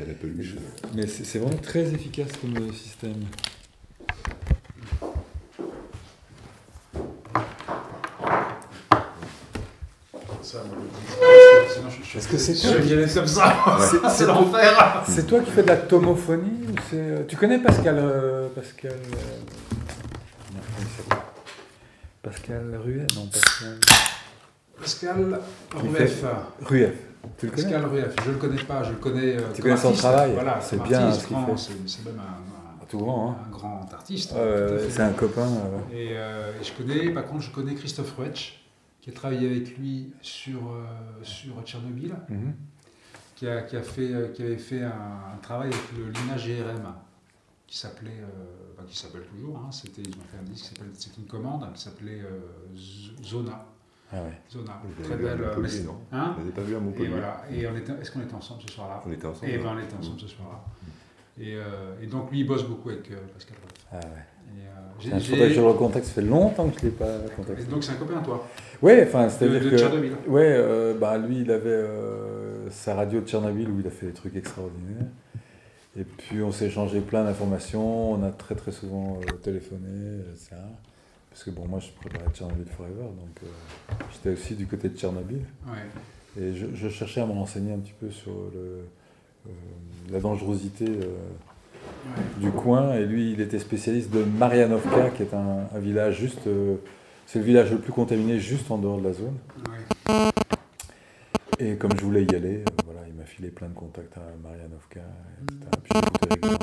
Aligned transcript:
Elle 0.00 0.10
a 0.10 0.14
peluche. 0.14 0.56
Mais 0.92 1.06
c'est 1.06 1.38
vraiment 1.38 1.56
très 1.58 1.94
efficace 1.94 2.32
comme 2.40 2.56
euh, 2.56 2.72
système. 2.72 3.26
Est-ce 12.16 12.28
que 12.28 12.38
c'est 12.38 12.54
toi, 12.54 12.70
C'est- 14.10 14.26
l'enfer. 14.26 15.04
c'est 15.08 15.26
toi 15.26 15.40
qui 15.40 15.50
fais 15.50 15.62
de 15.62 15.68
la 15.68 15.76
tomophonie 15.76 16.66
ou 16.68 16.74
c'est 16.90 16.96
euh, 16.96 17.22
Tu 17.26 17.36
connais 17.36 17.58
Pascal 17.58 17.96
euh, 17.98 18.48
Pascal 18.54 18.92
euh, 18.92 20.54
Pascal 22.22 22.80
Ruet 22.84 23.06
Non, 23.16 23.26
Pascal 23.26 23.78
Pascal. 24.80 25.40
Rueff. 26.62 26.94
Tu 27.38 27.46
le 27.46 27.52
connais 27.52 27.62
Pascal 27.64 27.84
Rueff, 27.86 28.16
je 28.24 28.30
le 28.30 28.36
connais 28.38 28.62
pas, 28.62 28.82
je 28.82 28.90
le 28.90 28.96
connais. 28.96 29.36
euh, 29.36 29.40
Tu 29.54 29.62
comme 29.62 29.70
connais 29.72 29.76
son 29.82 29.92
travail, 29.92 30.32
Voilà, 30.34 30.60
c'est 30.60 30.82
bien 30.82 31.12
ce 31.12 31.26
qu'il 31.26 31.36
fait. 31.36 31.56
C'est 31.86 32.04
même 32.04 32.18
un, 32.20 32.82
un- 32.82 32.86
Tout 32.86 32.98
grand, 32.98 33.30
hein 33.32 33.36
un 33.46 33.50
grand 33.50 33.88
artiste. 33.92 34.34
C'est 34.90 35.02
un 35.02 35.12
copain. 35.12 35.46
euh, 35.48 35.78
Et, 35.92 36.10
euh, 36.16 36.52
et 36.60 36.64
je 36.64 36.72
connais, 36.72 37.10
par 37.10 37.24
contre, 37.26 37.42
je 37.42 37.50
connais 37.50 37.74
Christophe 37.74 38.14
Ruetsch, 38.16 38.60
qui 39.00 39.10
a 39.10 39.12
travaillé 39.12 39.48
avec 39.50 39.76
lui 39.78 40.12
sur, 40.22 40.58
euh, 40.58 40.84
sur 41.22 41.60
Tchernobyl, 41.64 42.14
mhm. 42.28 42.54
qui, 43.36 43.48
a, 43.48 43.62
qui, 43.62 43.76
a 43.76 43.82
fait, 43.82 44.32
qui 44.34 44.42
avait 44.42 44.58
fait 44.58 44.82
un, 44.82 44.90
un 45.34 45.36
travail 45.42 45.68
avec 45.68 45.92
le 45.98 46.10
Lina 46.10 46.36
GRM, 46.36 46.94
qui 47.66 47.78
s'appelait, 47.78 48.22
bah, 48.76 48.84
qui 48.86 48.96
s'appelle 48.96 49.24
toujours, 49.34 49.56
hein, 49.58 49.70
c'était, 49.72 50.02
ils 50.02 50.14
ont 50.14 50.24
fait 50.30 50.38
un 50.38 50.42
disque 50.44 50.64
qui 50.64 50.68
s'appelle, 50.74 50.90
c'est 50.94 51.16
une 51.18 51.24
commande, 51.26 51.66
qui 51.74 51.82
s'appelait 51.82 52.22
Zona. 53.22 53.64
Ah 54.12 54.16
ouais. 54.22 54.38
Zona, 54.50 54.80
très 55.02 55.16
belle. 55.16 55.40
euh, 55.40 55.54
Hein 56.12 56.34
On 56.36 56.40
n'avait 56.40 56.52
pas 56.52 56.60
vu 56.62 56.74
à 56.74 56.78
et 56.78 56.80
Montpellier. 56.80 57.08
voilà. 57.08 57.42
Et 57.52 57.66
on 57.66 57.76
était, 57.76 57.92
est-ce 58.00 58.10
qu'on 58.12 58.20
était 58.20 58.34
ensemble 58.34 58.62
ce 58.66 58.72
soir-là 58.74 59.02
On 59.06 59.12
était 59.12 59.26
ensemble. 59.26 59.50
Et 59.50 59.58
ben 59.58 59.66
hein. 59.68 59.76
on 59.76 59.82
était 59.82 59.96
ensemble 59.96 60.20
ce 60.20 60.28
soir-là. 60.28 60.60
Et, 61.40 61.56
euh, 61.56 61.62
et 62.00 62.06
donc 62.06 62.30
lui, 62.30 62.40
il 62.40 62.46
bosse 62.46 62.62
beaucoup 62.64 62.90
avec 62.90 63.10
euh, 63.10 63.16
Pascal 63.32 63.56
Rueff. 63.60 63.86
Ah 63.92 63.96
ouais. 63.96 64.22
Et, 64.56 64.60
euh, 64.60 65.18
j'ai- 65.20 65.36
que 65.36 65.48
je 65.48 65.60
le 65.60 65.66
recontacte. 65.66 66.06
Ça 66.06 66.12
fait 66.12 66.22
longtemps 66.22 66.68
que 66.68 66.78
je 66.78 66.84
ne 66.86 66.90
l'ai 66.90 66.96
pas 66.96 67.06
et 67.26 67.30
contacté. 67.34 67.64
donc 67.64 67.82
c'est 67.82 67.92
un 67.92 67.96
copain, 67.96 68.20
toi, 68.22 68.46
Ouais, 68.82 69.04
enfin, 69.08 69.24
de, 69.24 69.30
c'est-à-dire 69.30 69.60
de 69.64 69.70
que. 69.70 69.78
Tchernobyl. 69.78 70.12
Ouais, 70.28 70.46
euh, 70.46 70.94
bah, 70.94 71.18
lui, 71.18 71.40
il 71.40 71.50
avait 71.50 71.68
euh, 71.70 72.70
sa 72.70 72.94
radio 72.94 73.20
de 73.20 73.26
Tchernobyl 73.26 73.68
où 73.68 73.80
il 73.80 73.86
a 73.86 73.90
fait 73.90 74.06
des 74.06 74.12
trucs 74.12 74.36
extraordinaires. 74.36 75.06
Et 75.96 76.04
puis, 76.04 76.40
on 76.42 76.52
s'est 76.52 76.66
échangé 76.66 77.00
plein 77.00 77.24
d'informations. 77.24 78.12
On 78.12 78.22
a 78.22 78.30
très, 78.30 78.54
très 78.54 78.70
souvent 78.72 79.18
euh, 79.20 79.32
téléphoné, 79.38 80.20
etc. 80.32 80.56
Parce 81.34 81.42
que, 81.42 81.50
bon, 81.50 81.66
moi, 81.66 81.80
je 81.80 81.88
préparais 81.90 82.30
Tchernobyl 82.32 82.64
Forever. 82.76 83.02
Donc, 83.02 83.40
euh, 83.42 83.46
j'étais 84.12 84.30
aussi 84.30 84.54
du 84.54 84.68
côté 84.68 84.88
de 84.88 84.96
Tchernobyl. 84.96 85.40
Ouais. 85.66 86.40
Et 86.40 86.54
je, 86.54 86.66
je 86.74 86.88
cherchais 86.88 87.20
à 87.22 87.26
me 87.26 87.32
renseigner 87.32 87.72
un 87.72 87.78
petit 87.78 87.92
peu 87.98 88.08
sur 88.08 88.30
le, 88.54 88.84
euh, 89.48 89.50
la 90.12 90.20
dangerosité 90.20 90.84
euh, 90.86 91.16
Ouais. 92.06 92.22
du 92.40 92.50
coin. 92.52 92.94
Et 92.94 93.04
lui, 93.04 93.32
il 93.32 93.40
était 93.40 93.58
spécialiste 93.58 94.10
de 94.10 94.22
Marianovka, 94.22 95.10
qui 95.10 95.22
est 95.22 95.34
un, 95.34 95.66
un 95.74 95.78
village 95.80 96.18
juste. 96.20 96.48
c'est 97.26 97.38
le 97.40 97.44
village 97.44 97.72
le 97.72 97.78
plus 97.78 97.92
contaminé 97.92 98.38
juste 98.38 98.70
en 98.70 98.78
dehors 98.78 98.98
de 99.00 99.04
la 99.08 99.12
zone. 99.12 99.36
Ouais. 99.68 100.30
Et 101.58 101.76
comme 101.76 101.90
je 101.98 102.04
voulais 102.04 102.24
y 102.24 102.34
aller, 102.34 102.64
voilà, 102.86 103.00
il 103.08 103.14
m'a 103.14 103.24
filé 103.24 103.48
plein 103.48 103.68
de 103.68 103.74
contacts 103.74 104.16
à 104.16 104.22
Marianovka, 104.42 105.00
etc. 105.42 105.58
Puis 105.82 105.92
j'écoutais 105.94 106.28
régulièrement 106.34 106.58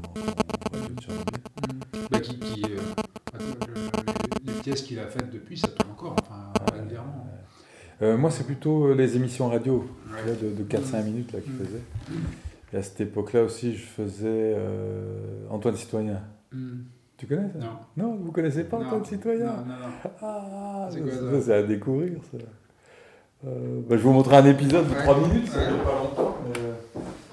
pièces 4.74 4.82
qu'il 4.88 5.00
a 5.00 5.08
faites 5.08 5.30
depuis, 5.32 5.58
ça 5.58 5.68
tourne 5.68 5.92
encore, 5.92 6.16
enfin, 6.22 6.52
régulièrement. 6.76 7.28
Euh, 8.02 8.18
moi, 8.18 8.32
c'est 8.32 8.46
plutôt 8.46 8.86
euh, 8.88 8.96
les 8.96 9.16
émissions 9.16 9.48
radio 9.50 9.86
Ouais. 10.12 10.36
de, 10.36 10.50
de 10.56 10.64
4-5 10.64 11.04
minutes 11.04 11.32
là, 11.34 11.40
qu'il 11.40 11.54
Mm. 11.54 11.58
faisait. 11.66 11.82
Et 12.74 12.78
à 12.78 12.84
cette 12.84 13.02
époque-là 13.02 13.44
aussi, 13.44 13.76
je 13.76 13.84
faisais 13.84 14.56
euh, 14.58 15.46
Antoine 15.50 15.76
Citoyen. 15.76 16.22
Hmm. 16.52 16.84
Tu 17.18 17.28
connais 17.28 17.50
ça? 17.54 17.60
Non. 17.60 17.78
Non, 17.98 18.16
vous 18.16 18.32
connaissez 18.32 18.64
pas 18.64 18.80
Non. 18.80 18.86
Antoine 18.88 19.06
Citoyen? 19.06 19.46
Non, 19.46 19.52
non, 19.52 19.80
non. 19.80 20.12
Ah, 20.22 20.88
C'est 20.90 20.98
ça, 20.98 21.04
quoi, 21.04 21.12
ça, 21.12 21.32
ça? 21.32 21.42
c'est 21.46 21.54
à 21.54 21.64
découvrir 21.64 22.14
ça. 22.32 22.38
Euh, 23.46 23.82
bah, 23.88 23.98
je 23.98 24.02
vous 24.04 24.12
montrer 24.14 24.38
un 24.38 24.46
épisode 24.46 24.88
de 24.88 24.94
Ouais. 24.94 25.04
3 25.04 25.20
minutes, 25.28 25.48
ça 25.50 25.60
Ouais. 25.60 25.68
dure 25.68 25.84
pas 25.84 25.92
longtemps, 25.94 26.38
mais 26.48 26.60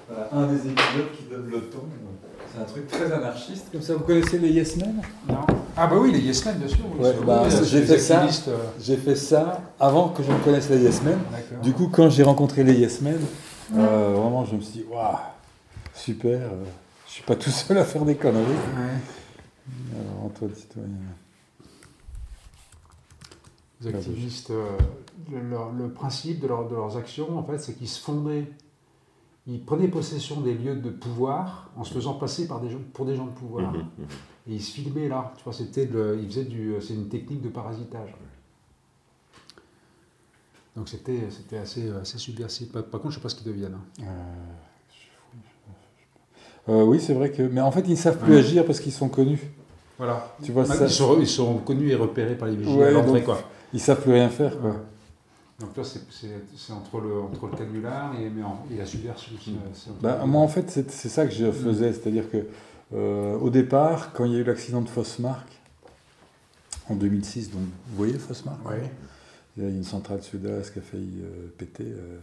voilà, 0.07 0.29
un 0.33 0.47
des 0.47 0.57
épisodes 0.57 1.11
qui 1.17 1.23
donne 1.29 1.49
le 1.49 1.59
ton. 1.61 1.79
C'est 2.53 2.61
un 2.61 2.65
truc 2.65 2.87
très 2.87 3.11
anarchiste, 3.11 3.67
comme 3.71 3.81
ça. 3.81 3.93
Vous 3.95 4.03
connaissez 4.03 4.39
les 4.39 4.49
Yes 4.49 4.75
Men? 4.77 5.01
Non. 5.27 5.35
Ah 5.77 5.87
bah 5.87 5.95
oui, 5.99 6.11
les 6.11 6.19
Yes 6.19 6.43
Men, 6.45 6.57
bien 6.57 6.67
sûr. 6.67 6.79
oui, 6.93 7.03
Ouais, 7.03 7.13
c'est- 7.17 7.25
bah, 7.25 7.43
oui, 7.45 7.51
j'ai 7.65 7.81
fait 7.83 7.99
ça. 7.99 8.23
euh, 8.47 8.57
J'ai 8.81 8.97
fait 8.97 9.15
ça 9.15 9.61
avant 9.79 10.09
que 10.09 10.23
je 10.23 10.31
ne 10.31 10.37
connaisse 10.39 10.69
les 10.69 10.79
Yes 10.79 11.01
Men. 11.03 11.19
Du 11.61 11.73
coup, 11.73 11.89
quand 11.91 12.09
j'ai 12.09 12.23
rencontré 12.23 12.63
les 12.63 12.73
Yes 12.73 13.01
Men, 13.01 13.19
euh, 13.77 14.13
vraiment, 14.15 14.45
je 14.45 14.55
me 14.55 14.61
suis 14.61 14.79
dit, 14.79 14.85
waouh, 14.89 15.15
super, 15.93 16.31
euh, 16.39 16.63
je 17.07 17.11
suis 17.13 17.23
pas 17.23 17.35
tout 17.35 17.49
seul 17.51 17.77
à 17.77 17.85
faire 17.85 18.03
des 18.05 18.15
conneries. 18.15 18.43
Ouais. 18.43 19.99
Alors, 20.01 20.25
Antoine 20.25 20.55
Citoyen. 20.55 20.87
Les 23.81 23.95
activistes, 23.95 24.49
euh, 24.49 24.65
le, 25.31 25.39
leur- 25.49 25.71
le 25.71 25.89
principe 25.89 26.39
de, 26.41 26.47
leur- 26.47 26.67
de 26.67 26.75
leurs 26.75 26.97
actions, 26.97 27.37
en 27.37 27.43
fait, 27.43 27.59
c'est 27.59 27.73
qu'ils 27.73 27.87
se 27.87 28.01
fondaient, 28.01 28.45
ils 29.49 29.59
prenaient 29.63 29.87
possession 29.87 30.41
des 30.41 30.53
lieux 30.53 30.75
de 30.75 30.89
pouvoir 30.89 31.69
en 31.75 31.83
se 31.83 31.93
faisant 31.93 32.13
passer 32.13 32.47
par 32.47 32.59
des 32.61 32.69
gens, 32.69 32.79
pour 32.93 33.05
des 33.05 33.15
gens 33.15 33.25
de 33.25 33.31
pouvoir. 33.31 33.71
Mhm. 33.73 33.79
Et 34.47 34.53
ils 34.55 34.61
se 34.61 34.71
filmaient 34.71 35.07
là. 35.07 35.33
Tu 35.37 35.43
vois, 35.43 35.53
c'était 35.53 35.85
le, 35.85 36.19
ils 36.21 36.27
faisaient 36.27 36.45
du, 36.45 36.73
c'est 36.81 36.93
une 36.93 37.07
technique 37.09 37.41
de 37.41 37.49
parasitage. 37.49 38.13
Donc 40.75 40.87
c'était, 40.87 41.27
c'était 41.29 41.57
assez, 41.57 41.89
assez 42.01 42.17
subversif. 42.17 42.71
Par, 42.71 42.83
par 42.83 43.01
contre, 43.01 43.11
je 43.13 43.17
sais 43.19 43.23
pas 43.23 43.29
ce 43.29 43.35
qu'ils 43.35 43.47
deviennent. 43.51 43.77
hein. 44.01 44.03
Euh, 46.69 46.83
oui, 46.83 46.99
c'est 46.99 47.13
vrai 47.13 47.31
que. 47.31 47.41
Mais 47.41 47.61
en 47.61 47.71
fait, 47.71 47.81
ils 47.87 47.91
ne 47.91 47.95
savent 47.95 48.17
plus 48.19 48.33
Ouais. 48.33 48.39
agir 48.39 48.65
parce 48.65 48.79
qu'ils 48.79 48.91
sont 48.91 49.09
connus. 49.09 49.41
Voilà. 49.97 50.33
Tu 50.43 50.51
vois, 50.51 50.63
Bah, 50.63 50.75
ça, 50.75 50.85
ils, 50.85 50.89
sont, 50.91 51.17
ils 51.19 51.27
sont 51.27 51.57
connus 51.57 51.89
et 51.89 51.95
repérés 51.95 52.35
par 52.37 52.47
les 52.47 52.55
vigiles 52.55 52.77
Ouais, 52.77 52.87
à 52.87 52.91
l'entrée, 52.91 53.19
donc- 53.21 53.25
quoi. 53.25 53.41
ils 53.73 53.79
savent 53.79 54.01
plus 54.01 54.11
rien 54.13 54.29
faire. 54.29 54.57
Quoi. 54.59 54.69
Ouais. 54.69 54.75
Donc 55.59 55.75
là, 55.75 55.83
c'est, 55.83 56.01
c'est, 56.09 56.41
c'est 56.55 56.71
entre, 56.73 57.01
le, 57.01 57.19
entre 57.19 57.47
le 57.47 57.57
canular 57.57 58.13
et, 58.19 58.29
mais 58.29 58.43
en- 58.43 58.65
et 58.71 58.77
la 58.77 58.85
subversion. 58.85 59.33
entre 59.35 60.01
Bah, 60.01 60.25
moi, 60.25 60.41
en 60.41 60.47
fait, 60.47 60.69
c'est 60.71 60.89
c'est 60.89 61.09
ça 61.09 61.25
que 61.25 61.33
je 61.33 61.51
faisais. 61.51 61.91
C'est-à-dire 61.93 62.29
que 62.31 62.45
euh, 62.93 63.37
au 63.37 63.49
départ, 63.49 64.13
quand 64.13 64.25
il 64.25 64.31
y 64.33 64.35
a 64.35 64.39
eu 64.39 64.43
l'accident 64.43 64.81
de 64.81 64.89
Fosmark, 64.89 65.47
en 66.89 66.95
2006, 66.95 67.51
donc 67.51 67.61
vous 67.61 67.95
voyez 67.97 68.13
Fosmark 68.17 68.67
Ouais. 68.67 68.89
Il 69.57 69.63
y 69.63 69.65
a 69.65 69.69
une 69.69 69.83
centrale 69.83 70.23
sud-est 70.23 70.71
qui 70.71 70.79
a 70.79 70.81
failli 70.81 71.21
euh, 71.21 71.49
péter, 71.57 71.83
euh, 71.83 72.17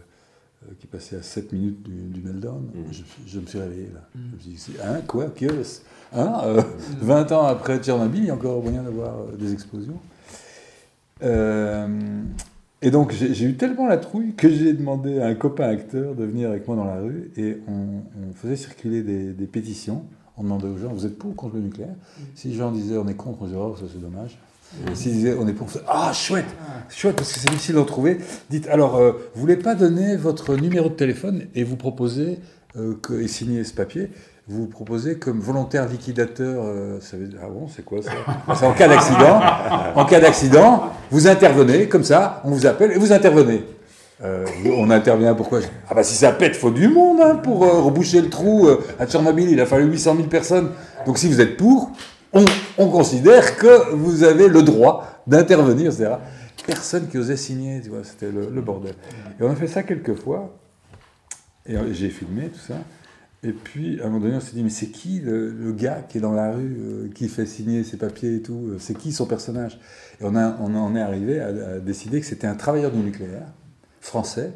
euh, 0.63 0.71
qui 0.79 0.87
passait 0.87 1.17
à 1.17 1.21
7 1.21 1.53
minutes 1.53 1.83
du, 1.83 2.09
du 2.09 2.21
meltdown. 2.21 2.63
Mhm. 2.73 2.91
Je, 2.91 3.03
je 3.27 3.39
me 3.39 3.45
suis 3.45 3.59
réveillé 3.59 3.89
là. 3.93 4.01
Je 4.15 4.35
me 4.35 4.39
suis 4.57 4.71
dit, 4.73 4.77
hein, 4.83 5.01
quoi, 5.07 5.25
que 5.27 5.45
hein, 6.13 6.41
euh, 6.45 6.61
20 7.01 7.31
ans 7.33 7.45
après 7.45 7.77
Tchernobyl, 7.77 8.21
il 8.23 8.27
y 8.27 8.29
a 8.31 8.33
encore 8.33 8.63
moyen 8.63 8.81
d'avoir 8.81 9.13
euh, 9.19 9.37
des 9.37 9.53
explosions. 9.53 9.99
Euh, 11.21 11.87
et 12.81 12.91
donc 12.91 13.11
j'ai 13.11 13.45
eu 13.45 13.55
tellement 13.55 13.87
la 13.87 13.97
trouille 13.97 14.33
que 14.35 14.49
j'ai 14.49 14.73
demandé 14.73 15.19
à 15.19 15.27
un 15.27 15.35
copain 15.35 15.67
acteur 15.69 16.15
de 16.15 16.23
venir 16.23 16.49
avec 16.49 16.67
moi 16.67 16.75
dans 16.75 16.85
la 16.85 16.99
rue 16.99 17.31
et 17.37 17.57
on, 17.67 18.03
on 18.29 18.33
faisait 18.33 18.55
circuler 18.55 19.01
des, 19.03 19.33
des 19.33 19.45
pétitions. 19.47 20.03
On 20.37 20.43
demandait 20.43 20.67
aux 20.67 20.77
gens, 20.77 20.93
vous 20.93 21.05
êtes 21.05 21.17
pour 21.17 21.31
ou 21.31 21.33
contre 21.33 21.55
le 21.55 21.61
nucléaire? 21.61 21.95
Si 22.35 22.49
les 22.49 22.55
gens 22.55 22.71
disaient 22.71 22.97
on 22.97 23.07
est 23.07 23.15
contre, 23.15 23.41
on 23.41 23.45
disait 23.45 23.57
oh 23.59 23.75
ça 23.79 23.85
c'est 23.91 24.01
dommage. 24.01 24.37
Et 24.91 24.95
s'ils 24.95 25.13
disaient 25.13 25.33
on 25.39 25.47
est 25.47 25.53
pour, 25.53 25.67
on 25.67 25.79
ah 25.87 26.11
chouette 26.13 26.45
Ah. 26.61 26.83
Chouette, 26.89 27.15
parce 27.15 27.31
que 27.33 27.39
c'est 27.39 27.49
difficile 27.49 27.75
d'en 27.75 27.85
trouver. 27.85 28.17
Dites, 28.49 28.67
alors, 28.67 28.97
euh, 28.97 29.13
vous 29.33 29.41
voulez 29.41 29.55
pas 29.55 29.75
donner 29.75 30.15
votre 30.17 30.55
numéro 30.55 30.89
de 30.89 30.93
téléphone 30.93 31.43
et 31.55 31.63
vous 31.63 31.77
proposez, 31.77 32.39
euh, 32.75 32.93
que, 33.01 33.13
et 33.13 33.27
signer 33.27 33.63
ce 33.63 33.73
papier, 33.73 34.09
vous 34.47 34.61
vous 34.61 34.67
proposez 34.67 35.17
comme 35.17 35.39
volontaire 35.41 35.87
liquidateur, 35.87 36.63
euh, 36.65 36.99
ah 37.41 37.47
bon, 37.49 37.67
c'est 37.67 37.83
quoi 37.83 37.99
ça? 38.01 38.11
En 38.65 38.71
cas 38.71 38.87
d'accident. 38.87 39.41
En 39.93 40.05
cas 40.05 40.21
d'accident, 40.21 40.93
vous 41.11 41.27
intervenez, 41.27 41.89
comme 41.89 42.05
ça, 42.05 42.41
on 42.45 42.51
vous 42.51 42.65
appelle 42.65 42.93
et 42.93 42.97
vous 42.97 43.11
intervenez. 43.11 43.65
Euh, 44.23 44.45
on 44.77 44.89
intervient 44.89 45.35
pourquoi? 45.35 45.59
Ah 45.89 45.93
bah 45.93 46.01
si 46.01 46.15
ça 46.15 46.31
pète, 46.31 46.55
faut 46.55 46.71
du 46.71 46.87
monde 46.87 47.19
hein, 47.21 47.35
pour 47.35 47.65
euh, 47.65 47.81
reboucher 47.81 48.21
le 48.21 48.29
trou. 48.29 48.69
à 48.99 49.05
Tchernobyl, 49.05 49.49
il 49.49 49.59
a 49.59 49.65
fallu 49.65 49.85
800 49.91 50.15
000 50.15 50.27
personnes. 50.27 50.71
Donc 51.05 51.17
si 51.17 51.27
vous 51.27 51.41
êtes 51.41 51.57
pour, 51.57 51.91
on, 52.31 52.45
on 52.77 52.87
considère 52.87 53.57
que 53.57 53.91
vous 53.93 54.23
avez 54.23 54.47
le 54.47 54.63
droit 54.63 55.21
d'intervenir, 55.27 55.91
etc. 55.91 56.15
Personne 56.65 57.07
qui 57.09 57.17
osait 57.17 57.37
signer, 57.37 57.81
tu 57.81 57.89
vois, 57.89 58.03
c'était 58.03 58.31
le, 58.31 58.61
bordel. 58.61 58.93
Et 59.39 59.43
on 59.43 59.51
a 59.51 59.55
fait 59.55 59.67
ça 59.67 59.83
quelques 59.83 60.15
fois, 60.15 60.53
et 61.65 61.75
j'ai 61.91 62.09
filmé 62.09 62.47
tout 62.47 62.59
ça. 62.59 62.75
Et 63.43 63.51
puis, 63.51 64.01
à 64.01 64.05
un 64.05 64.09
moment 64.09 64.25
donné, 64.25 64.35
on 64.35 64.39
s'est 64.39 64.55
dit, 64.55 64.63
mais 64.63 64.71
c'est 64.71 64.87
qui 64.87 65.19
le, 65.19 65.51
le 65.51 65.71
gars 65.71 66.03
qui 66.09 66.17
est 66.17 66.21
dans 66.21 66.33
la 66.33 66.51
rue, 66.51 66.77
euh, 66.79 67.09
qui 67.13 67.29
fait 67.29 67.45
signer 67.45 67.83
ses 67.83 67.97
papiers 67.97 68.37
et 68.37 68.41
tout 68.41 68.69
euh, 68.71 68.77
C'est 68.79 68.97
qui 68.97 69.11
son 69.11 69.27
personnage? 69.27 69.79
Et 70.19 70.23
on, 70.23 70.35
a, 70.35 70.57
on 70.59 70.73
en 70.75 70.95
est 70.95 71.01
arrivé 71.01 71.39
à, 71.39 71.47
à 71.47 71.79
décider 71.79 72.19
que 72.19 72.25
c'était 72.25 72.47
un 72.47 72.55
travailleur 72.55 72.91
du 72.91 72.97
nucléaire, 72.97 73.47
français, 74.01 74.53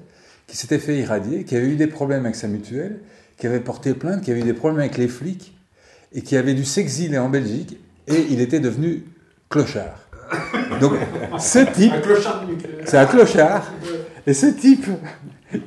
qui 0.48 0.58
s'était 0.58 0.80
fait 0.80 0.98
irradier, 0.98 1.44
qui 1.44 1.56
avait 1.56 1.68
eu 1.68 1.76
des 1.76 1.88
problèmes 1.88 2.26
avec 2.26 2.36
sa 2.36 2.48
mutuelle, 2.48 3.00
qui 3.38 3.46
avait 3.46 3.60
porté 3.60 3.94
plainte, 3.94 4.22
qui 4.22 4.32
avait 4.32 4.42
eu 4.42 4.46
des 4.46 4.54
problèmes 4.54 4.80
avec 4.80 4.98
les 4.98 5.08
flics, 5.08 5.56
et 6.14 6.22
qui 6.24 6.36
avait 6.36 6.56
dû 6.56 6.66
s'exiler 6.66 7.20
en 7.20 7.30
Belgique, 7.30 7.78
et 8.08 8.26
il 8.32 8.42
était 8.42 8.60
devenu 8.60 9.04
clochard. 9.50 10.10
Donc, 10.80 10.94
ce 11.40 11.60
type, 11.60 11.94
Un 11.94 12.02
clochard 12.02 12.46
du 12.46 12.54
nucléaire. 12.54 12.86
c'est 12.86 12.98
un 12.98 13.06
clochard, 13.06 13.72
et 14.26 14.34
ce 14.34 14.48
type, 14.48 14.88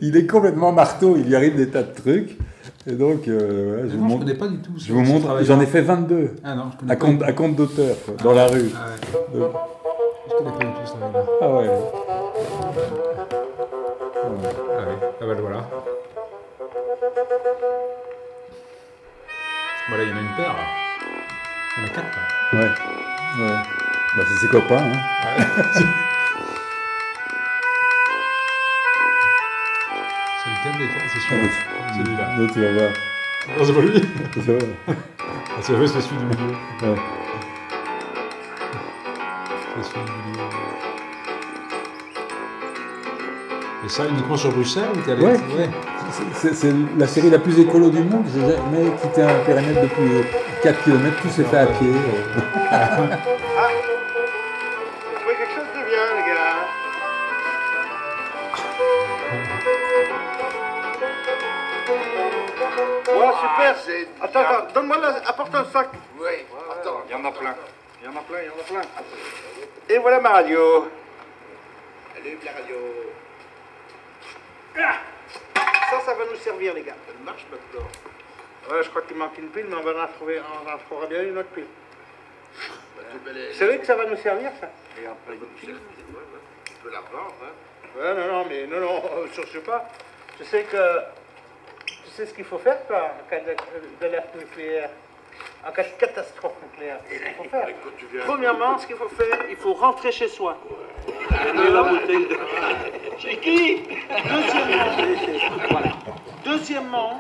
il 0.01 0.17
est 0.17 0.27
complètement 0.27 0.73
marteau, 0.73 1.17
il 1.17 1.27
lui 1.27 1.37
arrive 1.37 1.57
des 1.57 1.69
tas 1.69 1.83
de 1.85 1.95
trucs. 1.95 2.37
Et 2.87 2.93
donc, 2.93 3.27
euh, 3.29 3.83
je, 3.83 3.87
Mais 3.87 3.89
vous 3.93 3.97
non, 3.97 4.09
je 4.09 4.13
montre, 4.13 4.19
connais 4.27 4.35
pas 4.35 4.49
du 4.49 4.59
tout. 4.59 4.73
je 4.77 4.93
vous 4.93 5.01
montre, 5.01 5.43
j'en 5.45 5.61
ai 5.61 5.67
fait 5.67 5.81
22 5.81 6.37
Ah 6.45 6.55
non, 6.55 6.65
je 6.73 6.77
connais 6.79 6.93
à 6.93 6.97
pas. 6.97 7.07
compte, 7.07 7.23
à 7.23 7.33
compte 7.33 7.57
d'auteur, 7.57 7.97
quoi, 8.05 8.15
dans 8.23 8.33
la 8.35 8.47
rue. 8.47 8.71
Ah 8.77 8.87
ouais. 8.89 9.49
Je 10.29 10.35
connais 10.37 10.51
pas 10.53 10.65
du 10.65 10.73
tout 10.73 10.87
ce 10.87 10.93
travail-là. 10.93 11.23
Ah 11.41 11.51
ouais. 11.51 11.69
Ouais. 11.69 11.75
Ah 14.77 14.83
oui, 14.89 14.95
ah 15.21 15.25
bah 15.27 15.35
voilà. 15.41 15.61
Voilà, 19.89 20.03
il 20.05 20.09
y 20.09 20.13
en 20.13 20.17
a 20.17 20.21
une 20.21 20.37
paire 20.37 20.53
là. 20.53 20.65
Il 21.77 21.83
y 21.83 21.85
en 21.85 21.87
a 21.87 21.91
quatre 21.95 22.17
là. 22.17 22.59
Ouais. 22.59 23.45
ouais. 23.45 23.59
Bah, 24.17 24.23
c'est 24.29 24.39
ses 24.41 24.49
copains. 24.49 24.77
Hein. 24.79 25.45
C'est 30.45 30.51
lequel 30.51 30.79
des 30.79 30.87
quatre 30.93 31.09
C'est 31.09 31.19
Ah, 31.19 31.31
celui-là. 31.31 31.49
bah, 31.49 31.93
Celui-là. 31.97 32.25
Là, 32.39 32.47
tu 32.53 32.61
vas 32.61 32.73
voir. 32.73 32.91
Non, 33.59 33.65
c'est 33.65 33.73
pas 33.73 33.81
lui. 33.81 33.93
Ça 34.45 34.53
va. 34.53 34.59
Ah, 34.89 35.61
c'est 35.63 35.73
vrai, 35.73 35.87
c'est 35.87 36.01
celui 36.01 36.17
du 36.19 36.25
milieu. 36.25 36.53
Ouais. 36.83 36.97
C'est 39.77 39.85
celui 39.91 40.05
du 40.05 40.11
milieu. 40.31 40.45
Et 43.85 43.89
ça 43.89 44.07
uniquement 44.07 44.37
sur 44.37 44.51
Bruxelles 44.53 44.85
ou 44.95 45.01
t'es 45.01 45.13
allé 45.13 45.23
Ouais. 45.23 45.33
ouais. 45.33 45.71
C'est- 46.11 46.23
C'est 46.35 46.55
c'est 46.55 46.75
la 46.99 47.07
série 47.07 47.29
la 47.31 47.39
plus 47.39 47.59
écolo 47.59 47.91
du 47.91 47.99
monde. 48.03 48.25
J'ai 48.33 48.41
jamais 48.41 48.91
quitté 49.03 49.23
un 49.23 49.35
périmètre 49.45 49.83
de 49.83 49.87
plus 49.89 50.05
de 50.09 50.23
4 50.63 50.83
km. 50.85 51.17
Tout 51.23 51.29
s'est 51.29 51.45
fait 51.45 51.57
à 51.59 51.67
pied. 51.67 51.89
Attends, 63.65 64.41
attends, 64.41 64.73
donne-moi 64.75 64.99
là, 64.99 65.15
apporte 65.27 65.55
un 65.55 65.65
sac. 65.65 65.89
Oui, 66.19 66.45
attends, 66.71 67.03
il 67.09 67.13
y 67.13 67.15
en 67.15 67.25
a 67.25 67.33
plein. 67.33 67.55
Il 68.03 68.07
y 68.07 68.09
en 68.09 68.17
a 68.17 68.23
plein, 68.23 68.39
il 68.43 68.47
y 68.47 68.51
en 68.51 68.61
a 68.61 68.65
plein. 68.65 68.89
Et 69.89 69.99
voilà 69.99 70.21
ma 70.21 70.31
radio. 70.31 70.91
Allume 72.17 72.39
la 72.45 72.53
radio. 72.53 72.77
Ça, 74.75 76.01
ça 76.05 76.15
va 76.15 76.25
nous 76.31 76.37
servir, 76.37 76.75
les 76.75 76.83
gars. 76.83 76.95
Elle 77.09 77.25
marche 77.25 77.47
maintenant. 77.51 77.89
Ouais, 78.71 78.83
je 78.83 78.91
crois 78.91 79.03
qu'il 79.03 79.17
manque 79.17 79.39
une 79.39 79.49
pile, 79.49 79.67
mais 79.69 79.77
on 79.77 79.83
va 79.83 80.05
en 80.05 80.09
trouver, 80.09 80.41
on 80.41 80.71
en 80.71 80.79
trouvera 80.79 81.07
bien 81.07 81.23
une 81.23 81.39
autre 81.39 81.51
pile. 81.51 81.67
Bah, 82.97 83.03
Vous 83.25 83.59
savez 83.59 83.79
que 83.79 83.87
ça 83.87 83.95
va 83.95 84.07
nous 84.07 84.17
servir, 84.17 84.51
ça 84.61 84.69
Et 85.01 85.07
après, 85.07 85.37
tu 85.61 85.67
ouais, 85.67 85.73
ouais. 85.73 85.79
Tu 86.65 86.73
peux 86.83 86.91
la 86.91 87.01
revendre, 87.01 87.35
hein. 87.43 87.97
Ouais, 87.97 88.15
non, 88.15 88.33
non, 88.33 88.47
mais 88.49 88.67
non, 88.67 88.81
non, 88.81 89.03
euh, 89.17 89.27
surtout 89.33 89.61
pas. 89.61 89.89
Tu 90.37 90.45
sais 90.45 90.65
que. 90.65 90.77
Sais 92.17 92.27
ce 92.27 92.35
qu'il 92.35 92.45
faut 92.45 92.59
faire, 92.59 92.79
toi, 92.87 93.11
en 93.21 93.25
cas 93.29 93.41
de- 93.41 93.57
d'alerte 94.01 94.29
nucléaire 94.39 94.89
En 95.67 95.73
cas 95.73 95.83
de 95.83 95.89
catastrophe 95.99 96.53
nucléaire, 96.63 96.99
qu'il 97.09 97.19
faut 97.37 97.43
faire 97.51 97.67
viens. 98.13 98.23
Premièrement, 98.25 98.79
ce 98.79 98.87
qu'il 98.87 98.95
faut 98.95 99.09
faire, 99.09 99.37
il 99.51 99.57
faut 99.57 99.73
rentrer 99.73 100.13
chez 100.13 100.29
soi. 100.29 100.57
Donner 101.57 101.71
la 101.71 101.83
bouteille 101.83 102.29
de. 102.29 102.39
Chez 103.19 103.37
qui? 103.39 103.83
Deuxièmement, 104.29 104.85
voilà. 105.71 105.89
Deuxièmement, 106.45 107.19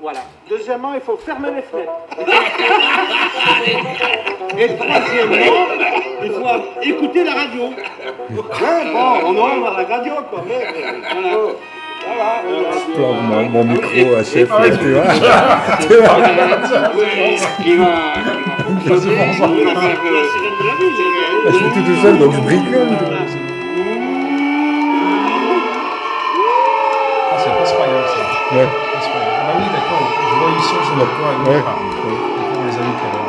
voilà. 0.00 0.20
Deuxièmement, 0.48 0.94
il 0.94 1.00
faut 1.00 1.16
fermer 1.16 1.50
les 1.50 1.62
fenêtres. 1.62 1.90
Et 4.58 4.76
troisièmement, 4.76 5.66
il 6.22 6.32
faut 6.32 6.82
écouter 6.82 7.24
la 7.24 7.34
radio. 7.34 7.62
Ouais, 7.64 8.84
bon, 8.92 9.20
on 9.24 9.36
aura 9.36 9.82
la 9.82 9.88
radio, 9.96 10.12
quoi. 10.30 10.44
Mais, 10.46 10.66
voilà. 11.20 11.36
Plante 12.00 13.22
mon, 13.22 13.48
mon 13.50 13.64
micro 13.64 14.16
à 14.16 14.24
chef, 14.24 14.48
là, 14.48 14.70
tu 14.70 14.92
vois. 14.92 15.04
La 15.04 15.14
ville. 17.58 17.86
Je 21.46 21.52
suis 21.52 21.70
tout, 21.70 21.82
tout 21.82 21.96
seul, 22.02 22.18
donc 22.18 22.32
je 22.34 22.40
bricole. 22.40 22.88
Ah, 27.32 27.36
c'est 27.38 27.50
pas 27.50 27.64
Spire 27.64 28.06
ça. 28.06 28.56
Ouais. 28.56 28.66
Ah 28.66 29.44
bah 29.46 29.54
oui, 29.58 29.64
d'accord. 29.72 30.04
Je 30.28 30.34
vois. 30.94 31.10
Ouais. 31.52 31.62
les 32.66 33.19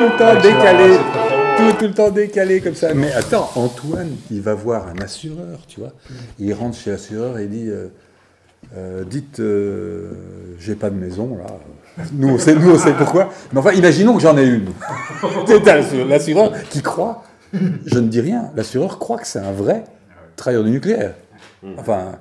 tout 0.00 0.06
le 0.06 0.16
temps 0.18 0.40
décalé. 0.40 0.96
Tout, 1.56 1.72
tout 1.78 1.84
le 1.88 1.92
temps 1.94 2.10
décalé 2.10 2.60
comme 2.60 2.74
ça. 2.74 2.94
Mais 2.94 3.12
attends, 3.12 3.50
Antoine, 3.54 4.16
il 4.30 4.40
va 4.40 4.54
voir 4.54 4.86
un 4.88 4.98
assureur, 5.02 5.58
tu 5.68 5.80
vois. 5.80 5.92
Il 6.38 6.52
rentre 6.54 6.76
chez 6.76 6.90
l'assureur 6.90 7.38
et 7.38 7.44
il 7.44 7.50
dit 7.50 7.68
euh, 7.68 7.88
euh, 8.76 9.04
Dites, 9.04 9.40
euh, 9.40 10.10
j'ai 10.58 10.74
pas 10.74 10.88
de 10.90 10.96
maison, 10.96 11.36
là. 11.36 11.46
Nous 12.14 12.28
on, 12.28 12.38
sait, 12.38 12.54
nous, 12.54 12.70
on 12.70 12.78
sait 12.78 12.94
pourquoi. 12.94 13.28
Mais 13.52 13.58
enfin, 13.58 13.72
imaginons 13.72 14.14
que 14.14 14.22
j'en 14.22 14.38
ai 14.38 14.46
une. 14.46 14.68
C'est 15.46 15.62
l'assureur- 15.66 16.06
l'assureur 16.08 16.52
qui 16.70 16.80
croit. 16.80 17.24
Je 17.84 17.98
ne 17.98 18.08
dis 18.08 18.20
rien. 18.20 18.50
L'assureur 18.56 18.98
croit 18.98 19.18
que 19.18 19.26
c'est 19.26 19.40
un 19.40 19.50
vrai 19.52 19.82
travailleur 20.36 20.64
du 20.64 20.70
nucléaire. 20.70 21.14
Enfin, 21.76 22.12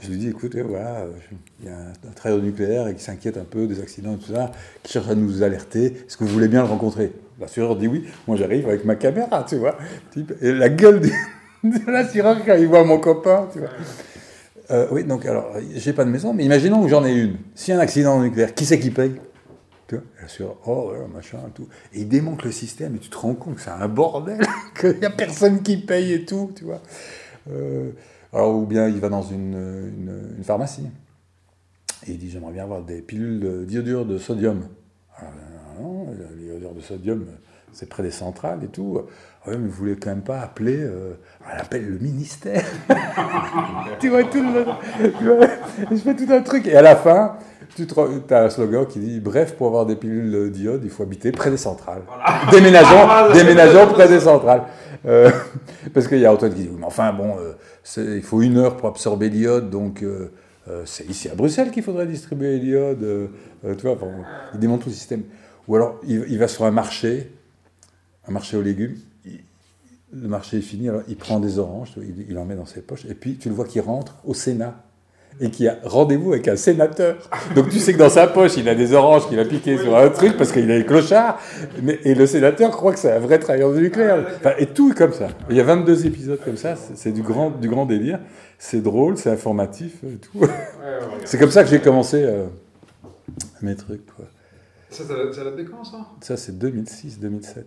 je 0.00 0.08
lui 0.10 0.16
dis 0.16 0.28
écoute, 0.28 0.54
euh, 0.54 0.64
voilà, 0.66 1.04
il 1.60 1.66
y 1.66 1.68
a 1.68 1.76
un, 1.76 2.12
travailleur 2.14 2.42
nucléaire 2.42 2.88
et 2.88 2.94
qui 2.94 3.02
s'inquiète 3.02 3.36
un 3.36 3.44
peu 3.44 3.66
des 3.66 3.80
accidents 3.80 4.14
et 4.14 4.18
tout 4.18 4.32
ça, 4.32 4.50
qui 4.82 4.92
cherche 4.92 5.08
à 5.08 5.14
nous 5.14 5.42
alerter. 5.42 5.86
Est-ce 5.86 6.16
que 6.16 6.24
vous 6.24 6.30
voulez 6.32 6.48
bien 6.48 6.62
le 6.62 6.68
rencontrer? 6.68 7.12
L'assureur 7.38 7.76
dit 7.76 7.86
oui. 7.86 8.04
Moi, 8.26 8.36
j'arrive 8.36 8.68
avec 8.68 8.84
ma 8.84 8.96
caméra, 8.96 9.44
tu 9.48 9.56
vois. 9.56 9.76
Et 10.40 10.52
la 10.52 10.68
gueule 10.68 11.00
du- 11.00 11.12
de 11.64 11.90
l'assureur 11.90 12.38
quand 12.44 12.54
il 12.54 12.66
voit 12.66 12.84
mon 12.84 12.98
copain, 12.98 13.48
tu 13.52 13.60
vois. 13.60 13.68
Euh, 14.70 14.86
oui, 14.92 15.04
donc 15.04 15.26
alors, 15.26 15.52
j'ai 15.74 15.92
pas 15.92 16.04
de 16.04 16.10
maison, 16.10 16.32
mais 16.32 16.44
imaginons 16.44 16.82
que 16.82 16.88
j'en 16.88 17.04
ai 17.04 17.12
une. 17.12 17.36
S'il 17.54 17.74
y 17.74 17.76
a 17.76 17.80
un 17.80 17.82
accident 17.82 18.20
nucléaire, 18.20 18.54
qui 18.54 18.64
c'est 18.64 18.78
qui 18.78 18.90
paye? 18.90 19.14
Tu 19.88 19.96
vois, 19.96 20.04
l'assureur, 20.22 20.56
oh, 20.66 20.90
voilà, 20.90 21.06
machin, 21.08 21.38
tout. 21.54 21.66
Et 21.92 22.00
il 22.00 22.08
démonte 22.08 22.44
le 22.44 22.52
système, 22.52 22.94
et 22.94 22.98
tu 22.98 23.10
te 23.10 23.16
rends 23.16 23.34
compte 23.34 23.56
que 23.56 23.62
c'est 23.62 23.70
un 23.70 23.88
bordel, 23.88 24.40
qu'il 24.80 24.98
n'y 24.98 25.04
a 25.04 25.10
personne 25.10 25.62
qui 25.62 25.76
paye 25.78 26.12
et 26.12 26.24
tout, 26.24 26.52
tu 26.54 26.64
vois. 26.64 26.80
Euh, 27.50 27.90
alors, 28.32 28.54
ou 28.54 28.66
bien 28.66 28.88
il 28.88 29.00
va 29.00 29.08
dans 29.08 29.22
une, 29.22 29.54
une, 29.54 30.34
une 30.38 30.44
pharmacie, 30.44 30.88
et 32.06 32.12
il 32.12 32.18
dit, 32.18 32.30
j'aimerais 32.30 32.52
bien 32.52 32.64
avoir 32.64 32.82
des 32.82 33.02
pilules 33.02 33.40
de- 33.40 33.64
d'iodure 33.64 34.04
de 34.06 34.18
sodium. 34.18 34.62
Alors, 35.18 35.32
non, 35.80 36.06
l'iodure 36.38 36.72
de 36.74 36.80
sodium, 36.80 37.26
c'est 37.72 37.88
près 37.88 38.02
des 38.02 38.10
centrales 38.10 38.60
et 38.64 38.68
tout. 38.68 39.00
Ah 39.44 39.50
ouais, 39.50 39.56
mais 39.58 39.66
vous 39.68 39.74
voulez 39.74 39.96
quand 39.96 40.10
même 40.10 40.22
pas 40.22 40.40
appeler, 40.40 40.78
euh, 40.78 41.14
elle 41.52 41.60
appelle 41.60 41.86
le 41.86 41.98
ministère. 41.98 42.64
tu 44.00 44.08
vois 44.08 44.24
tout 44.24 44.42
le 44.42 44.64
tu 45.18 45.24
vois, 45.24 45.46
je 45.90 45.96
fais 45.96 46.14
tout 46.14 46.32
un 46.32 46.42
truc. 46.42 46.66
Et 46.66 46.76
à 46.76 46.82
la 46.82 46.96
fin, 46.96 47.36
tu 47.74 47.86
as 48.30 48.42
un 48.44 48.50
slogan 48.50 48.86
qui 48.86 48.98
dit 48.98 49.20
Bref, 49.20 49.56
pour 49.56 49.66
avoir 49.68 49.86
des 49.86 49.96
pilules 49.96 50.50
d'iode, 50.50 50.82
il 50.84 50.90
faut 50.90 51.02
habiter 51.02 51.32
près 51.32 51.50
des 51.50 51.56
centrales. 51.56 52.02
Déménageons, 52.50 53.32
déménageons 53.34 53.86
près 53.88 54.08
des 54.08 54.20
centrales. 54.20 54.64
Euh, 55.06 55.30
parce 55.94 56.08
qu'il 56.08 56.18
y 56.18 56.26
a 56.26 56.32
Antoine 56.32 56.54
qui 56.54 56.62
dit 56.62 56.70
mais 56.70 56.84
enfin, 56.84 57.12
bon, 57.12 57.36
euh, 57.38 58.16
il 58.16 58.22
faut 58.22 58.42
une 58.42 58.58
heure 58.58 58.76
pour 58.76 58.88
absorber 58.88 59.30
l'iode, 59.30 59.70
donc. 59.70 60.02
euh, 60.02 60.30
c'est 60.84 61.08
ici 61.08 61.28
à 61.28 61.34
Bruxelles 61.34 61.72
qu'il 61.72 61.82
faudrait 61.82 62.06
distribuer 62.06 62.60
l'iode. 62.60 63.04
tu 63.62 63.86
vois, 63.86 63.98
il 64.54 64.60
démontre 64.60 64.84
tout 64.84 64.90
le 64.90 64.94
système. 64.94 65.24
Ou 65.66 65.74
alors, 65.74 65.98
il, 66.06 66.38
va 66.38 66.46
sur 66.46 66.64
un 66.64 66.70
marché, 66.70 67.32
un 68.28 68.30
marché 68.30 68.56
aux 68.56 68.62
légumes. 68.62 68.96
le 70.12 70.28
marché 70.28 70.58
est 70.58 70.62
fini, 70.62 70.88
alors 70.88 71.02
il 71.08 71.16
prend 71.16 71.40
des 71.40 71.58
oranges, 71.58 71.94
il, 71.96 72.26
il 72.28 72.38
en 72.38 72.44
met 72.44 72.54
dans 72.54 72.66
ses 72.66 72.82
poches, 72.82 73.04
et 73.06 73.14
puis 73.14 73.36
tu 73.36 73.48
le 73.48 73.54
vois 73.56 73.64
qui 73.64 73.80
rentre 73.80 74.20
au 74.24 74.32
Sénat 74.32 74.84
et 75.40 75.50
qui 75.50 75.66
a 75.68 75.78
rendez-vous 75.84 76.32
avec 76.32 76.48
un 76.48 76.56
sénateur. 76.56 77.16
Donc 77.54 77.70
tu 77.70 77.78
sais 77.78 77.92
que 77.92 77.98
dans 77.98 78.10
sa 78.10 78.26
poche, 78.26 78.56
il 78.56 78.68
a 78.68 78.74
des 78.74 78.92
oranges 78.92 79.28
qu'il 79.28 79.38
a 79.38 79.44
piquées 79.44 79.78
sur 79.78 79.96
un 79.96 80.08
truc 80.08 80.36
parce 80.36 80.52
qu'il 80.52 80.70
est 80.70 80.84
clochard, 80.84 81.38
mais, 81.82 81.98
et 82.04 82.14
le 82.14 82.26
sénateur 82.26 82.70
croit 82.70 82.92
que 82.92 82.98
c'est 82.98 83.12
un 83.12 83.18
vrai 83.18 83.38
travailleur 83.38 83.72
du 83.72 83.80
nucléaire. 83.80 84.24
Enfin, 84.36 84.52
et 84.58 84.66
tout 84.66 84.92
est 84.92 84.94
comme 84.94 85.12
ça. 85.12 85.28
Il 85.48 85.56
y 85.56 85.60
a 85.60 85.64
22 85.64 86.06
épisodes 86.06 86.40
comme 86.44 86.56
ça, 86.56 86.74
c'est 86.94 87.12
du 87.12 87.22
grand, 87.22 87.50
du 87.50 87.68
grand 87.68 87.86
délire. 87.86 88.20
C'est 88.58 88.82
drôle, 88.82 89.16
c'est 89.16 89.30
informatif 89.30 89.92
et 90.04 90.16
tout. 90.16 90.40
C'est 91.24 91.38
comme 91.38 91.50
ça 91.50 91.62
que 91.62 91.70
j'ai 91.70 91.80
commencé 91.80 92.22
euh, 92.24 92.46
mes 93.62 93.76
trucs. 93.76 94.04
Quoi. 94.14 94.24
Ça, 94.90 95.04
ça, 95.04 95.14
ça 95.32 95.44
date 95.44 95.56
de 95.56 95.62
quand 95.62 95.84
ça? 95.84 95.98
Ça, 96.20 96.36
c'est 96.36 96.58
2006-2007. 96.58 97.64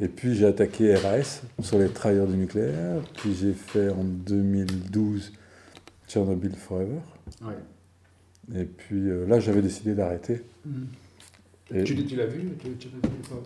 Et 0.00 0.08
puis 0.08 0.34
j'ai 0.34 0.46
attaqué 0.46 0.94
RAS 0.94 1.42
sur 1.60 1.78
les 1.78 1.88
travailleurs 1.88 2.26
du 2.26 2.36
nucléaire. 2.36 3.02
Puis 3.16 3.34
j'ai 3.34 3.52
fait 3.52 3.88
en 3.90 4.04
2012 4.04 5.32
Chernobyl 6.08 6.54
Forever. 6.56 7.00
Ouais. 7.42 8.60
Et 8.60 8.64
puis 8.64 9.08
euh, 9.10 9.26
là, 9.26 9.38
j'avais 9.40 9.62
décidé 9.62 9.94
d'arrêter. 9.94 10.42
Et 11.72 11.84
Tu, 11.84 11.94
tu 12.06 12.16
l'as 12.16 12.26
vu 12.26 12.50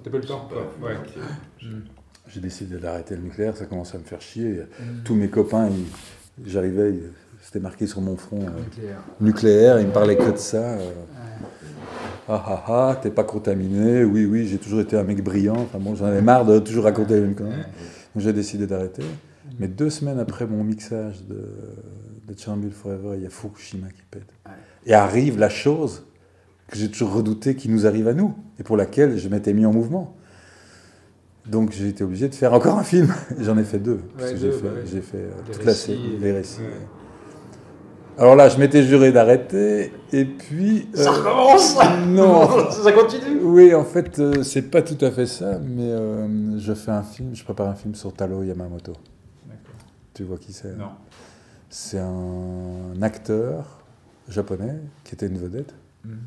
T'as 0.04 0.10
pas 0.10 0.16
le 0.18 0.24
temps? 0.24 0.48
Ouais. 0.80 0.94
j'ai 2.28 2.40
décidé 2.40 2.76
d'arrêter 2.78 3.16
le 3.16 3.22
nucléaire. 3.22 3.56
Ça 3.56 3.66
commençait 3.66 3.96
à 3.96 3.98
me 4.00 4.04
faire 4.04 4.20
chier. 4.20 4.60
Tous 5.04 5.14
mes 5.16 5.28
copains, 5.28 5.68
ils- 5.68 6.48
j'arrivais, 6.50 6.90
ils- 6.94 7.10
c'était 7.42 7.58
marqué 7.58 7.88
sur 7.88 8.00
mon 8.00 8.16
front 8.16 8.40
euh, 8.42 8.60
Nucléaire. 8.64 9.02
nucléaire, 9.20 9.80
il 9.80 9.88
me 9.88 9.92
parlait 9.92 10.16
que 10.16 10.30
de 10.30 10.36
ça. 10.36 10.74
euh. 10.78 10.90
Ah 12.28 12.40
ah 12.46 12.64
ah, 12.68 13.00
t'es 13.02 13.10
pas 13.10 13.24
contaminé, 13.24 14.04
oui 14.04 14.24
oui, 14.24 14.46
j'ai 14.46 14.58
toujours 14.58 14.80
été 14.80 14.96
un 14.96 15.02
mec 15.02 15.22
brillant, 15.24 15.56
enfin 15.56 15.80
bon, 15.80 15.96
j'en 15.96 16.04
avais 16.06 16.22
marre 16.22 16.46
de 16.46 16.60
toujours 16.60 16.84
raconter 16.84 17.14
les 17.14 17.20
mêmes 17.22 17.34
conneries. 17.34 17.56
Donc 18.14 18.22
j'ai 18.22 18.32
décidé 18.32 18.68
d'arrêter. 18.68 19.02
Mais 19.58 19.66
deux 19.66 19.90
semaines 19.90 20.20
après 20.20 20.46
mon 20.46 20.62
mixage 20.62 21.24
de, 21.28 21.44
de 22.28 22.38
Chernobyl 22.38 22.70
Forever, 22.72 23.16
il 23.16 23.22
y 23.22 23.26
a 23.26 23.30
Fukushima 23.30 23.88
qui 23.88 24.02
pète. 24.10 24.22
Ouais. 24.46 24.52
Et 24.86 24.94
arrive 24.94 25.38
la 25.38 25.48
chose 25.48 26.06
que 26.68 26.76
j'ai 26.76 26.90
toujours 26.90 27.12
redouté 27.12 27.54
qui 27.56 27.68
nous 27.68 27.86
arrive 27.86 28.08
à 28.08 28.14
nous, 28.14 28.34
et 28.58 28.62
pour 28.62 28.76
laquelle 28.76 29.18
je 29.18 29.28
m'étais 29.28 29.52
mis 29.52 29.66
en 29.66 29.72
mouvement. 29.72 30.16
Donc 31.46 31.72
j'ai 31.72 31.88
été 31.88 32.04
obligé 32.04 32.28
de 32.28 32.34
faire 32.34 32.52
encore 32.54 32.78
un 32.78 32.84
film. 32.84 33.12
J'en 33.40 33.58
ai 33.58 33.64
fait 33.64 33.78
deux. 33.80 34.00
Parce 34.16 34.30
Ouais, 34.30 34.34
que 34.36 34.40
j'ai 34.40 34.46
deux, 34.50 34.56
fait, 34.56 34.68
bah 34.68 34.74
ouais. 34.74 34.82
j'ai 34.90 35.00
fait 35.00 35.16
euh, 35.18 35.30
toute 35.46 35.58
la 35.64 35.72
récits, 35.72 35.86
série, 35.86 36.14
et- 36.14 36.18
les 36.18 36.32
récits. 36.32 36.60
Alors 38.18 38.36
là, 38.36 38.48
je 38.50 38.58
m'étais 38.58 38.82
juré 38.82 39.10
d'arrêter, 39.10 39.90
et 40.12 40.24
puis... 40.26 40.86
euh, 40.98 41.10
recommence 41.10 41.76
Non 42.08 42.70
Ça 42.70 42.92
continue 42.92 43.40
Oui, 43.42 43.74
en 43.74 43.84
fait, 43.84 44.18
euh, 44.18 44.42
c'est 44.42 44.62
pas 44.70 44.82
tout 44.82 45.02
à 45.02 45.10
fait 45.10 45.24
ça, 45.26 45.58
mais 45.58 45.90
euh, 45.90 46.58
je 46.58 46.74
fais 46.74 46.90
un 46.90 47.02
film, 47.02 47.34
je 47.34 47.42
prépare 47.42 47.68
un 47.68 47.74
film 47.74 47.94
sur 47.94 48.12
Taro 48.12 48.42
Yamamoto. 48.42 48.92
D'accord. 49.46 49.74
Tu 50.12 50.24
vois 50.24 50.36
qui 50.36 50.52
c'est? 50.52 50.76
Non. 50.76 50.90
C'est 51.74 51.98
un 51.98 53.00
acteur 53.00 53.80
japonais 54.28 54.74
qui 55.04 55.14
était 55.14 55.26
une 55.26 55.38
vedette 55.38 55.74
Mhm. 56.04 56.18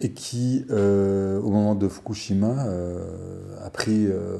et 0.00 0.12
qui, 0.12 0.64
euh, 0.70 1.38
au 1.40 1.50
moment 1.50 1.74
de 1.74 1.86
Fukushima, 1.88 2.66
euh, 2.68 3.04
a 3.62 3.68
pris, 3.68 4.06
euh, 4.06 4.38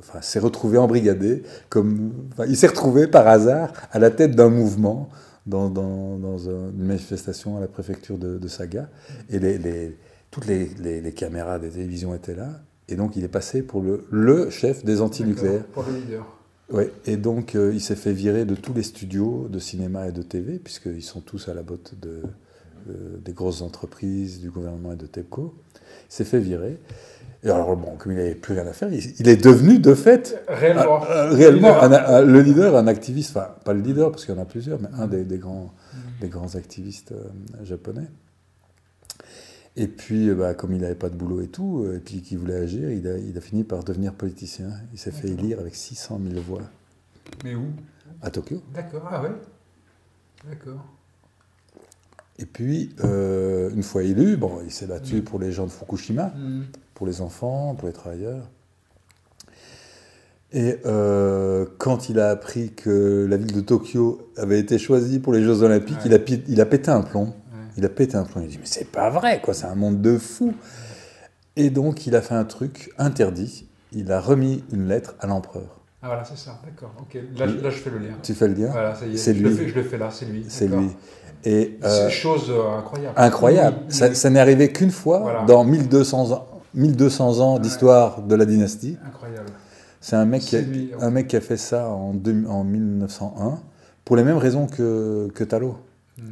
enfin, 0.00 0.20
s'est 0.20 0.38
retrouvé 0.38 0.76
embrigadé, 0.76 1.42
comme, 1.70 2.12
enfin, 2.32 2.44
il 2.46 2.58
s'est 2.58 2.66
retrouvé 2.66 3.06
par 3.06 3.26
hasard 3.26 3.72
à 3.90 3.98
la 3.98 4.10
tête 4.10 4.36
d'un 4.36 4.50
mouvement 4.50 5.08
dans, 5.46 5.70
dans- 5.70 6.18
dans 6.18 6.50
un- 6.50 6.68
une 6.70 6.84
manifestation 6.84 7.56
à 7.56 7.60
la 7.60 7.68
préfecture 7.68 8.18
de, 8.18 8.36
de 8.36 8.48
Saga, 8.48 8.90
et 9.30 9.38
les, 9.38 9.56
les- 9.56 9.96
toutes 10.30 10.46
les, 10.46 10.66
caméras 11.12 11.58
des 11.58 11.70
télévisions 11.70 12.14
étaient 12.14 12.34
là, 12.36 12.60
et 12.86 12.96
donc 12.96 13.16
il 13.16 13.24
est 13.24 13.28
passé 13.28 13.62
pour 13.62 13.80
le, 13.80 14.04
le 14.10 14.50
chef 14.50 14.84
des 14.84 15.00
antinucléaires. 15.00 15.64
Pour 15.68 15.84
le 15.84 15.94
leader. 15.96 16.36
Ouais, 16.72 16.92
et 17.06 17.16
donc 17.16 17.54
euh, 17.56 17.72
il 17.74 17.80
s'est 17.80 17.96
fait 17.96 18.12
virer 18.12 18.44
de 18.44 18.54
tous 18.54 18.72
les 18.72 18.82
studios 18.84 19.48
de 19.48 19.58
cinéma 19.58 20.06
et 20.08 20.12
de 20.12 20.22
TV, 20.22 20.58
puisqu'ils 20.58 21.02
sont 21.02 21.20
tous 21.20 21.48
à 21.48 21.54
la 21.54 21.62
botte 21.62 21.94
de, 22.00 22.22
euh, 22.88 23.16
des 23.24 23.32
grosses 23.32 23.60
entreprises, 23.62 24.40
du 24.40 24.50
gouvernement 24.50 24.92
et 24.92 24.96
de 24.96 25.06
TEPCO. 25.06 25.54
Il 25.84 26.12
s'est 26.12 26.24
fait 26.24 26.38
virer. 26.38 26.78
Et 27.42 27.48
alors, 27.50 27.74
bon, 27.74 27.96
comme 27.96 28.12
il 28.12 28.18
n'avait 28.18 28.34
plus 28.34 28.54
rien 28.54 28.66
à 28.66 28.72
faire, 28.72 28.92
il, 28.92 29.02
il 29.18 29.28
est 29.28 29.42
devenu 29.42 29.78
de 29.78 29.94
fait 29.94 30.40
Réellement. 30.46 31.02
un- 31.02 31.10
un- 31.10 31.28
réellement 31.34 31.68
Leader. 31.80 31.84
un- 31.84 31.92
un- 32.16 32.22
le 32.24 32.40
leader, 32.42 32.76
un 32.76 32.86
activiste, 32.86 33.30
enfin 33.36 33.48
pas 33.64 33.72
le 33.72 33.80
leader 33.80 34.10
parce 34.12 34.24
qu'il 34.26 34.34
y 34.34 34.38
en 34.38 34.42
a 34.42 34.44
plusieurs, 34.44 34.80
mais 34.80 34.88
un 34.92 35.06
des, 35.08 35.24
des 35.24 35.38
grands, 35.38 35.72
des 36.20 36.28
grands 36.28 36.54
activistes 36.54 37.12
euh, 37.12 37.24
japonais. 37.64 38.06
Et 39.76 39.86
puis, 39.86 40.28
euh, 40.28 40.34
bah, 40.34 40.54
comme 40.54 40.72
il 40.74 40.80
n'avait 40.80 40.94
pas 40.94 41.08
de 41.08 41.14
boulot 41.14 41.40
et 41.42 41.46
tout, 41.48 41.84
euh, 41.84 41.96
et 41.96 42.00
puis 42.00 42.22
qu'il 42.22 42.38
voulait 42.38 42.56
agir, 42.56 42.90
il 42.90 43.06
a, 43.06 43.16
il 43.18 43.36
a 43.36 43.40
fini 43.40 43.64
par 43.64 43.84
devenir 43.84 44.12
politicien. 44.14 44.70
Il 44.92 44.98
s'est 44.98 45.12
fait 45.12 45.28
élire 45.28 45.60
avec 45.60 45.74
600 45.76 46.20
000 46.30 46.42
voix 46.42 46.62
Mais 47.44 47.54
où? 47.54 47.66
À 48.22 48.30
Tokyo. 48.30 48.60
D'accord, 48.74 49.08
ah 49.10 49.22
ouais? 49.22 49.30
D'accord. 50.48 50.84
Et 52.38 52.46
puis, 52.46 52.94
euh, 53.04 53.70
une 53.70 53.82
fois 53.82 54.02
élu, 54.02 54.36
bon, 54.36 54.58
il 54.64 54.70
s'est 54.72 54.86
battu 54.86 55.22
pour 55.22 55.38
les 55.38 55.52
gens 55.52 55.66
de 55.66 55.70
Fukushima, 55.70 56.32
Mhm. 56.36 56.64
pour 56.94 57.06
les 57.06 57.20
enfants, 57.20 57.74
pour 57.76 57.86
les 57.86 57.94
travailleurs. 57.94 58.48
Et 60.52 60.78
euh, 60.84 61.64
quand 61.78 62.08
il 62.08 62.18
a 62.18 62.30
appris 62.30 62.72
que 62.72 63.26
la 63.30 63.36
ville 63.36 63.52
de 63.52 63.60
Tokyo 63.60 64.32
avait 64.36 64.58
été 64.58 64.78
choisie 64.78 65.20
pour 65.20 65.32
les 65.32 65.42
Jeux 65.44 65.62
Olympiques, 65.62 65.98
Ouais. 65.98 66.06
il, 66.06 66.14
a, 66.14 66.18
pi- 66.18 66.42
il 66.48 66.60
a 66.60 66.66
pété 66.66 66.90
un 66.90 67.02
plomb. 67.02 67.32
Il 67.76 67.84
a 67.84 67.88
pété 67.88 68.16
un 68.16 68.24
plomb. 68.24 68.40
Il 68.42 68.46
a 68.46 68.48
dit 68.48 68.58
Mais 68.58 68.66
c'est 68.66 68.90
pas 68.90 69.10
vrai, 69.10 69.40
quoi, 69.42 69.54
c'est 69.54 69.66
un 69.66 69.74
monde 69.74 70.00
de 70.00 70.18
fous. 70.18 70.54
Et 71.56 71.70
donc, 71.70 72.06
il 72.06 72.14
a 72.16 72.22
fait 72.22 72.34
un 72.34 72.44
truc 72.44 72.90
interdit. 72.98 73.66
Il 73.92 74.10
a 74.12 74.20
remis 74.20 74.64
une 74.72 74.86
lettre 74.88 75.14
à 75.20 75.26
l'empereur. 75.26 75.80
Ah 76.02 76.06
voilà, 76.06 76.24
c'est 76.24 76.38
ça, 76.38 76.58
d'accord. 76.64 76.92
Ok, 77.00 77.14
là, 77.36 77.46
je- 77.46 77.56
là 77.62 77.68
je 77.70 77.76
fais 77.76 77.90
le 77.90 77.98
lien. 77.98 78.14
Tu 78.22 78.32
fais 78.34 78.48
le 78.48 78.54
lien 78.54 78.68
Voilà, 78.70 78.94
ça 78.94 79.06
y 79.06 79.14
est. 79.14 79.16
C'est 79.16 79.34
je 79.34 79.42
Le 79.42 79.50
lui. 79.50 79.56
fais, 79.56 79.68
je 79.68 79.74
le 79.74 79.82
fais 79.82 79.98
là, 79.98 80.08
c'est 80.10 80.24
lui. 80.26 80.46
C'est 80.48 80.66
lui. 80.68 80.88
Et 81.44 81.78
C'est 81.82 81.86
euh, 81.88 82.04
une 82.04 82.10
chose 82.10 82.46
euh, 82.50 82.78
incroyable. 82.78 83.14
incroyable. 83.16 83.76
Oui, 83.88 83.92
Ça, 83.94 84.08
oui. 84.08 84.14
ça 84.16 84.30
n'est 84.30 84.40
arrivé 84.40 84.72
qu'une 84.72 84.90
fois 84.90 85.18
Voilà. 85.20 85.42
dans 85.44 85.64
1200 85.64 86.30
ans, 86.32 86.46
1200 86.74 87.40
ans 87.40 87.54
Ouais. 87.54 87.60
d'histoire 87.60 88.22
de 88.22 88.34
la 88.34 88.46
dynastie. 88.46 88.96
Incroyable. 89.06 89.46
C'est 90.00 90.16
un 90.16 90.24
mec, 90.24 90.42
qui 90.42 90.56
a, 90.56 90.60
C'est 90.60 91.02
un 91.04 91.10
mec 91.10 91.28
qui 91.28 91.36
a 91.36 91.40
fait 91.42 91.56
ça 91.58 91.88
en, 91.90 92.14
deux- 92.14 92.46
en 92.46 92.64
1901 92.64 93.58
pour 94.04 94.16
les 94.16 94.22
mêmes 94.24 94.38
raisons 94.38 94.66
que, 94.66 95.28
que 95.34 95.44
Talot. 95.44 95.76
Mhm. 96.16 96.24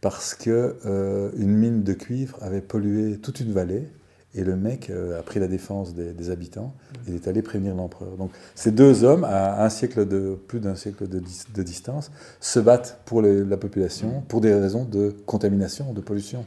Parce 0.00 0.34
que 0.34 0.76
euh, 0.86 1.30
une 1.36 1.50
mine 1.56 1.82
de 1.82 1.92
cuivre 1.92 2.38
avait 2.40 2.60
pollué 2.60 3.18
toute 3.18 3.40
une 3.40 3.52
vallée 3.52 3.88
et 4.34 4.44
le 4.44 4.54
mec 4.56 4.90
euh, 4.90 5.18
a 5.18 5.22
pris 5.22 5.40
la 5.40 5.48
défense 5.48 5.94
des, 5.94 6.12
des 6.12 6.30
habitants 6.30 6.72
et 7.08 7.14
est 7.16 7.26
allé 7.26 7.42
prévenir 7.42 7.74
l'empereur. 7.74 8.16
Donc 8.16 8.30
ces 8.54 8.70
deux 8.70 9.02
hommes, 9.02 9.24
à 9.24 9.64
un 9.64 9.68
siècle 9.70 10.06
de 10.06 10.38
plus 10.46 10.60
d'un 10.60 10.76
siècle 10.76 11.08
de, 11.08 11.18
dis- 11.18 11.44
de 11.52 11.62
distance, 11.64 12.12
se 12.40 12.60
battent 12.60 13.00
pour 13.06 13.22
les- 13.22 13.42
la 13.44 13.56
population 13.56 14.22
pour 14.28 14.40
des 14.40 14.54
raisons 14.54 14.84
de 14.84 15.14
contamination, 15.26 15.92
de 15.92 16.00
pollution. 16.00 16.44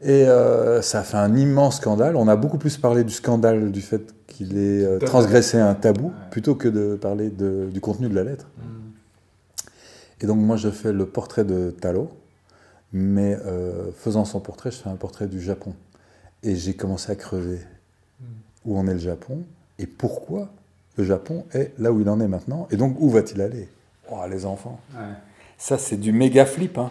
Et 0.00 0.28
euh, 0.28 0.80
ça 0.80 1.00
a 1.00 1.02
fait 1.02 1.16
un 1.16 1.34
immense 1.34 1.78
scandale. 1.78 2.14
On 2.14 2.28
a 2.28 2.36
beaucoup 2.36 2.58
plus 2.58 2.76
parlé 2.76 3.02
du 3.02 3.12
scandale 3.12 3.72
du 3.72 3.80
fait 3.80 4.14
qu'il 4.28 4.56
ait 4.56 4.84
euh, 4.84 4.98
transgressé 5.06 5.58
un 5.58 5.74
tabou 5.74 6.12
plutôt 6.30 6.54
que 6.54 6.68
de 6.68 6.94
parler 6.94 7.30
de- 7.30 7.68
du 7.72 7.80
contenu 7.80 8.08
de 8.08 8.14
la 8.14 8.22
lettre. 8.22 8.46
Et 10.20 10.26
donc 10.26 10.38
moi 10.38 10.56
je 10.56 10.70
fais 10.70 10.92
le 10.92 11.06
portrait 11.06 11.44
de 11.44 11.70
Talo, 11.70 12.10
mais 12.92 13.36
euh, 13.46 13.90
faisant 13.92 14.24
son 14.24 14.40
portrait, 14.40 14.70
je 14.70 14.76
fais 14.78 14.88
un 14.88 14.96
portrait 14.96 15.26
du 15.26 15.40
Japon. 15.40 15.74
Et 16.42 16.56
j'ai 16.56 16.74
commencé 16.74 17.10
à 17.12 17.16
crever 17.16 17.58
Mhm. 18.20 18.26
où 18.64 18.78
en 18.78 18.86
est 18.88 18.94
le 18.94 18.98
Japon 18.98 19.42
et 19.78 19.86
pourquoi 19.86 20.50
le 20.96 21.04
Japon 21.04 21.44
est 21.52 21.72
là 21.78 21.92
où 21.92 22.00
il 22.00 22.08
en 22.08 22.20
est 22.20 22.28
maintenant. 22.28 22.66
Et 22.70 22.76
donc 22.76 22.96
où 23.00 23.08
va-t-il 23.10 23.40
aller? 23.40 23.68
Oh 24.10 24.16
les 24.28 24.44
enfants 24.46 24.80
Ouais. 24.94 25.00
Ça 25.58 25.78
c'est 25.78 25.96
du 25.96 26.12
méga 26.12 26.44
flip. 26.46 26.78
Hein. 26.78 26.90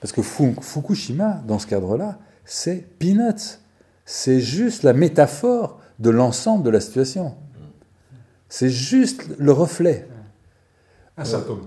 Parce 0.00 0.12
que 0.12 0.20
Fu- 0.22 0.54
Fukushima, 0.60 1.42
dans 1.46 1.58
ce 1.58 1.66
cadre-là, 1.66 2.18
c'est 2.44 2.84
peanuts. 2.98 3.58
C'est 4.04 4.40
juste 4.40 4.82
la 4.82 4.92
métaphore 4.92 5.80
de 5.98 6.10
l'ensemble 6.10 6.62
de 6.64 6.70
la 6.70 6.80
situation. 6.80 7.34
C'est 8.48 8.68
juste 8.70 9.22
le 9.38 9.50
reflet. 9.52 10.06
Un 11.16 11.24
symptôme. 11.24 11.66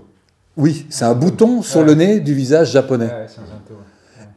Oui, 0.60 0.86
c'est 0.90 1.04
un 1.04 1.14
bouton 1.14 1.62
sur 1.62 1.80
Ouais. 1.80 1.86
le 1.86 1.94
nez 1.94 2.20
du 2.20 2.34
visage 2.34 2.70
japonais. 2.72 3.06
Ouais. 3.06 3.26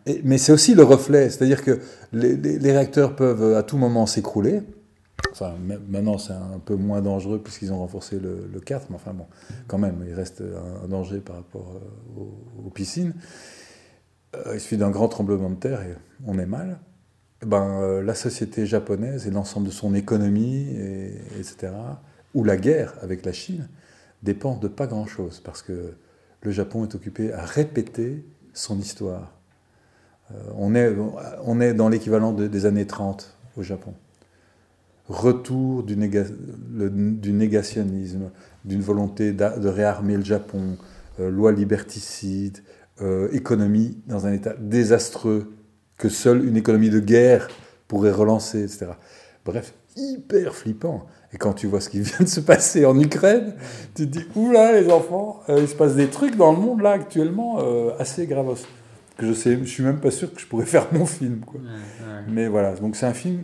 Et- 0.05 0.21
mais 0.23 0.37
c'est 0.37 0.51
aussi 0.51 0.73
le 0.73 0.83
reflet, 0.83 1.29
c'est-à-dire 1.29 1.63
que 1.63 1.79
les, 2.11 2.35
les- 2.35 2.59
les 2.59 2.71
réacteurs 2.71 3.15
peuvent 3.15 3.55
à 3.55 3.63
tout 3.63 3.77
moment 3.77 4.05
s'écrouler. 4.05 4.61
Enfin, 5.31 5.53
ma- 5.65 5.77
maintenant 5.87 6.17
c'est 6.17 6.33
un 6.33 6.59
peu 6.63 6.75
moins 6.75 7.01
dangereux 7.01 7.39
puisqu'ils 7.41 7.71
ont 7.71 7.79
renforcé 7.79 8.19
le, 8.19 8.49
le 8.51 8.59
4, 8.59 8.87
mais 8.89 8.95
enfin 8.95 9.13
bon, 9.13 9.25
quand 9.67 9.77
même, 9.77 10.03
il 10.07 10.13
reste 10.13 10.41
un, 10.41 10.85
un 10.85 10.87
danger 10.87 11.19
par 11.19 11.37
rapport 11.37 11.75
euh, 11.75 12.19
aux, 12.21 12.67
aux 12.67 12.69
piscines. 12.69 13.13
Euh, 14.35 14.51
il 14.55 14.59
suffit 14.59 14.77
d'un 14.77 14.89
grand 14.91 15.07
tremblement 15.07 15.49
de 15.49 15.55
terre 15.55 15.81
et 15.81 15.95
on 16.25 16.37
est 16.39 16.45
mal. 16.45 16.79
Eh 17.41 17.45
ben, 17.45 17.79
euh, 17.81 18.01
la 18.01 18.15
société 18.15 18.65
japonaise 18.65 19.27
et 19.27 19.31
l'ensemble 19.31 19.67
de 19.67 19.71
son 19.71 19.93
économie, 19.95 20.67
et, 20.77 21.13
etc., 21.39 21.73
ou 22.33 22.43
la 22.43 22.57
guerre 22.57 22.93
avec 23.01 23.25
la 23.25 23.31
Chine, 23.33 23.67
dépend 24.23 24.55
de 24.57 24.67
pas 24.67 24.87
grand-chose 24.87 25.41
parce 25.43 25.61
que 25.61 25.93
le 26.43 26.51
Japon 26.51 26.83
est 26.83 26.95
occupé 26.95 27.31
à 27.33 27.45
répéter 27.45 28.25
son 28.53 28.79
histoire. 28.79 29.33
Euh, 30.31 30.35
on, 30.57 30.75
est, 30.75 30.93
on 31.45 31.61
est 31.61 31.73
dans 31.73 31.89
l'équivalent 31.89 32.33
de- 32.33 32.47
des 32.47 32.65
années 32.65 32.87
30 32.87 33.35
au 33.57 33.63
Japon. 33.63 33.93
Retour 35.09 35.83
du, 35.83 35.97
négationnisme, 35.97 38.31
d'une 38.63 38.81
volonté 38.81 39.33
de 39.33 39.67
réarmer 39.67 40.15
le 40.15 40.23
Japon, 40.23 40.77
euh, 41.19 41.29
loi 41.29 41.51
liberticide, 41.51 42.59
euh, 43.01 43.27
économie 43.33 43.97
dans 44.07 44.25
un 44.27 44.33
état 44.33 44.53
désastreux 44.57 45.51
que 45.97 46.07
seule 46.09 46.45
une 46.47 46.57
économie 46.57 46.89
de 46.89 46.99
guerre 46.99 47.47
pourrait 47.87 48.11
relancer, 48.11 48.63
etc. 48.63 48.87
Bref, 49.45 49.73
hyper 49.97 50.55
flippant. 50.55 51.05
Et 51.33 51.37
quand 51.37 51.53
tu 51.53 51.67
vois 51.67 51.81
ce 51.81 51.89
qui 51.89 51.99
vient 52.01 52.19
de 52.19 52.25
se 52.27 52.39
passer 52.39 52.85
en 52.85 52.97
Ukraine, 52.99 53.55
tu 53.95 54.07
te 54.09 54.17
dis, 54.19 54.25
oula 54.35 54.79
les 54.79 54.91
enfants, 54.91 55.41
euh, 55.49 55.59
il 55.61 55.67
se 55.67 55.75
passe 55.75 55.95
des 55.95 56.07
trucs 56.07 56.35
dans 56.35 56.51
le 56.51 56.57
monde 56.59 56.81
là 56.81 56.91
actuellement 56.91 57.57
euh, 57.59 57.91
assez 57.99 58.27
gravos. 58.27 58.55
Que 59.17 59.27
je 59.27 59.33
sais, 59.33 59.57
je 59.59 59.63
suis 59.65 59.83
même 59.83 59.99
pas 59.99 60.11
sûr 60.11 60.33
que 60.33 60.39
je 60.39 60.47
pourrais 60.47 60.65
faire 60.75 60.87
mon 60.91 61.05
film. 61.05 61.39
Quoi. 61.41 61.59
Ouais, 61.59 61.67
ouais. 61.67 62.21
Mais 62.29 62.47
voilà, 62.47 62.73
donc 62.75 62.95
c'est 62.95 63.05
un 63.05 63.13
film 63.13 63.43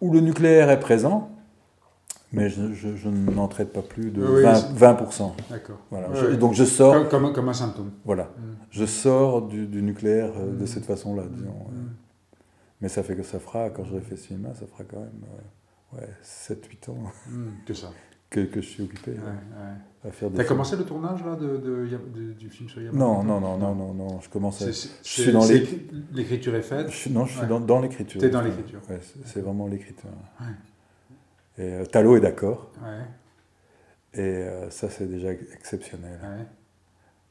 où 0.00 0.12
le 0.12 0.20
nucléaire 0.20 0.70
est 0.70 0.80
présent, 0.80 1.30
mais 2.32 2.48
je, 2.48 2.72
je- 2.72 2.96
je 2.96 3.08
n'en 3.08 3.48
traite 3.48 3.72
pas 3.72 3.82
plus 3.82 4.10
de 4.10 4.22
Oui, 4.24 4.42
20%. 4.42 4.54
c'est- 4.54 4.72
20%. 4.78 5.32
D'accord. 5.50 5.78
Voilà. 5.90 6.08
Donc 6.36 6.54
je 6.54 6.64
sors, 6.64 6.94
Comme, 6.94 7.08
comme, 7.08 7.32
comme 7.34 7.48
un 7.48 7.54
symptôme. 7.54 7.90
voilà, 8.04 8.24
Mm. 8.24 8.42
je 8.70 8.84
sors 8.86 9.42
du, 9.42 9.66
du 9.66 9.82
nucléaire 9.82 10.30
euh, 10.38 10.52
de 10.56 10.62
Mm. 10.62 10.66
cette 10.66 10.84
façon-là, 10.86 11.24
disons. 11.30 11.48
Mm. 11.50 11.88
Mais 12.82 12.88
ça 12.88 13.02
fait 13.02 13.14
que 13.16 13.22
ça 13.24 13.38
fera, 13.40 13.68
quand 13.68 13.84
j'aurai 13.84 14.00
fait 14.00 14.16
ce 14.16 14.28
cinéma, 14.28 14.50
ça 14.54 14.64
fera 14.66 14.84
quand 14.84 15.00
même 15.00 15.10
ouais, 15.94 16.08
7-8 16.22 16.90
ans. 16.90 16.98
Mm, 17.28 17.48
C'est 17.66 17.76
ça. 17.76 17.92
que, 18.30 18.40
que 18.40 18.60
je 18.60 18.66
suis 18.66 18.82
occupé 18.84 19.10
Ouais, 19.12 19.18
ouais. 19.18 20.08
à 20.08 20.12
faire 20.12 20.30
des 20.30 20.36
T'as 20.36 20.44
commencé 20.44 20.76
le 20.76 20.84
tournage 20.84 21.24
là 21.24 21.34
de, 21.34 21.56
de- 21.56 21.86
de- 22.14 22.32
du 22.32 22.48
film 22.48 22.68
sur 22.68 22.80
Yamamoto 22.80 23.04
Non, 23.04 23.24
non, 23.24 23.40
non, 23.40 23.58
non, 23.58 23.74
non, 23.74 23.94
non, 23.94 24.20
je 24.20 24.28
commence 24.28 24.62
à... 24.62 24.66
Je 24.66 24.72
suis 25.02 25.32
dans 25.32 25.44
L'écriture 26.12 26.54
est 26.54 26.62
faite. 26.62 26.90
Je 26.90 27.08
non, 27.08 27.24
je 27.26 27.32
suis 27.32 27.40
Ouais. 27.42 27.48
dans, 27.48 27.58
dans 27.60 27.80
l'écriture. 27.80 28.20
T'es 28.20 28.30
dans 28.30 28.40
l'écriture. 28.42 28.80
Ouais, 28.88 29.00
c'est- 29.24 29.40
vraiment 29.40 29.66
l'écriture. 29.66 30.10
Ouais. 30.40 30.46
Et 31.64 31.72
euh, 31.74 31.84
Talo 31.84 32.16
est 32.16 32.20
d'accord. 32.20 32.70
Ouais, 32.82 33.04
Et 34.14 34.20
euh, 34.20 34.70
ça, 34.70 34.88
c'est 34.90 35.06
déjà 35.10 35.32
exceptionnel. 35.32 36.18
ouais. 36.22 36.46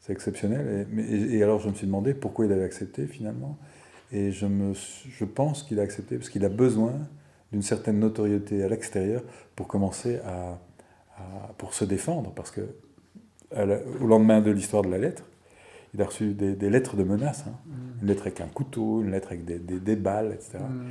C'est 0.02 0.12
exceptionnel. 0.14 0.68
Et, 0.90 0.94
mais- 0.94 1.04
et- 1.04 1.38
et 1.38 1.44
alors, 1.44 1.60
je 1.62 1.70
me 1.70 1.74
suis 1.74 1.88
demandé 1.88 2.14
pourquoi 2.14 2.46
il 2.46 2.52
avait 2.52 2.64
accepté 2.64 3.06
finalement. 3.08 3.58
Et 4.12 4.32
je, 4.32 4.46
me, 4.46 4.74
je 4.74 5.24
pense 5.26 5.64
qu'il 5.64 5.80
a 5.80 5.84
accepté 5.84 6.18
parce 6.18 6.30
qu'il 6.30 6.44
a 6.44 6.50
besoin 6.50 6.94
d'une 7.52 7.62
certaine 7.62 8.00
notoriété 8.00 8.64
à 8.64 8.68
l'extérieur 8.70 9.22
pour 9.56 9.68
commencer 9.68 10.20
à, 10.26 10.60
à- 11.18 11.54
pour 11.58 11.74
se 11.74 11.86
défendre. 11.86 12.32
Parce 12.36 12.52
que 12.52 12.62
la- 13.52 13.80
au 14.02 14.08
lendemain 14.08 14.42
de 14.42 14.52
l'histoire 14.52 14.84
de 14.84 14.90
la 14.90 14.98
lettre, 14.98 15.24
il 15.94 16.02
a 16.02 16.06
reçu 16.06 16.34
des, 16.34 16.54
des 16.56 16.70
lettres 16.70 16.96
de 16.96 17.04
menaces. 17.04 17.46
hein. 17.48 17.54
Une 18.02 18.08
lettre 18.08 18.22
avec 18.24 18.42
un 18.42 18.48
couteau, 18.48 19.02
une 19.02 19.12
lettre 19.12 19.30
avec 19.30 19.46
des, 19.46 19.58
des- 19.60 19.80
des 19.80 19.96
balles, 19.96 20.32
etc. 20.34 20.60
Mm. 20.60 20.84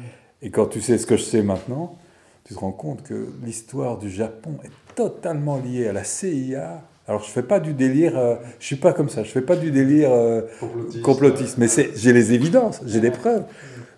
Et 0.42 0.50
quand 0.50 0.66
tu 0.66 0.80
sais 0.80 0.98
ce 0.98 1.06
que 1.06 1.16
je 1.16 1.22
sais 1.22 1.42
maintenant, 1.42 1.96
tu 2.44 2.54
te 2.54 2.58
rends 2.58 2.72
compte 2.72 3.02
que 3.02 3.28
l'histoire 3.44 3.98
du 3.98 4.10
Japon 4.10 4.58
est 4.64 4.94
totalement 4.94 5.58
liée 5.58 5.86
à 5.88 5.92
la 5.92 6.02
CIA. 6.04 6.82
Alors 7.06 7.22
je 7.22 7.30
fais 7.30 7.42
pas 7.42 7.58
du 7.60 7.72
délire, 7.72 8.18
euh, 8.18 8.36
je 8.58 8.66
suis 8.66 8.76
pas 8.76 8.92
comme 8.92 9.08
ça, 9.08 9.22
je 9.22 9.30
fais 9.30 9.40
pas 9.40 9.56
du 9.56 9.70
délire 9.70 10.10
euh, 10.12 10.42
Complotiste. 10.60 11.02
complotiste, 11.02 11.58
mais 11.58 11.68
c'est, 11.68 11.96
j'ai 11.96 12.12
les 12.12 12.32
évidences, 12.34 12.80
j'ai 12.86 13.00
des 13.00 13.10
preuves. 13.10 13.44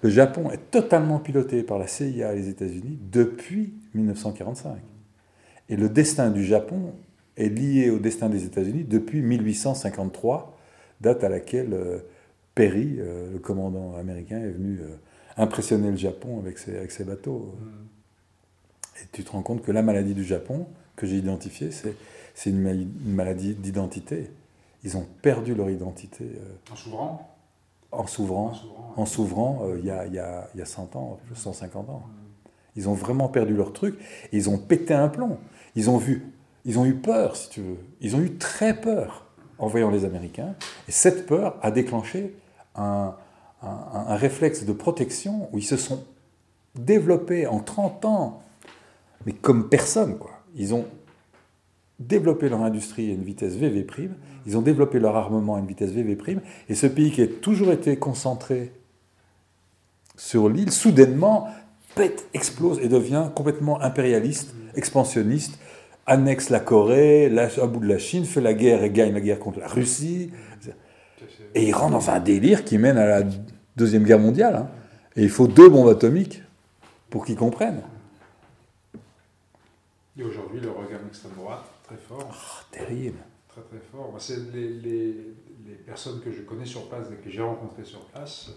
Le 0.03 0.09
Japon 0.09 0.51
est 0.51 0.71
totalement 0.71 1.19
piloté 1.19 1.63
par 1.63 1.79
la 1.79 1.87
CIA 1.87 2.33
et 2.33 2.37
les 2.37 2.49
États-Unis 2.49 2.99
depuis 3.13 3.75
1945. 3.95 4.79
Et 5.69 5.77
le 5.77 5.89
destin 5.89 6.31
du 6.31 6.45
Japon 6.45 6.95
est 7.37 7.49
lié 7.49 7.91
au 7.91 7.99
destin 7.99 8.29
des 8.29 8.45
États-Unis 8.45 8.85
depuis 8.85 9.23
1853, 9.23 10.57
date 11.01 11.23
à 11.23 11.29
laquelle 11.29 11.73
euh, 11.75 11.99
Perry, 12.55 12.97
euh, 12.99 13.33
le 13.33 13.39
commandant 13.39 13.95
américain, 13.97 14.39
est 14.39 14.51
venu 14.51 14.79
euh, 14.81 14.97
impressionner 15.37 15.91
le 15.91 15.97
Japon 15.97 16.39
avec 16.41 16.59
ses, 16.59 16.77
avec 16.77 16.91
ses 16.91 17.05
bateaux. 17.05 17.55
Mm. 17.61 19.03
Et 19.03 19.07
tu 19.13 19.23
te 19.25 19.31
rends 19.31 19.43
compte 19.43 19.63
que 19.63 19.73
la 19.73 19.83
maladie 19.83 20.15
du 20.15 20.25
Japon, 20.25 20.67
que 20.97 21.07
j'ai 21.07 21.17
identifiée, 21.17 21.71
c'est, 21.71 22.51
une, 22.51 22.61
mal- 22.61 22.81
une 22.81 23.15
maladie 23.15 23.55
d'identité. 23.55 24.31
Ils 24.83 24.97
ont 24.97 25.07
perdu 25.23 25.55
leur 25.55 25.71
identité 25.71 26.25
En 26.73 26.77
s'ouvrant? 26.77 27.30
En 27.93 28.07
s'ouvrant, 28.07 28.53
En 28.97 29.05
euh, 29.65 29.77
il 29.79 29.87
y, 29.87 29.91
a, 29.91 30.07
il 30.07 30.13
il 30.55 30.59
y 30.59 30.63
a 30.63 30.67
100 30.67 30.97
ans, 30.97 31.19
150 31.35 31.89
ans. 31.91 32.03
Ils 32.77 32.89
ont 32.89 32.95
vraiment 32.95 33.29
perdu 33.29 33.55
leur 33.55 33.73
truc 33.73 33.99
et 34.33 34.37
ils 34.37 34.49
ont 34.49 34.59
pété 34.59 34.95
un 34.95 35.09
plomb. 35.09 35.39
Ils 35.75 35.91
ont 35.91 35.97
vu, 35.97 36.27
ils 36.65 36.79
ont 36.79 36.85
eu 36.85 36.95
peur, 36.95 37.37
si 37.37 37.49
tu 37.51 37.61
veux. 37.61 37.79
Ils 38.01 38.15
ont 38.17 38.21
eu 38.21 38.37
très 38.37 38.81
peur 38.81 39.27
en 39.59 39.67
voyant 39.67 39.91
les 39.91 40.05
Américains. 40.05 40.55
Et 40.89 40.93
cette 40.93 41.27
peur 41.27 41.57
a 41.63 41.71
déclenché 41.71 42.35
un- 42.75 43.15
un- 43.63 44.05
un 44.09 44.17
réflexe 44.17 44.65
de 44.65 44.73
protection 44.73 45.49
où 45.53 45.59
ils 45.59 45.65
se 45.65 45.77
sont 45.77 46.03
développés 46.77 47.47
en 47.47 47.61
30 47.61 48.05
ans, 48.05 48.43
mais 49.27 49.33
comme 49.33 49.69
personne, 49.69 50.17
quoi. 50.19 50.31
Ils 50.55 50.73
ont 50.75 50.85
développé 52.01 52.49
leur 52.49 52.63
industrie 52.63 53.11
à 53.11 53.15
une 53.15 53.23
vitesse 53.23 53.55
VV', 53.55 54.11
ils 54.47 54.57
ont 54.57 54.63
développé 54.63 54.99
leur 54.99 55.17
armement 55.17 55.55
à 55.55 55.61
une 55.61 55.67
vitesse 55.67 55.91
VV', 55.91 56.41
et 56.69 56.75
ce 56.75 56.87
pays 56.87 57.13
qui 57.13 57.23
a 57.23 57.27
toujours 57.29 57.71
été 57.71 57.97
concentré 57.97 58.73
sur 60.17 60.49
l'île, 60.49 60.73
soudainement 60.73 61.49
pète, 61.95 62.27
explose 62.35 62.79
et 62.81 62.89
devient 62.89 63.29
complètement 63.35 63.81
impérialiste, 63.81 64.55
expansionniste, 64.75 65.59
annexe 66.07 66.51
la 66.51 66.61
Corée, 66.61 67.29
lâche 67.29 67.59
un 67.59 67.67
bout 67.67 67.81
de 67.81 67.87
la 67.87 67.99
Chine, 67.99 68.25
fait 68.25 68.41
la 68.41 68.55
guerre 68.55 68.83
et 68.83 68.91
gagne 68.91 69.13
la 69.13 69.21
guerre 69.21 69.39
contre 69.39 69.61
la 69.61 69.69
Russie. 69.69 70.31
Et 71.55 71.67
il 71.67 71.73
rentre 71.73 71.93
dans 71.93 72.11
un 72.11 72.21
délire 72.21 72.65
qui 72.65 72.79
mène 72.79 72.97
à 72.97 73.07
la 73.07 73.23
Deuxième 73.77 74.05
Guerre 74.05 74.19
mondiale. 74.19 74.57
hein. 74.57 74.69
Et 75.17 75.23
il 75.23 75.31
faut 75.31 75.49
deux 75.49 75.69
bombes 75.69 75.89
atomiques 75.89 76.43
pour 77.09 77.25
qu'ils 77.25 77.37
comprennent. 77.37 77.83
Et 80.19 80.23
aujourd'hui, 80.23 80.61
le 80.61 80.71
regard 80.71 81.01
extrême 81.09 81.33
droite, 81.37 81.65
très 81.91 81.99
fort. 81.99 82.29
Oh, 82.31 82.65
terrible. 82.71 83.19
Très 83.49 83.63
très 83.63 83.79
fort. 83.93 84.15
Les, 84.55 84.69
les, 84.69 85.07
les 85.67 85.75
personnes 85.87 86.21
que 86.21 86.31
je 86.31 86.43
connais 86.43 86.65
sur 86.65 86.89
place 86.89 87.07
et 87.13 87.17
que 87.23 87.31
j'ai 87.31 87.43
rencontrées 87.43 87.85
sur 87.85 88.01
place 88.07 88.51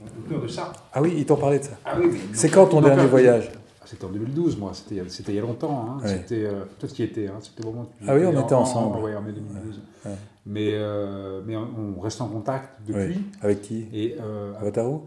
euh, 0.00 0.04
ont 0.04 0.28
peur 0.28 0.40
de 0.42 0.48
ça. 0.48 0.72
Ah 0.92 1.02
oui, 1.02 1.14
ils 1.16 1.26
t'ont 1.26 1.36
parlé 1.36 1.58
de 1.58 1.64
ça. 1.64 1.78
Ah 1.84 1.96
oui, 2.00 2.18
C'est 2.32 2.48
quand 2.50 2.66
ton 2.66 2.80
dernier 2.80 3.06
voyage? 3.06 3.50
Ah, 3.80 3.84
C'était 3.86 4.04
en 4.04 4.10
2012, 4.10 4.56
moi. 4.58 4.70
C'était 4.74 4.94
il 4.96 4.98
y 4.98 5.00
a- 5.00 5.08
c'était 5.08 5.32
il 5.32 5.36
y 5.36 5.38
a 5.38 5.42
longtemps. 5.42 5.86
Hein. 5.98 6.02
Ouais. 6.02 6.08
C'était 6.08 6.44
euh, 6.44 6.64
toi 6.78 6.88
qui 6.88 7.02
y 7.02 7.04
étais. 7.06 7.26
Hein. 7.26 7.38
C'était 7.40 7.62
vraiment. 7.66 7.88
Ah 8.06 8.14
oui, 8.14 8.22
on 8.26 8.36
en- 8.36 8.44
était 8.44 8.54
en- 8.54 8.60
ensemble. 8.60 8.96
En, 8.98 9.02
ouais, 9.02 9.16
en 9.16 9.22
mai 9.22 9.32
2012. 9.32 9.80
Ouais. 10.06 10.12
Mais 10.46 10.70
euh, 10.74 11.42
mais 11.44 11.56
on, 11.56 11.98
reste 12.00 12.20
en 12.20 12.28
contact 12.28 12.80
depuis. 12.86 13.16
Oui. 13.16 13.24
Avec 13.42 13.60
qui? 13.62 13.86
Et 13.92 14.16
euh, 14.20 14.52
Wataru? 14.62 15.00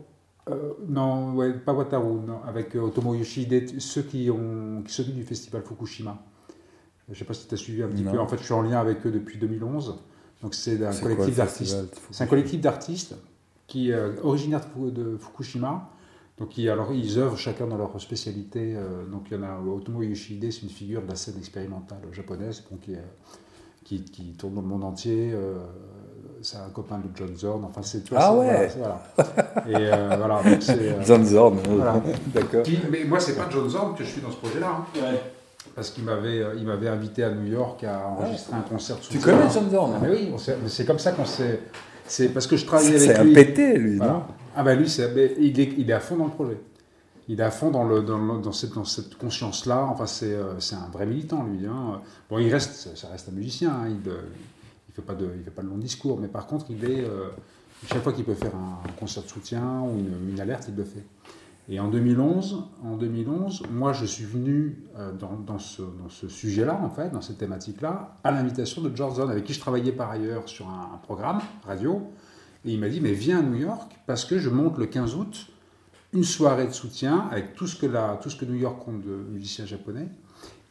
euh, 0.50 0.74
non, 0.88 1.34
ouais, 1.36 1.54
pas 1.54 1.74
Wataru, 1.74 2.20
non, 2.28 2.42
avec 2.48 2.76
euh, 2.76 2.82
Otomo 2.82 3.14
Yoshihide, 3.16 3.80
ceux 3.80 4.02
qui 4.04 4.30
ont 4.30 4.84
du 5.14 5.24
festival 5.24 5.62
Fukushima. 5.64 6.18
Je 7.12 7.16
ne 7.16 7.20
sais 7.20 7.26
pas 7.26 7.34
si 7.34 7.46
tu 7.48 7.54
as 7.54 7.58
suivi 7.58 7.84
un 7.84 7.88
petit 7.90 8.04
Non. 8.04 8.12
peu. 8.14 8.20
En 8.20 8.28
fait, 8.28 8.38
je 8.38 8.44
suis 8.44 8.54
en 8.54 8.62
lien 8.62 8.80
avec 8.80 9.06
eux 9.06 9.12
depuis 9.12 9.38
2011. 9.38 10.00
Donc 10.42 10.56
c'est 10.56 10.84
un 10.84 10.94
collectif 10.94 11.28
le 11.28 11.36
d'artistes. 11.36 11.78
C'est 12.10 12.24
un 12.24 12.28
collectif 12.28 12.62
d'artistes 12.62 13.16
qui 13.68 13.90
est 13.92 13.94
euh, 13.94 14.14
originaire 14.24 14.62
de 14.62 14.66
Fu- 14.66 14.92
de 14.92 15.18
Fukushima. 15.18 15.90
Donc 16.40 16.50
qui, 16.50 16.68
alors 16.70 16.92
ils 16.94 17.20
œuvrent 17.20 17.38
chacun 17.38 17.68
dans 17.68 17.78
leur 17.78 18.00
spécialité. 18.02 18.74
euh, 18.76 19.06
donc 19.06 19.26
il 19.30 19.38
y 19.38 19.40
en 19.40 19.44
a 19.44 19.60
Otomo 19.60 20.02
Yoshihide, 20.02 20.52
c'est 20.52 20.62
une 20.64 20.70
figure 20.70 21.04
de 21.04 21.10
la 21.10 21.16
scène 21.16 21.36
expérimentale 21.38 22.00
japonaise, 22.12 22.64
bon, 22.72 22.78
qui, 22.78 22.94
est, 22.94 22.98
euh, 22.98 23.02
qui, 23.84 24.02
qui 24.04 24.34
tourne 24.34 24.56
dans 24.56 24.62
le 24.62 24.68
monde 24.68 24.84
entier. 24.86 25.32
euh, 25.34 25.58
c'est 26.42 26.58
un 26.58 26.70
copain 26.70 26.98
de 26.98 27.04
John 27.16 27.36
Zorn. 27.36 27.64
Enfin 27.66 27.82
c'est 27.84 28.02
Ah 28.16 28.34
ouais. 28.34 28.68
voilà, 28.78 29.04
voilà. 29.18 29.68
Et 29.70 29.76
euh, 29.94 30.16
voilà. 30.18 30.42
donc 30.42 30.64
c'est, 30.64 30.80
euh, 30.80 31.04
John 31.04 31.24
Zorn. 31.24 31.60
Voilà. 31.70 32.02
D'accord. 32.34 32.64
mais 32.90 33.04
moi 33.04 33.20
c'est 33.20 33.36
pas 33.36 33.48
John 33.52 33.70
Zorn 33.70 33.94
que 33.96 34.04
je 34.04 34.10
suis 34.10 34.22
dans 34.22 34.32
ce 34.32 34.38
projet-là. 34.38 34.78
hein. 34.96 35.16
Parce 35.76 35.90
qu'il 35.92 36.04
m'avait, 36.04 36.42
euh, 36.42 36.54
il 36.58 36.66
m'avait 36.66 36.90
invité 36.90 37.24
à 37.24 37.32
New 37.34 37.50
York 37.52 37.84
à 37.84 38.06
enregistrer 38.08 38.54
un 38.56 38.62
concert. 38.62 38.98
de 38.98 39.02
Tu 39.02 39.20
connais 39.20 39.50
John 39.54 39.70
Zorn 39.70 39.94
Ah, 39.96 40.00
mais 40.02 40.10
oui, 40.10 40.32
c'est 40.68 40.86
comme 40.86 41.00
ça 41.00 41.12
qu'on 41.14 41.26
s'est. 41.26 41.62
C'est 42.06 42.30
parce 42.30 42.46
que 42.48 42.58
je 42.58 42.66
travaillais 42.66 43.00
C'est 43.00 43.10
avec 43.12 43.20
un 43.20 43.24
lui. 43.24 43.34
pété, 43.34 43.78
lui, 43.78 43.96
Voilà. 43.98 44.14
non? 44.14 44.24
Ah 44.56 44.64
ben 44.64 44.78
lui, 44.78 44.90
c'est- 44.90 45.10
il, 45.40 45.58
est, 45.62 45.74
il 45.78 45.90
est 45.90 45.94
à 45.94 46.02
fond 46.02 46.18
dans 46.18 46.26
le 46.26 46.32
projet. 46.32 46.58
Il 47.30 47.40
est 47.40 47.44
à 47.44 47.52
fond 47.52 47.72
dans, 47.72 47.86
le, 47.86 48.02
dans, 48.02 48.18
le- 48.18 48.42
dans 48.42 48.52
cette, 48.52 48.74
dans 48.74 48.84
cette 48.84 49.16
conscience-là. 49.18 49.86
Enfin, 49.90 50.06
c'est 50.08 50.34
euh, 50.34 50.60
c'est 50.60 50.76
un 50.76 50.90
vrai 50.92 51.06
militant, 51.06 51.44
lui. 51.46 51.66
hein. 51.66 52.02
Bon, 52.30 52.38
il 52.40 52.52
reste, 52.52 52.74
ça- 52.74 52.96
ça 52.96 53.08
reste 53.08 53.30
un 53.30 53.32
musicien. 53.32 53.70
hein. 53.72 53.88
Il 53.88 54.10
ne 54.10 54.18
il 54.90 54.94
fait, 54.94 55.02
pas 55.02 55.14
de- 55.14 55.30
il 55.38 55.44
fait 55.44 55.52
pas 55.52 55.62
de 55.62 55.68
long 55.70 55.78
discours. 55.78 56.20
Mais 56.20 56.28
par 56.28 56.48
contre, 56.48 56.66
il 56.70 56.84
est, 56.84 57.00
euh, 57.06 57.30
chaque 57.90 58.04
fois 58.04 58.12
qu'il 58.12 58.26
peut 58.26 58.34
faire 58.34 58.52
un, 58.56 58.82
concert 59.00 59.24
de 59.24 59.30
soutien 59.30 59.64
ou 59.82 59.98
une, 59.98 60.32
une 60.34 60.40
alerte, 60.42 60.66
il 60.68 60.76
le 60.76 60.84
fait. 60.84 61.06
Et 61.70 61.80
en 61.80 61.88
2011, 61.88 62.64
en 62.84 62.98
2011 62.98 63.64
moi, 63.72 63.94
je 63.94 64.06
suis 64.06 64.26
venu 64.26 64.84
euh, 64.98 65.12
dans, 65.14 65.60
ce, 65.60 66.28
sujet-là, 66.28 66.80
en 66.82 66.90
fait, 66.90 67.12
dans 67.12 67.22
cette 67.22 67.38
thématique-là, 67.38 68.18
à 68.24 68.32
l'invitation 68.32 68.82
de 68.82 68.96
George 68.96 69.16
Zorn, 69.16 69.30
avec 69.30 69.44
qui 69.44 69.54
je 69.54 69.60
travaillais 69.60 69.92
par 69.92 70.10
ailleurs 70.10 70.50
sur 70.50 70.68
un, 70.68 71.00
programme 71.04 71.42
radio. 71.66 72.02
Et 72.66 72.74
il 72.74 72.80
m'a 72.80 72.90
dit, 72.90 73.02
mais 73.02 73.14
viens 73.14 73.40
à 73.40 73.42
New 73.42 73.56
York, 73.56 73.92
parce 74.06 74.26
que 74.26 74.38
je 74.38 74.50
monte 74.50 74.78
le 74.78 74.86
15 74.86 75.16
août 75.16 75.48
une 76.14 76.24
soirée 76.24 76.68
de 76.68 76.74
soutien 76.74 77.30
avec 77.32 77.56
tout 77.56 77.68
ce 77.68 77.76
que, 77.76 78.46
New 78.46 78.56
York 78.56 78.84
compte 78.84 79.02
de 79.02 79.16
musiciens 79.32 79.66
japonais. 79.66 80.10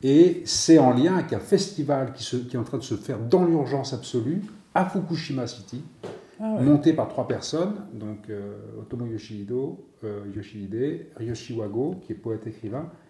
Et 0.03 0.42
c'est 0.44 0.79
en 0.79 0.92
lien 0.92 1.14
avec 1.14 1.33
un 1.33 1.40
festival 1.40 2.12
qui 2.12 2.37
est 2.53 2.59
en 2.59 2.64
train 2.64 2.79
de 2.79 2.83
se 2.83 2.94
faire 2.94 3.18
dans 3.18 3.44
l'urgence 3.44 3.92
absolue 3.92 4.42
à 4.74 4.85
Fukushima 4.85 5.46
City, 5.46 5.83
Ah 6.42 6.57
monté 6.62 6.94
par 6.94 7.09
trois 7.09 7.29
personnes, 7.29 7.74
donc 7.92 8.31
euh, 8.31 8.81
Otomo 8.81 9.05
Yoshihido, 9.05 9.87
euh, 10.05 10.24
Yoshihide, 10.35 11.07
Wago, 11.55 11.96
qui 12.00 12.12
est 12.12 12.16
poète 12.16 12.46
écrivain, 12.46 12.88
euh, 12.88 13.10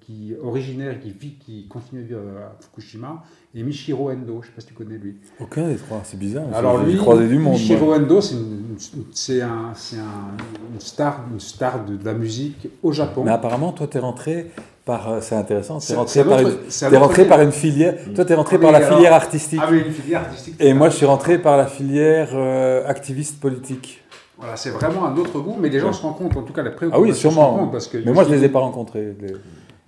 qui 0.00 0.32
est 0.32 0.38
originaire, 0.38 0.98
qui 1.00 1.10
vit, 1.10 1.34
qui 1.34 1.66
continue 1.68 2.00
à 2.02 2.04
vivre 2.04 2.20
à 2.38 2.56
Fukushima, 2.60 3.22
et 3.54 3.62
Michiro 3.62 4.10
Endo, 4.10 4.26
je 4.26 4.36
ne 4.38 4.42
sais 4.42 4.50
pas 4.54 4.60
si 4.60 4.66
tu 4.68 4.74
connais 4.74 4.96
lui. 4.98 5.16
Aucun 5.40 5.68
des 5.68 5.76
trois, 5.76 6.00
c'est 6.04 6.18
bizarre. 6.18 6.44
Alors 6.54 6.82
lui, 6.84 6.92
du 6.94 7.38
monde. 7.38 7.52
Michiro 7.52 7.86
moi. 7.86 7.98
Endo, 7.98 8.20
c'est 8.20 8.34
une, 8.34 8.76
c'est 9.12 9.42
un, 9.42 9.72
c'est 9.74 9.98
un- 9.98 10.36
une 10.72 10.80
star, 10.80 11.24
une 11.32 11.40
star 11.40 11.84
de, 11.84 11.96
de 11.96 12.04
la 12.04 12.14
musique 12.14 12.68
au 12.82 12.92
Japon. 12.92 13.22
Mais 13.24 13.30
apparemment, 13.32 13.72
toi, 13.72 13.86
t'es 13.86 13.98
rentré 13.98 14.50
par. 14.84 15.10
euh, 15.10 15.18
C'est 15.20 15.34
intéressant. 15.34 15.78
T'es 15.78 15.86
C'est- 15.86 15.94
rentré, 15.96 16.24
par 16.24 16.38
un 16.38 16.42
une, 16.42 16.96
rentré 16.96 17.24
par 17.26 17.40
une 17.42 17.52
filière. 17.52 17.94
Toi, 18.14 18.24
t'es 18.24 18.34
rentré 18.34 18.56
Ah 18.56 18.62
par 18.62 18.72
la 18.72 18.78
alors- 18.78 18.96
filière 18.96 19.12
artistique. 19.14 19.60
Ah 19.62 19.68
oui, 19.70 19.82
une 19.86 19.92
filière 19.92 20.20
artistique. 20.20 20.54
Et 20.60 20.72
moi, 20.72 20.88
je 20.88 20.96
suis 20.96 21.06
rentré 21.06 21.38
par 21.38 21.56
la 21.56 21.66
filière 21.66 22.30
euh, 22.34 22.86
activiste 22.86 23.40
politique. 23.40 24.02
Voilà, 24.40 24.56
c'est 24.56 24.70
vraiment 24.70 25.06
un 25.06 25.16
autre 25.16 25.38
goût, 25.40 25.56
mais 25.60 25.68
les 25.68 25.78
gens 25.80 25.88
Ouais. 25.88 25.92
se 25.92 26.02
rendent 26.02 26.16
compte, 26.16 26.36
en 26.36 26.42
tout 26.42 26.52
cas 26.54 26.62
la 26.62 26.70
Ah 26.70 26.74
préoccupation 26.74 27.02
oui, 27.12 27.14
se 27.14 27.26
rend 27.38 27.52
sûrement. 27.56 27.68
parce 27.68 27.86
que 27.88 27.98
Mais 27.98 28.12
moi, 28.12 28.24
je 28.24 28.30
les 28.30 28.44
ai 28.44 28.48
pas 28.48 28.60
rencontrés. 28.60 29.14
les- 29.20 29.34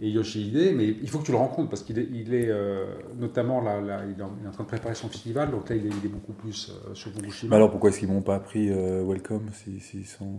et 0.04 0.08
Yoshihide, 0.10 0.74
mais 0.76 0.88
il 1.00 1.08
faut 1.08 1.18
que 1.20 1.24
tu 1.26 1.30
le 1.30 1.36
rencontres 1.38 1.68
parce 1.70 1.84
qu'il 1.84 1.96
est, 1.96 2.08
il 2.12 2.34
est 2.34 2.48
euh, 2.48 2.86
notamment 3.20 3.60
là, 3.60 3.80
là, 3.80 4.00
il 4.04 4.18
est, 4.18 4.22
en, 4.24 4.32
il 4.40 4.44
est 4.44 4.48
en 4.48 4.50
train 4.50 4.64
de 4.64 4.68
préparer 4.68 4.96
son 4.96 5.06
festival, 5.08 5.52
donc 5.52 5.68
là 5.68 5.76
il 5.76 5.86
est, 5.86 5.90
il 5.90 6.04
est 6.06 6.08
beaucoup 6.12 6.32
plus 6.32 6.70
euh, 6.90 6.92
sur 6.94 7.12
Fukushima. 7.12 7.50
Mais 7.50 7.56
alors 7.56 7.70
pourquoi 7.70 7.90
est-ce 7.90 8.00
qu'ils 8.00 8.08
m'ont 8.08 8.20
pas 8.20 8.34
appris 8.34 8.68
euh, 8.68 9.04
Welcome 9.06 9.42
s'ils 9.52 9.80
s'ils 9.80 10.06
sont. 10.06 10.32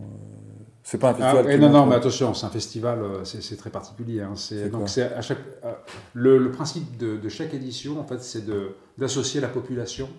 C'est 0.83 0.97
pas 0.97 1.11
un 1.11 1.15
Ah, 1.21 1.31
festival. 1.35 1.59
non, 1.61 1.69
non, 1.69 1.85
mais 1.85 1.95
attention, 1.95 2.33
c'est 2.33 2.45
un 2.45 2.49
festival, 2.49 2.99
c'est 3.23 3.55
très 3.55 3.69
particulier. 3.69 4.19
hein, 4.19 4.33
c'est- 4.35 4.69
donc 4.69 4.89
c'est 4.89 5.03
à 5.13 5.21
chaque, 5.21 5.37
le, 6.13 6.37
le 6.39 6.51
principe 6.51 6.97
de, 6.97 7.15
de 7.15 7.29
chaque 7.29 7.53
édition, 7.53 7.97
en 8.01 8.03
fait, 8.03 8.21
c'est 8.21 8.45
de- 8.45 8.75
d'associer 8.97 9.39
la 9.39 9.47
population 9.47 10.09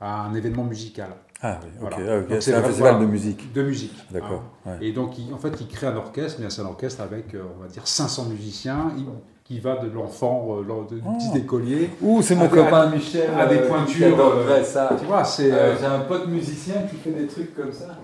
à 0.00 0.22
un 0.26 0.34
événement 0.34 0.64
musical 0.64 1.10
Ah 1.42 1.58
oui, 1.62 1.68
ok. 1.82 1.94
Voilà. 1.96 2.22
ah, 2.30 2.40
C'est 2.40 2.54
un 2.54 2.62
festival 2.62 2.92
voilà. 2.94 3.06
de 3.06 3.10
musique. 3.10 3.52
de 3.52 3.62
musique. 3.62 3.94
D'accord. 4.10 4.42
hein. 4.66 4.70
ouais. 4.80 4.86
Et 4.88 4.92
donc, 4.92 5.18
il- 5.18 5.32
en 5.32 5.38
fait, 5.38 5.52
il 5.60 5.68
crée 5.68 5.86
un 5.86 5.96
orchestre, 5.96 6.38
mais 6.42 6.50
c'est 6.50 6.62
un 6.62 6.66
orchestre 6.66 7.00
avec, 7.02 7.34
euh, 7.34 7.42
on 7.58 7.62
va 7.62 7.68
dire, 7.68 7.86
500 7.86 8.26
musiciens, 8.26 8.92
il- 8.98 9.06
qui 9.44 9.60
va 9.60 9.76
de 9.76 9.88
l'enfant, 9.88 10.58
euh, 10.58 10.62
de- 10.90 10.96
du 10.96 11.02
Oh. 11.06 11.12
petit 11.16 11.38
écolier. 11.38 11.90
Ouh, 12.02 12.20
c'est 12.20 12.34
mon 12.34 12.48
copain 12.48 12.90
Michel. 12.90 13.30
à 13.38 13.46
des 13.46 13.58
euh, 13.58 13.68
pointures, 13.68 14.18
euh, 14.20 14.64
ça. 14.64 14.96
Tu 14.98 15.06
vois, 15.06 15.24
c'est. 15.24 15.52
Euh, 15.52 15.56
euh, 15.56 15.76
J'ai 15.78 15.86
un 15.86 16.00
pote 16.00 16.26
musicien 16.26 16.82
qui 16.90 16.96
fait 16.96 17.12
des 17.12 17.26
trucs 17.28 17.54
comme 17.54 17.70
ça. 17.72 17.96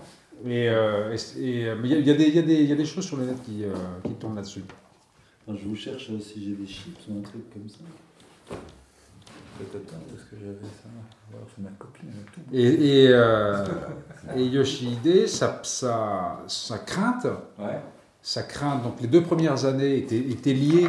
et, 0.47 0.69
euh, 0.69 1.13
et- 1.37 1.45
et, 1.63 1.75
mais 1.75 1.89
il 1.89 1.91
y, 1.91 1.95
a- 1.95 1.99
il 1.99 2.07
y 2.35 2.39
a 2.39 2.43
des- 2.43 2.63
y 2.65 2.73
a 2.81 2.85
choses 2.85 3.05
sur 3.05 3.17
le 3.17 3.25
net 3.27 3.43
qui, 3.43 3.65
euh, 3.65 3.73
qui 4.05 4.15
tournent 4.15 4.37
là-dessus. 4.37 4.63
Je 5.49 5.69
vous 5.69 5.75
cherche 5.75 6.11
euh, 6.11 6.21
si 6.21 6.45
j'ai 6.45 6.53
des 6.53 6.67
chips 6.67 6.97
ou 7.11 7.19
un 7.19 7.23
truc 7.23 7.53
comme 7.53 7.69
ça. 7.69 8.57
Peut-être 9.71 9.87
pas, 9.87 9.97
parce 10.11 10.23
que 10.29 10.37
j'avais 10.41 10.55
ça. 10.63 10.89
Alors, 11.33 11.47
c'est 11.55 11.63
ma 11.63 11.71
copine, 11.71 12.09
elle 12.13 12.21
a 12.21 12.31
tout. 12.33 12.41
Et, 12.53 13.05
et, 13.05 13.09
euh, 13.11 13.65
et 14.37 14.45
Yoshihide, 14.47 15.27
sa, 15.29 15.61
sa, 15.63 16.41
sa 16.47 16.79
crainte, 16.79 17.27
Ouais. 17.59 17.79
sa 18.23 18.43
crainte, 18.43 18.83
donc 18.83 19.01
les 19.01 19.09
deux 19.09 19.23
premières 19.23 19.65
années 19.65 19.99
étaient, 19.99 20.19
étaient 20.19 20.53
liées 20.55 20.89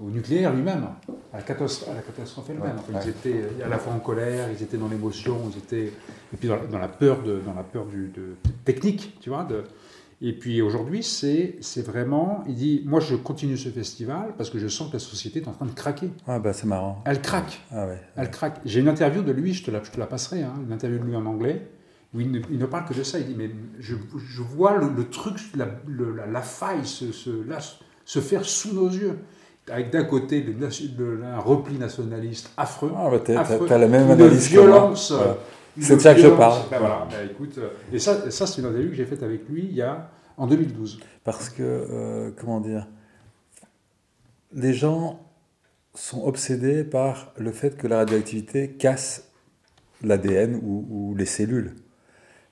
au 0.00 0.10
nucléaire 0.10 0.52
lui-même, 0.52 0.86
à 1.32 1.36
la 1.38 1.42
catastrophe, 1.42 1.90
à 1.90 1.94
la 1.94 2.02
catastrophe 2.02 2.46
elle-même. 2.50 2.76
Ouais, 2.92 3.00
Ils 3.04 3.08
étaient 3.10 3.62
à 3.64 3.68
la 3.68 3.78
fois 3.78 3.92
en 3.92 4.00
colère, 4.00 4.48
ils 4.50 4.62
étaient 4.62 4.76
dans 4.76 4.88
l'émotion, 4.88 5.38
ils 5.52 5.58
étaient 5.58 5.86
et 6.32 6.36
puis 6.38 6.48
dans, 6.48 6.56
la- 6.56 6.66
dans 6.66 6.78
la 6.78 6.88
peur 6.88 7.22
de, 7.22 7.40
dans 7.46 7.54
la 7.54 7.62
peur 7.62 7.86
du 7.86 8.08
de, 8.08 8.34
technique, 8.64 9.16
tu 9.20 9.30
vois. 9.30 9.44
De, 9.44 9.62
et 10.26 10.32
puis 10.32 10.62
aujourd'hui, 10.62 11.02
c'est 11.02 11.56
c'est 11.60 11.84
vraiment, 11.84 12.42
il 12.48 12.54
dit, 12.54 12.82
moi 12.86 13.00
je 13.00 13.14
continue 13.14 13.56
ce 13.56 13.68
festival 13.68 14.34
parce 14.38 14.48
que 14.50 14.58
je 14.58 14.68
sens 14.68 14.88
que 14.88 14.94
la 14.94 14.98
société 14.98 15.40
est 15.40 15.48
en 15.48 15.52
train 15.52 15.66
de 15.66 15.72
craquer. 15.72 16.10
Ah 16.26 16.38
bah 16.38 16.52
c'est 16.52 16.66
marrant. 16.66 17.02
Elle 17.06 17.20
craque. 17.20 17.60
Ah 17.70 17.86
ouais. 17.86 18.00
Elle 18.16 18.30
craque. 18.30 18.60
J'ai 18.64 18.80
une 18.80 18.88
interview 18.88 19.22
de 19.22 19.32
lui, 19.32 19.52
je 19.54 19.64
te 19.64 19.70
la, 19.70 19.82
je 19.82 19.90
te 19.90 19.98
la 20.00 20.06
passerai, 20.06 20.42
hein, 20.42 20.54
une 20.66 20.72
interview 20.72 20.98
de 20.98 21.04
lui 21.04 21.16
en 21.16 21.26
anglais, 21.26 21.66
où 22.14 22.20
il 22.20 22.30
ne, 22.30 22.40
il 22.50 22.58
ne 22.58 22.66
parle 22.66 22.86
que 22.86 22.94
de 22.94 23.02
ça. 23.02 23.18
Il 23.18 23.26
dit 23.26 23.34
Mais 23.36 23.50
je, 23.80 23.96
je 24.16 24.42
vois 24.42 24.78
le, 24.78 24.88
le 24.96 25.08
truc, 25.08 25.36
la, 25.56 25.66
le- 25.86 26.14
la, 26.16 26.26
la 26.26 26.42
faille 26.42 26.86
se, 26.86 27.12
se, 27.12 27.30
là, 27.48 27.58
se 28.04 28.20
faire 28.20 28.44
sous 28.44 28.72
nos 28.74 28.88
yeux. 28.88 29.18
Avec 29.70 29.90
d'un 29.90 30.04
côté 30.04 30.42
le, 30.42 30.52
nation- 30.52 30.86
le- 30.98 31.22
un 31.24 31.38
repli 31.38 31.76
nationaliste 31.78 32.50
affreux. 32.56 32.92
Ah 32.96 33.08
bah 33.10 33.18
t'as- 33.18 33.40
affreux, 33.40 33.66
t'as 33.66 33.78
la 33.78 33.88
même 33.88 34.10
analyse 34.10 34.48
violence. 34.50 35.10
Voilà. 35.12 35.36
une 35.76 35.82
C'est 35.82 35.96
de 35.96 36.00
ça 36.00 36.14
que 36.14 36.20
je 36.20 36.28
parle. 36.28 36.60
Ben 36.70 36.78
voilà, 36.78 37.08
ben 37.10 37.28
écoute, 37.30 37.56
euh, 37.58 37.68
et 37.92 37.98
ça, 37.98 38.30
ça 38.30 38.46
c'est 38.46 38.60
une 38.60 38.68
interview 38.68 38.90
que 38.90 38.94
j'ai 38.96 39.06
faite 39.06 39.22
avec 39.22 39.48
lui 39.48 39.66
il 39.70 39.74
y 39.74 39.80
a, 39.82 40.10
en 40.36 40.46
2012. 40.46 41.00
Parce 41.24 41.48
que, 41.48 41.62
euh, 41.62 42.30
comment 42.36 42.60
dire, 42.60 42.88
les 44.52 44.72
gens 44.74 45.20
sont 45.94 46.24
obsédés 46.24 46.84
par 46.84 47.32
le 47.36 47.52
fait 47.52 47.76
que 47.76 47.86
la 47.86 47.98
radioactivité 47.98 48.70
casse 48.72 49.28
l'ADN 50.02 50.56
ou, 50.62 50.86
ou 50.90 51.14
les 51.14 51.26
cellules. 51.26 51.74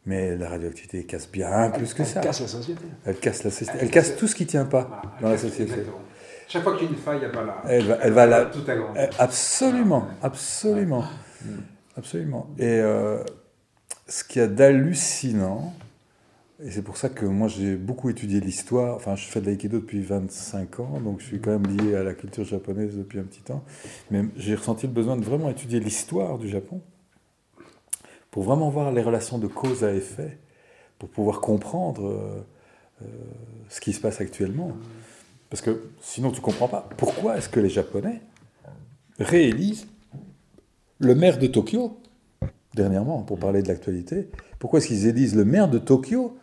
Mais 0.04 0.36
la 0.36 0.48
radioactivité 0.48 1.04
casse 1.04 1.30
bien 1.30 1.70
plus 1.70 1.94
que 1.94 2.02
Elle 2.02 2.08
ça. 2.08 2.20
casse 2.20 2.40
la 2.40 2.48
société. 2.48 2.84
Elle 3.04 3.16
casse 3.18 3.44
la 3.44 3.50
société. 3.50 3.78
Elle 3.80 3.90
casse 3.90 4.16
tout 4.16 4.26
ce 4.26 4.34
qui 4.34 4.46
tient 4.46 4.64
pas 4.64 4.84
Voilà, 4.84 5.02
dans 5.20 5.28
la 5.28 5.34
elle 5.34 5.40
société. 5.40 5.62
exactement. 5.64 5.98
Chaque 6.48 6.62
fois 6.64 6.76
qu'il 6.76 6.84
y 6.86 6.88
a 6.88 6.90
une 6.92 6.98
faille, 6.98 7.20
elle 7.22 7.30
va 7.32 7.44
là. 7.44 7.62
Elle 7.68 7.84
va, 7.86 7.98
elle 8.02 8.12
va 8.12 8.26
la, 8.26 8.44
tout 8.46 8.68
agrandir. 8.68 9.00
Euh, 9.02 9.06
Absolument, 9.18 10.06
absolument, 10.22 11.04
absolument. 11.96 12.50
Et 12.58 12.64
euh, 12.80 13.22
ce 14.08 14.24
qu'il 14.24 14.42
y 14.42 14.44
a 14.44 14.48
d'hallucinant, 14.48 15.72
et 16.64 16.70
c'est 16.70 16.82
pour 16.82 16.96
ça 16.96 17.08
que 17.08 17.26
moi 17.26 17.48
j'ai 17.48 17.76
beaucoup 17.76 18.08
étudié 18.08 18.40
l'histoire, 18.40 18.94
enfin 18.94 19.16
je 19.16 19.24
fais 19.24 19.40
de 19.40 19.46
l'aïkido 19.46 19.80
depuis 19.80 20.00
25 20.00 20.80
ans, 20.80 21.00
donc 21.00 21.20
je 21.20 21.26
suis 21.26 21.40
quand 21.40 21.50
même 21.50 21.66
lié 21.66 21.96
à 21.96 22.04
la 22.04 22.14
culture 22.14 22.44
japonaise 22.44 22.96
depuis 22.96 23.18
un 23.18 23.24
petit 23.24 23.40
temps, 23.40 23.64
mais 24.10 24.24
j'ai 24.36 24.54
ressenti 24.54 24.86
le 24.86 24.92
besoin 24.92 25.16
de 25.16 25.24
vraiment 25.24 25.50
étudier 25.50 25.80
l'histoire 25.80 26.38
du 26.38 26.48
Japon, 26.48 26.80
pour 28.30 28.44
vraiment 28.44 28.70
voir 28.70 28.92
les 28.92 29.02
relations 29.02 29.38
de 29.38 29.46
cause 29.46 29.84
à 29.84 29.92
effet, 29.92 30.38
pour 30.98 31.08
pouvoir 31.08 31.40
comprendre 31.40 32.06
euh, 32.06 32.44
euh, 33.02 33.06
ce 33.68 33.80
qui 33.80 33.92
se 33.92 34.00
passe 34.00 34.20
actuellement. 34.20 34.72
Parce 35.50 35.60
que 35.60 35.90
sinon 36.00 36.30
tu 36.30 36.40
comprends 36.40 36.68
pas. 36.68 36.88
Pourquoi 36.96 37.36
est-ce 37.36 37.48
que 37.48 37.60
les 37.60 37.68
Japonais 37.68 38.22
réélisent 39.18 39.86
le 40.98 41.14
maire 41.14 41.38
de 41.38 41.46
Tokyo, 41.46 41.98
dernièrement, 42.74 43.22
pour 43.22 43.38
parler 43.38 43.62
de 43.62 43.68
l'actualité, 43.68 44.30
pourquoi 44.58 44.78
est-ce 44.78 44.86
qu'ils 44.86 45.06
élisent 45.06 45.34
le 45.34 45.44
maire 45.44 45.68
de 45.68 45.78
Tokyo 45.78 46.36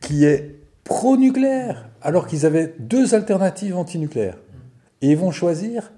qui 0.00 0.24
est 0.24 0.56
pro-nucléaire, 0.84 1.88
alors 2.02 2.26
qu'ils 2.26 2.46
avaient 2.46 2.74
deux 2.78 3.14
alternatives 3.14 3.76
antinucléaires 3.76 4.38
Et 5.02 5.10
ils 5.10 5.16
vont 5.16 5.30
choisir 5.30 5.92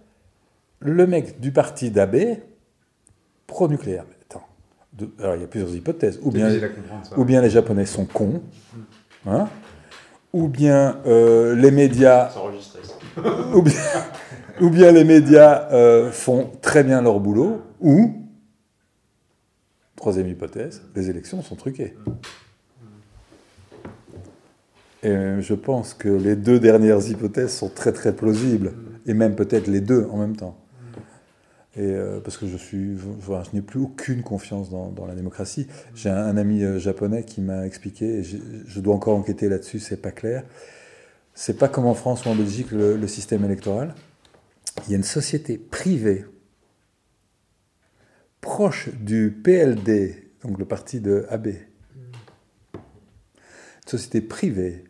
le 0.80 1.06
mec 1.06 1.40
du 1.40 1.52
parti 1.52 1.90
d'Abe, 1.90 2.36
pro-nucléaire. 3.46 4.04
Attends, 4.28 4.46
alors 5.18 5.36
il 5.36 5.40
y 5.40 5.44
a 5.44 5.46
plusieurs 5.46 5.74
hypothèses. 5.74 6.18
Ou 6.22 6.30
bien, 6.30 6.50
ou 7.16 7.24
bien 7.24 7.40
les 7.40 7.50
Japonais 7.50 7.86
sont 7.86 8.04
cons, 8.04 8.42
hein, 9.26 9.48
ou 10.32 10.48
bien 10.48 11.00
euh, 11.06 11.54
les 11.54 11.70
médias 11.70 12.32
ou 13.54 13.62
bien, 13.62 13.80
ou 14.60 14.70
bien 14.70 14.92
les 14.92 15.04
médias 15.04 15.68
euh, 15.70 16.10
font 16.10 16.50
très 16.60 16.82
bien 16.82 17.02
leur 17.02 17.20
boulot, 17.20 17.62
ou, 17.80 18.14
troisième 19.96 20.28
hypothèse, 20.28 20.82
les 20.94 21.10
élections 21.10 21.42
sont 21.42 21.56
truquées. 21.56 21.96
Et 25.02 25.10
euh, 25.10 25.40
je 25.40 25.54
pense 25.54 25.94
que 25.94 26.08
les 26.08 26.36
deux 26.36 26.60
dernières 26.60 27.08
hypothèses 27.08 27.52
sont 27.52 27.68
très 27.68 27.92
très 27.92 28.14
plausibles, 28.14 28.72
et 29.06 29.14
même 29.14 29.34
peut-être 29.34 29.66
les 29.66 29.80
deux 29.80 30.06
en 30.10 30.16
même 30.16 30.36
temps. 30.36 30.58
Et 31.74 31.80
euh, 31.80 32.20
parce 32.20 32.36
que 32.36 32.46
je 32.46 32.56
suis, 32.56 32.96
je 32.96 33.54
n'ai 33.54 33.62
plus 33.62 33.80
aucune 33.80 34.22
confiance 34.22 34.70
dans, 34.70 34.90
dans 34.90 35.06
la 35.06 35.14
démocratie. 35.14 35.66
J'ai 35.94 36.10
un, 36.10 36.16
un 36.16 36.36
ami 36.36 36.62
euh, 36.62 36.78
japonais 36.78 37.24
qui 37.24 37.40
m'a 37.40 37.66
expliqué, 37.66 38.18
et 38.18 38.22
je 38.22 38.80
dois 38.80 38.94
encore 38.94 39.16
enquêter 39.16 39.48
là-dessus, 39.48 39.80
c'est 39.80 40.00
pas 40.00 40.12
clair. 40.12 40.44
C'est 41.34 41.58
pas 41.58 41.68
comme 41.68 41.86
en 41.86 41.94
France 41.94 42.26
ou 42.26 42.28
en 42.28 42.34
Belgique 42.34 42.70
le, 42.70 42.96
le 42.96 43.08
système 43.08 43.44
électoral. 43.44 43.94
Il 44.86 44.90
y 44.90 44.94
a 44.94 44.96
une 44.98 45.02
société 45.02 45.58
privée 45.58 46.26
proche 48.42 48.90
du 49.00 49.30
PLD, 49.42 50.30
donc 50.44 50.58
le 50.58 50.64
parti 50.64 51.00
de 51.00 51.26
Abe. 51.30 51.54
Une 52.74 52.80
société 53.86 54.20
privée 54.20 54.84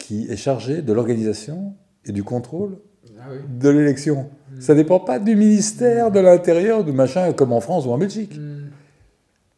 qui 0.00 0.26
est 0.28 0.36
chargée 0.36 0.82
de 0.82 0.92
l'organisation 0.92 1.74
et 2.04 2.10
du 2.10 2.24
contrôle 2.24 2.78
Ah 3.20 3.26
oui. 3.30 3.38
de 3.48 3.68
l'élection. 3.68 4.28
Ça 4.58 4.74
dépend 4.74 4.98
pas 4.98 5.20
du 5.20 5.36
ministère 5.36 6.10
de 6.10 6.18
l'Intérieur, 6.18 6.82
du 6.82 6.90
machin, 6.92 7.32
comme 7.32 7.52
en 7.52 7.60
France 7.60 7.86
ou 7.86 7.90
en 7.92 7.98
Belgique. 7.98 8.32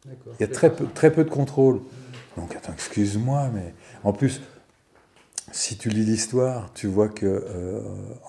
D'accord. 0.05 0.33
Il 0.39 0.41
y 0.41 0.43
a 0.43 0.47
très 0.53 0.69
peu, 0.75 0.85
très 0.93 1.11
peu 1.11 1.23
de 1.23 1.29
contrôle. 1.29 1.79
Donc, 2.37 2.55
attends, 2.55 2.73
excuse-moi, 2.73 3.49
mais 3.53 3.73
en 4.03 4.13
plus, 4.13 4.41
si 5.51 5.77
tu 5.77 5.89
lis 5.89 6.03
l'histoire, 6.05 6.71
tu 6.73 6.87
vois 6.87 7.09
que 7.09 7.25
euh, 7.25 7.81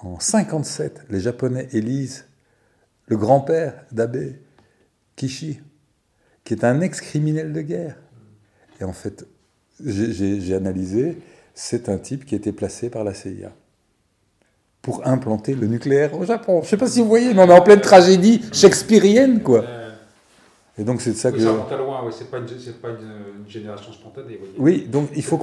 en 0.02 0.18
57, 0.20 1.02
les 1.10 1.20
Japonais 1.20 1.68
élisent 1.72 2.24
le 3.06 3.16
grand-père 3.16 3.74
d'Abe, 3.92 4.32
Kishi, 5.16 5.60
qui 6.44 6.54
est 6.54 6.64
un 6.64 6.80
ex-criminel 6.80 7.52
de 7.52 7.60
guerre. 7.60 7.96
Et 8.80 8.84
en 8.84 8.92
fait, 8.92 9.26
j'ai 9.84 10.54
analysé, 10.54 11.18
c'est 11.54 11.88
un 11.88 11.98
type 11.98 12.24
qui 12.24 12.34
a 12.34 12.38
été 12.38 12.52
placé 12.52 12.90
par 12.90 13.04
la 13.04 13.14
CIA 13.14 13.52
pour 14.82 15.06
implanter 15.06 15.54
le 15.54 15.66
nucléaire 15.66 16.18
au 16.18 16.24
Japon. 16.24 16.60
Je 16.60 16.66
ne 16.66 16.70
sais 16.70 16.76
pas 16.76 16.86
si 16.86 17.00
vous 17.00 17.08
voyez, 17.08 17.32
mais 17.32 17.42
on 17.42 17.48
est 17.48 17.58
en 17.58 17.62
pleine 17.62 17.80
tragédie 17.80 18.42
shakespearienne, 18.52 19.42
quoi. 19.42 19.64
Et 20.76 20.82
donc 20.82 21.00
c'est 21.00 21.12
de 21.12 21.16
ça 21.16 21.30
que... 21.30 21.38
Ça 21.38 21.52
remonte 21.52 21.70
à 21.72 21.76
loin, 21.76 22.02
oui, 22.04 22.12
c'est 22.16 22.28
pas, 22.28 22.38
une, 22.38 22.48
c'est 22.48 22.82
pas 22.82 22.88
une, 22.90 23.44
une 23.44 23.48
génération 23.48 23.92
spontanée. 23.92 24.36
vous 24.40 24.60
voyez. 24.62 24.82
Oui, 24.82 24.88
donc 24.88 25.08
il 25.14 25.22
faut, 25.22 25.40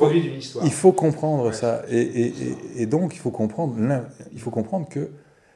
il 0.63 0.71
faut 0.71 0.91
comprendre 0.91 1.45
Ouais. 1.47 1.53
ça. 1.53 1.83
Et, 1.89 2.01
et- 2.01 2.27
et- 2.27 2.81
et 2.81 2.85
donc 2.85 3.15
il 3.15 3.19
faut 3.19 3.31
comprendre, 3.31 3.75
il 4.33 4.39
faut 4.41 4.51
comprendre 4.51 4.89
que 4.89 5.09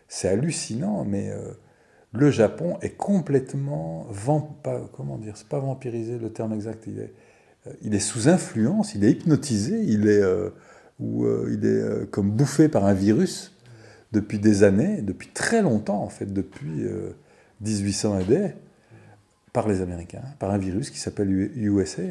c'est 0.08 0.30
hallucinant, 0.30 1.04
mais 1.06 1.30
euh, 1.30 1.52
le 2.14 2.32
Japon 2.32 2.78
est 2.82 2.96
complètement... 2.96 4.06
Vamp, 4.10 4.56
pas, 4.64 4.80
comment 4.96 5.18
dire 5.18 5.34
C'est 5.36 5.50
pas 5.50 5.60
vampirisé 5.60 6.18
le 6.20 6.30
terme 6.32 6.54
exact. 6.54 6.86
Il 6.88 7.00
est, 7.00 7.14
il 7.82 7.96
est 7.96 8.00
sous 8.00 8.30
influence, 8.30 8.96
il 8.96 9.04
est 9.04 9.12
hypnotisé, 9.12 9.82
il 9.82 10.08
est, 10.08 10.22
euh, 10.22 10.50
ou, 11.00 11.26
euh, 11.26 11.50
il 11.52 11.66
est 11.66 11.82
euh, 11.82 12.06
comme 12.06 12.32
bouffé 12.32 12.70
par 12.70 12.86
un 12.86 12.94
virus 12.94 13.54
depuis 14.12 14.40
des 14.40 14.64
années, 14.64 15.02
depuis 15.02 15.30
très 15.30 15.62
longtemps 15.62 16.02
en 16.02 16.10
fait, 16.10 16.32
depuis 16.32 16.84
euh, 16.84 17.16
1800 17.62 18.20
et 18.20 18.24
des, 18.24 18.52
par 19.52 19.68
les 19.68 19.82
Américains, 19.82 20.24
par 20.40 20.52
un 20.52 20.58
virus 20.58 20.90
qui 20.90 21.00
s'appelle 21.00 21.30
USA. 21.30 22.04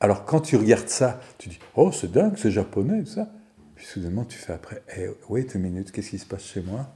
Alors 0.00 0.24
quand 0.24 0.40
tu 0.40 0.56
regardes 0.56 0.88
ça, 0.88 1.20
tu 1.38 1.48
dis 1.48 1.58
oh 1.76 1.92
c'est 1.92 2.10
dingue, 2.10 2.34
c'est 2.36 2.50
japonais 2.50 3.02
tout 3.02 3.10
ça. 3.10 3.28
puis 3.74 3.86
soudainement, 3.86 4.24
tu 4.24 4.38
fais 4.38 4.52
après, 4.52 4.82
hey, 4.88 5.08
wait 5.28 5.54
a 5.54 5.58
minute, 5.58 5.92
qu'est-ce 5.92 6.10
qui 6.10 6.18
se 6.18 6.26
passe 6.26 6.44
chez 6.44 6.60
moi? 6.60 6.92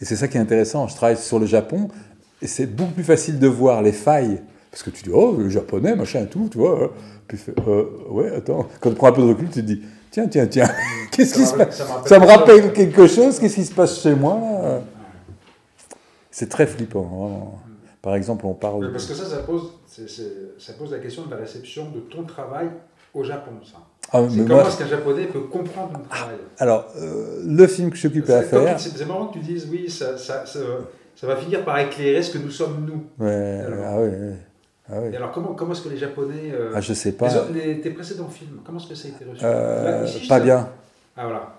Et 0.00 0.04
c'est 0.04 0.16
ça 0.16 0.28
qui 0.28 0.36
est 0.36 0.40
intéressant. 0.40 0.88
Je 0.88 0.94
travaille 0.94 1.16
sur 1.16 1.38
le 1.38 1.46
Japon, 1.46 1.88
et 2.42 2.46
c'est 2.46 2.66
beaucoup 2.66 2.92
plus 2.92 3.04
facile 3.04 3.38
de 3.38 3.46
voir 3.46 3.82
les 3.82 3.92
failles. 3.92 4.42
Parce 4.76 4.84
que 4.84 4.90
tu 4.90 5.04
dis, 5.04 5.10
oh, 5.10 5.34
le 5.38 5.48
japonais, 5.48 5.96
machin 5.96 6.24
et 6.24 6.26
tout, 6.26 6.50
tu 6.52 6.58
vois. 6.58 6.92
Puis, 7.26 7.38
euh, 7.66 7.84
ouais, 8.10 8.30
attends. 8.36 8.68
Quand 8.78 8.90
tu 8.90 8.96
prends 8.96 9.06
un 9.06 9.12
peu 9.12 9.22
de 9.22 9.28
recul, 9.28 9.48
tu 9.48 9.62
te 9.62 9.66
dis, 9.66 9.80
tiens, 10.10 10.28
tiens, 10.28 10.46
tiens, 10.46 10.68
qu'est-ce 11.10 11.32
qui 11.32 11.46
se 11.46 11.54
passe? 11.54 11.82
Ça 12.04 12.18
me 12.18 12.26
rappelle 12.26 12.74
quelque 12.74 13.06
chose, 13.06 13.38
qu'est-ce 13.38 13.54
qui 13.54 13.64
se 13.64 13.72
passe 13.72 14.02
chez 14.02 14.14
moi 14.14 14.82
C'est 16.30 16.50
très 16.50 16.66
flippant, 16.66 17.00
vraiment. 17.00 17.58
Par 18.02 18.16
exemple, 18.16 18.44
on 18.44 18.52
parle. 18.52 18.92
parce 18.92 19.06
que 19.06 19.14
ça, 19.14 19.24
ça 19.24 19.38
pose, 19.38 19.72
ça 20.58 20.72
pose 20.74 20.92
la 20.92 20.98
question 20.98 21.24
de 21.24 21.30
la 21.30 21.38
réception 21.38 21.88
de 21.88 22.00
ton 22.00 22.24
travail 22.24 22.68
au 23.14 23.24
Japon, 23.24 23.52
ça. 23.64 23.78
Ah, 24.12 24.20
comment 24.46 24.60
est-ce 24.60 24.76
qu'un 24.76 24.88
japonais 24.88 25.24
peut 25.24 25.40
comprendre 25.40 25.94
ton 25.94 26.04
travail? 26.04 26.36
Alors, 26.58 26.84
euh, 26.98 27.40
le 27.46 27.66
film 27.66 27.88
que 27.88 27.94
je 27.94 28.00
suis 28.00 28.08
occupé 28.08 28.34
à 28.34 28.42
faire. 28.42 28.78
C'est 28.78 29.08
marrant 29.08 29.28
que 29.28 29.38
tu 29.38 29.38
dises, 29.38 29.66
oui, 29.72 29.88
ça, 29.88 30.18
ça, 30.18 30.44
ça, 30.44 31.26
va 31.26 31.36
finir 31.36 31.64
par 31.64 31.78
éclairer 31.78 32.22
ce 32.22 32.30
que 32.30 32.36
nous 32.36 32.50
sommes 32.50 32.84
nous. 32.86 33.24
Ouais, 33.24 33.62
ah 33.82 33.98
ouais. 33.98 34.36
Ah 34.88 35.00
Et 35.12 35.16
alors, 35.16 35.32
comment, 35.32 35.54
comment 35.54 35.72
est-ce 35.72 35.82
que 35.82 35.88
les 35.88 35.96
Japonais. 35.96 36.52
Euh, 36.52 36.72
ah, 36.74 36.80
je 36.80 36.92
sais 36.92 37.12
pas. 37.12 37.28
Les, 37.52 37.80
tes 37.80 37.90
précédents 37.90 38.28
films, 38.28 38.60
comment 38.64 38.78
est-ce 38.78 38.88
que 38.88 38.94
ça 38.94 39.08
a 39.08 39.10
été 39.10 39.24
reçu 39.24 39.44
euh, 39.44 40.06
Pas 40.28 40.40
bien. 40.40 40.68
Ah, 41.16 41.24
voilà. 41.24 41.52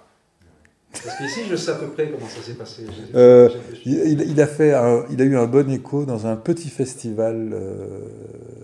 Parce 0.91 1.17
qu'ici, 1.17 1.41
je 1.49 1.55
sais 1.55 1.71
à 1.71 1.75
peu 1.75 1.87
près 1.87 2.09
comment 2.09 2.27
ça 2.27 2.41
s'est 2.41 2.53
passé. 2.53 2.85
Euh, 3.13 3.49
il, 3.85 4.21
il, 4.21 4.41
a 4.41 4.47
fait 4.47 4.73
il 5.09 5.21
a 5.21 5.25
eu 5.25 5.37
un 5.37 5.45
bon 5.45 5.69
écho 5.69 6.05
dans 6.05 6.25
un 6.25 6.37
petit 6.37 6.69
festival 6.69 7.51
euh, 7.53 7.99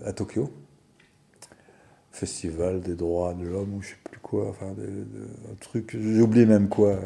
à 0.06 0.12
Tokyo. 0.12 0.50
Festival 2.10 2.80
des 2.80 2.94
droits 2.94 3.34
de 3.34 3.44
l'homme, 3.44 3.74
ou 3.74 3.82
je 3.82 3.88
sais 3.88 3.96
plus 4.02 4.20
quoi, 4.20 4.48
enfin, 4.48 4.66
un 4.66 5.54
truc, 5.60 5.96
j'ai 6.00 6.22
oublié 6.22 6.46
même 6.46 6.68
quoi. 6.68 6.96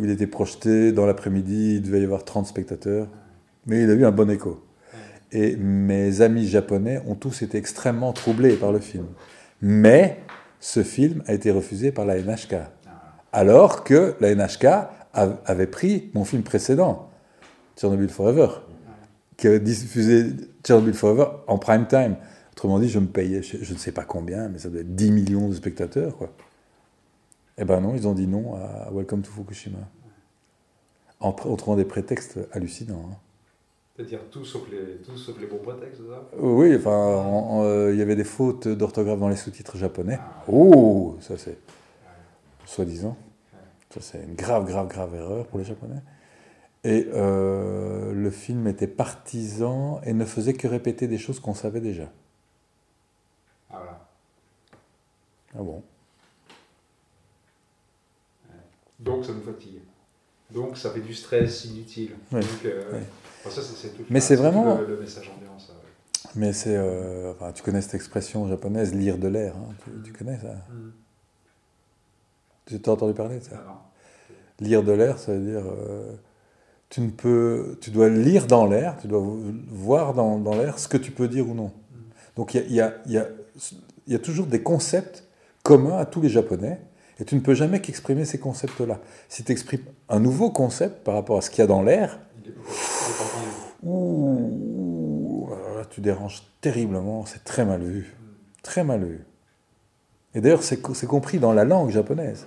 Il 0.00 0.10
était 0.10 0.26
projeté 0.26 0.90
dans 0.90 1.04
l'après-midi, 1.04 1.76
il 1.76 1.82
devait 1.82 2.00
y 2.00 2.04
avoir 2.04 2.24
30 2.24 2.46
spectateurs, 2.46 3.08
mais 3.66 3.82
il 3.82 3.90
a 3.90 3.92
eu 3.92 4.06
un 4.06 4.10
bon 4.12 4.30
écho. 4.30 4.65
Et 5.32 5.56
mes 5.56 6.20
amis 6.20 6.46
japonais 6.46 7.02
ont 7.06 7.14
tous 7.14 7.42
été 7.42 7.58
extrêmement 7.58 8.12
troublés 8.12 8.56
par 8.56 8.72
le 8.72 8.78
film. 8.78 9.06
Mais 9.60 10.20
ce 10.60 10.82
film 10.82 11.22
a 11.26 11.34
été 11.34 11.50
refusé 11.50 11.92
par 11.92 12.06
la 12.06 12.20
NHK. 12.20 12.56
Alors 13.32 13.84
que 13.84 14.14
la 14.20 14.34
NHK 14.34 14.66
avait 15.12 15.66
pris 15.66 16.10
mon 16.14 16.24
film 16.24 16.42
précédent, 16.42 17.10
Chernobyl 17.78 18.08
Forever, 18.08 18.48
qui 19.36 19.48
avait 19.48 19.60
diffusé 19.60 20.32
Chernobyl 20.66 20.94
Forever 20.94 21.26
en 21.46 21.58
prime 21.58 21.86
time. 21.86 22.16
Autrement 22.52 22.78
dit, 22.78 22.88
je 22.88 22.98
me 22.98 23.06
payais, 23.06 23.42
je 23.42 23.72
ne 23.72 23.78
sais 23.78 23.92
pas 23.92 24.04
combien, 24.04 24.48
mais 24.48 24.58
ça 24.58 24.70
doit 24.70 24.80
être 24.80 24.94
10 24.94 25.10
millions 25.10 25.48
de 25.48 25.54
spectateurs. 25.54 26.16
Quoi. 26.16 26.32
Eh 27.58 27.64
ben 27.64 27.80
non, 27.80 27.94
ils 27.94 28.06
ont 28.06 28.14
dit 28.14 28.26
non 28.26 28.54
à 28.54 28.90
Welcome 28.92 29.22
to 29.22 29.30
Fukushima. 29.30 29.78
En, 31.20 31.32
trouvant 31.32 31.76
des 31.76 31.84
prétextes 31.84 32.38
hallucinants. 32.52 33.10
Hein. 33.10 33.16
C'est-à-dire 33.96 34.20
tout 34.30 34.44
sauf 34.44 34.68
les, 34.70 34.96
tout 34.98 35.16
sauf 35.16 35.40
les 35.40 35.46
bons 35.46 35.58
prétextes, 35.58 36.02
ça? 36.06 36.28
Oui, 36.36 36.76
enfin, 36.76 37.62
euh, 37.62 37.94
il 37.94 37.98
y 37.98 38.02
avait 38.02 38.14
des 38.14 38.24
fautes 38.24 38.68
d'orthographe 38.68 39.18
dans 39.18 39.30
les 39.30 39.36
sous-titres 39.36 39.78
japonais. 39.78 40.18
Ah, 40.20 40.44
oh, 40.48 41.16
ça 41.20 41.38
c'est. 41.38 41.56
Soi-disant. 42.66 43.16
Ça 43.90 44.00
c'est 44.02 44.22
une 44.22 44.34
grave, 44.34 44.66
grave, 44.66 44.88
grave 44.88 45.14
erreur 45.14 45.46
pour 45.46 45.58
les 45.58 45.64
japonais. 45.64 46.02
Et 46.84 47.08
euh, 47.14 48.12
le 48.12 48.30
film 48.30 48.66
était 48.66 48.86
partisan 48.86 50.00
et 50.04 50.12
ne 50.12 50.26
faisait 50.26 50.52
que 50.52 50.68
répéter 50.68 51.08
des 51.08 51.18
choses 51.18 51.40
qu'on 51.40 51.54
savait 51.54 51.80
déjà. 51.80 52.12
Ah 53.70 53.78
voilà. 53.78 54.08
Ah 55.54 55.62
bon. 55.62 55.82
Donc 58.98 59.24
ça 59.24 59.32
nous 59.32 59.42
fatigue. 59.42 59.80
Donc 60.50 60.76
ça 60.76 60.90
fait 60.90 61.00
du 61.00 61.14
stress 61.14 61.64
inutile. 61.64 62.12
Donc, 62.30 62.44
euh, 62.66 63.00
mais 64.10 64.20
c'est 64.20 64.36
vraiment. 64.36 64.78
Le, 64.78 65.00
message 65.00 65.30
ambiant, 65.36 65.58
ça. 65.58 65.72
Mais 66.34 66.52
c'est. 66.52 66.76
Euh, 66.76 67.32
enfin, 67.32 67.52
tu 67.52 67.62
connais 67.62 67.80
cette 67.80 67.94
expression 67.94 68.48
japonaise, 68.48 68.94
lire 68.94 69.18
de 69.18 69.28
l'air. 69.28 69.54
Hein, 69.56 69.74
tu, 70.04 70.12
connais 70.12 70.38
ça 70.38 70.48
mm. 70.48 70.92
Tu 72.66 72.80
t'as 72.80 72.92
entendu 72.92 73.14
parler 73.14 73.38
de 73.38 73.44
ça 73.44 73.62
ah, 73.68 73.82
Lire 74.60 74.82
de 74.82 74.92
l'air, 74.92 75.18
ça 75.18 75.32
veut 75.32 75.44
dire. 75.44 75.62
Euh, 75.66 76.12
tu 76.88 77.00
ne 77.00 77.10
peux. 77.10 77.78
Tu 77.80 77.90
dois 77.90 78.08
lire 78.08 78.46
dans 78.46 78.66
l'air, 78.66 78.96
tu 79.00 79.08
dois 79.08 79.22
voir 79.68 80.14
dans, 80.14 80.38
dans 80.38 80.54
l'air 80.54 80.78
ce 80.78 80.88
que 80.88 80.96
tu 80.96 81.10
peux 81.10 81.28
dire 81.28 81.48
ou 81.48 81.54
non. 81.54 81.66
Mm. 81.66 81.98
Donc 82.36 82.54
il 82.54 82.72
y 82.72 82.80
a, 82.80 82.94
y, 83.06 83.18
a, 83.18 83.28
y 84.06 84.14
a 84.14 84.18
toujours 84.18 84.46
des 84.46 84.62
concepts 84.62 85.24
communs 85.62 85.98
à 85.98 86.06
tous 86.06 86.20
les 86.20 86.28
Japonais. 86.28 86.80
Et 87.18 87.24
tu 87.24 87.34
ne 87.34 87.40
peux 87.40 87.54
jamais 87.54 87.80
qu'exprimer 87.80 88.24
ces 88.24 88.38
concepts-là. 88.38 89.00
Si 89.28 89.42
tu 89.42 89.52
exprimes 89.52 89.84
un 90.08 90.20
nouveau 90.20 90.50
concept 90.50 91.02
par 91.02 91.14
rapport 91.14 91.38
à 91.38 91.40
ce 91.40 91.50
qu'il 91.50 91.60
y 91.60 91.62
a 91.62 91.66
dans 91.66 91.82
l'air, 91.82 92.18
Ouh, 93.82 95.48
là, 95.76 95.84
tu 95.90 96.00
déranges 96.00 96.42
terriblement, 96.60 97.26
c'est 97.26 97.44
très 97.44 97.64
mal 97.64 97.82
vu. 97.82 98.14
Très 98.62 98.84
mal 98.84 99.04
vu. 99.04 99.24
Et 100.34 100.40
d'ailleurs, 100.40 100.62
c'est 100.62 101.06
compris 101.06 101.38
dans 101.38 101.52
la 101.52 101.64
langue 101.64 101.90
japonaise. 101.90 102.46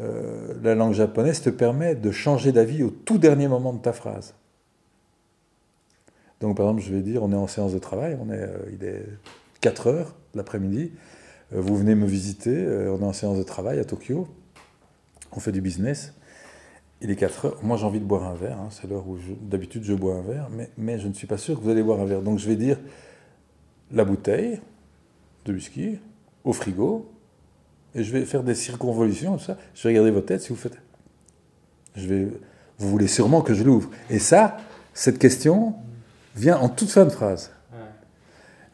Euh, 0.00 0.54
la 0.62 0.74
langue 0.74 0.94
japonaise 0.94 1.42
te 1.42 1.50
permet 1.50 1.94
de 1.94 2.10
changer 2.10 2.50
d'avis 2.52 2.82
au 2.82 2.90
tout 2.90 3.18
dernier 3.18 3.46
moment 3.46 3.72
de 3.72 3.78
ta 3.78 3.92
phrase. 3.92 4.34
Donc, 6.40 6.56
par 6.56 6.66
exemple, 6.66 6.82
je 6.82 6.94
vais 6.94 7.02
dire, 7.02 7.22
on 7.22 7.30
est 7.32 7.36
en 7.36 7.46
séance 7.46 7.72
de 7.72 7.78
travail, 7.78 8.16
on 8.20 8.30
est, 8.30 8.40
euh, 8.40 8.58
il 8.72 8.84
est 8.84 9.04
4 9.60 9.86
heures 9.86 10.14
l'après-midi, 10.34 10.92
euh, 11.52 11.60
vous 11.60 11.76
venez 11.76 11.94
me 11.94 12.06
visiter, 12.06 12.66
on 12.88 13.00
est 13.00 13.04
en 13.04 13.12
séance 13.12 13.38
de 13.38 13.42
travail 13.42 13.78
à 13.78 13.84
Tokyo, 13.84 14.26
on 15.30 15.40
fait 15.40 15.52
du 15.52 15.60
business, 15.60 16.14
il 17.02 17.10
est 17.10 17.16
4 17.16 17.44
heures. 17.46 17.58
Moi, 17.62 17.76
j'ai 17.76 17.84
envie 17.84 18.00
de 18.00 18.04
boire 18.04 18.24
un 18.24 18.34
verre. 18.34 18.58
Hein. 18.58 18.68
C'est 18.70 18.88
l'heure 18.88 19.06
où 19.06 19.18
d'habitude 19.42 19.82
je 19.84 19.92
bois 19.92 20.14
un 20.14 20.22
verre, 20.22 20.48
mais, 20.50 20.70
mais, 20.78 20.98
je 20.98 21.08
ne 21.08 21.12
suis 21.12 21.26
pas 21.26 21.36
sûr 21.36 21.58
que 21.58 21.64
vous 21.64 21.70
allez 21.70 21.82
boire 21.82 22.00
un 22.00 22.04
verre. 22.04 22.22
Donc, 22.22 22.38
je 22.38 22.48
vais 22.48 22.56
dire 22.56 22.78
la 23.90 24.04
bouteille 24.04 24.60
de 25.44 25.52
whisky 25.52 25.98
au 26.44 26.52
frigo 26.52 27.10
et 27.94 28.04
je 28.04 28.12
vais 28.12 28.24
faire 28.24 28.42
des 28.42 28.54
circonvolutions, 28.54 29.36
tout 29.36 29.44
ça. 29.44 29.58
Je 29.74 29.82
vais 29.82 29.90
regarder 29.90 30.10
votre 30.10 30.26
tête 30.26 30.42
si 30.42 30.50
vous 30.50 30.56
faites. 30.56 30.78
Je 31.96 32.06
vais, 32.06 32.28
vous 32.78 32.88
voulez 32.88 33.08
sûrement 33.08 33.42
que 33.42 33.52
je 33.52 33.64
l'ouvre. 33.64 33.90
Et 34.08 34.18
ça, 34.18 34.56
cette 34.94 35.18
question 35.18 35.74
vient 36.36 36.58
en 36.58 36.68
toute 36.68 36.90
fin 36.90 37.04
de 37.04 37.10
phrase. 37.10 37.50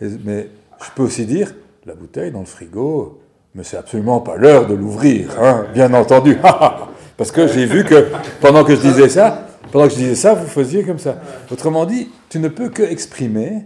mais 0.00 0.48
je 0.80 0.90
peux 0.94 1.02
aussi 1.02 1.26
dire 1.26 1.54
la 1.86 1.94
bouteille 1.94 2.30
dans 2.30 2.40
le 2.40 2.46
frigo, 2.46 3.20
mais 3.54 3.64
c'est 3.64 3.76
absolument 3.76 4.20
pas 4.20 4.36
l'heure 4.36 4.66
de 4.66 4.74
l'ouvrir, 4.74 5.42
hein, 5.42 5.66
bien 5.72 5.92
entendu. 5.94 6.36
Parce 7.18 7.32
que 7.32 7.48
j'ai 7.48 7.66
vu 7.66 7.84
que 7.84 8.06
pendant 8.40 8.62
que 8.64 8.76
je 8.76 8.80
disais 8.80 9.08
ça, 9.08 9.48
pendant 9.72 9.86
que 9.88 9.90
je 9.92 9.98
disais 9.98 10.14
ça, 10.14 10.34
vous 10.34 10.46
faisiez 10.46 10.84
comme 10.84 11.00
ça. 11.00 11.20
Autrement 11.50 11.84
dit, 11.84 12.08
tu 12.30 12.38
ne 12.38 12.46
peux 12.46 12.68
que 12.68 12.84
exprimer 12.84 13.64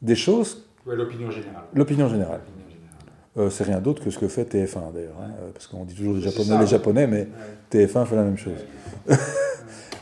des 0.00 0.16
choses. 0.16 0.66
l'opinion 0.86 1.30
générale. 1.30 1.64
L'opinion 1.74 2.08
générale. 2.08 2.40
Euh, 3.36 3.50
c'est 3.50 3.64
rien 3.64 3.80
d'autre 3.80 4.02
que 4.02 4.08
ce 4.08 4.18
que 4.18 4.28
fait 4.28 4.44
TF1 4.44 4.94
d'ailleurs, 4.94 5.20
hein, 5.20 5.30
parce 5.52 5.66
qu'on 5.66 5.84
dit 5.84 5.94
toujours 5.94 6.14
les 6.14 6.22
Japonais, 6.22 6.58
les 6.58 6.66
Japonais, 6.66 7.06
mais 7.06 7.28
TF1 7.70 8.06
fait 8.06 8.16
la 8.16 8.22
même 8.22 8.38
chose. 8.38 8.64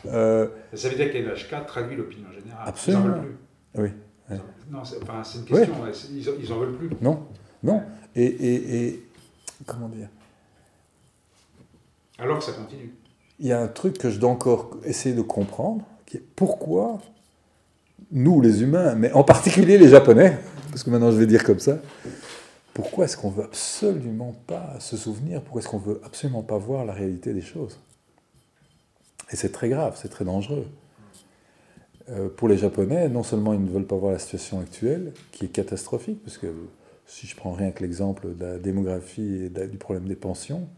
euh, 0.07 0.47
ça 0.73 0.88
veut 0.88 0.95
dire 0.95 1.12
que 1.12 1.19
NHK 1.19 1.67
traduit 1.67 1.97
l'opinion 1.97 2.29
générale. 2.31 2.62
Absolument. 2.64 3.03
Ils 3.03 3.09
en 3.09 3.12
veulent 3.14 3.23
plus. 3.75 3.83
Oui. 3.83 4.38
Non, 4.71 4.85
c'est 4.85 5.38
une 5.38 5.45
question. 5.45 5.75
Ils, 6.12 6.45
ils 6.45 6.53
en 6.53 6.59
veulent 6.61 6.77
plus. 6.77 6.90
Non, 7.01 7.27
non. 7.64 7.83
Et, 8.14 8.25
et, 8.25 8.87
et 8.87 9.03
comment 9.67 9.88
dire? 9.88 10.07
Alors 12.18 12.38
que 12.38 12.44
ça 12.44 12.53
continue. 12.53 12.94
Il 13.38 13.46
y 13.46 13.53
a 13.53 13.61
un 13.61 13.68
truc 13.68 13.98
que 13.98 14.11
je 14.11 14.18
dois 14.18 14.31
encore 14.31 14.77
essayer 14.85 15.14
de 15.14 15.22
comprendre, 15.22 15.85
qui 16.07 16.18
est 16.18 16.24
pourquoi 16.37 17.00
nous, 18.12 18.40
les 18.40 18.62
humains, 18.62 18.94
mais 18.94 19.12
en 19.12 19.24
particulier 19.24 19.79
les 19.79 19.88
Japonais, 19.88 20.38
parce 20.70 20.83
que 20.83 20.90
maintenant 20.90 21.11
je 21.11 21.16
vais 21.16 21.27
dire 21.27 21.42
comme 21.42 21.59
ça, 21.59 21.79
pourquoi 22.72 23.05
est-ce 23.05 23.16
qu'on 23.16 23.31
veut 23.31 23.44
absolument 23.44 24.35
pas 24.46 24.79
se 24.81 24.96
souvenir, 24.96 25.42
pourquoi 25.42 25.61
est-ce 25.61 25.68
qu'on 25.68 25.79
veut 25.79 26.00
absolument 26.05 26.42
pas 26.42 26.59
voir 26.59 26.85
la 26.85 26.92
réalité 26.92 27.33
des 27.33 27.40
choses? 27.40 27.79
Et 29.31 29.37
c'est 29.37 29.53
très 29.53 29.68
grave, 29.68 29.98
c'est 30.00 30.09
très 30.09 30.24
dangereux. 30.24 30.66
Euh, 32.11 32.29
pour 32.29 32.48
les 32.48 32.59
Japonais, 32.59 33.09
non 33.09 33.22
seulement 33.22 33.55
ils 33.55 33.64
ne 33.64 33.70
veulent 33.70 33.87
pas 33.87 33.96
voir 33.96 34.12
la 34.12 34.18
situation 34.18 34.61
actuelle, 34.61 35.12
qui 35.33 35.46
est 35.46 35.48
catastrophique, 35.48 36.22
parce 36.22 36.37
que 36.37 36.48
si 37.07 37.27
je 37.27 37.35
prends 37.35 37.53
rien 37.53 37.70
que 37.70 37.83
l'exemple 37.83 38.35
de 38.35 38.44
la 38.44 38.59
démographie 38.59 39.44
et 39.44 39.66
du 39.68 39.79
problème 39.79 40.07
des 40.07 40.16
pensions, 40.16 40.68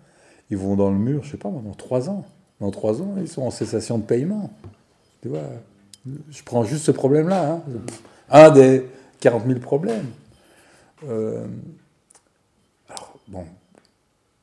ils 0.51 0.57
vont 0.57 0.77
dans 0.77 0.91
le 0.91 0.99
mur, 0.99 1.25
je 1.25 1.33
sais 1.33 1.37
pas, 1.37 1.51
dans 1.51 1.75
trois 1.75 2.09
ans. 2.09 2.25
Dans 2.61 2.71
trois 2.71 3.03
ans, 3.03 3.15
ils 3.19 3.29
sont 3.29 3.43
en 3.43 3.51
cessation 3.51 3.99
de 3.99 4.05
paiement. 4.05 4.51
Tu 5.23 5.29
vois, 5.29 5.43
je 6.31 6.43
prends 6.43 6.65
juste 6.65 6.85
ce 6.85 6.91
problème-là. 6.91 7.53
Hein. 7.53 7.63
Un 8.31 8.51
des 8.51 8.87
40 9.21 9.47
000 9.47 9.61
problèmes. 9.61 10.07
Euh, 11.05 11.47
alors, 12.89 13.19
bon, 13.29 13.45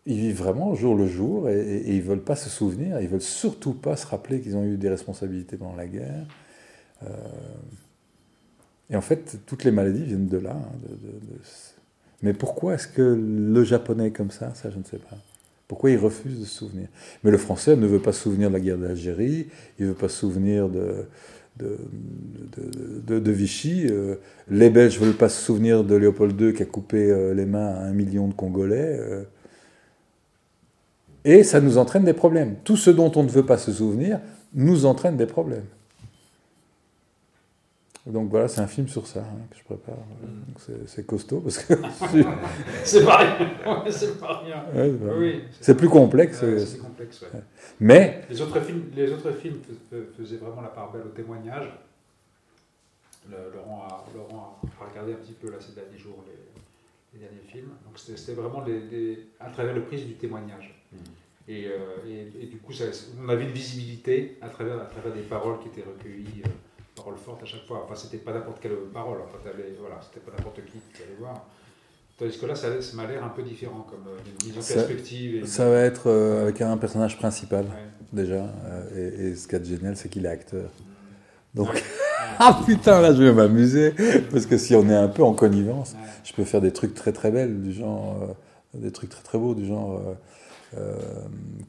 ils 0.05 0.17
vivent 0.17 0.37
vraiment 0.37 0.75
jour 0.75 0.95
le 0.95 1.07
jour 1.07 1.49
et, 1.49 1.83
ils 1.87 1.97
ne 1.97 2.01
veulent 2.01 2.23
pas 2.23 2.35
se 2.35 2.49
souvenir, 2.49 2.99
ils 3.01 3.07
veulent 3.07 3.21
surtout 3.21 3.73
pas 3.73 3.95
se 3.95 4.05
rappeler 4.05 4.41
qu'ils 4.41 4.55
ont 4.55 4.63
eu 4.63 4.77
des 4.77 4.89
responsabilités 4.89 5.57
pendant 5.57 5.75
la 5.75 5.87
guerre. 5.87 6.27
Euh, 7.03 7.07
et 8.89 8.95
en 8.95 9.01
fait, 9.01 9.39
toutes 9.45 9.63
les 9.63 9.71
maladies 9.71 10.03
viennent 10.03 10.27
de 10.27 10.37
là. 10.37 10.55
Hein, 10.55 10.89
Mais 12.21 12.33
pourquoi 12.33 12.75
est-ce 12.75 12.87
que 12.87 13.01
le 13.01 13.63
japonais 13.63 14.07
est 14.07 14.11
comme 14.11 14.31
ça? 14.31 14.53
Ça, 14.53 14.69
je 14.69 14.77
ne 14.77 14.83
sais 14.83 14.99
pas. 14.99 15.17
Pourquoi 15.67 15.91
il 15.91 15.97
refuse 15.97 16.39
de 16.39 16.45
se 16.45 16.58
souvenir? 16.58 16.88
Mais 17.23 17.32
le 17.32 17.38
français 17.38 17.76
ne 17.76 17.88
veut 17.88 18.02
pas 18.02 18.12
se 18.12 18.21
souvenir 18.21 18.49
de 18.49 18.54
la 18.54 18.60
guerre 18.60 18.78
d'Algérie, 18.78 19.47
il 19.80 19.86
ne 19.86 19.91
veut 19.91 19.97
pas 19.97 20.10
se 20.10 20.19
souvenir 20.19 20.69
de, 20.69 21.08
Vichy. 23.32 23.88
Euh, 23.89 24.15
les 24.49 24.69
Belges 24.69 24.99
ne 24.99 25.06
veulent 25.06 25.15
pas 25.15 25.30
se 25.30 25.41
souvenir 25.41 25.84
de 25.84 25.95
Léopold 25.95 26.39
II 26.39 26.54
qui 26.54 26.63
a 26.63 26.65
coupé 26.65 27.10
euh, 27.10 27.34
les 27.34 27.45
mains 27.45 27.67
à 27.67 27.86
un 27.86 27.93
million 27.93 28.28
de 28.28 28.34
Congolais. 28.34 28.97
euh. 28.99 29.23
Et 31.26 31.43
ça 31.43 31.62
nous 31.62 31.78
entraîne 31.78 32.04
des 32.04 32.13
problèmes. 32.13 32.56
Tout 32.65 32.76
ce 32.76 32.89
dont 32.89 33.12
on 33.15 33.23
ne 33.23 33.30
veut 33.30 33.45
pas 33.45 33.58
se 33.58 33.71
souvenir 33.71 34.19
nous 34.54 34.86
entraîne 34.86 35.15
des 35.15 35.26
problèmes. 35.26 35.65
Donc 38.05 38.29
voilà, 38.29 38.49
c'est 38.49 38.59
un 38.59 38.67
film 38.67 38.87
sur 38.89 39.07
ça 39.07 39.21
hein, 39.21 39.37
que 39.49 39.57
je 39.57 39.63
prépare. 39.63 39.95
Donc 39.95 40.59
c'est- 40.87 41.05
costaud 41.05 41.39
parce 41.39 41.57
que 41.59 41.73
C'est 42.83 43.05
pas 43.05 43.17
rien. 43.17 43.83
C'est 43.89 44.19
pas 44.19 44.39
rien. 44.39 44.65
Ouais, 44.75 44.89
voilà. 44.89 45.17
Oui. 45.17 45.43
c'est 45.61 45.75
plus 45.77 45.87
complexe. 45.87 46.41
Euh, 46.43 46.59
c'est 46.59 46.79
complexe, 46.79 47.21
ouais. 47.21 47.39
Mais 47.79 48.21
Les 48.29 48.41
autres 48.41 48.59
films, 48.59 48.83
les 48.93 49.09
autres 49.11 49.31
films 49.31 49.57
fais- 49.63 49.97
fais- 49.97 50.05
faisaient 50.17 50.35
vraiment 50.37 50.61
la 50.61 50.67
part 50.67 50.91
belle 50.91 51.03
au 51.05 51.09
témoignage. 51.15 51.71
Le- 53.29 53.55
Laurent, 53.55 53.87
a, 53.89 54.05
Laurent 54.13 54.59
a 54.81 54.85
regardé 54.89 55.13
un 55.13 55.17
petit 55.17 55.31
peu 55.33 55.49
là, 55.49 55.57
ces 55.61 55.71
derniers 55.73 55.97
jours 55.97 56.25
les, 56.27 57.17
les 57.19 57.25
derniers 57.25 57.47
films. 57.47 57.69
Donc 57.85 57.97
c'était 57.97 58.33
vraiment 58.33 58.61
les- 58.65 58.81
les- 58.81 59.27
à 59.39 59.49
travers 59.49 59.73
le 59.73 59.83
prisme 59.83 60.07
du 60.07 60.15
témoignage. 60.15 60.77
Et, 61.47 61.67
euh, 61.67 61.77
et- 62.05 62.43
et 62.43 62.45
du 62.47 62.57
coup, 62.57 62.73
ça- 62.73 62.85
on 63.23 63.29
avait 63.29 63.43
une 63.45 63.51
visibilité 63.51 64.37
à 64.41 64.49
travers, 64.49 64.75
à 64.81 64.85
travers 64.85 65.13
des 65.13 65.21
paroles 65.21 65.59
qui 65.59 65.67
étaient 65.69 65.87
recueillies, 65.87 66.43
euh, 66.45 66.49
paroles 67.03 67.17
fortes 67.19 67.43
à 67.43 67.45
chaque 67.45 67.65
fois. 67.67 67.81
Enfin, 67.85 67.95
c'était 67.95 68.17
pas 68.17 68.33
n'importe 68.33 68.59
quelle 68.61 68.75
parole. 68.93 69.17
Enfin, 69.25 69.37
voilà, 69.79 69.99
c'était 70.01 70.19
pas 70.25 70.31
n'importe 70.37 70.55
qui 70.65 70.71
que 70.79 70.97
tu 70.97 71.03
allais 71.03 71.15
voir. 71.19 71.45
Tandis 72.17 72.37
que 72.37 72.45
là, 72.45 72.55
ça, 72.55 72.81
ça 72.81 72.95
m'a 72.95 73.05
l'air 73.07 73.23
un 73.23 73.29
peu 73.29 73.41
différent 73.43 73.85
comme 73.89 74.05
euh, 74.07 74.17
une 74.41 74.47
mise 74.49 74.57
en 74.57 74.61
Ça- 74.61 74.75
perspective. 74.75 75.43
et- 75.43 75.47
ça 75.47 75.67
va 75.69 75.79
être 75.81 76.07
euh, 76.09 76.43
avec 76.43 76.61
un 76.61 76.77
personnage 76.77 77.17
principal 77.17 77.65
Ouais. 77.65 77.71
déjà. 78.13 78.35
euh, 78.65 79.19
et, 79.19 79.27
et 79.31 79.35
ce 79.35 79.47
qui 79.47 79.55
est 79.55 79.65
génial, 79.65 79.97
c'est 79.97 80.09
qu'il 80.09 80.25
est 80.25 80.29
acteur. 80.29 80.69
Donc, 81.55 81.69
ah 82.39 82.59
putain, 82.65 83.01
là, 83.01 83.13
je 83.13 83.23
vais 83.23 83.33
m'amuser 83.33 83.93
parce 84.31 84.45
que 84.45 84.57
si 84.57 84.75
on 84.75 84.87
est 84.89 84.95
un 84.95 85.07
peu 85.09 85.23
en 85.23 85.33
connivence, 85.33 85.93
Ouais. 85.93 86.07
je 86.23 86.33
peux 86.33 86.43
faire 86.45 86.61
des 86.61 86.71
trucs 86.71 86.93
très 86.93 87.11
très 87.13 87.31
belles, 87.31 87.61
du 87.61 87.73
genre 87.73 88.15
euh, 88.21 88.77
des 88.79 88.91
trucs 88.91 89.09
très 89.09 89.23
très 89.23 89.37
beaux, 89.39 89.55
du 89.55 89.65
genre 89.65 89.99
euh, 90.77 90.95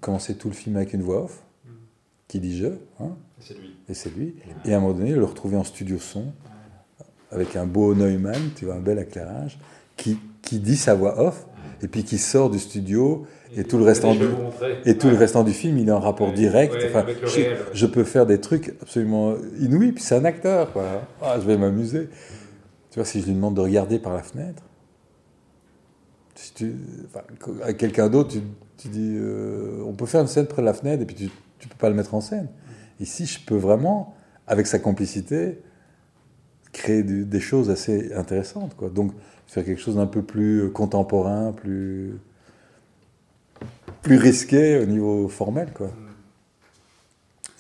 commencer 0.00 0.36
tout 0.36 0.48
le 0.48 0.54
film 0.54 0.76
avec 0.76 0.92
une 0.92 1.02
voix 1.02 1.24
off 1.24 1.38
Mm. 1.38 1.53
Qui 2.28 2.40
dit 2.40 2.56
je, 2.58 2.66
hein, 3.00 3.16
C'est 3.40 3.54
lui. 3.58 3.76
et 3.88 3.94
c'est 3.94 4.14
lui. 4.14 4.34
Et 4.64 4.72
à 4.74 4.78
un 4.78 4.80
moment 4.80 4.94
donné, 4.94 5.12
le 5.12 5.24
retrouver 5.24 5.56
en 5.56 5.64
studio 5.64 5.98
son 5.98 6.26
avec 7.30 7.56
un 7.56 7.66
beau 7.66 7.94
Neumann, 7.94 8.40
tu 8.56 8.64
vois, 8.64 8.74
un 8.74 8.80
bel 8.80 8.98
éclairage, 8.98 9.58
qui, 9.96 10.18
qui 10.42 10.58
dit 10.60 10.76
sa 10.76 10.94
voix 10.94 11.20
off 11.20 11.46
et 11.82 11.88
puis 11.88 12.04
qui 12.04 12.18
sort 12.18 12.48
du 12.50 12.58
studio 12.58 13.26
et 13.56 13.64
tout 13.64 13.76
le 13.78 13.84
restant 13.84 14.14
du, 14.14 14.24
et 14.84 14.96
tout 14.98 15.08
le 15.10 15.16
restant 15.16 15.44
du 15.44 15.52
film, 15.52 15.78
il 15.78 15.88
est 15.88 15.92
en 15.92 16.00
rapport 16.00 16.28
Ouais, 16.28 16.34
direct. 16.34 16.74
ouais, 16.74 16.87
enfin, 16.88 17.04
je 17.72 17.87
peux 17.87 18.02
faire 18.04 18.26
des 18.26 18.40
trucs 18.40 18.74
absolument 18.82 19.34
inouïs, 19.60 19.92
puis 19.92 20.02
c'est 20.02 20.16
un 20.16 20.24
acteur, 20.24 20.72
quoi. 20.72 20.84
Ah, 21.22 21.37
je 21.40 21.46
vais 21.46 21.56
m'amuser. 21.56 22.08
Tu 22.90 22.98
vois, 22.98 23.04
si 23.04 23.20
je 23.20 23.26
lui 23.26 23.34
demande 23.34 23.54
de 23.54 23.60
regarder 23.60 23.98
par 24.00 24.12
la 24.12 24.22
fenêtre, 24.22 24.62
si 26.34 26.52
tu, 26.54 26.74
enfin, 27.06 27.20
à 27.62 27.72
quelqu'un 27.74 28.08
d'autre, 28.08 28.30
tu, 28.30 28.40
tu 28.76 28.88
dis, 28.88 29.16
euh, 29.16 29.82
on 29.87 29.92
peut 29.92 30.06
faire 30.06 30.20
une 30.20 30.26
scène 30.26 30.46
près 30.46 30.62
de 30.62 30.66
la 30.66 30.74
fenêtre, 30.74 31.02
et 31.02 31.06
puis 31.06 31.14
tu 31.16 31.28
ne 31.66 31.70
peux 31.72 31.79
pas 31.79 31.88
le 31.88 31.94
mettre 31.94 32.14
en 32.14 32.20
scène. 32.20 32.48
Ici, 33.00 33.27
je 33.27 33.40
peux 33.44 33.57
vraiment, 33.57 34.14
avec 34.46 34.66
sa 34.66 34.79
complicité, 34.79 35.61
créer 36.72 37.03
du- 37.03 37.24
des 37.24 37.40
choses 37.40 37.70
assez 37.70 38.12
intéressantes, 38.14 38.74
quoi. 38.77 38.88
Donc, 38.90 39.12
faire 39.46 39.64
quelque 39.64 39.81
chose 39.81 39.96
d'un 39.96 40.07
peu 40.07 40.22
plus 40.22 40.70
contemporain, 40.72 41.53
plus 41.53 42.14
plus 44.03 44.16
risqué 44.16 44.79
au 44.79 44.87
niveau 44.87 45.29
formel, 45.29 45.72
quoi. 45.72 45.87
Mm. 45.88 45.92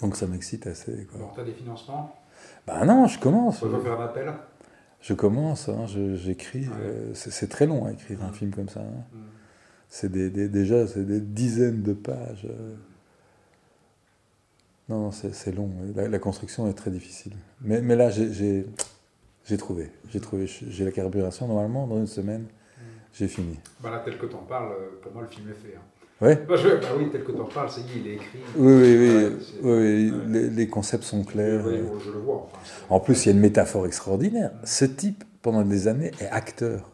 Donc 0.02 0.16
ça 0.16 0.26
m'excite 0.26 0.66
assez, 0.66 1.06
quoi. 1.10 1.32
t'as 1.34 1.44
des 1.44 1.52
financements? 1.52 2.14
Bah 2.66 2.84
non, 2.84 3.06
je 3.06 3.18
commence. 3.18 3.62
On 3.62 3.68
va 3.68 3.80
faire 3.80 4.00
un 4.00 4.04
appel? 4.04 4.32
Je 5.00 5.14
commence, 5.14 5.68
hein, 5.68 5.86
j'écris. 5.86 6.66
Ouais. 6.66 6.74
euh, 6.82 7.10
c'est 7.14 7.48
très 7.48 7.66
long 7.66 7.86
à 7.86 7.92
écrire 7.92 8.22
un 8.24 8.30
Mm. 8.30 8.34
film 8.34 8.50
comme 8.50 8.68
ça. 8.68 8.80
hein. 8.80 9.04
Mm. 9.12 9.18
C'est 9.88 10.10
des, 10.10 10.28
des- 10.30 10.48
déjà 10.48 10.86
c'est 10.86 11.04
des 11.06 11.20
dizaines 11.20 11.82
de 11.82 11.92
pages. 11.92 12.46
euh. 12.50 12.74
Non, 14.88 15.00
non, 15.00 15.10
c'est 15.12 15.52
long. 15.54 15.70
La, 15.96 16.08
la 16.08 16.18
construction 16.18 16.68
est 16.68 16.74
très 16.74 16.90
difficile. 16.90 17.32
Mais, 17.62 17.80
mais 17.80 17.96
là, 17.96 18.10
j'ai- 18.10 18.32
j'ai 18.32 18.66
j'ai 19.46 19.56
trouvé. 19.56 19.90
J'ai 20.10 20.20
trouvé. 20.20 20.46
J'ai 20.46 20.84
la 20.84 20.90
carburation. 20.90 21.46
Normalement, 21.48 21.86
dans 21.86 21.96
une 21.98 22.06
semaine, 22.06 22.46
j'ai 23.12 23.28
fini. 23.28 23.58
Bah 23.82 23.90
là, 23.90 24.02
tel 24.04 24.18
que 24.18 24.26
t'en 24.26 24.38
parles, 24.38 24.72
pour 25.02 25.12
moi, 25.12 25.22
le 25.22 25.28
film 25.28 25.48
est 25.50 25.54
fait. 25.68 25.76
hein. 25.76 25.80
Ouais 26.20 26.36
Bah, 26.48 26.54
je- 26.56 26.68
bah 26.80 26.88
oui, 26.96 27.08
tel 27.10 27.24
que 27.24 27.32
t'en 27.32 27.44
parles, 27.44 27.68
c'est 27.70 27.82
dit, 27.86 27.92
il 27.96 28.06
est 28.06 28.14
écrit. 28.14 28.38
Oui, 28.56 28.72
oui, 28.72 28.96
oui. 28.98 29.08
Ouais, 29.08 29.32
oui, 29.32 29.40
oui, 29.62 30.10
ouais. 30.10 30.26
Les, 30.28 30.50
les 30.50 30.68
concepts 30.68 31.02
sont 31.04 31.24
clairs. 31.24 31.64
oui, 31.66 31.74
euh. 31.74 31.98
je 32.04 32.10
le 32.10 32.18
vois. 32.18 32.36
enfin, 32.52 32.58
En 32.94 33.00
plus, 33.00 33.24
il 33.24 33.28
y 33.30 33.32
a 33.32 33.34
une 33.34 33.40
métaphore 33.40 33.86
extraordinaire. 33.86 34.52
Ce 34.64 34.84
type, 34.84 35.24
pendant 35.42 35.62
des 35.62 35.88
années, 35.88 36.12
est 36.20 36.28
acteur. 36.28 36.90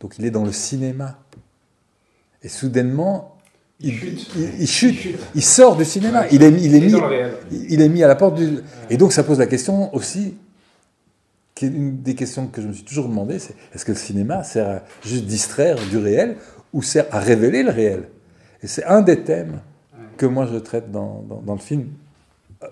Donc 0.00 0.18
il 0.18 0.24
est 0.24 0.30
dans 0.30 0.44
le 0.44 0.52
cinéma. 0.52 1.18
Et 2.42 2.48
soudainement, 2.48 3.36
Il 3.82 3.94
chute. 3.94 4.30
Il, 4.36 4.60
il 4.60 4.66
chute. 4.66 4.94
Il 4.94 5.00
chute. 5.00 5.18
Il 5.34 5.42
sort 5.42 5.76
du 5.76 5.84
cinéma. 5.84 6.22
Ouais, 6.22 6.28
il, 6.32 6.42
est, 6.42 6.48
il, 6.48 6.84
mis, 6.84 6.94
il 7.68 7.80
est 7.80 8.04
à 8.04 8.08
la 8.08 8.14
porte 8.16 8.36
du... 8.36 8.58
Et 8.90 8.96
donc 8.96 9.12
ça 9.12 9.24
pose 9.24 9.38
la 9.38 9.46
question 9.46 9.94
aussi, 9.94 10.34
qui 11.54 11.66
est 11.66 11.68
une 11.68 12.02
des 12.02 12.14
questions 12.14 12.46
que 12.46 12.60
je 12.62 12.68
me 12.68 12.72
suis 12.72 12.84
toujours 12.84 13.08
demandé, 13.08 13.38
c'est 13.38 13.54
est-ce 13.74 13.84
que 13.84 13.92
le 13.92 13.98
cinéma 13.98 14.44
sert 14.44 14.68
à 14.68 14.82
juste 15.02 15.24
distraire 15.24 15.76
du 15.90 15.98
réel 15.98 16.36
ou 16.72 16.82
sert 16.82 17.06
à 17.10 17.20
révéler 17.20 17.62
le 17.62 17.70
réel? 17.70 18.08
Et 18.62 18.66
c'est 18.66 18.84
un 18.84 19.00
des 19.02 19.22
thèmes 19.22 19.60
Ouais. 19.92 20.04
que 20.16 20.26
moi 20.26 20.46
je 20.50 20.56
traite 20.56 20.90
dans, 20.92 21.24
dans, 21.28 21.40
dans 21.40 21.54
le 21.54 21.60
film, 21.60 21.88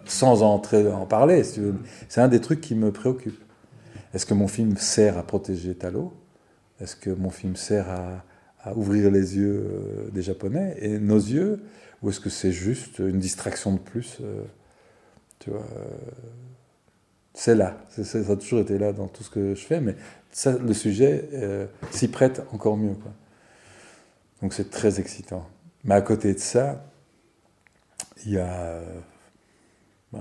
sans 0.04 0.42
entrer 0.42 0.86
en 0.90 1.04
parler, 1.06 1.42
si. 1.42 1.60
C'est 2.08 2.20
un 2.20 2.28
des 2.28 2.40
trucs 2.40 2.60
qui 2.60 2.74
me 2.74 2.92
préoccupe. 2.92 3.40
Est-ce 4.14 4.24
que 4.24 4.34
mon 4.34 4.48
film 4.48 4.76
sert 4.76 5.18
à 5.18 5.22
protéger 5.22 5.74
Talo? 5.74 6.12
Est-ce 6.80 6.94
que 6.94 7.10
mon 7.10 7.30
film 7.30 7.56
sert 7.56 7.90
à, 7.90 8.22
ouvrir 8.74 9.10
les 9.10 9.36
yeux 9.36 9.66
euh, 9.66 10.10
des 10.10 10.22
Japonais 10.22 10.76
et 10.80 10.98
nos 10.98 11.18
yeux 11.18 11.60
Ou 12.02 12.10
est-ce 12.10 12.20
que 12.20 12.30
c'est 12.30 12.52
juste 12.52 12.98
une 12.98 13.18
distraction 13.18 13.72
de 13.72 13.78
plus 13.78 14.18
euh, 14.20 14.42
Tu 15.38 15.50
vois 15.50 15.66
euh, 15.76 15.84
C'est 17.34 17.54
là. 17.54 17.78
Ça 17.90 18.18
a 18.18 18.36
toujours 18.36 18.60
été 18.60 18.78
là 18.78 18.92
dans 18.92 19.08
tout 19.08 19.22
ce 19.22 19.30
que 19.30 19.54
je 19.54 19.64
fais, 19.64 19.80
mais 19.80 19.96
ça, 20.30 20.56
le 20.56 20.74
sujet 20.74 21.68
s'y 21.90 22.08
prête 22.08 22.42
encore 22.52 22.76
mieux. 22.76 22.94
Quoi. 22.94 23.12
Donc 24.42 24.52
c'est 24.52 24.70
très 24.70 25.00
excitant. 25.00 25.48
Mais 25.84 25.94
à 25.94 26.02
côté 26.02 26.34
de 26.34 26.38
ça, 26.38 26.84
il 28.24 28.32
y 28.32 28.38
a. 28.38 28.80
ben, 30.12 30.20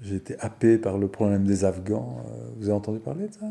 j'ai 0.00 0.16
été 0.16 0.38
happé 0.38 0.76
par 0.78 0.98
le 0.98 1.08
problème 1.08 1.44
des 1.44 1.64
Afghans. 1.64 2.24
Vous 2.56 2.64
avez 2.64 2.76
entendu 2.76 3.00
parler 3.00 3.28
de 3.28 3.34
ça? 3.34 3.46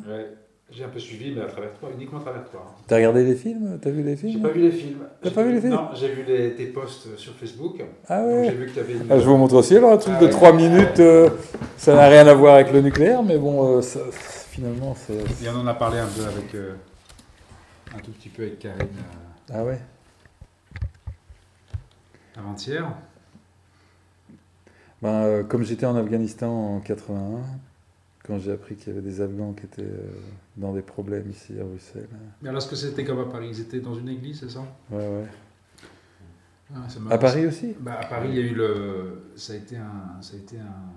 J'ai 0.75 0.83
un 0.83 0.88
peu 0.89 0.97
suivi, 0.99 1.31
mais 1.36 1.41
à 1.41 1.45
travers 1.45 1.71
toi, 1.79 1.89
uniquement 1.95 2.17
à 2.17 2.21
travers 2.23 2.49
toi. 2.49 2.65
hein. 2.67 2.73
T'as 2.88 2.95
regardé 2.95 3.23
les 3.23 3.36
films? 3.36 3.77
T'as 3.79 3.91
vu 3.91 4.01
les 4.01 4.15
J'ai 4.17 4.29
films 4.29 4.41
pas 4.41 4.49
vu 4.49 4.62
les 4.62 4.71
films. 4.71 4.99
T'as 5.21 5.29
J'ai 5.29 5.36
pas 5.36 5.43
vu 5.43 5.53
les 5.53 5.62
films? 5.62 5.73
Non, 5.73 5.89
j'ai 5.93 6.09
vu 6.12 6.23
les- 6.23 6.55
tes 6.55 6.65
posts 6.67 7.15
sur 7.15 7.33
Facebook. 7.36 7.83
Ah 8.07 8.23
ouais 8.23 8.45
J'ai 8.45 8.55
vu 8.55 8.65
que 8.65 8.71
tu 8.71 8.79
avais 8.79 8.93
une. 8.93 9.05
Ah, 9.12 9.19
Je 9.19 9.25
vous 9.25 9.38
montre 9.38 9.53
aussi 9.55 9.77
alors 9.77 9.91
un 9.91 9.97
truc 9.97 10.15
Ah 10.17 10.21
de 10.21 10.25
ouais. 10.25 10.31
3 10.31 10.51
minutes. 10.53 10.99
euh, 10.99 11.29
ça 11.77 11.93
n'a 11.93 12.07
rien 12.07 12.25
à 12.27 12.33
voir 12.33 12.55
avec 12.55 12.71
le 12.73 12.81
nucléaire, 12.81 13.21
mais 13.21 13.38
bon, 13.38 13.77
euh, 13.77 13.81
ça- 13.83 13.99
finalement, 14.12 14.95
c'est. 14.95 15.13
Et 15.45 15.49
on 15.53 15.59
en 15.59 15.67
a 15.67 15.75
parlé 15.75 15.99
un 15.99 16.07
peu 16.07 16.23
avec. 16.25 16.55
euh, 16.55 16.73
un 17.95 17.99
tout 17.99 18.12
petit 18.12 18.29
peu 18.29 18.41
avec 18.41 18.57
Karine 18.57 18.88
Ah 19.53 19.63
ouais 19.63 19.79
avant-hier. 22.36 22.91
Ben, 25.03 25.43
comme 25.43 25.63
j'étais 25.63 25.86
en 25.86 25.95
Afghanistan 25.95 26.47
en 26.77 26.79
81, 26.79 27.41
quand 28.25 28.39
j'ai 28.39 28.51
appris 28.53 28.75
qu'il 28.75 28.88
y 28.88 28.91
avait 28.97 29.01
des 29.07 29.19
Afghans 29.21 29.53
qui 29.53 29.65
étaient 29.65 29.81
euh, 29.81 30.09
dans 30.57 30.73
des 30.73 30.81
problèmes 30.81 31.29
ici 31.29 31.53
à 31.59 31.63
Bruxelles. 31.63 32.07
Mais 32.41 32.49
alors, 32.49 32.62
est-ce 32.62 32.69
que 32.69 32.75
c'était 32.75 33.03
comme 33.03 33.19
à 33.19 33.25
Paris? 33.25 33.49
Ils 33.51 33.59
étaient 33.62 33.79
dans 33.81 33.95
une 33.95 34.09
église, 34.09 34.39
c'est 34.39 34.49
ça? 34.49 34.62
Ouais, 34.89 34.97
ouais. 34.97 35.27
Ah, 36.73 36.88
À 37.12 37.17
Paris 37.17 37.45
aussi? 37.45 37.75
Bah, 37.79 37.99
à 38.01 38.05
Paris, 38.05 38.29
il 38.31 38.36
y 38.36 38.39
a 38.39 38.45
eu 38.45 38.55
le. 38.55 39.31
Ça 39.36 39.53
a 39.53 39.55
été 39.57 39.77
un. 39.77 40.21
Ça 40.21 40.36
a 40.36 40.38
été 40.38 40.57
un. 40.57 40.89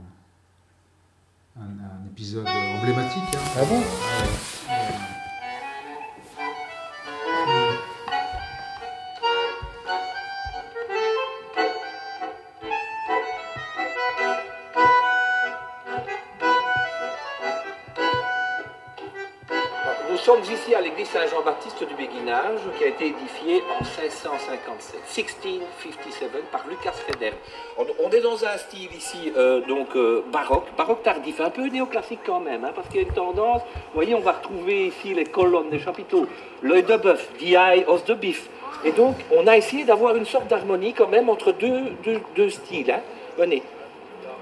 Un, 1.59 1.63
un 1.63 2.07
épisode 2.07 2.47
emblématique. 2.47 3.23
hein. 3.35 3.39
Ah 3.59 3.65
bon? 3.65 3.79
Ouais. 3.79 5.16
Qui 22.27 22.83
a 22.85 22.89
été 22.89 23.07
édifiée 23.07 23.63
en 23.79 23.85
1657, 23.85 25.01
1657 25.17 26.51
par 26.51 26.65
Lucas 26.69 26.91
Feder. 26.91 27.31
On, 27.79 28.11
est 28.11 28.21
dans 28.21 28.45
un 28.45 28.57
style 28.59 28.89
ici, 28.97 29.33
euh, 29.37 29.61
donc 29.61 29.95
euh, 29.95 30.25
baroque, 30.33 30.67
baroque 30.77 31.05
tardif, 31.05 31.41
un 31.41 31.51
peu 31.51 31.69
néoclassique 31.69 32.19
quand 32.27 32.41
même, 32.41 32.65
hein, 32.65 32.73
parce 32.75 32.89
qu'il 32.89 32.97
y 32.97 33.05
a 33.05 33.07
une 33.07 33.15
tendance. 33.15 33.63
Vous 33.63 33.95
voyez, 33.95 34.17
on 34.17 34.21
va 34.21 34.33
retrouver 34.33 34.89
ici 34.89 35.15
les 35.15 35.23
colonnes 35.23 35.71
des 35.71 35.79
chapiteaux, 35.79 36.27
l'œil 36.63 36.83
de 36.83 36.97
bœuf, 36.97 37.29
the 37.39 37.53
eye 37.53 37.85
of 37.87 38.05
the 38.07 38.13
beef. 38.19 38.49
Et 38.85 38.91
donc, 38.91 39.15
on 39.33 39.47
a 39.47 39.57
essayé 39.57 39.85
d'avoir 39.85 40.17
une 40.17 40.27
sorte 40.27 40.49
d'harmonie 40.49 40.95
quand 40.95 41.09
même 41.09 41.29
entre 41.29 41.53
deux 41.53 42.51
styles. 42.51 42.91
hein. 42.91 43.03
Venez. 43.39 43.63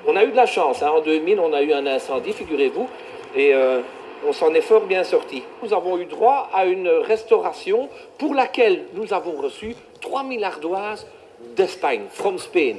On 0.07 0.17
a 0.17 0.25
eu 0.25 0.31
de 0.31 0.37
la 0.37 0.47
chance. 0.47 0.83
hein. 0.83 0.89
En 0.89 1.03
2000, 1.03 1.39
on 1.39 1.53
a 1.53 1.61
eu 1.61 1.75
un 1.75 1.87
incendie, 1.87 2.33
figurez-vous, 2.33 2.89
et 3.37 3.53
euh, 3.55 3.81
on 4.27 4.33
s'en 4.33 4.53
est 4.55 4.61
fort 4.61 4.83
bien 4.83 5.05
sorti. 5.05 5.43
Nous 5.63 5.73
avons 5.73 5.99
eu 5.99 6.07
droit 6.07 6.49
à 6.53 6.65
une 6.65 6.89
restauration 6.89 7.89
pour 8.19 8.35
laquelle 8.35 8.85
nous 8.95 9.13
avons 9.13 9.41
reçu 9.41 9.75
3000 10.01 10.45
ardoises 10.45 11.07
d'Espagne, 11.57 12.03
from 12.11 12.39
Spain, 12.39 12.77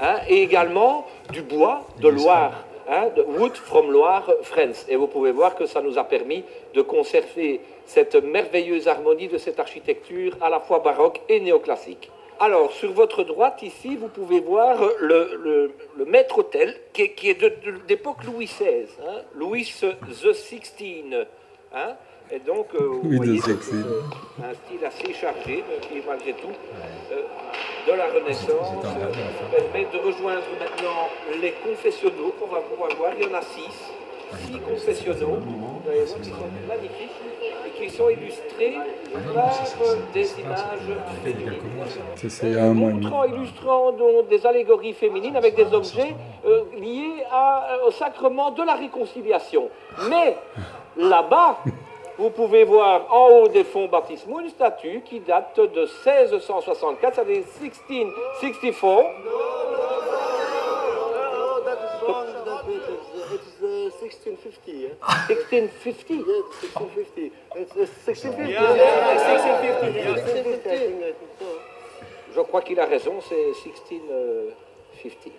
hein, 0.00 0.16
et 0.28 0.42
également 0.42 1.06
du 1.32 1.42
bois 1.42 1.86
de 2.00 2.08
Loire. 2.08 2.64
hein, 2.88 3.10
de 3.14 3.22
wood 3.22 3.54
from 3.54 3.90
Loire, 3.92 4.30
France. 4.42 4.86
Et 4.88 4.96
vous 4.96 5.06
pouvez 5.06 5.30
voir 5.30 5.54
que 5.54 5.66
ça 5.66 5.82
nous 5.82 5.98
a 5.98 6.04
permis 6.04 6.42
de 6.74 6.82
conserver 6.82 7.60
cette 7.84 8.16
merveilleuse 8.16 8.88
harmonie 8.88 9.28
de 9.28 9.38
cette 9.38 9.60
architecture 9.60 10.36
à 10.40 10.48
la 10.48 10.60
fois 10.60 10.78
baroque 10.78 11.20
et 11.28 11.40
néoclassique. 11.40 12.10
Alors, 12.40 12.70
sur 12.72 12.92
votre 12.92 13.24
droite, 13.24 13.62
ici, 13.62 13.96
vous 13.96 14.08
pouvez 14.08 14.40
voir 14.40 14.76
le, 15.00 15.36
le- 15.42 15.72
le 15.96 16.04
maître-autel 16.04 16.76
qui 16.92 17.02
est, 17.02 17.10
qui 17.14 17.30
est 17.30 17.86
d'époque 17.88 18.22
Louis 18.24 18.46
XVI, 18.46 18.86
hein, 19.06 19.22
Louis 19.34 19.64
the 19.80 19.96
XVI. 20.06 21.26
hein. 21.74 21.94
et 22.30 22.38
donc, 22.38 22.68
euh, 22.74 22.78
vous 23.02 23.10
voyez, 23.16 23.40
c'est, 23.40 23.50
euh, 23.74 24.02
un 24.44 24.54
style 24.54 24.84
assez 24.86 25.12
chargé, 25.14 25.64
mais 25.68 25.78
qui 25.88 25.98
est 25.98 26.06
malgré 26.06 26.32
tout 26.34 26.46
euh, 27.12 27.22
de 27.88 27.92
la 27.96 28.06
Renaissance, 28.06 28.68
permet 29.50 29.86
de 29.92 29.98
rejoindre 29.98 30.42
maintenant 30.60 31.08
les 31.42 31.52
confessionnaux 31.52 32.34
qu'on 32.38 32.46
va 32.46 32.60
pouvoir 32.60 32.90
voir. 32.96 33.12
Il 33.18 33.26
y 33.26 33.28
en 33.28 33.34
a 33.36 33.42
six, 33.42 33.74
six 34.36 34.58
confessionnaux, 34.60 35.38
vous 35.40 35.90
allez 35.90 36.04
voir, 36.04 36.20
qui 36.20 36.28
sont 36.30 36.36
magnifiques 36.68 37.10
et 37.66 37.70
qui 37.80 37.90
sont 37.96 38.08
illustrés 38.08 38.76
par 39.34 39.44
euh, 39.86 39.94
des 40.12 40.40
images 40.40 40.58
demi. 40.86 41.56
montrant, 42.74 43.24
illustrant 43.24 43.92
donc, 43.92 44.28
des 44.28 44.46
allégories 44.46 44.92
féminines 44.94 45.36
avec 45.36 45.54
des 45.54 45.72
objets 45.74 46.14
euh, 46.46 46.62
liés 46.78 47.24
à- 47.30 47.66
euh, 47.82 47.86
au 47.88 47.90
sacrement 47.90 48.50
de 48.50 48.62
la 48.62 48.74
réconciliation. 48.74 49.68
Mais 50.10 50.36
là-bas, 50.96 51.58
vous 52.18 52.30
pouvez 52.30 52.64
voir 52.64 53.06
en 53.14 53.28
haut 53.28 53.48
des 53.48 53.62
fonds 53.64 53.86
baptismaux 53.86 54.40
une 54.40 54.48
statue 54.48 55.02
qui 55.04 55.20
date 55.20 55.56
de 55.58 55.82
1664, 56.04 57.14
ça 57.14 57.22
veut 57.22 57.34
dire 57.34 57.44
1664. 57.62 59.06
1650. 64.00 64.72
Yeah? 64.72 64.94
1650 65.28 66.14
Yeah, 66.14 66.42
1650. 66.62 67.32
It's, 67.56 67.72
it's 67.76 67.92
1650. 68.06 68.52
Yeah, 68.52 68.62
1650. 68.64 69.98
1650. 70.08 70.70
I 70.70 70.78
think, 70.78 71.02
I 71.02 71.12
think 71.12 71.32
so. 71.38 71.46
Je 72.34 72.40
crois 72.42 72.62
qu'il 72.62 72.78
a 72.78 72.86
raison, 72.86 73.20
c'est 73.28 73.52
1650. 73.54 75.32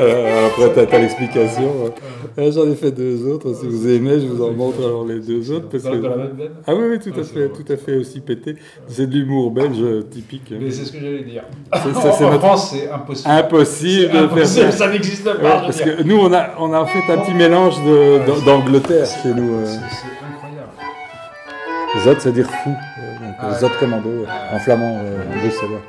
Euh, 0.00 0.46
après, 0.48 0.86
t'as, 0.86 0.98
l'explication. 0.98 1.92
Euh, 2.38 2.50
J'en 2.52 2.66
ai 2.70 2.74
fait 2.74 2.90
deux 2.90 3.26
autres. 3.26 3.52
Si 3.54 3.66
vous 3.66 3.88
aimez, 3.88 4.20
je 4.20 4.26
vous 4.26 4.42
en 4.42 4.52
montre 4.52 4.78
alors 4.78 5.04
les 5.04 5.20
deux 5.20 5.50
autres. 5.52 5.68
Parce 5.70 5.84
que... 5.84 5.90
veine 5.90 6.50
Ah 6.66 6.74
oui, 6.74 6.84
oui, 6.92 6.98
tout 6.98 7.10
Ah, 7.16 7.20
à 7.20 7.24
c'est 7.24 7.34
fait, 7.34 7.48
tout 7.48 7.72
à 7.72 7.76
fait 7.76 7.96
aussi 7.96 8.20
pété. 8.20 8.56
C'est 8.88 9.06
de 9.06 9.14
l'humour 9.14 9.50
belge 9.50 9.76
euh, 9.80 10.02
typique. 10.02 10.50
hein. 10.52 10.56
Mais 10.60 10.70
c'est 10.70 10.84
ce 10.86 10.92
que 10.92 10.98
j'allais 11.00 11.24
dire. 11.24 11.42
C'est- 11.74 11.94
ça, 12.00 12.12
c'est 12.12 12.24
en 12.24 12.38
France, 12.38 12.70
c'est 12.74 12.90
impossible. 12.90 13.30
Impossible 13.30 14.02
de 14.06 14.08
faire 14.12 14.22
impossible, 14.24 14.72
ça. 14.72 14.78
ça 14.78 14.88
n'existe 14.90 15.24
pas. 15.24 15.32
Ouais, 15.34 15.40
parce 15.66 15.80
que 15.80 16.02
nous, 16.02 16.16
on 16.18 16.32
a, 16.32 16.50
on 16.58 16.72
a 16.72 16.80
en 16.80 16.86
fait 16.86 17.12
un 17.12 17.18
petit 17.18 17.34
mélange 17.34 17.76
de, 17.84 18.44
d'Angleterre 18.46 19.06
chez 19.22 19.34
nous. 19.34 19.60
C'est 19.66 19.76
incroyable. 20.26 20.70
Zot, 22.04 22.16
c'est 22.20 22.32
dire 22.32 22.48
fou. 22.50 22.70
Ah 23.38 23.48
ouais. 23.48 23.54
Zot 23.58 23.68
commando, 23.78 24.08
euh, 24.08 24.26
en 24.54 24.58
flamand, 24.58 25.00
euh, 25.04 25.22
en 25.22 25.38
bruxellois. 25.38 25.80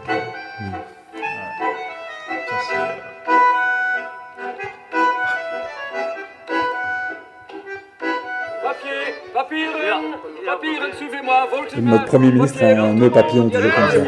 Notre 11.79 12.05
Premier 12.05 12.31
ministre 12.31 12.63
a 12.63 12.67
un 12.67 12.93
nœud 12.93 13.09
papillon 13.09 13.49
toujours 13.49 13.73
comme 13.73 13.89
ça. 13.89 13.97
Je 13.97 13.99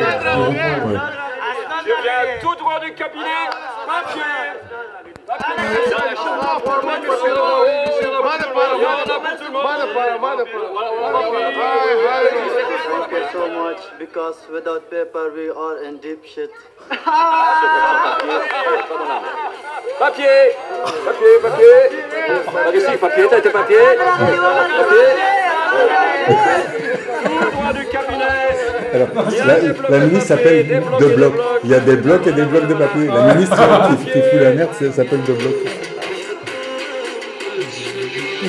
viens 2.03 2.39
tout 2.41 2.55
droit 2.55 2.79
du 2.79 2.93
cabinet. 2.93 3.58
Papier. 5.69 6.79
Thank 12.99 13.11
you 13.11 13.25
so 13.31 13.47
much. 13.53 13.81
Because 13.97 14.35
without 14.51 14.89
paper, 14.89 15.31
we 15.35 15.49
are 15.49 15.83
in 15.83 15.97
deep 15.97 16.25
shit. 16.25 16.51
Papier. 19.99 20.53
Papier, 21.05 21.39
papier. 21.43 21.81
Par 22.45 22.75
ici, 22.75 22.97
papier, 22.97 23.27
t'as 23.29 23.41
tes 23.41 23.49
papiers. 23.51 23.97
Papier. 24.79 25.29
Du 27.73 27.85
cabinet. 27.85 28.25
Alors, 28.93 29.07
la, 29.45 29.97
la 29.97 30.05
ministre 30.05 30.27
s'appelle 30.29 30.67
De 30.99 31.05
Bloc. 31.15 31.33
Il 31.63 31.69
y 31.69 31.75
a 31.75 31.79
des 31.79 31.95
blocs 31.97 32.25
et 32.25 32.31
des 32.31 32.43
blocs 32.43 32.67
de 32.67 32.73
papier. 32.73 33.05
La 33.07 33.33
ministre 33.35 33.55
qui, 33.89 34.05
qui 34.05 34.11
fout 34.11 34.41
la 34.41 34.51
merde, 34.51 34.69
s'appelle 34.95 35.21
De 35.27 35.33
Bloc. 35.33 35.53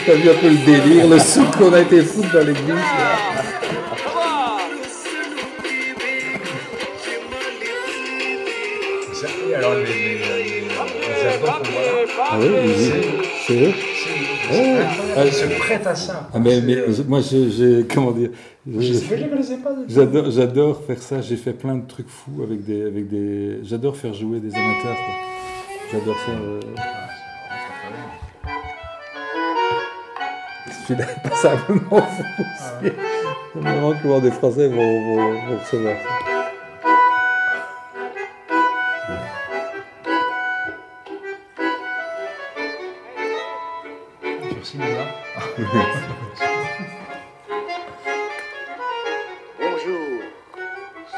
T'as 0.07 0.15
vu 0.15 0.31
un 0.31 0.35
peu 0.35 0.49
le 0.49 0.65
délire, 0.65 1.07
le 1.09 1.19
souk 1.19 1.57
qu'on 1.59 1.73
a 1.75 1.81
été 1.81 2.01
foutre 2.03 2.33
dans 2.33 2.41
l'église. 2.47 2.75
alors, 9.57 9.75
les, 9.75 9.85
les, 9.85 10.15
les, 10.19 10.61
les 10.61 11.29
albums 11.29 11.63
qu'on 11.63 11.71
voit 11.71 11.83
là, 12.07 12.25
Ah 12.31 12.37
oui, 12.39 12.49
oui, 12.65 12.93
c'est 13.47 13.53
eux. 13.55 13.75
Oh, 14.53 14.57
ah, 15.17 15.25
Ils 15.27 15.33
se 15.33 15.47
prêtent 15.59 15.87
à 15.87 15.95
ça. 15.95 16.29
Ah, 16.33 16.39
mais, 16.39 16.61
mais 16.61 16.77
euh, 16.77 16.93
moi, 17.07 17.21
j'ai, 17.21 17.87
comment 17.93 18.13
dire, 18.13 18.31
j'adore, 19.89 20.83
faire 20.85 21.03
ça. 21.03 21.21
J'ai 21.21 21.37
fait 21.37 21.53
plein 21.53 21.77
de 21.77 21.87
trucs 21.87 22.09
fous 22.09 22.43
avec 22.43 22.65
des, 22.65 22.83
avec 22.83 23.09
des. 23.09 23.61
J'adore 23.63 23.97
faire 23.97 24.15
jouer 24.15 24.41
des 24.41 24.55
amateurs. 24.55 24.97
J'adore 25.93 26.17
ça. 26.27 26.33
euh. 26.33 26.61
Je 30.67 30.95
suis 30.95 30.95
passablement 31.23 32.03
fou 32.03 32.23
aussi. 32.41 32.93
Je 33.55 33.61
me 33.61 33.75
demande 33.75 33.97
comment 34.03 34.21
des 34.21 34.31
Français 34.31 34.69
vont, 34.69 34.77
vont, 34.77 35.33
vont 35.33 35.59
recevoir 35.59 35.95
ça. 35.97 36.30
Bonjour. 49.61 50.23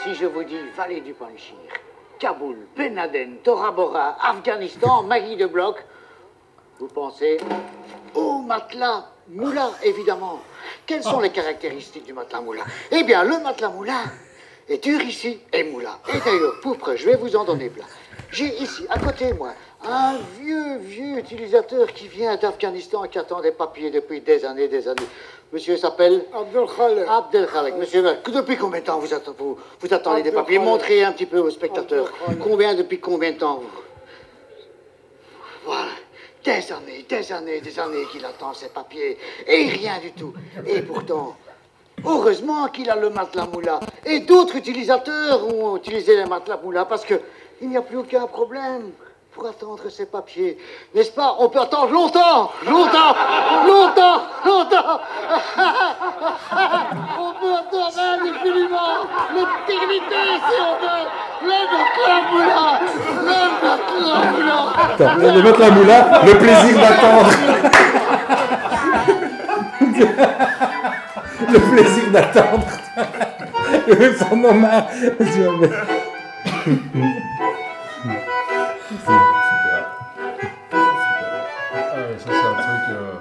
Si 0.02 0.14
je 0.16 0.26
vous 0.26 0.42
dis 0.42 0.58
vallée 0.76 1.00
du 1.00 1.14
Panchir, 1.14 1.54
Kaboul, 2.18 2.56
Ben 2.76 2.96
Laden, 2.96 3.36
Tora 3.44 3.70
Bora, 3.70 4.16
Afghanistan, 4.20 5.02
Magui 5.04 5.36
de 5.36 5.46
Bloc, 5.46 5.84
vous 6.80 6.88
pensez 6.88 7.36
au 8.14 8.38
matelas 8.38 9.12
moula, 9.28 9.70
évidemment. 9.84 10.40
Quelles 10.86 11.04
sont 11.04 11.20
les 11.20 11.30
caractéristiques 11.30 12.06
du 12.06 12.12
matelas 12.12 12.40
moula 12.40 12.64
Eh 12.90 13.04
bien, 13.04 13.22
le 13.22 13.38
matelas 13.38 13.68
moula 13.68 14.06
est 14.68 14.82
dur 14.82 15.00
ici 15.02 15.38
et 15.52 15.62
moula. 15.70 16.00
Et 16.12 16.18
d'ailleurs, 16.18 16.58
pour 16.62 16.78
preuve, 16.78 16.96
je 16.96 17.06
vais 17.06 17.16
vous 17.16 17.36
en 17.36 17.44
donner 17.44 17.70
plein. 17.70 17.86
J'ai 18.32 18.60
ici, 18.60 18.86
à 18.88 18.98
côté 18.98 19.34
moi, 19.34 19.52
un 19.84 20.16
vieux, 20.40 20.78
vieux 20.78 21.18
utilisateur 21.18 21.92
qui 21.92 22.08
vient 22.08 22.36
d'Afghanistan 22.36 23.04
et 23.04 23.08
qui 23.08 23.18
attend 23.18 23.40
des 23.40 23.52
papiers 23.52 23.90
depuis 23.90 24.20
des 24.20 24.44
années, 24.44 24.68
des 24.68 24.86
années. 24.88 25.08
Monsieur 25.52 25.76
s'appelle 25.76 26.24
Abdel 26.34 26.64
Khaled. 26.76 27.06
Abdel 27.08 27.46
Khalek. 27.46 27.76
Monsieur, 27.76 28.02
depuis 28.02 28.56
combien 28.56 28.80
de 28.80 28.86
temps 28.86 28.98
vous, 28.98 29.12
atte- 29.12 29.34
vous, 29.36 29.58
vous 29.80 29.94
attendez 29.94 30.22
des 30.22 30.32
papiers? 30.32 30.56
Khalek. 30.56 30.68
Montrez 30.70 31.04
un 31.04 31.12
petit 31.12 31.26
peu 31.26 31.38
aux 31.38 31.50
spectateurs. 31.50 32.10
Khalek. 32.26 32.38
Combien, 32.40 32.74
depuis 32.74 33.00
combien 33.00 33.32
de 33.32 33.38
temps 33.38 33.56
vous? 33.56 33.82
Voilà. 35.64 35.90
Des 36.44 36.72
années, 36.72 37.04
des 37.08 37.32
années, 37.32 37.60
des 37.60 37.78
années 37.78 38.04
qu'il 38.10 38.24
attend 38.24 38.52
ces 38.54 38.68
papiers. 38.68 39.16
Et 39.46 39.68
rien 39.68 39.98
du 40.00 40.10
tout. 40.12 40.32
Et 40.66 40.82
pourtant, 40.82 41.36
heureusement 42.04 42.66
qu'il 42.68 42.90
a 42.90 42.96
le 42.96 43.10
matelas 43.10 43.46
moula. 43.46 43.78
Et 44.04 44.20
d'autres 44.20 44.56
utilisateurs 44.56 45.46
ont 45.54 45.76
utilisé 45.76 46.16
les 46.16 46.24
matelas 46.24 46.58
moula 46.62 46.84
parce 46.84 47.04
que 47.04 47.20
Il 47.60 47.68
n'y 47.68 47.76
a 47.76 47.82
plus 47.82 47.96
aucun 47.98 48.26
problème 48.26 48.90
pour 49.34 49.46
attendre 49.46 49.82
ces 49.88 50.06
papiers. 50.06 50.58
N'est-ce 50.94 51.10
pas 51.12 51.36
On 51.38 51.48
peut 51.48 51.60
attendre 51.60 51.90
longtemps, 51.92 52.52
longtemps, 52.66 53.14
longtemps, 53.66 54.22
longtemps. 54.44 55.00
on 57.18 57.32
peut 57.40 57.54
attendre 57.54 57.98
indéfiniment, 57.98 59.06
l'éternité 59.34 60.22
si 60.48 60.56
on 60.60 60.74
veut. 60.80 61.06
Moulin, 62.30 62.78
le 63.16 63.34
matelas 63.62 64.22
moulin. 64.32 64.62
Attends, 64.76 65.16
le 65.16 65.42
matelas 65.42 65.70
moulin, 65.70 66.02
le 66.24 66.32
plaisir 66.38 66.74
d'attendre. 66.78 67.32
le 71.52 71.58
plaisir 71.58 72.06
d'attendre. 72.12 72.68
Son 74.28 74.36
nom 74.36 74.54
marre. 79.06 79.22
Ah 80.72 80.76
ouais, 81.96 82.16
ça 82.18 82.30
c'est 82.30 82.48
un 82.48 82.54
truc. 82.54 82.82
euh, 82.90 83.12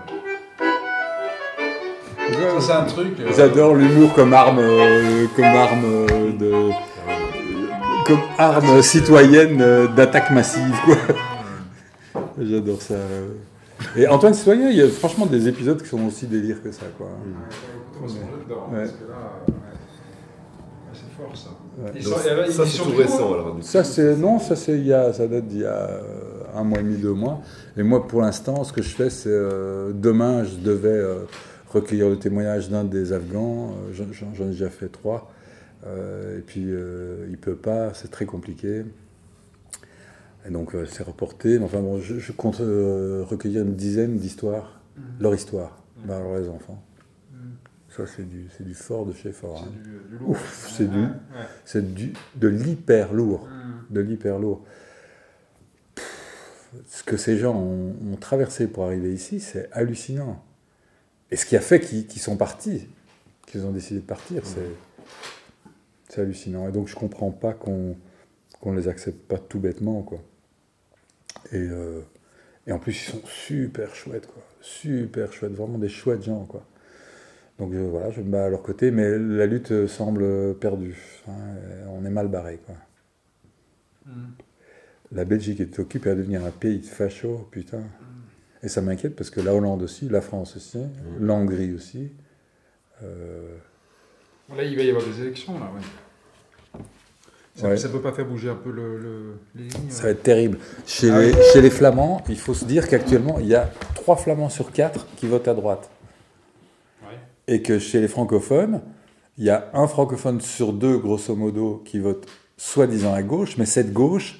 Ça 2.59 2.61
c'est 2.61 2.73
un 2.73 2.83
truc. 2.85 3.19
euh, 3.19 3.31
J'adore 3.35 3.75
l'humour 3.75 4.13
comme 4.13 4.33
arme, 4.33 4.59
euh, 4.59 5.27
comme 5.35 5.45
arme 5.45 5.83
euh, 5.85 6.31
de, 6.33 6.71
comme 8.05 8.21
arme 8.37 8.81
citoyenne 8.81 9.61
euh, 9.61 9.87
d'attaque 9.87 10.31
massive, 10.31 10.75
quoi. 10.85 10.95
J'adore 12.41 12.81
ça. 12.81 12.95
Et 13.95 14.07
Antoine 14.07 14.33
Citoyen, 14.33 14.69
il 14.69 14.77
y 14.77 14.81
a 14.81 14.87
franchement 14.87 15.25
des 15.25 15.47
épisodes 15.47 15.81
qui 15.81 15.89
sont 15.89 16.05
aussi 16.05 16.27
délire 16.27 16.61
que 16.63 16.71
ça, 16.71 16.85
quoi. 16.97 17.07
Ouais. 18.01 18.77
ouais. 18.77 18.87
Ouais, 21.19 21.27
c'est 21.35 21.35
fort 21.35 21.37
ça. 21.37 21.49
Ils 21.95 22.03
Donc, 22.03 22.13
sont- 22.13 22.27
et 22.29 22.35
là, 22.35 22.43
ils 22.47 22.53
ça, 22.53 22.65
c'est 22.65 22.77
tout 22.83 22.95
récent, 22.97 23.33
alors. 23.33 23.57
Ça, 23.61 23.83
c'est 23.83 24.15
non, 24.15 24.39
ça 24.39 24.55
c'est 24.55 24.73
il 24.77 24.85
y 24.87 24.93
a, 24.93 25.11
ça 25.13 25.27
date 25.27 25.47
d'il 25.47 25.61
y 25.61 25.65
a 25.65 25.89
euh, 25.89 26.01
un 26.55 26.63
mois 26.63 26.79
et 26.79 26.83
demi, 26.83 26.97
deux 26.97 27.13
mois. 27.13 27.41
Et 27.77 27.83
moi, 27.83 28.07
pour 28.07 28.21
l'instant, 28.21 28.63
ce 28.63 28.73
que 28.73 28.81
je 28.81 28.89
fais, 28.89 29.09
c'est 29.09 29.29
euh, 29.29 29.91
demain, 29.93 30.43
je 30.43 30.55
devais 30.57 30.89
euh, 30.89 31.19
recueillir 31.69 32.09
le 32.09 32.17
témoignage 32.19 32.69
d'un 32.69 32.83
des 32.83 33.13
Afghans. 33.13 33.73
J'en- 33.93 34.45
ai 34.45 34.49
déjà 34.49 34.69
fait 34.69 34.89
trois. 34.89 35.31
Euh, 35.87 36.37
et 36.37 36.41
puis, 36.41 36.65
euh, 36.67 37.25
il 37.29 37.37
peut 37.37 37.55
pas, 37.55 37.93
c'est 37.93 38.11
très 38.11 38.25
compliqué. 38.25 38.83
Et 40.47 40.51
donc, 40.51 40.75
euh, 40.75 40.85
c'est 40.89 41.03
reporté. 41.03 41.59
Mais 41.59 41.65
enfin 41.65 41.79
bon, 41.79 41.99
je, 41.99 42.19
je 42.19 42.31
compte 42.31 42.59
euh, 42.61 43.23
recueillir 43.27 43.61
une 43.63 43.75
dizaine 43.75 44.17
d'histoires, 44.17 44.81
leur 45.19 45.33
histoire, 45.33 45.77
bah, 46.05 46.17
alors 46.17 46.37
les 46.37 46.49
enfants. 46.49 46.81
Ça, 47.95 48.03
c'est 48.07 48.27
du, 48.27 48.47
c'est 48.57 48.63
du 48.63 48.73
fort 48.73 49.05
de 49.05 49.13
chez 49.13 49.31
fort. 49.31 49.59
C'est 49.59 49.65
hein. 49.67 49.83
du, 49.83 49.89
du 50.09 50.17
lourd. 50.17 50.29
Ouf, 50.29 50.69
c'est 50.75 50.89
du-. 50.89 51.07
C'est 51.65 51.93
du, 51.93 52.13
de 52.35 52.47
l'hyper 52.47 53.13
lourd. 53.13 53.47
Mm. 53.47 53.93
De 53.93 54.01
l'hyper 54.01 54.39
lourd. 54.39 54.65
Pff, 55.95 56.73
Ce 56.87 57.03
que 57.03 57.17
ces 57.17 57.37
gens 57.37 57.55
ont, 57.55 57.95
ont 58.13 58.15
traversé 58.15 58.67
pour 58.67 58.85
arriver 58.85 59.13
ici, 59.13 59.39
c'est 59.39 59.69
hallucinant. 59.73 60.43
Et 61.31 61.35
ce 61.35 61.45
qui 61.45 61.55
a 61.55 61.61
fait 61.61 61.79
qu'ils 61.79 62.07
qu'ils 62.07 62.21
sont 62.21 62.37
partis, 62.37 62.87
qu'ils 63.45 63.65
ont 63.65 63.71
décidé 63.71 63.99
de 63.99 64.05
partir, 64.05 64.45
c'est 64.45 64.59
c'est 66.09 66.21
hallucinant. 66.21 66.67
Et 66.67 66.71
donc 66.71 66.87
je 66.87 66.95
comprends 66.95 67.31
pas 67.31 67.53
qu'on 67.53 67.97
qu'on 68.61 68.73
les 68.73 68.87
accepte 68.87 69.27
pas 69.27 69.37
tout 69.37 69.59
bêtement, 69.59 70.03
quoi. 70.03 70.19
Et, 71.51 71.57
euh, 71.57 72.01
et 72.67 72.71
en 72.71 72.79
plus, 72.79 72.93
ils 72.93 73.11
sont 73.11 73.21
super 73.25 73.93
chouettes, 73.95 74.27
quoi. 74.27 74.43
Super 74.61 75.33
chouettes, 75.33 75.53
vraiment 75.53 75.79
des 75.79 75.89
chouettes 75.89 76.23
gens, 76.23 76.45
quoi. 76.45 76.63
Donc 77.61 77.73
je- 77.73 77.79
voilà, 77.79 78.09
je 78.09 78.21
me 78.21 78.29
bats 78.31 78.45
à 78.45 78.49
leur 78.49 78.63
côté, 78.63 78.89
mais 78.89 79.17
la 79.19 79.45
lutte 79.45 79.71
euh, 79.71 79.87
semble 79.87 80.55
perdue. 80.55 80.97
hein, 81.27 81.31
et 81.31 81.87
on 81.89 82.03
est 82.03 82.09
mal 82.09 82.27
barré, 82.27 82.59
quoi. 82.65 82.73
Mm. 84.07 84.11
La 85.11 85.25
Belgique 85.25 85.59
est 85.59 85.77
occupée 85.77 86.09
à 86.09 86.15
devenir 86.15 86.43
un 86.43 86.49
pays 86.49 86.79
de 86.79 86.85
facho, 86.87 87.47
putain. 87.51 87.83
Et 88.63 88.67
ça 88.67 88.81
m'inquiète 88.81 89.15
parce 89.15 89.29
que 89.29 89.41
la 89.41 89.53
Hollande 89.53 89.83
aussi, 89.83 90.09
la 90.09 90.21
France 90.21 90.55
aussi, 90.55 90.79
la 91.19 91.33
Hongrie 91.33 91.73
aussi. 91.75 92.11
euh, 93.03 93.55
Là, 94.57 94.63
il 94.63 94.75
va 94.75 94.81
y 94.81 94.89
avoir 94.89 95.05
des 95.05 95.21
élections, 95.21 95.53
là, 95.59 95.71
ouais. 95.75 96.81
Ça, 97.55 97.67
Ouais. 97.67 97.77
ça 97.77 97.89
peut 97.89 98.01
pas 98.01 98.11
faire 98.13 98.25
bouger 98.25 98.49
un 98.49 98.55
peu 98.55 98.71
le, 98.71 98.97
le- 98.97 99.33
les 99.53 99.63
lignes 99.65 99.89
Ça 99.89 100.03
va 100.03 100.09
être 100.09 100.23
terrible. 100.23 100.57
Chez, 100.87 101.11
Ah 101.11 101.19
les, 101.21 101.31
oui. 101.31 101.37
chez 101.53 101.61
les 101.61 101.69
Flamands, 101.69 102.23
il 102.27 102.39
faut 102.39 102.55
se 102.55 102.65
dire 102.65 102.87
qu'actuellement, 102.87 103.37
il 103.39 103.45
y 103.47 103.53
a 103.55 103.69
trois 103.93 104.15
Flamands 104.15 104.49
sur 104.49 104.71
quatre 104.71 105.05
qui 105.17 105.27
votent 105.27 105.47
à 105.47 105.53
droite. 105.53 105.90
Et 107.47 107.61
que 107.61 107.79
chez 107.79 107.99
les 108.01 108.07
francophones, 108.07 108.81
il 109.37 109.45
y 109.45 109.49
a 109.49 109.69
un 109.73 109.87
francophone 109.87 110.41
sur 110.41 110.73
deux, 110.73 110.97
grosso 110.97 111.35
modo, 111.35 111.81
qui 111.85 111.99
vote 111.99 112.27
soi-disant 112.57 113.13
à 113.13 113.23
gauche, 113.23 113.57
mais 113.57 113.65
cette 113.65 113.91
gauche 113.91 114.39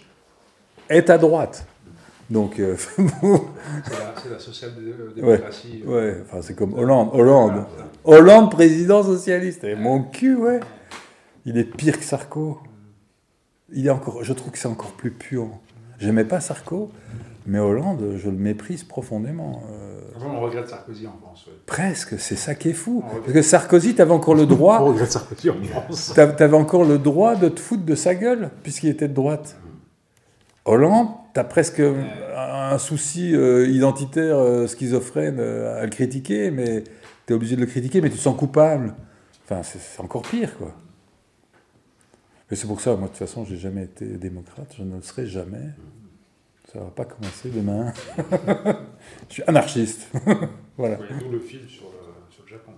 est 0.89 1.10
à 1.10 1.18
droite. 1.18 1.66
Donc, 2.30 2.60
euh, 2.60 2.76
C'est 2.97 3.04
la, 4.30 4.34
la 4.34 4.39
social-démocratie. 4.39 5.84
ouais, 5.86 6.18
enfin, 6.24 6.41
c'est 6.41 6.56
comme 6.56 6.74
Hollande. 6.76 7.10
Hollande, 7.14 7.66
Hollande, 8.06 8.52
président 8.52 9.04
socialiste. 9.04 9.64
Et 9.66 9.76
mon 9.76 10.04
cul, 10.04 10.36
ouais. 10.36 10.60
Il 11.45 11.58
est 11.58 11.64
pire 11.66 11.97
que 11.97 12.06
Sarko. 12.06 12.60
Il 13.74 13.88
est 13.88 13.89
encore, 13.89 14.24
je 14.24 14.32
trouve 14.34 14.52
que 14.52 14.58
c'est 14.60 14.68
encore 14.68 14.91
plus 14.91 15.12
puant. 15.12 15.60
J'aimais 15.99 16.26
pas 16.26 16.39
Sarko, 16.39 16.91
mais 17.46 17.60
Hollande, 17.60 18.16
je 18.18 18.30
le 18.30 18.36
méprise 18.38 18.84
profondément. 18.84 19.64
Euh, 19.72 20.00
on 20.24 20.39
regrette 20.39 20.68
Sarkozy 20.70 21.08
en 21.08 21.18
France. 21.22 21.48
Ouais. 21.48 21.54
presque, 21.66 22.20
c'est 22.20 22.36
ça 22.36 22.54
qui 22.56 22.70
est 22.70 22.74
fou. 22.74 23.04
Parce 23.22 23.34
que 23.34 23.42
Sarkozy, 23.42 23.96
t'avais 23.96 24.12
encore 24.14 24.36
le 24.36 24.46
droit. 24.46 24.80
On 24.82 24.86
regrette 24.88 25.12
Sarkozy 25.12 25.50
en 25.50 25.62
France. 25.64 26.14
T'a- 26.16 26.28
T'avais 26.28 26.56
encore 26.58 26.84
le 26.86 26.98
droit 27.00 27.36
de 27.36 27.50
te 27.50 27.60
foutre 27.60 27.84
de 27.84 27.96
sa 27.96 28.14
gueule, 28.16 28.52
puisqu'il 28.64 28.89
était 28.89 29.08
de 29.08 29.14
droite. 29.14 29.58
Hollande, 30.66 31.08
t'as 31.34 31.44
presque 31.44 31.80
un, 31.80 31.96
un 32.74 32.78
souci 32.78 33.34
euh, 33.36 33.68
identitaire, 33.68 34.38
euh, 34.38 34.68
schizophrène 34.68 35.39
à 35.39 35.84
le 35.84 35.89
critiquer, 35.89 36.52
mais 36.52 36.84
t'es 37.26 37.34
obligé 37.34 37.56
de 37.56 37.62
le 37.62 37.68
critiquer, 37.68 38.00
mais 38.02 38.10
tu 38.12 38.18
te 38.18 38.22
sens 38.22 38.38
coupable. 38.38 38.94
Enfin, 39.46 39.64
c'est 39.64 39.80
c'est 39.80 40.00
encore 40.02 40.22
pire, 40.22 40.56
quoi. 40.58 40.72
Mais 42.52 42.58
c'est 42.58 42.68
pour 42.68 42.80
ça, 42.82 42.92
moi, 42.96 43.04
de 43.04 43.08
toute 43.08 43.18
façon, 43.18 43.44
j'ai 43.46 43.58
jamais 43.58 43.84
été 43.84 44.06
démocrate, 44.06 44.72
je 44.78 44.84
ne 44.84 44.98
le 44.98 45.02
serai 45.02 45.26
jamais. 45.26 45.70
Ça 46.72 46.80
va 46.80 46.89
pas 46.91 47.05
commencer 47.05 47.49
demain. 47.49 47.91
je 49.30 49.34
suis 49.34 49.43
anarchiste. 49.47 50.07
voilà. 50.78 50.97
D'où 51.19 51.30
le 51.30 51.39
fil 51.39 51.67
sur 51.67 51.86
le, 51.91 52.34
sur 52.34 52.43
le 52.43 52.49
Japon. 52.49 52.72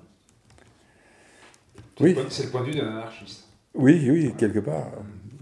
Oui. 1.99 2.17
C'est 2.29 2.45
le 2.45 2.49
point 2.49 2.61
de 2.61 2.67
vue 2.71 2.75
d'un 2.79 2.87
anarchiste. 2.89 3.47
Oui, 3.75 4.09
oui, 4.09 4.33
quelque 4.37 4.59
part. 4.59 4.87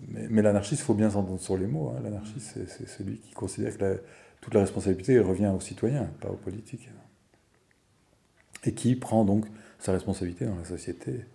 Mais, 0.10 0.28
mais 0.30 0.42
l'anarchiste, 0.42 0.82
il 0.82 0.86
faut 0.86 0.94
bien 0.94 1.10
s'entendre 1.10 1.40
sur 1.40 1.58
les 1.58 1.68
mots. 1.68 1.90
hein. 1.96 2.02
L'anarchiste, 2.04 2.58
c'est- 2.68 2.88
celui 2.88 3.20
qui 3.20 3.32
considère 3.32 3.78
que 3.78 3.84
la- 3.84 3.96
toute 4.42 4.54
la 4.54 4.60
responsabilité 4.62 5.18
revient 5.20 5.52
aux 5.56 5.62
citoyens, 5.62 6.10
pas 6.20 6.30
aux 6.30 6.36
politiques. 6.36 6.90
Et 8.66 8.74
qui 8.74 8.96
prend 8.96 9.24
donc 9.24 9.46
sa 9.80 9.94
responsabilité 9.94 10.46
dans 10.46 10.56
la 10.56 10.66
société. 10.66 11.26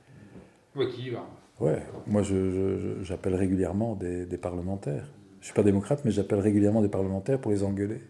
Ouais, 0.74 0.88
qui 0.90 1.06
y 1.06 1.10
va 1.10 1.26
Ouais, 1.58 1.82
moi 2.06 2.22
je- 2.22 2.50
je- 2.50 2.78
je- 2.78 3.02
j'appelle 3.04 3.34
régulièrement 3.34 3.94
des, 3.96 4.26
des 4.26 4.36
parlementaires. 4.36 5.08
Je 5.46 5.52
suis 5.52 5.54
pas 5.54 5.62
démocrate, 5.62 6.00
mais 6.04 6.10
j'appelle 6.10 6.40
régulièrement 6.40 6.82
des 6.82 6.88
parlementaires 6.88 7.38
pour 7.40 7.52
les 7.52 7.62
engueuler 7.62 8.00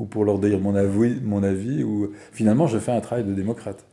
ou 0.00 0.04
pour 0.04 0.24
leur 0.24 0.40
dire 0.40 0.58
mon 0.58 0.74
avis, 0.74 1.20
mon 1.22 1.44
avis 1.44 1.84
ou 1.84 2.10
finalement 2.32 2.66
je 2.66 2.76
fais 2.80 2.90
un 2.90 3.00
travail 3.00 3.22
de 3.22 3.32
démocrate. 3.32 3.86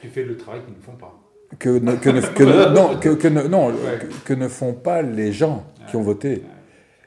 Tu 0.00 0.08
fais 0.08 0.24
le 0.24 0.38
travail 0.38 0.62
qu'ils 0.64 0.72
ne 0.72 0.80
font 0.80 0.96
pas. 0.96 1.20
que 1.58 1.68
ne, 1.68 1.96
que 1.96 2.08
ne- 2.08 2.20
que 2.22 2.42
ne- 2.44 2.74
non, 2.74 2.98
que, 2.98 3.10
que 3.10 3.28
ne, 3.28 3.42
non, 3.42 3.66
Ouais. 3.66 3.74
que, 4.00 4.28
que 4.28 4.32
ne 4.32 4.48
font 4.48 4.72
pas 4.72 5.02
les 5.02 5.32
gens 5.32 5.66
qui 5.90 5.96
ont 5.96 6.02
voté. 6.02 6.30
Ouais. 6.36 6.42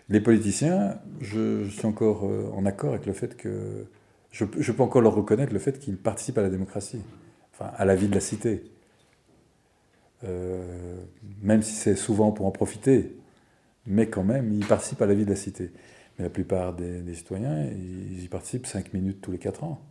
Les 0.10 0.22
politiciens, 0.22 1.00
je, 1.20 1.64
je 1.64 1.70
suis 1.72 1.88
encore 1.88 2.28
euh, 2.28 2.52
en 2.56 2.68
accord 2.68 2.92
avec 2.92 3.08
le 3.08 3.14
fait 3.14 3.36
que 3.38 3.88
je, 4.30 4.46
peux- 4.46 4.62
je 4.62 4.72
peux 4.72 4.84
encore 4.84 5.02
leur 5.02 5.16
reconnaître 5.16 5.52
le 5.52 5.58
fait 5.58 5.80
qu'ils 5.80 5.98
participent 5.98 6.38
à 6.38 6.44
la 6.44 6.50
démocratie, 6.50 7.02
enfin 7.54 7.72
à 7.76 7.86
la 7.86 7.96
vie 7.96 8.08
de 8.08 8.14
la 8.14 8.22
cité. 8.22 8.66
Euh, 10.24 10.96
même 11.42 11.64
si 11.64 11.74
c'est 11.74 11.96
souvent 11.96 12.32
pour 12.32 12.46
en 12.46 12.52
profiter, 12.52 13.16
mais 13.88 14.08
quand 14.08 14.24
même, 14.24 14.54
ils 14.54 14.66
participent 14.66 15.02
à 15.02 15.06
la 15.08 15.16
vie 15.16 15.26
de 15.26 15.30
la 15.32 15.36
cité. 15.36 15.72
Mais 16.18 16.24
la 16.26 16.30
plupart 16.30 16.74
des, 16.76 17.02
des 17.02 17.16
citoyens, 17.16 17.64
ils 17.66 18.24
y 18.24 18.28
participent 18.28 18.66
5 18.68 18.94
minutes 18.94 19.22
tous 19.22 19.32
les 19.32 19.40
4 19.40 19.64
ans. 19.64 19.82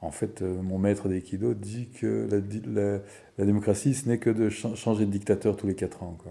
En 0.00 0.10
fait, 0.12 0.42
euh, 0.42 0.62
mon 0.62 0.78
maître 0.78 1.08
d'aïkido 1.08 1.54
dit 1.54 1.88
que 1.88 2.28
la, 2.30 2.40
di- 2.40 2.62
la- 2.66 3.00
la 3.36 3.44
démocratie, 3.44 3.94
ce 3.94 4.08
n'est 4.08 4.18
que 4.18 4.30
de 4.30 4.48
cha- 4.48 4.74
changer 4.76 5.04
de 5.06 5.10
dictateur 5.10 5.56
tous 5.56 5.66
les 5.66 5.74
4 5.74 6.02
ans. 6.04 6.16
Quoi. 6.22 6.30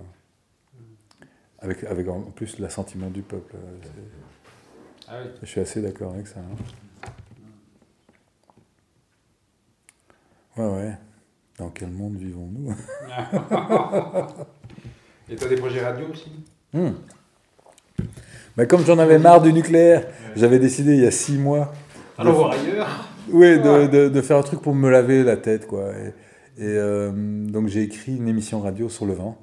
Avec, 1.59 1.83
avec 1.83 2.07
en 2.07 2.21
plus 2.21 2.59
l'assentiment 2.59 3.09
du 3.09 3.23
peuple. 3.23 3.55
euh, 3.55 3.77
c'est- 3.83 5.09
Ah 5.09 5.19
oui. 5.23 5.29
Je 5.41 5.45
suis 5.47 5.59
assez 5.59 5.81
d'accord 5.81 6.13
avec 6.13 6.27
ça. 6.27 6.39
hein. 6.39 6.55
Ouais, 10.57 10.65
ouais. 10.75 10.97
Dans 11.57 11.69
quel 11.69 11.89
monde 11.91 12.15
vivons-nous? 12.17 12.73
Et 15.29 15.35
t'as 15.35 15.47
des 15.47 15.55
projets 15.55 15.83
radio 15.83 16.05
aussi 16.11 16.31
Hmm. 16.73 16.91
Mais 18.57 18.67
comme 18.67 18.83
j'en 18.85 18.97
avais 18.99 19.19
marre 19.19 19.41
du 19.41 19.53
nucléaire, 19.53 20.05
j'avais 20.35 20.59
décidé 20.59 20.95
il 20.95 21.03
y 21.03 21.07
a 21.07 21.11
six 21.11 21.37
mois 21.37 21.73
Allons 22.17 22.33
voir 22.33 22.51
ailleurs. 22.51 23.07
Oui, 23.29 23.59
de, 23.59 23.87
de- 23.87 24.07
de 24.09 24.21
faire 24.21 24.37
un 24.37 24.41
truc 24.41 24.61
pour 24.61 24.73
me 24.73 24.89
laver 24.89 25.21
la 25.23 25.35
tête, 25.35 25.67
quoi. 25.67 25.91
Et, 25.97 26.07
et, 26.07 26.65
euh, 26.65 27.11
donc 27.13 27.67
j'ai 27.67 27.81
écrit 27.83 28.15
une 28.15 28.27
émission 28.29 28.61
radio 28.61 28.87
sur 28.87 29.05
le 29.05 29.11
vent. 29.13 29.37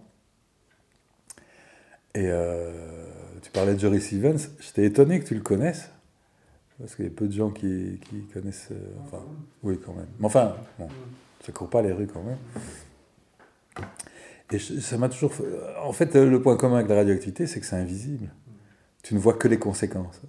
Et 2.15 2.29
euh, 2.31 2.73
tu 3.43 3.51
parlais 3.51 3.75
de 3.75 3.79
Jory 3.81 4.01
Stevens, 4.01 4.39
j'étais 4.61 4.85
étonné 4.87 5.21
que 5.21 5.27
tu 5.27 5.35
le 5.35 5.43
connaisses. 5.43 5.91
Parce 6.79 6.95
qu'il 6.97 7.05
y 7.05 7.09
a 7.09 7.11
peu 7.11 7.27
de 7.29 7.33
gens 7.33 7.51
qui, 7.51 8.01
qui 8.09 8.23
connaissent. 8.33 8.69
euh, 8.73 8.77
enfin, 9.07 9.23
oui, 9.63 9.79
quand 9.85 9.93
même. 9.93 10.09
Mais 10.19 10.27
enfin, 10.27 10.57
bon, 10.79 10.89
ça 11.45 11.53
court 11.53 11.69
pas 11.69 11.83
les 11.83 11.93
rues 11.93 12.09
quand 12.13 12.23
même. 12.23 12.39
Et 14.53 14.59
ça 14.59 14.99
m'a 14.99 15.09
toujours. 15.09 15.33
fait- 15.35 15.45
En 15.83 15.93
fait, 15.93 16.17
euh, 16.17 16.29
le 16.29 16.41
point 16.43 16.57
commun 16.57 16.77
avec 16.77 16.89
la 16.89 16.97
radioactivité, 16.97 17.47
c'est 17.47 17.61
que 17.61 17.67
c'est 17.67 17.77
invisible. 17.77 18.31
Tu 19.03 19.15
ne 19.15 19.19
vois 19.19 19.35
que 19.35 19.49
les 19.49 19.59
conséquences. 19.59 20.21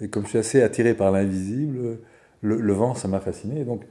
Et 0.00 0.08
comme 0.08 0.24
je 0.24 0.30
suis 0.30 0.38
assez 0.38 0.62
attiré 0.62 0.94
par 0.94 1.10
l'invisible, 1.10 1.98
le, 2.42 2.72
vent, 2.72 2.94
ça 2.94 3.08
m'a 3.08 3.20
fasciné. 3.20 3.64
Donc, 3.64 3.84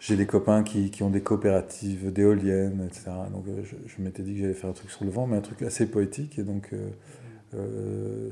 j'ai 0.00 0.16
des 0.16 0.26
copains 0.26 0.62
qui, 0.62 0.90
qui 0.90 1.02
ont 1.02 1.10
des 1.10 1.22
coopératives 1.22 2.12
d'éoliennes, 2.12 2.86
etc. 2.86 3.10
Donc, 3.32 3.46
euh, 3.48 3.62
je, 3.64 4.02
m'étais 4.02 4.22
dit 4.22 4.34
que 4.34 4.40
j'allais 4.40 4.54
faire 4.54 4.70
un 4.70 4.74
truc 4.74 4.90
sur 4.90 5.04
le 5.04 5.10
vent, 5.10 5.26
mais 5.26 5.36
un 5.36 5.42
truc 5.42 5.62
assez 5.62 5.86
poétique. 5.86 6.38
Et 6.38 6.44
donc, 6.44 6.70
euh, 6.72 6.88
euh, 7.54 8.30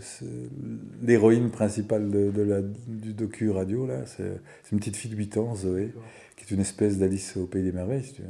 l'héroïne 1.03 1.51
principale 1.51 2.11
de, 2.11 2.43
la, 2.43 2.61
du 2.63 3.15
docu 3.15 3.51
radio, 3.51 3.87
là, 3.87 4.05
c'est 4.07 4.41
une 4.73 4.79
petite 4.79 4.97
fille 4.97 5.11
de 5.11 5.17
8 5.17 5.37
ans, 5.39 5.55
Zoé, 5.55 5.93
qui 6.37 6.45
est 6.45 6.55
une 6.55 6.61
espèce 6.61 6.99
d'Alice 6.99 7.37
au 7.37 7.47
Pays 7.47 7.63
des 7.63 7.73
Merveilles, 7.73 8.15
veux. 8.19 8.25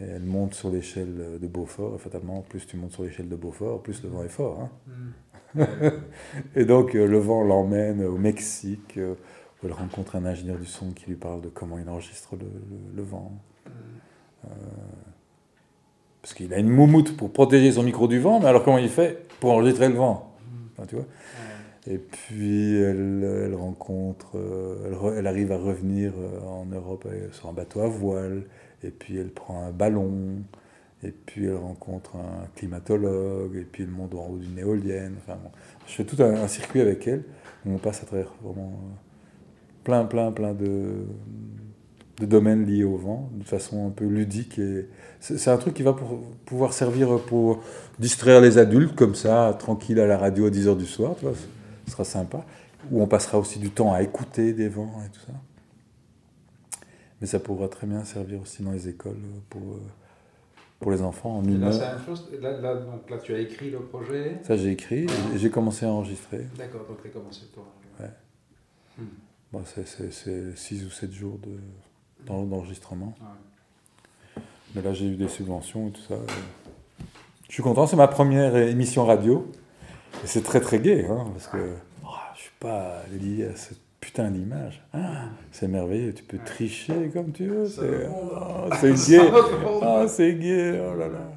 Et 0.00 0.04
elle 0.04 0.22
monte 0.22 0.54
sur 0.54 0.70
l'échelle 0.70 1.38
de 1.40 1.46
Beaufort, 1.46 1.96
et 1.96 1.98
fatalement, 1.98 2.40
plus 2.48 2.66
tu 2.66 2.76
montes 2.76 2.92
sur 2.92 3.02
l'échelle 3.02 3.28
de 3.28 3.36
Beaufort, 3.36 3.82
plus 3.82 4.02
le 4.02 4.08
vent 4.08 4.22
est 4.24 4.28
fort. 4.28 4.60
hein. 4.60 4.70
et 6.56 6.64
donc, 6.64 6.94
euh, 6.94 7.06
le 7.06 7.18
vent 7.18 7.42
l'emmène 7.44 8.02
au 8.04 8.16
Mexique, 8.16 8.96
euh, 8.96 9.14
où 9.62 9.66
elle 9.66 9.72
rencontre 9.72 10.16
un 10.16 10.24
ingénieur 10.24 10.58
du 10.58 10.64
son 10.66 10.92
qui 10.92 11.06
lui 11.06 11.16
parle 11.16 11.40
de 11.42 11.48
comment 11.48 11.78
il 11.78 11.88
enregistre 11.88 12.36
le, 12.36 12.46
le- 12.46 12.96
le 12.96 13.02
vent. 13.02 13.32
Euh, 14.46 14.48
parce 16.22 16.34
qu'il 16.34 16.52
a 16.54 16.58
une 16.58 16.68
moumoute 16.68 17.16
pour 17.16 17.30
protéger 17.32 17.72
son 17.72 17.82
micro 17.82 18.06
du 18.08 18.18
vent, 18.20 18.40
mais 18.40 18.46
alors 18.46 18.62
comment 18.62 18.78
il 18.78 18.88
fait 18.88 19.26
pour 19.40 19.52
enregistrer 19.52 19.88
le 19.88 19.94
vent? 19.94 20.32
Enfin, 20.76 20.86
tu 20.86 20.94
vois? 20.96 21.06
Et 21.86 21.96
puis, 21.98 22.76
elle, 22.76 23.24
elle 23.46 23.54
rencontre, 23.54 24.38
elle, 25.16 25.26
arrive 25.26 25.50
à 25.50 25.56
revenir 25.56 26.12
en 26.46 26.66
Europe 26.66 27.08
sur 27.32 27.48
un 27.48 27.52
bateau 27.54 27.80
à 27.80 27.88
voile, 27.88 28.42
et 28.82 28.90
puis 28.90 29.18
elle 29.18 29.30
prend 29.30 29.64
un 29.64 29.70
ballon, 29.70 30.42
et 31.02 31.12
puis 31.12 31.46
elle 31.46 31.56
rencontre 31.56 32.16
un 32.16 32.46
climatologue, 32.56 33.56
et 33.56 33.64
puis 33.64 33.84
elle 33.84 33.90
monte 33.90 34.14
en 34.14 34.28
haut 34.28 34.38
d'une 34.38 34.58
éolienne. 34.58 35.14
Enfin, 35.18 35.38
bon. 35.42 35.50
Je 35.86 35.94
fais 35.94 36.04
tout 36.04 36.22
un, 36.22 36.46
circuit 36.48 36.80
avec 36.80 37.06
elle, 37.08 37.24
où 37.64 37.72
on 37.74 37.78
passe 37.78 38.02
à 38.02 38.06
travers 38.06 38.32
vraiment 38.42 38.68
euh, 38.68 38.94
plein, 39.84 40.04
plein, 40.04 40.30
plein 40.32 40.52
de, 40.52 41.06
de 42.20 42.26
domaines 42.26 42.66
liés 42.66 42.84
au 42.84 42.96
vent, 42.96 43.30
de 43.34 43.44
façon 43.44 43.86
un 43.86 43.90
peu 43.90 44.04
ludique. 44.04 44.58
Et 44.58 44.88
c'est 45.20 45.50
un 45.50 45.56
truc 45.56 45.74
qui 45.74 45.82
va 45.82 45.96
pouvoir 46.44 46.72
servir 46.72 47.18
pour 47.20 47.62
distraire 47.98 48.40
les 48.40 48.58
adultes, 48.58 48.94
comme 48.94 49.14
ça, 49.14 49.56
tranquille 49.58 50.00
à 50.00 50.06
la 50.06 50.18
radio 50.18 50.46
à 50.46 50.50
10h 50.50 50.76
du 50.76 50.86
soir, 50.86 51.14
tu 51.18 51.24
vois, 51.24 51.34
ce 51.86 51.92
sera 51.92 52.04
sympa. 52.04 52.44
Où 52.90 53.02
on 53.02 53.06
passera 53.06 53.38
aussi 53.38 53.58
du 53.58 53.70
temps 53.70 53.92
à 53.92 54.02
écouter 54.02 54.52
des 54.52 54.68
vents 54.68 55.02
et 55.04 55.10
tout 55.10 55.20
ça. 55.26 55.32
Mais 57.20 57.26
ça 57.26 57.38
pourra 57.40 57.68
très 57.68 57.86
bien 57.86 58.04
servir 58.04 58.40
aussi 58.40 58.62
dans 58.62 58.72
les 58.72 58.88
écoles 58.88 59.18
pour, 59.50 59.60
euh, 59.62 59.80
pour 60.78 60.90
les 60.90 61.02
enfants 61.02 61.38
en 61.38 61.44
une 61.44 61.60
là. 61.60 61.70
Là, 62.40 62.60
là, 62.60 62.74
donc, 62.76 63.10
là, 63.10 63.18
tu 63.18 63.34
as 63.34 63.38
écrit 63.40 63.70
le 63.70 63.80
projet. 63.80 64.38
Ça, 64.42 64.56
j'ai 64.56 64.70
écrit 64.70 65.04
et 65.34 65.38
j'ai 65.38 65.50
commencé 65.50 65.84
à 65.84 65.90
enregistrer. 65.90 66.46
D'accord, 66.56 66.86
donc 66.88 67.02
tu 67.02 67.08
as 67.08 67.10
commencé 67.10 67.42
toi. 67.52 67.64
Bon, 69.52 69.62
c'est 69.64 69.84
6 70.56 70.84
ou 70.84 70.90
7 70.90 71.12
jours 71.12 71.38
de- 71.38 71.58
d'en- 72.24 72.44
d'enregistrement. 72.44 73.14
Ouais. 73.20 74.42
Mais 74.74 74.82
là, 74.82 74.92
j'ai 74.92 75.06
eu 75.06 75.16
des 75.16 75.26
subventions 75.28 75.88
et 75.88 75.90
tout 75.90 76.02
ça. 76.02 76.14
Je 77.48 77.54
suis 77.54 77.62
content, 77.62 77.86
c'est 77.88 77.96
ma 77.96 78.06
première 78.06 78.54
émission 78.56 79.04
radio. 79.04 79.50
Et 80.22 80.26
c'est 80.28 80.42
très 80.42 80.60
très 80.60 80.78
gai, 80.78 81.04
hein, 81.10 81.26
parce 81.32 81.48
que 81.48 81.74
oh, 82.04 82.08
je 82.36 82.40
suis 82.42 82.52
pas 82.60 83.02
lié 83.10 83.46
à 83.46 83.56
cette 83.56 83.80
putain 84.00 84.30
d'image. 84.30 84.82
Ah, 84.92 85.28
c'est 85.52 85.68
merveilleux, 85.68 86.14
tu 86.14 86.22
peux 86.24 86.38
tricher 86.38 87.10
comme 87.12 87.32
tu 87.32 87.46
veux. 87.46 87.68
C'est 87.68 88.08
oh, 88.08 88.68
c'est 88.80 88.94
gai. 89.08 89.30
Ah, 89.82 90.06
c'est 90.08 90.32
oh 90.80 90.96
là 90.96 91.08
là. 91.08 91.32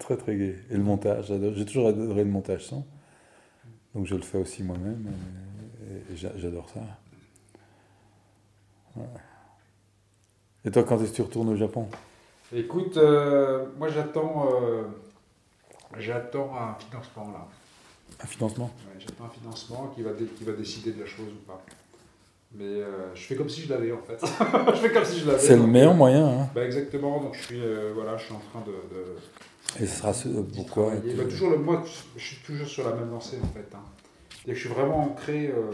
Très 0.00 0.16
très 0.16 0.36
gai. 0.36 0.56
Et 0.70 0.76
le 0.76 0.82
montage, 0.82 1.32
j'ai 1.54 1.64
toujours 1.64 1.88
adoré 1.88 2.24
le 2.24 2.30
montage 2.30 2.64
son. 2.64 2.84
Donc 3.94 4.06
je 4.06 4.14
le 4.14 4.22
fais 4.22 4.38
aussi 4.38 4.62
moi-même. 4.62 5.06
Et, 5.88 6.12
et 6.12 6.16
j'a- 6.16 6.36
j'adore 6.36 6.68
ça. 6.70 6.80
Ouais. 8.96 9.04
Et 10.64 10.70
toi, 10.70 10.84
quand 10.84 11.00
est-ce 11.02 11.10
que 11.10 11.16
tu 11.16 11.22
retournes 11.22 11.48
au 11.50 11.56
Japon? 11.56 11.88
Écoute, 12.54 12.96
euh, 12.96 13.66
moi 13.78 13.88
j'attends, 13.88 14.48
euh, 14.52 14.82
j'attends 15.98 16.54
un 16.54 16.74
financement 16.74 17.32
là. 17.32 17.46
Un 18.22 18.26
financement? 18.26 18.70
Ouais, 18.86 19.00
j'attends 19.00 19.24
un 19.24 19.30
financement 19.30 19.92
qui 19.94 20.02
va, 20.02 20.12
dé- 20.12 20.26
qui 20.26 20.44
va 20.44 20.52
décider 20.52 20.92
de 20.92 21.00
la 21.00 21.06
chose 21.06 21.32
ou 21.32 21.46
pas. 21.46 21.62
Mais 22.54 22.64
euh, 22.64 23.14
je 23.14 23.22
fais 23.22 23.34
comme 23.34 23.48
si 23.48 23.62
je 23.62 23.70
l'avais 23.72 23.92
en 23.92 24.02
fait. 24.02 24.18
je 24.74 24.80
fais 24.80 24.92
comme 24.92 25.04
si 25.04 25.20
je 25.20 25.26
l'avais. 25.26 25.38
C'est 25.38 25.56
le 25.56 25.66
meilleur 25.66 25.92
euh, 25.92 25.96
moyen. 25.96 26.26
Hein. 26.26 26.48
Bah 26.54 26.64
exactement, 26.64 27.20
donc 27.20 27.34
je 27.34 27.42
suis, 27.42 27.60
euh, 27.60 27.92
voilà, 27.94 28.16
je 28.18 28.24
suis 28.24 28.34
en 28.34 28.40
train 28.50 28.60
de. 28.66 28.72
de 28.94 29.82
Et 29.82 29.86
ce 29.86 29.98
sera 29.98 30.12
ce, 30.12 30.28
pourquoi 30.28 30.90
Bah, 30.90 31.24
toujours 31.28 31.50
le, 31.50 31.56
moi, 31.58 31.82
je 32.16 32.22
suis 32.22 32.36
toujours 32.44 32.68
sur 32.68 32.86
la 32.88 32.94
même 32.94 33.10
lancée 33.10 33.38
en 33.42 33.46
fait. 33.48 33.66
Hein. 33.74 33.80
Que 34.44 34.52
je 34.54 34.60
suis 34.60 34.68
vraiment 34.68 35.04
ancré. 35.04 35.46
euh, 35.48 35.70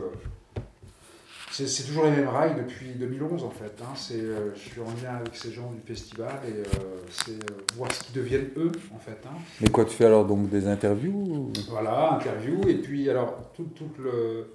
c'est 1.51 1.83
toujours 1.85 2.05
les 2.05 2.13
mêmes 2.13 2.29
rails 2.29 2.55
depuis 2.55 2.91
2011 2.91 3.43
en 3.43 3.51
fait. 3.51 3.73
Hein. 3.83 3.93
C'est, 3.97 4.21
je 4.55 4.59
suis 4.61 4.81
en 4.81 4.85
lien 5.03 5.17
avec 5.19 5.35
ces 5.35 5.51
gens 5.51 5.73
du 5.73 5.81
festival 5.85 6.31
et 6.47 6.63
c'est 7.11 7.33
voir 7.75 7.91
ce 7.93 8.05
qu'ils 8.05 8.15
deviennent 8.15 8.51
eux 8.57 8.71
en 8.95 8.99
fait. 9.01 9.19
Hein. 9.27 9.37
Mais 9.61 9.69
quoi, 9.69 9.85
tu 9.85 9.97
fais 9.97 10.05
alors 10.05 10.25
donc 10.25 10.49
des 10.51 10.69
interviews 10.69 11.51
Voilà, 11.69 12.13
interview, 12.13 12.61
et 12.69 12.75
puis 12.77 13.11
alors, 13.11 13.51
tout, 13.57 13.67
tout 13.75 13.91
le- 13.99 14.47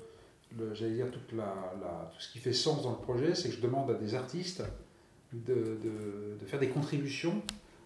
j'allais 0.73 0.95
dire, 0.95 1.11
tout 1.11 1.19
ce 2.19 2.31
qui 2.31 2.39
fait 2.39 2.53
sens 2.53 2.83
dans 2.83 2.91
le 2.91 2.97
projet, 2.97 3.35
c'est 3.35 3.49
que 3.49 3.55
je 3.55 3.61
demande 3.61 3.89
à 3.91 3.95
des 3.95 4.15
artistes 4.15 4.63
de, 5.33 6.37
faire 6.45 6.59
des 6.59 6.69
contributions, 6.69 7.41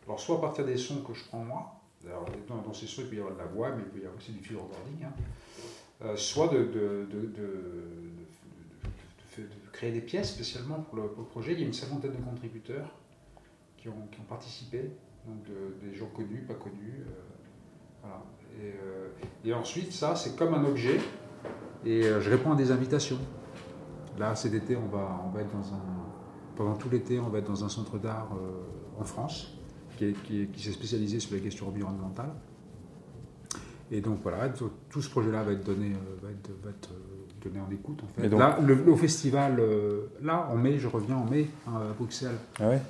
alors 0.05 0.19
soit 0.19 0.37
à 0.37 0.41
partir 0.41 0.65
des 0.65 0.77
sons 0.77 1.01
que 1.01 1.13
je 1.13 1.23
prends 1.25 1.43
moi, 1.43 1.73
dans, 2.47 2.73
ces 2.73 2.87
sons 2.87 3.01
il 3.01 3.09
peut 3.09 3.15
y 3.15 3.19
avoir 3.19 3.33
de 3.33 3.39
la 3.39 3.45
voix, 3.45 3.71
mais 3.71 3.83
il 3.83 3.89
peut 3.89 3.99
y 3.99 4.01
avoir 4.01 4.17
aussi 4.17 4.31
du 4.31 4.43
fil 4.43 4.57
recording, 4.57 5.03
hein, 5.03 5.13
euh, 6.03 6.15
soit 6.15 6.47
de, 6.49 7.07
créer 9.71 9.91
des 9.91 10.01
pièces 10.01 10.33
spécialement 10.33 10.79
pour 10.81 10.97
le, 10.97 11.07
projet. 11.07 11.53
Il 11.53 11.59
y 11.59 11.63
a 11.63 11.67
une 11.67 11.73
cinquantaine 11.73 12.11
de 12.13 12.23
contributeurs 12.23 12.89
qui 13.77 13.89
ont, 13.89 14.07
qui 14.11 14.19
ont 14.19 14.23
participé, 14.23 14.89
donc 15.27 15.43
de- 15.43 15.87
des 15.87 15.95
gens 15.95 16.07
connus, 16.07 16.41
pas 16.47 16.55
connus. 16.55 17.03
euh, 17.05 18.09
euh, 18.59 19.09
et 19.45 19.53
ensuite, 19.53 19.91
ça, 19.91 20.15
c'est 20.15 20.35
comme 20.35 20.53
un 20.53 20.65
objet. 20.65 20.99
Et 21.87 22.03
euh, 22.05 22.19
je 22.21 22.29
réponds 22.29 22.51
à 22.51 22.55
des 22.55 22.71
invitations. 22.71 23.17
Là, 24.19 24.35
cet 24.35 24.53
été, 24.53 24.75
on 24.75 24.87
va, 24.87 25.23
on 25.25 25.29
va 25.29 25.41
être 25.41 25.51
dans 25.51 25.73
un. 25.73 25.81
Pendant 26.55 26.75
tout 26.75 26.89
l'été, 26.89 27.19
on 27.19 27.29
va 27.29 27.37
être 27.39 27.47
dans 27.47 27.63
un 27.63 27.69
centre 27.69 27.97
d'art 27.97 28.29
euh, 28.33 28.99
en 29.01 29.05
France 29.05 29.53
qui, 29.97 30.11
qui, 30.25 30.41
est- 30.41 30.45
qui 30.47 30.61
s'est 30.63 30.71
spécialisé 30.71 31.19
sur 31.19 31.35
les 31.35 31.41
questions 31.41 31.67
environnementales. 31.67 32.33
Et 33.89 34.01
donc 34.01 34.19
voilà, 34.21 34.49
tout, 34.49 35.01
ce 35.01 35.09
projet-là 35.09 35.43
va 35.43 35.53
être 35.53 35.63
donné, 35.63 35.91
euh, 35.93 36.15
va 36.21 36.29
être, 36.31 36.49
va 36.63 36.71
être, 36.71 36.89
donné 37.41 37.59
en 37.61 37.71
écoute. 37.71 38.01
En 38.03 38.07
fait. 38.21 38.27
Donc- 38.27 38.39
Là, 38.39 38.57
le, 38.61 38.73
le 38.73 38.95
festival, 38.95 39.61
là, 40.21 40.49
en 40.51 40.57
mai, 40.57 40.77
je 40.79 40.87
reviens 40.87 41.15
en 41.15 41.25
mai 41.25 41.47
hein, 41.67 41.73
à 41.89 41.93
Bruxelles 41.93 42.35
Ah 42.59 42.69
ouais? 42.69 42.81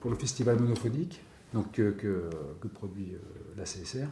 Pour 0.00 0.10
le 0.10 0.16
festival 0.16 0.58
monophonique 0.58 1.22
donc, 1.54 1.70
que, 1.72 1.90
que, 1.90 2.28
que 2.60 2.66
produit 2.66 3.12
la 3.56 3.62
CSR. 3.64 4.08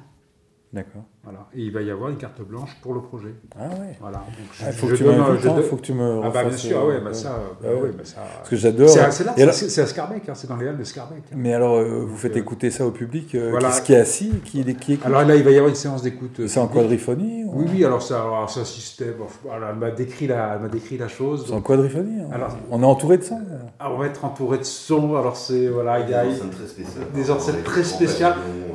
D'accord. 0.72 1.02
Voilà. 1.22 1.46
Et 1.54 1.62
il 1.62 1.72
va 1.72 1.80
y 1.80 1.90
avoir 1.90 2.10
une 2.10 2.18
carte 2.18 2.40
blanche 2.42 2.70
pour 2.82 2.92
le 2.92 3.00
projet. 3.00 3.34
Ah 3.58 3.62
ouais. 3.68 3.96
Voilà. 4.00 4.18
Donc, 4.18 4.26
je- 4.52 4.64
Il 4.66 4.72
faut 4.72 4.86
je 4.88 4.92
que 4.92 4.96
tu 4.98 5.04
donne, 5.04 5.14
je 5.40 5.48
donne- 5.48 5.62
faut 5.62 5.76
que 5.76 5.80
tu 5.80 5.92
me 5.94 6.20
Ah 6.22 6.30
bah 6.30 6.44
bien 6.44 6.56
sûr, 6.56 6.78
euh, 6.78 6.88
ouais, 6.88 7.00
bah 7.00 7.14
ça, 7.14 7.38
bah 7.62 7.68
Ouais. 7.70 7.90
bah 7.96 8.04
ça. 8.04 8.16
Parce 8.36 8.48
que 8.50 8.56
j'adore. 8.56 8.88
C'est 8.88 9.24
là, 9.24 9.32
alors- 9.36 9.54
c'est 9.54 9.80
à 9.80 9.86
Scarbeck, 9.86 10.28
hein, 10.28 10.32
c'est 10.34 10.46
dans 10.48 10.56
les 10.56 10.68
halles 10.68 10.76
de 10.76 10.84
Scarbeck. 10.84 11.22
hein. 11.32 11.34
Mais 11.36 11.54
alors, 11.54 11.76
euh, 11.76 12.04
vous 12.06 12.16
faites 12.16 12.36
euh, 12.36 12.40
écouter 12.40 12.70
ça 12.70 12.86
au 12.86 12.90
public 12.90 13.34
euh, 13.34 13.50
voilà. 13.50 13.70
qui, 13.70 13.82
qui 13.84 13.92
est 13.94 13.96
assis, 13.96 14.30
qui, 14.44 14.62
qui 14.76 14.92
écoute? 14.94 15.06
Alors 15.06 15.24
là, 15.24 15.34
il 15.36 15.42
va 15.42 15.50
y 15.50 15.54
avoir 15.56 15.68
une 15.70 15.74
séance 15.76 16.02
d'écoute. 16.02 16.40
euh, 16.40 16.46
C'est 16.48 16.60
en 16.60 16.68
quadriphonie 16.68 17.44
ou- 17.44 17.60
Oui, 17.60 17.66
oui, 17.72 17.84
alors 17.84 18.02
ça, 18.02 18.20
alors 18.22 18.50
ça 18.50 18.64
système. 18.64 19.14
voilà, 19.44 19.68
elle 19.70 19.76
m'a 19.78 19.90
décrit 19.90 20.26
la, 20.26 20.54
elle 20.56 20.62
m'a 20.62 20.68
décrit 20.68 20.98
la 20.98 21.08
chose. 21.08 21.44
C'est 21.46 21.54
en 21.54 21.60
quadriphonie 21.62 22.20
hein. 22.20 22.28
Alors- 22.32 22.56
On 22.70 22.82
est 22.82 22.86
entouré 22.86 23.18
de 23.18 23.22
ça 23.22 23.36
Ah, 23.80 23.90
on 23.92 23.98
va 23.98 24.06
être 24.06 24.24
entouré 24.24 24.58
de 24.58 24.64
sons. 24.64 25.16
Alors 25.16 25.36
c'est 25.36 25.68
voilà, 25.68 26.00
il 26.00 26.10
y 26.10 26.14
a 26.14 26.24
des 26.24 26.30
enceintes 26.32 26.50
très 26.50 26.66
spéciales. 26.66 27.56
des 27.56 27.62
très 27.64 27.84
spéciales. 27.84 28.34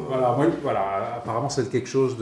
Voilà, 0.10 0.36
voilà, 0.62 0.82
apparemment 1.18 1.48
c'est 1.48 1.70
quelque 1.82 1.90
chose 1.90 2.16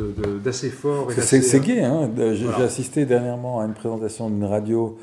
d'assez 0.43 0.69
fort. 0.69 1.11
C'est- 1.11 1.55
euh, 1.55 1.59
gay, 1.59 1.81
hein. 1.83 2.07
de- 2.07 2.33
J'ai 2.33 2.45
Voilà. 2.45 2.65
assisté 2.65 3.05
dernièrement 3.05 3.59
à 3.59 3.65
une 3.65 3.73
présentation 3.73 4.29
d'une 4.29 4.45
radio 4.45 4.97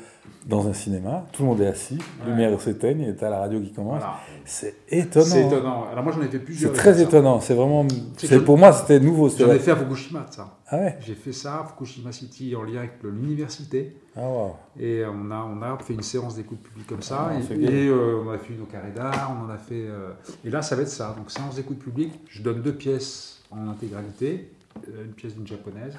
dans 0.45 0.67
un 0.67 0.73
cinéma. 0.73 1.25
Tout 1.33 1.43
le 1.43 1.49
monde 1.49 1.61
est 1.61 1.67
assis, 1.67 1.95
Ouais. 2.23 2.29
lumière 2.31 2.59
s'éteigne 2.61 3.01
et 3.01 3.15
t'as 3.15 3.29
la 3.29 3.39
radio 3.39 3.59
qui 3.59 3.71
commence. 3.73 3.99
Voilà. 3.99 4.15
C'est 4.45 4.75
étonnant. 4.89 5.25
C'est 5.25 5.45
étonnant. 5.45 5.85
Alors 5.91 6.03
moi 6.05 6.13
j'en 6.13 6.21
ai 6.21 6.27
fait 6.29 6.39
plusieurs. 6.39 6.71
C'est 6.73 6.77
très 6.77 7.01
étonnant. 7.01 7.39
C'est 7.41 7.53
vraiment. 7.53 7.85
C'est 8.17 8.39
Pour 8.43 8.57
moi, 8.57 8.71
c'était 8.71 8.99
nouveau. 9.01 9.29
J'en 9.29 9.51
ai 9.51 9.59
fait 9.59 9.71
à 9.71 9.75
Fukushima 9.75 10.25
ça. 10.31 10.57
Ah 10.69 10.77
ouais. 10.77 10.97
J'ai 11.01 11.15
fait 11.15 11.33
ça 11.33 11.61
à 11.61 11.63
Fukushima 11.65 12.11
City 12.13 12.55
en 12.55 12.63
lien 12.63 12.79
avec 12.79 12.93
l'université. 13.03 13.95
Ah 14.15 14.21
waouh. 14.21 14.51
Et 14.79 15.03
on 15.05 15.31
a, 15.31 15.43
on 15.43 15.61
a 15.61 15.77
fait 15.79 15.93
une 15.93 16.01
séance 16.01 16.35
d'écoute 16.35 16.59
publique 16.59 16.87
comme 16.87 17.01
ça. 17.01 17.29
Ah, 17.31 17.33
et, 17.55 17.87
euh, 17.87 18.21
on 18.25 18.29
a 18.31 18.37
fait 18.37 18.53
une 18.53 18.61
au 18.61 18.65
carré 18.65 18.91
d'art, 18.95 19.35
on 19.39 19.45
en 19.45 19.53
a 19.53 19.57
fait. 19.57 19.75
euh, 19.75 20.11
et 20.45 20.49
là, 20.49 20.61
ça 20.61 20.75
va 20.75 20.81
être 20.83 20.87
ça. 20.89 21.13
Donc, 21.17 21.29
séance 21.29 21.55
d'écoute 21.55 21.79
publique, 21.79 22.13
je 22.29 22.41
donne 22.41 22.61
deux 22.61 22.73
pièces 22.73 23.36
en 23.51 23.67
intégralité. 23.69 24.51
euh, 24.89 25.05
une 25.05 25.13
pièce 25.13 25.33
d'une 25.33 25.47
japonaise, 25.47 25.95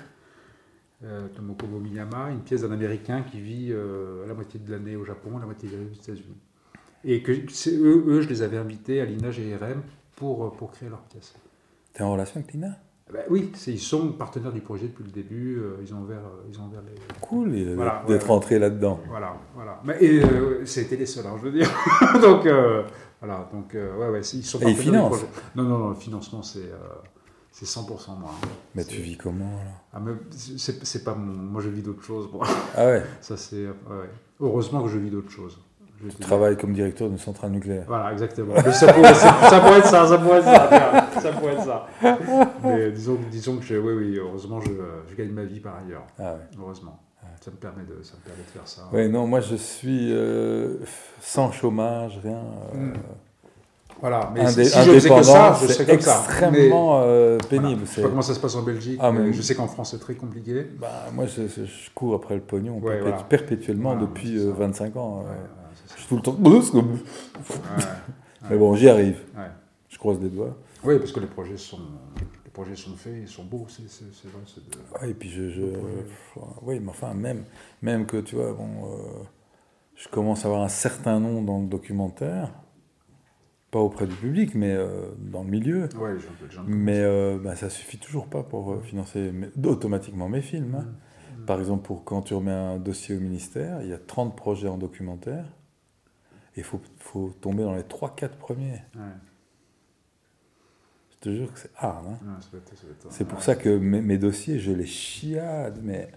euh, 1.05 1.27
Tomoko 1.35 1.67
Miyama, 1.67 2.31
une 2.31 2.41
pièce 2.41 2.61
d'un 2.63 2.71
américain 2.73 3.23
qui 3.29 3.41
vit 3.41 3.69
euh, 3.73 4.25
la 4.27 4.35
moitié 4.35 4.61
de 4.61 4.71
l'année 4.71 4.95
au 4.97 5.05
Japon, 5.05 5.39
la 5.39 5.47
moitié 5.47 5.69
de 5.69 5.75
l'année 5.77 5.89
aux 5.91 5.95
États-Unis. 6.01 6.37
Et 7.05 7.23
que 7.23 7.33
eux, 7.33 8.05
eux, 8.09 8.21
je 8.23 8.29
les 8.29 8.43
avais 8.43 8.57
invités 8.57 9.01
à 9.01 9.05
l'INA 9.05 9.31
GRM 9.31 9.83
pour, 10.17 10.53
pour 10.57 10.71
créer 10.73 10.89
leur 10.89 11.01
pièce. 11.03 11.35
T'es 11.93 12.03
en 12.03 12.13
relation 12.13 12.39
avec 12.41 12.53
Lina? 12.53 12.69
Ben 13.13 13.23
oui, 13.31 13.51
c'est- 13.55 13.73
ils 13.73 13.81
sont 13.81 14.13
partenaires 14.13 14.53
du 14.53 14.61
projet 14.61 14.87
depuis 14.87 15.05
le 15.05 15.11
début, 15.11 15.57
euh, 15.59 15.77
ils 15.83 15.95
ont 15.95 16.03
ouvert, 16.03 16.19
euh, 16.19 16.47
ils 16.51 16.61
ont 16.61 16.67
ouvert 16.67 16.83
les. 16.83 16.95
Cool 17.21 17.75
Voilà, 17.75 18.05
d'être 18.07 18.23
ouais, 18.27 18.29
rentré 18.29 18.59
là-dedans. 18.59 19.01
Voilà, 19.09 19.35
voilà. 19.55 19.81
Mais 19.85 19.97
et, 20.01 20.23
euh, 20.23 20.65
c'était 20.67 20.97
les 20.97 21.07
seuls, 21.07 21.27
hein, 21.27 21.35
je 21.39 21.43
veux 21.49 21.53
dire. 21.53 21.69
donc, 22.23 22.47
voilà, 23.21 23.49
donc, 23.53 23.73
ouais, 23.75 24.09
ouais, 24.11 24.21
ils 24.21 24.45
sont 24.45 24.61
Et 24.61 24.71
ils 24.71 24.77
financent. 24.77 25.25
Non, 25.57 25.63
non, 25.65 25.79
non, 25.79 25.89
le 25.89 25.95
financement, 25.95 26.43
c'est 26.43 26.71
c'est 27.65 27.67
100% 27.81 28.19
moi. 28.19 28.31
hein. 28.43 28.49
Mais 28.75 28.85
tu 28.85 29.01
vis 29.01 29.17
comment 29.17 29.45
là 29.65 29.71
Ah, 29.93 29.99
mais 30.01 30.13
c'est 30.31 31.05
pas 31.05 31.15
mon. 31.15 31.33
Moi, 31.33 31.61
je 31.63 31.69
vis 31.71 31.83
d'autres 31.83 32.03
choses. 32.05 32.29
moi. 32.33 32.47
Ah 32.77 32.87
ouais, 32.87 33.03
Ça, 33.21 33.37
c'est. 33.37 33.67
ouais. 33.67 34.11
Heureusement 34.41 34.83
que 34.83 34.89
je 34.89 34.99
vis 34.99 35.11
d'autres 35.11 35.31
choses. 35.31 35.59
Je 36.01 36.11
tu 36.11 36.17
travailles 36.19 36.57
comme 36.57 36.73
directeur 36.75 37.09
d'une 37.09 37.19
centrale 37.19 37.51
nucléaire. 37.51 37.85
Voilà, 37.89 38.13
exactement. 38.13 38.55
Ça, 38.71 38.93
pourrait, 38.93 39.15
ça, 39.15 39.33
pourrait 39.61 39.79
être 39.79 39.87
ça, 39.87 40.07
ça 40.07 40.19
pourrait 40.19 40.39
être 40.39 40.45
ça. 40.45 41.33
pourrait 41.33 41.53
être 41.55 41.65
ça. 41.65 41.87
Mais 42.63 42.93
disons, 42.93 43.19
disons 43.31 43.57
que, 43.57 43.65
je, 43.65 43.75
oui, 43.75 43.95
oui, 43.95 44.17
heureusement, 44.17 44.61
je, 44.61 44.71
je 45.11 45.15
gagne 45.17 45.31
ma 45.33 45.43
vie 45.43 45.59
par 45.59 45.75
ailleurs. 45.85 46.07
Ah 46.19 46.35
ouais. 46.35 46.41
Heureusement. 46.57 47.01
Ça 47.41 47.51
me 47.51 47.57
permet 47.57 47.83
de, 47.85 48.01
ça 48.03 48.15
me 48.17 48.23
permet 48.29 48.43
de 48.45 48.51
faire 48.51 48.67
ça. 48.67 48.89
Ouais, 48.93 49.09
non, 49.09 49.27
moi 49.27 49.41
je 49.41 49.55
suis 49.57 50.13
euh, 50.13 50.77
sans 51.21 51.51
chômage, 51.53 52.19
rien. 52.23 52.43
euh, 52.75 52.77
Mm. 52.77 52.93
Voilà, 54.01 54.31
mais 54.33 54.43
indé- 54.45 54.65
si 54.65 54.79
je 54.83 54.93
faisais 54.93 55.09
que 55.09 55.23
ça, 55.23 55.59
je 55.61 55.67
serais 55.67 55.87
comme 55.87 56.01
ça. 56.01 56.23
Extrêmement 56.25 57.01
euh, 57.03 57.39
voilà, 57.41 57.49
pénible. 57.63 57.83
Je 57.85 57.91
sais 57.91 58.03
pas 58.03 58.09
comment 58.09 58.23
ça 58.23 58.35
se 58.35 58.41
passe 58.41 58.55
en 58.55 58.63
Belgique. 58.63 58.99
Ah, 59.03 59.11
mais 59.11 59.33
je 59.33 59.43
sais 59.43 59.55
qu'en 59.55 59.67
France, 59.67 59.91
c'est 59.91 59.99
très 59.99 60.15
compliqué. 60.15 60.67
Bah, 60.79 60.89
moi 61.13 61.27
je, 61.27 61.43
cours 61.95 62.15
après 62.15 62.37
le 62.37 62.41
pognon 62.41 62.79
Ouais, 62.79 62.97
perpét- 62.97 63.01
voilà. 63.01 63.17
perpétuellement 63.25 63.93
Voilà, 63.95 64.07
depuis 64.07 64.39
euh, 64.39 64.51
ça. 64.53 64.59
25 64.59 64.97
ans. 64.97 65.19
Ouais, 65.19 65.25
euh, 65.25 65.25
voilà, 65.27 65.71
je 65.95 66.01
suis 66.01 66.09
tout 66.09 66.17
le 66.17 66.23
temps. 66.23 66.37
Ouais, 66.43 67.85
Mais 68.51 68.57
bon, 68.57 68.75
j'y 68.77 68.89
arrive. 68.89 69.19
Je 69.89 69.99
croise 69.99 70.19
les 70.21 70.29
doigts. 70.29 70.57
Oui, 70.85 70.99
parce 70.99 71.11
que 71.11 71.19
les 71.21 71.27
projets 71.27 71.57
sont, 71.57 71.79
les 72.45 72.51
projets 72.53 72.77
sont 72.77 72.95
faits, 72.97 73.15
ils 73.23 73.29
sont 73.29 73.43
beaux. 73.45 73.67
C'est 73.69 73.83
vrai. 73.83 74.41
c'est 74.47 74.65
de- 74.65 74.77
Ouais, 75.03 75.11
et 75.11 75.15
puis 75.15 75.29
je. 75.29 75.43
euh, 75.63 75.73
oui, 76.63 76.79
mais 76.81 76.91
enfin, 76.91 77.15
même, 77.15 77.43
même 77.83 78.07
que 78.07 78.19
tu 78.19 78.37
vois, 78.37 78.53
bon, 78.53 78.69
euh, 78.87 78.99
je 79.97 80.07
commence 80.09 80.45
à 80.45 80.49
avoir 80.49 80.63
un 80.63 80.69
certain 80.69 81.19
nom 81.19 81.43
dans 81.43 81.59
le 81.59 81.67
documentaire, 81.67 82.53
pas 83.71 83.79
auprès 83.81 84.07
du 84.07 84.15
public, 84.15 84.55
mais 84.55 84.73
euh, 84.75 85.09
dans 85.19 85.43
le 85.43 85.51
milieu. 85.51 85.89
Ouais, 85.97 86.15
les 86.15 86.21
gens, 86.21 86.65
Mais 86.67 87.01
euh, 87.01 87.39
bah, 87.39 87.55
ça 87.57 87.69
suffit 87.71 87.99
toujours 87.99 88.27
pas 88.27 88.43
pour 88.43 88.73
euh, 88.73 88.81
financer 88.81 89.33
automatiquement 89.65 90.29
mes 90.29 90.41
films. 90.43 90.75
hein. 90.77 90.87
Mm. 91.39 91.45
Par 91.45 91.59
exemple, 91.61 91.85
pour 91.87 92.05
quand 92.05 92.23
tu 92.23 92.35
remets 92.35 92.51
un 92.51 92.79
dossier 92.79 93.17
au 93.17 93.21
ministère, 93.21 93.83
il 93.83 93.89
y 93.89 93.93
a 93.93 93.99
30 93.99 94.37
projets 94.37 94.69
en 94.69 94.79
documentaire, 94.79 95.45
et 96.57 96.61
il 96.61 96.65
faut, 96.65 96.81
faut 96.99 97.31
tomber 97.41 97.63
dans 97.63 97.75
les 97.75 97.83
3-4 97.83 98.31
premiers. 98.39 98.83
Ouais, 98.97 99.03
Je 101.11 101.17
te 101.21 101.31
jure 101.35 101.53
que 101.53 101.59
c'est 101.59 101.71
hard. 101.77 102.07
hein. 102.07 102.19
ouais, 102.27 102.61
C'est 103.11 103.27
pour 103.27 103.43
ça 103.43 103.55
que 103.55 103.69
mes, 103.77 104.01
mes 104.01 104.19
dossiers, 104.19 104.59
je 104.59 104.73
les 104.73 104.87
chiade, 104.87 105.81
mais 105.83 106.11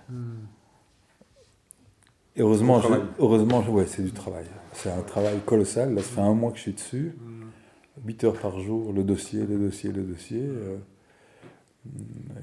Heureusement, 2.38 2.80
je, 2.82 2.88
heureusement, 3.20 3.62
ouais, 3.70 3.86
c'est 3.88 4.04
du 4.04 4.12
travail. 4.12 4.46
C'est 4.74 4.90
un 4.92 5.02
travail 5.02 5.38
colossal. 5.46 5.94
Là, 5.94 6.02
ça 6.02 6.10
fait 6.16 6.22
un 6.22 6.34
mois 6.34 6.52
que 6.52 6.58
je 6.58 6.62
suis 6.64 6.74
dessus, 6.74 7.16
Hmm. 7.20 8.08
8 8.08 8.24
heures 8.24 8.40
par 8.40 8.60
jour, 8.60 8.94
le 8.94 9.04
dossier, 9.04 9.42
le 9.46 9.58
dossier, 9.58 9.92
le 9.92 10.04
dossier. 10.04 10.42
euh, 10.44 10.78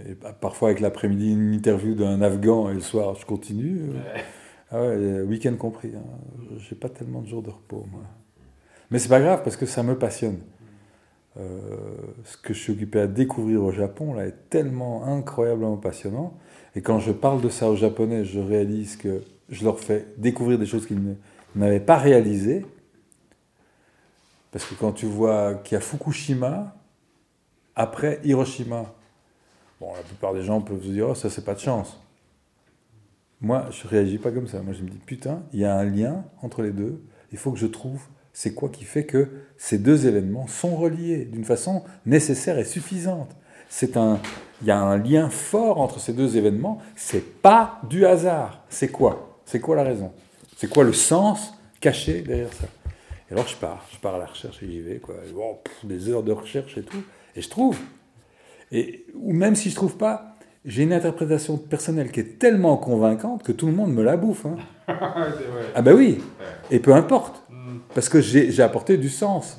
et 0.08 0.14
pa- 0.14 0.32
parfois 0.32 0.68
avec 0.70 0.80
l'après-midi 0.80 1.32
une 1.32 1.54
interview 1.54 1.94
d'un 1.94 2.20
Afghan 2.22 2.68
et 2.70 2.74
le 2.74 2.80
soir 2.80 3.14
je 3.14 3.24
continue. 3.24 3.82
Ah 4.70 4.80
ouais, 4.80 4.86
euh, 4.88 5.24
week-end 5.24 5.54
compris. 5.56 5.92
Hein. 5.96 6.02
J'ai 6.58 6.74
pas 6.74 6.88
tellement 6.88 7.22
de 7.22 7.28
jours 7.28 7.42
de 7.42 7.50
repos 7.50 7.86
moi. 7.90 8.02
Mais 8.90 8.98
c'est 8.98 9.08
pas 9.08 9.20
grave 9.20 9.42
parce 9.44 9.56
que 9.56 9.64
ça 9.66 9.82
me 9.84 9.96
passionne. 9.96 10.38
Euh, 11.38 11.68
ce 12.24 12.36
que 12.36 12.52
je 12.52 12.58
suis 12.58 12.72
occupé 12.72 12.98
à 13.00 13.06
découvrir 13.06 13.62
au 13.62 13.70
Japon 13.70 14.12
là 14.14 14.26
est 14.26 14.50
tellement 14.50 15.04
incroyablement 15.06 15.76
passionnant. 15.76 16.36
Et 16.74 16.82
quand 16.82 16.98
je 16.98 17.12
parle 17.12 17.40
de 17.40 17.48
ça 17.48 17.70
aux 17.70 17.76
Japonais, 17.76 18.24
je 18.24 18.40
réalise 18.40 18.96
que 18.96 19.22
je 19.48 19.64
leur 19.64 19.78
fais 19.80 20.06
découvrir 20.16 20.58
des 20.58 20.66
choses 20.66 20.86
qu'ils 20.86 21.02
ne- 21.02 21.14
n'avaient 21.54 21.80
pas 21.80 21.96
réalisées. 21.96 22.66
Parce 24.50 24.64
que 24.64 24.74
quand 24.74 24.92
tu 24.92 25.06
vois 25.06 25.54
qu'il 25.56 25.74
y 25.74 25.78
a 25.78 25.80
Fukushima, 25.80 26.74
après 27.76 28.20
Hiroshima, 28.24 28.94
bon, 29.80 29.94
la 29.94 30.02
plupart 30.02 30.34
des 30.34 30.42
gens 30.42 30.60
peuvent 30.60 30.82
se 30.82 30.88
dire, 30.88 31.08
oh, 31.10 31.14
ça, 31.14 31.30
c'est 31.30 31.44
pas 31.44 31.54
de 31.54 31.60
chance. 31.60 32.00
Moi, 33.40 33.66
je 33.70 33.86
réagis 33.86 34.18
pas 34.18 34.32
comme 34.32 34.48
ça. 34.48 34.60
Moi, 34.62 34.72
je 34.72 34.82
me 34.82 34.88
dis, 34.88 34.98
putain, 34.98 35.42
il 35.52 35.60
y 35.60 35.64
a 35.64 35.74
un 35.76 35.84
lien 35.84 36.24
entre 36.42 36.62
les 36.62 36.72
deux. 36.72 37.00
Il 37.30 37.38
faut 37.38 37.52
que 37.52 37.58
je 37.58 37.66
trouve 37.66 38.00
c'est 38.32 38.54
quoi 38.54 38.68
qui 38.68 38.84
fait 38.84 39.04
que 39.04 39.28
ces 39.56 39.78
deux 39.78 40.06
événements 40.06 40.46
sont 40.46 40.76
reliés 40.76 41.24
d'une 41.24 41.44
façon 41.44 41.82
nécessaire 42.06 42.58
et 42.58 42.64
suffisante. 42.64 43.30
C'est 43.68 43.96
un, 43.96 44.20
il 44.62 44.68
y 44.68 44.70
a 44.70 44.78
un 44.80 44.96
lien 44.96 45.28
fort 45.28 45.80
entre 45.80 46.00
ces 46.00 46.12
deux 46.12 46.36
événements. 46.36 46.80
C'est 46.96 47.42
pas 47.42 47.80
du 47.88 48.06
hasard. 48.06 48.64
C'est 48.70 48.88
quoi? 48.88 49.37
C'est 49.50 49.60
quoi 49.60 49.76
la 49.76 49.82
raison? 49.82 50.12
C'est 50.58 50.68
quoi 50.68 50.84
le 50.84 50.92
sens 50.92 51.54
caché 51.80 52.20
derrière 52.20 52.52
ça? 52.52 52.66
Et 53.30 53.32
alors 53.32 53.46
je 53.48 53.56
pars, 53.56 53.82
je 53.92 53.98
pars 53.98 54.14
à 54.16 54.18
la 54.18 54.26
recherche 54.26 54.62
et 54.62 54.66
j'y 54.66 54.80
vais 54.80 54.96
quoi. 54.98 55.14
Pff, 55.64 55.84
des 55.86 56.08
heures 56.10 56.22
de 56.22 56.32
recherche 56.32 56.76
et 56.76 56.82
tout, 56.82 57.02
et 57.34 57.40
je 57.40 57.48
trouve. 57.48 57.78
Et 58.72 59.06
ou 59.14 59.32
même 59.32 59.54
si 59.54 59.70
je 59.70 59.74
trouve 59.74 59.96
pas, 59.96 60.36
j'ai 60.66 60.82
une 60.82 60.92
interprétation 60.92 61.56
personnelle 61.56 62.10
qui 62.12 62.20
est 62.20 62.38
tellement 62.38 62.76
convaincante 62.76 63.42
que 63.42 63.52
tout 63.52 63.66
le 63.66 63.72
monde 63.72 63.94
me 63.94 64.02
la 64.02 64.16
bouffe. 64.18 64.44
hein. 64.44 64.56
Ah 65.74 65.80
ben 65.82 65.94
oui, 65.94 66.18
et 66.70 66.78
peu 66.80 66.92
importe, 66.94 67.42
Hmm. 67.50 67.78
parce 67.94 68.08
que 68.10 68.20
j'ai 68.20 68.60
apporté 68.62 68.98
du 68.98 69.08
sens. 69.08 69.58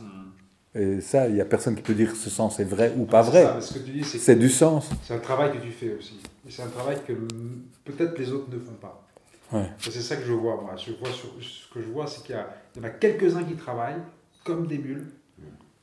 Et 0.76 1.02
ça, 1.02 1.28
il 1.28 1.34
n'y 1.34 1.42
a 1.42 1.46
personne 1.46 1.76
qui 1.76 1.82
peut 1.82 1.96
dire 1.96 2.12
que 2.12 2.18
ce 2.18 2.30
sens 2.30 2.60
est 2.60 2.64
vrai 2.64 2.94
ou 2.96 3.06
pas 3.06 3.24
vrai. 3.24 3.44
ça, 3.44 3.54
mais 3.56 3.62
ce 3.62 3.74
que 3.74 3.80
tu 3.80 3.92
dis, 3.92 4.04
c'est 4.04 4.36
du 4.36 4.50
sens. 4.50 4.88
c'est 5.04 5.16
un 5.16 5.20
travail 5.20 5.52
que 5.52 5.58
tu 5.58 5.72
fais 5.72 5.96
aussi. 5.98 6.20
Et 6.48 6.52
c'est 6.52 6.62
un 6.62 6.68
travail 6.68 6.98
que 7.08 7.14
mm, 7.14 7.64
peut-être 7.86 8.18
les 8.20 8.32
autres 8.32 8.48
ne 8.54 8.60
font 8.60 8.74
pas. 8.80 9.08
Ouais. 9.52 9.66
C'est 9.80 9.92
ça 10.02 10.16
que 10.16 10.24
je 10.26 10.34
vois, 10.34 10.56
moi. 10.62 10.76
Je 10.78 10.92
vois 10.94 11.10
sur- 11.12 11.30
ce 11.42 11.74
que 11.74 11.82
je 11.82 11.88
vois, 11.90 12.06
c'est 12.08 12.22
qu'il 12.24 12.36
y, 12.36 12.38
a- 12.38 12.48
il 12.76 12.82
y 12.82 12.86
en 12.86 12.88
a 12.88 12.92
quelques-uns 12.92 13.44
qui 13.44 13.56
travaillent 13.56 14.02
comme 14.44 14.68
des 14.68 14.78
mules 14.78 15.08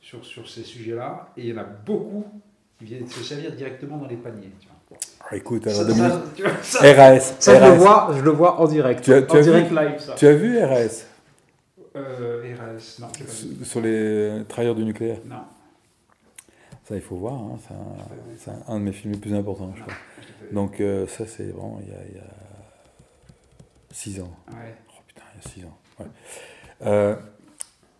sur, 0.01 0.23
sur 0.25 0.47
ces 0.47 0.63
sujets-là, 0.63 1.29
et 1.35 1.41
il 1.41 1.49
y 1.49 1.53
en 1.53 1.61
a 1.61 1.63
beaucoup 1.65 2.25
qui 2.79 2.85
viennent 2.85 3.07
se 3.07 3.21
servir 3.23 3.51
directement 3.51 3.97
dans 3.97 4.07
les 4.07 4.15
paniers. 4.15 4.51
tu 4.59 4.67
vois. 4.67 4.97
Écoute, 5.33 5.67
Ça, 5.67 5.71
alors 5.81 5.85
Dominique, 5.87 6.11
ça, 6.13 6.23
tu 6.35 6.41
vois, 6.43 6.51
ça- 6.61 6.79
RAS, 6.93 7.19
ça, 7.39 7.55
je 7.55 7.59
le 7.59 7.65
RAS. 7.65 7.75
vois, 7.75 8.09
je 8.17 8.21
le 8.21 8.31
vois 8.31 8.61
en 8.61 8.67
direct. 8.67 9.03
Tu 9.03 9.13
as- 9.13 9.21
tu 9.23 9.31
en 9.31 9.35
as 9.35 9.41
vu 9.41 9.43
direct 9.51 9.71
live, 9.71 9.99
ça. 9.99 10.13
Tu 10.15 10.27
as 10.27 10.33
vu 10.33 10.59
RAS 10.59 11.05
Euh, 11.95 12.43
RS, 12.55 12.99
non, 13.01 13.07
pas 13.07 13.17
vu. 13.23 13.65
sur 13.65 13.81
les 13.81 14.43
travailleurs 14.47 14.75
du 14.75 14.85
nucléaire? 14.85 15.17
Non, 15.25 15.37
Ça, 16.87 16.95
il 16.95 17.01
faut 17.01 17.15
voir. 17.17 17.33
hein, 17.33 17.57
C'est 17.67 17.73
un, 17.73 17.77
c'est 18.37 18.71
un- 18.71 18.79
de 18.79 18.83
mes 18.85 18.91
films 18.93 19.13
les 19.13 19.19
plus 19.19 19.33
importants, 19.33 19.73
je 19.75 19.81
crois. 19.81 19.93
vu. 20.47 20.53
Donc 20.55 20.79
euh, 20.79 21.05
ça, 21.07 21.25
c'est 21.27 21.45
vraiment 21.47 21.79
il 21.81 21.89
y 21.89 21.91
a, 21.91 21.99
il 22.09 22.15
y 22.15 22.19
a 22.19 22.23
six 23.97 24.19
ans. 24.21 24.31
Ouais. 24.51 24.75
Oh 24.89 25.01
putain, 25.07 25.23
il 25.33 25.43
y 25.43 25.47
a 25.47 25.49
six 25.49 25.65
ans. 25.65 25.77
Ouais. 25.99 26.05
Euh, 26.85 27.15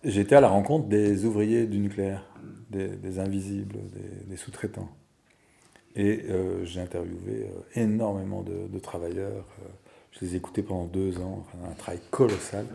J'étais 0.04 0.36
à 0.36 0.42
la 0.42 0.48
rencontre 0.48 0.88
des 0.88 1.26
ouvriers 1.26 1.66
du 1.66 1.80
nucléaire, 1.80 2.24
des, 2.70 2.88
des 2.88 3.20
invisibles, 3.20 3.78
des, 3.92 4.26
des 4.28 4.38
sous-traitants. 4.38 4.90
Et 5.96 6.26
euh, 6.30 6.64
j'ai 6.64 6.80
interviewé 6.80 7.50
euh, 7.50 7.82
énormément 7.82 8.44
de, 8.44 8.68
de 8.68 8.80
travailleurs. 8.80 9.44
je 10.12 10.24
les 10.24 10.36
ai 10.36 10.38
écoutés 10.38 10.62
pendant 10.62 10.86
deux 10.86 11.18
ans, 11.18 11.44
enfin, 11.48 11.72
un 11.72 11.74
travail 11.74 12.00
colossal. 12.12 12.66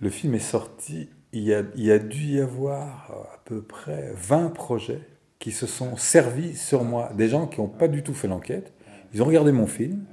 Le 0.00 0.08
film 0.08 0.36
est 0.36 0.38
sorti, 0.38 1.08
il 1.32 1.42
y 1.42 1.52
a, 1.52 1.64
il 1.74 1.84
y 1.84 1.90
a 1.90 1.98
dû 1.98 2.36
y 2.36 2.40
avoir 2.40 3.10
à 3.10 3.40
peu 3.44 3.60
près 3.60 4.12
20 4.14 4.50
projets 4.50 5.02
qui 5.40 5.50
se 5.50 5.66
sont 5.66 5.96
servis 5.96 6.54
sur 6.54 6.84
moi. 6.84 7.10
Des 7.16 7.28
gens 7.28 7.48
qui 7.48 7.60
n'ont 7.60 7.66
pas 7.68 7.88
du 7.88 8.04
tout 8.04 8.14
fait 8.14 8.28
l'enquête. 8.28 8.72
Ils 9.12 9.20
ont 9.20 9.26
regardé 9.26 9.50
mon 9.50 9.66
film. 9.66 10.04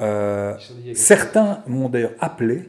Euh, 0.00 0.56
Certains 0.94 1.62
m'ont 1.66 1.88
d'ailleurs 1.88 2.14
appelé 2.20 2.68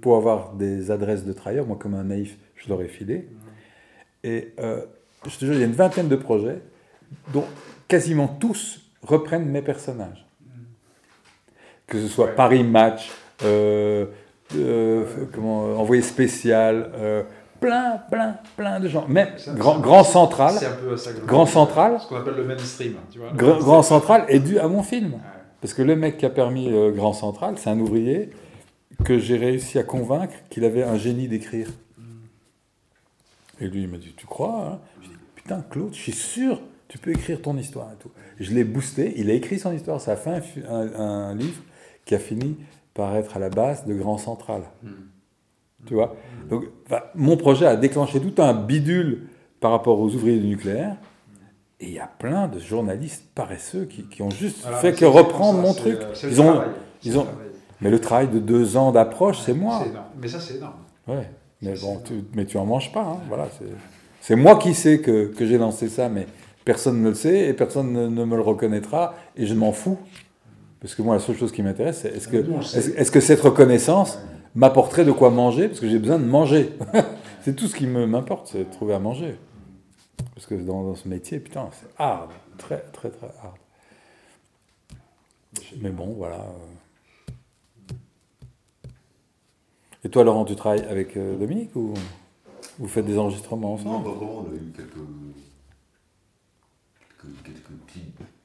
pour 0.00 0.16
avoir 0.16 0.52
des 0.52 0.90
adresses 0.90 1.24
de 1.24 1.32
travailleurs. 1.32 1.66
Moi, 1.66 1.76
comme 1.80 1.94
un 1.94 2.04
naïf, 2.04 2.36
je 2.56 2.68
leur 2.68 2.82
ai 2.82 2.88
filé. 2.88 3.28
Et 4.24 4.52
euh, 4.58 4.82
je 5.26 5.36
te 5.36 5.44
jure, 5.44 5.54
il 5.54 5.60
y 5.60 5.62
a 5.62 5.66
une 5.66 5.72
vingtaine 5.72 6.08
de 6.08 6.16
projets 6.16 6.60
dont 7.32 7.44
quasiment 7.88 8.28
tous 8.28 8.82
reprennent 9.02 9.46
mes 9.46 9.62
personnages. 9.62 10.26
Que 11.86 12.00
ce 12.00 12.08
soit. 12.08 12.34
Paris 12.34 12.64
Match, 12.64 13.12
euh, 13.44 14.06
comment, 15.32 15.78
Envoyé 15.80 16.02
spécial, 16.02 16.90
plein, 17.60 17.98
plein, 18.10 18.36
plein 18.56 18.80
de 18.80 18.88
gens. 18.88 19.06
Même 19.06 19.28
Grand, 19.54 20.02
Central, 20.02 20.54
un 20.56 20.84
peu 20.84 20.96
ça 20.96 21.12
Grand. 21.24 21.46
Central. 21.46 22.00
Ce 22.00 22.08
qu'on 22.08 22.16
appelle 22.16 22.34
le 22.34 22.44
mainstream, 22.44 22.94
tu 23.12 23.20
vois. 23.20 23.30
Grand, 23.34 23.58
Grand 23.58 23.82
Central 23.82 24.24
est 24.28 24.40
dû 24.40 24.58
à 24.58 24.66
mon 24.66 24.82
film. 24.82 25.20
Parce 25.60 25.74
que 25.74 25.82
le 25.82 25.96
mec 25.96 26.18
qui 26.18 26.26
a 26.26 26.30
permis 26.30 26.68
euh, 26.72 26.90
Grand 26.92 27.12
Central, 27.12 27.54
c'est 27.58 27.70
un 27.70 27.78
ouvrier 27.80 28.30
que 29.04 29.18
j'ai 29.18 29.36
réussi 29.36 29.78
à 29.78 29.82
convaincre 29.82 30.34
qu'il 30.50 30.64
avait 30.64 30.82
un 30.82 30.96
génie 30.96 31.28
d'écrire. 31.28 31.68
Et 33.60 33.68
lui, 33.68 33.82
il 33.82 33.88
m'a 33.88 33.96
dit, 33.98 34.12
tu 34.16 34.26
crois 34.26 34.66
hein? 34.66 34.78
Je 35.02 35.08
dis, 35.08 35.14
putain, 35.34 35.64
Claude, 35.70 35.94
je 35.94 36.00
suis 36.00 36.12
sûr 36.12 36.60
tu 36.88 36.98
peux 36.98 37.10
écrire 37.10 37.42
ton 37.42 37.56
histoire 37.56 37.90
et 37.92 37.96
tout. 38.00 38.10
Je 38.38 38.52
l'ai 38.54 38.62
boosté, 38.62 39.14
il 39.16 39.28
a 39.28 39.32
écrit 39.34 39.58
son 39.58 39.72
histoire, 39.72 40.00
ça 40.00 40.12
a 40.12 40.16
fait 40.16 40.30
un, 40.30 40.40
fi- 40.40 40.62
un- 40.68 40.94
un 41.00 41.34
livre 41.34 41.60
qui 42.04 42.14
a 42.14 42.18
fini 42.20 42.56
par 42.94 43.16
être 43.16 43.36
à 43.36 43.40
la 43.40 43.48
base 43.50 43.84
de 43.86 43.94
Grand 43.94 44.18
Central. 44.18 44.62
Tu 45.84 45.94
vois? 45.94 46.14
Donc, 46.48 46.64
mon 47.16 47.36
projet 47.36 47.66
a 47.66 47.74
déclenché 47.76 48.20
tout 48.20 48.40
un 48.40 48.54
bidule 48.54 49.26
par 49.58 49.72
rapport 49.72 49.98
aux 49.98 50.14
ouvriers 50.14 50.38
du 50.38 50.46
nucléaire. 50.46 50.96
Et 51.80 51.86
il 51.86 51.92
y 51.92 51.98
a 51.98 52.06
plein 52.06 52.48
de 52.48 52.58
journalistes 52.58 53.24
paresseux 53.34 53.84
qui, 53.84 54.04
qui 54.04 54.22
ont 54.22 54.30
juste 54.30 54.66
fait 54.80 54.94
que 54.94 55.04
reprendre 55.04 55.58
ça, 55.60 55.66
mon 55.66 55.74
truc. 55.74 55.98
euh, 56.00 56.14
Ils 56.30 56.40
ont, 56.40 56.44
travail. 56.52 56.68
Ils 57.04 57.18
ont, 57.18 57.26
mais 57.82 57.90
le 57.90 58.00
travail 58.00 58.28
de 58.28 58.38
deux 58.38 58.76
ans 58.78 58.92
d'approche, 58.92 59.40
c'est 59.40 59.52
moi. 59.52 59.84
Mais 60.20 60.28
ça, 60.28 60.40
c'est 60.40 60.56
énorme. 60.56 60.72
Ouais, 61.06 61.30
mais 61.60 61.74
bon, 61.80 62.00
tu, 62.04 62.24
mais 62.34 62.46
tu 62.46 62.56
en 62.56 62.64
manges 62.64 62.90
pas, 62.92 63.02
hein, 63.02 63.18
voilà. 63.28 63.46
c'est- 64.22 64.34
moi 64.36 64.56
qui 64.56 64.74
sais 64.74 65.00
que, 65.00 65.26
que 65.26 65.46
j'ai 65.46 65.58
lancé 65.58 65.88
ça, 65.88 66.08
mais 66.08 66.26
personne 66.64 67.00
ne 67.02 67.10
le 67.10 67.14
sait 67.14 67.48
et 67.48 67.52
personne 67.52 67.92
ne, 67.92 68.08
ne 68.08 68.24
me 68.24 68.34
le 68.36 68.42
reconnaîtra 68.42 69.14
et 69.36 69.46
je 69.46 69.54
m'en 69.54 69.70
fous. 69.72 69.98
Parce 70.80 70.94
que 70.94 71.02
moi, 71.02 71.14
la 71.14 71.20
seule 71.20 71.36
chose 71.36 71.52
qui 71.52 71.62
m'intéresse, 71.62 72.00
c'est 72.02 72.08
est-ce 72.16 72.26
que, 72.28 72.38
est-ce, 72.38 72.90
est-ce 72.90 73.10
que 73.10 73.20
cette 73.20 73.40
reconnaissance 73.40 74.18
m'apporterait 74.54 75.04
de 75.04 75.12
quoi 75.12 75.30
manger? 75.30 75.68
Parce 75.68 75.80
que 75.80 75.88
j'ai 75.88 75.98
besoin 75.98 76.18
de 76.18 76.24
manger. 76.24 76.72
c'est 77.44 77.54
tout 77.54 77.66
ce 77.66 77.74
qui 77.76 77.86
m'importe, 77.86 78.48
c'est 78.50 78.58
de 78.68 78.72
trouver 78.72 78.94
à 78.94 78.98
manger. 78.98 79.36
Parce 80.34 80.46
que 80.46 80.54
dans, 80.54 80.82
dans 80.84 80.94
ce 80.94 81.08
métier, 81.08 81.40
putain, 81.40 81.68
c'est 81.72 81.88
hard. 81.98 82.30
Très, 82.58 82.80
très, 82.92 83.10
très 83.10 83.26
hard. 83.42 83.56
Mais 85.80 85.90
bon, 85.90 86.12
voilà. 86.14 86.40
euh. 86.40 88.02
Et 90.04 90.10
toi, 90.10 90.24
Laurent, 90.24 90.44
tu 90.44 90.54
travailles 90.54 90.84
avec 90.84 91.16
euh, 91.16 91.36
Dominique 91.36 91.74
ou 91.74 91.94
vous 92.78 92.88
faites 92.88 93.06
des 93.06 93.18
enregistrements 93.18 93.76
Non, 93.78 93.90
ensemble 93.90 94.04
pas 94.04 94.10
vraiment, 94.12 94.38
on 94.46 94.50
a 94.52 94.54
eu 94.54 94.72
quelques, 94.76 94.92
quelques, 97.20 97.42
quelques 97.42 97.72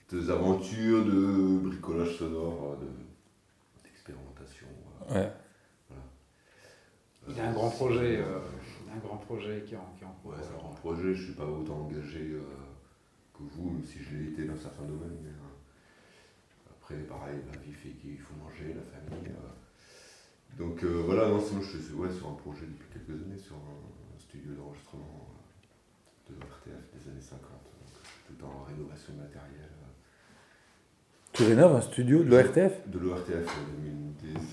petites 0.08 0.30
aventures 0.30 1.06
de 1.06 1.60
bricolage 1.60 2.18
sonore, 2.18 2.78
de- 2.82 3.84
d'expérimentation. 3.84 4.68
voilà. 5.08 5.22
Ouais. 5.26 5.32
Il 7.30 7.38
y 7.38 7.40
a 7.40 7.50
un 7.50 7.54
grand 7.54 7.70
projet, 7.70 8.18
euh, 8.18 8.40
un 8.94 8.98
grand 9.08 9.18
projet 9.18 9.64
qui 9.68 9.76
est 9.76 9.78
en, 9.78 9.94
Ouais, 10.24 10.36
c'est 10.42 10.54
un 10.56 10.74
projet, 10.76 11.14
je 11.14 11.20
ne 11.22 11.26
suis 11.26 11.34
pas 11.34 11.46
autant 11.46 11.86
engagé 11.86 12.32
euh, 12.32 12.42
que 13.34 13.44
vous, 13.44 13.72
même 13.72 13.84
si 13.86 14.00
je 14.04 14.16
l'ai 14.16 14.26
été 14.30 14.46
dans 14.46 14.56
certains 14.58 14.84
domaines. 14.84 15.18
mais, 15.24 15.30
euh, 15.30 16.70
après, 16.70 16.96
pareil, 17.04 17.40
la 17.52 17.58
vie 17.60 17.74
fait 17.74 17.90
qu'il 17.90 18.20
faut 18.20 18.36
manger, 18.36 18.74
la 18.76 18.82
famille. 18.84 19.30
euh. 19.30 20.58
donc 20.58 20.84
voilà, 20.84 21.28
non, 21.30 21.40
sinon 21.42 21.62
je 21.62 21.78
suis 21.78 21.94
ouais, 21.94 22.12
sur 22.12 22.30
un 22.30 22.34
projet 22.36 22.66
depuis 22.66 22.88
quelques 22.94 23.22
années, 23.24 23.38
sur 23.38 23.56
un, 23.56 24.20
studio 24.20 24.54
d'enregistrement 24.54 25.28
de 26.30 26.36
RTF 26.36 26.94
des 26.94 27.10
années 27.10 27.22
50. 27.22 27.42
Donc, 27.42 28.38
tout 28.38 28.46
en 28.46 28.64
rénovation 28.64 29.14
de 29.14 29.20
matériel. 29.20 29.61
euh, 29.61 29.61
Tu 31.34 31.44
rénoves 31.44 31.76
un 31.76 31.82
studio 31.82 32.24
de 32.24 32.30
l'ORTF 32.30 32.72
De 32.88 33.00
l'ORTF, 33.00 33.30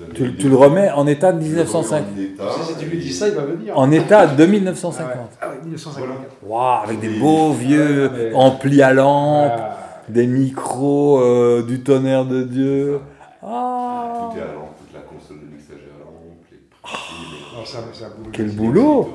euh, 0.00 0.04
tu, 0.14 0.36
tu 0.36 0.48
le 0.48 0.56
remets 0.56 0.90
en 0.92 1.06
état 1.08 1.32
de 1.32 1.40
Je 1.44 1.54
le 1.56 1.62
remets 1.62 1.64
1950 1.64 2.40
en 2.40 2.44
état, 2.46 2.62
Si 2.68 2.76
tu 2.78 2.86
lui 2.86 2.98
dis 2.98 3.12
ça, 3.12 3.28
il 3.28 3.34
va 3.34 3.44
venir. 3.44 3.76
En 3.76 3.90
état 3.90 4.26
de 4.28 4.32
Ah 4.42 4.46
ouais, 4.46 4.46
1950 4.46 5.30
ah 5.40 5.48
ouais, 5.50 5.56
1954. 5.62 6.36
Waouh, 6.46 6.84
avec 6.84 7.00
des 7.00 7.08
beaux 7.18 7.52
vieux 7.52 8.06
Ouais, 8.06 8.30
mais- 8.30 8.34
amplis 8.34 8.82
à 8.82 8.92
lampe, 8.92 9.52
Ah, 9.56 9.76
des 10.08 10.26
micros, 10.26 11.20
euh, 11.20 11.62
du 11.66 11.82
tonnerre 11.82 12.24
de 12.26 12.42
Dieu. 12.44 13.00
Ah 13.42 14.30
Tout 14.32 14.38
est 14.38 14.42
à 14.42 14.46
lampe, 14.54 14.76
toute 14.78 14.94
la 14.94 15.00
console 15.00 15.40
de 15.40 15.54
mixage 15.54 15.78
est 15.78 15.94
à 15.94 16.04
lampe, 16.04 16.44
les 16.50 16.58
prix, 16.82 17.56
non, 17.56 17.64
ça, 17.64 17.78
c'est 17.92 18.04
un 18.04 18.08
boulot. 18.10 18.30
Quel 18.32 18.50
boulot 18.50 19.08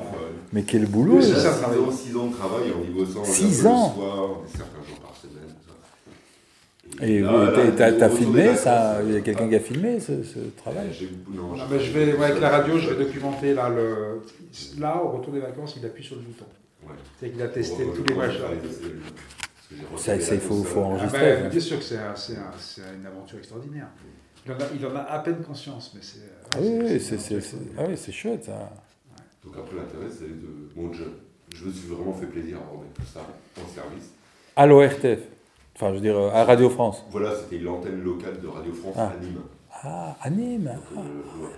Mais 0.52 0.62
quel 0.62 0.86
boulot 0.86 1.14
Oui, 1.16 1.22
C'est 1.22 1.28
c'est 1.34 1.40
ça, 1.40 1.52
ça, 1.54 1.60
travail. 1.62 1.78
6 1.92 2.16
ans 2.16 2.26
de 2.26 2.34
travail 2.34 2.72
en 2.78 2.82
y 2.90 2.94
bossant 2.94 3.24
Six 3.24 3.62
le 3.62 3.68
ans 3.70 3.94
soir, 3.94 4.28
certains 4.46 4.82
jours 4.86 4.98
par 5.00 5.16
semaine. 5.16 5.48
tout 5.48 5.68
ça. 5.68 5.74
Et 7.02 7.20
là, 7.20 7.30
vous- 7.32 7.38
là, 7.78 7.92
t'as- 7.92 8.08
filmé 8.08 8.54
ça 8.54 9.00
Il 9.02 9.10
y 9.10 9.14
a 9.14 9.18
euh, 9.18 9.20
quelqu'un 9.22 9.48
qui 9.48 9.54
a 9.56 9.60
filmé 9.60 9.98
ce, 9.98 10.22
ce 10.22 10.38
travail? 10.56 10.86
j'ai- 10.92 11.10
non, 11.28 11.48
Non, 11.48 11.56
j'ai- 11.56 11.62
mais 11.74 11.80
je 11.80 11.92
vais, 11.92 12.12
ouais, 12.14 12.24
avec 12.26 12.40
la 12.40 12.50
radio, 12.50 12.78
je 12.78 12.90
vais 12.90 13.04
documenter 13.04 13.52
là, 13.54 13.68
le, 13.68 14.22
là, 14.78 15.02
au 15.02 15.08
retour 15.18 15.32
des 15.32 15.40
vacances, 15.40 15.74
il 15.76 15.84
appuie 15.84 16.04
sur 16.04 16.14
le 16.16 16.22
bouton. 16.22 16.44
Ouais. 16.86 16.94
C'est 17.18 17.30
qu'il 17.30 17.42
a 17.42 17.48
testé 17.48 17.82
tous 17.94 18.04
les 18.04 18.14
machins. 18.14 18.40
Ça, 19.96 20.14
il 20.16 20.40
faut- 20.40 20.62
faut 20.62 20.80
Ah 20.80 20.86
enregistrer. 20.86 21.20
ben, 21.42 21.48
bien 21.48 21.60
sûr 21.60 21.78
que 21.78 21.84
c'est 21.84 21.96
un- 21.98 22.14
c'est 22.14 22.36
un- 22.36 22.52
c'est 22.58 22.82
une 23.00 23.06
aventure 23.06 23.38
extraordinaire. 23.38 23.88
Il 24.46 24.52
en, 24.52 24.56
a, 24.56 24.58
il 24.78 24.86
en 24.86 24.94
a 24.94 25.00
à 25.00 25.18
peine 25.20 25.42
conscience, 25.42 25.92
mais 25.94 26.00
c'est. 26.02 26.20
Ah 26.54 26.58
oui, 26.60 26.68
oui, 26.82 27.00
c'est 27.00 27.18
c'est- 27.18 27.40
c'est- 27.40 27.56
ah 27.78 27.82
oui, 27.88 27.94
c'est 27.96 28.12
chouette 28.12 28.44
ça. 28.44 28.70
Donc 29.44 29.54
après, 29.58 29.76
l'intérêt, 29.76 30.10
c'est 30.10 30.28
de. 30.28 30.68
Bon, 30.76 30.92
je, 30.92 31.02
je 31.56 31.64
me 31.64 31.72
suis 31.72 31.88
vraiment 31.88 32.12
fait 32.12 32.26
plaisir 32.26 32.58
à 32.58 32.70
remettre 32.70 32.92
tout 32.94 33.02
ça 33.12 33.20
en 33.20 33.74
service. 33.74 34.10
À 34.56 34.66
l'ORTF. 34.66 35.20
Enfin, 35.76 35.88
je 35.90 35.94
veux 35.94 36.00
dire, 36.00 36.16
euh, 36.16 36.30
à 36.30 36.44
Radio 36.44 36.70
France. 36.70 37.04
Voilà, 37.10 37.34
c'était 37.36 37.58
l'antenne 37.58 38.02
locale 38.02 38.40
de 38.40 38.46
Radio 38.46 38.72
France 38.72 38.94
Ah. 38.96 39.12
à 39.12 39.16
Nîmes. 39.20 39.40
Ah, 39.72 40.16
à 40.20 40.30
Nîmes. 40.30 40.78
Donc, 40.94 41.04
euh, 41.04 41.48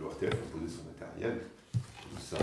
l'ORTF 0.00 0.32
a 0.32 0.58
posé 0.58 0.66
son 0.68 0.84
matériel, 0.90 1.40
tout 1.72 2.20
ça. 2.20 2.38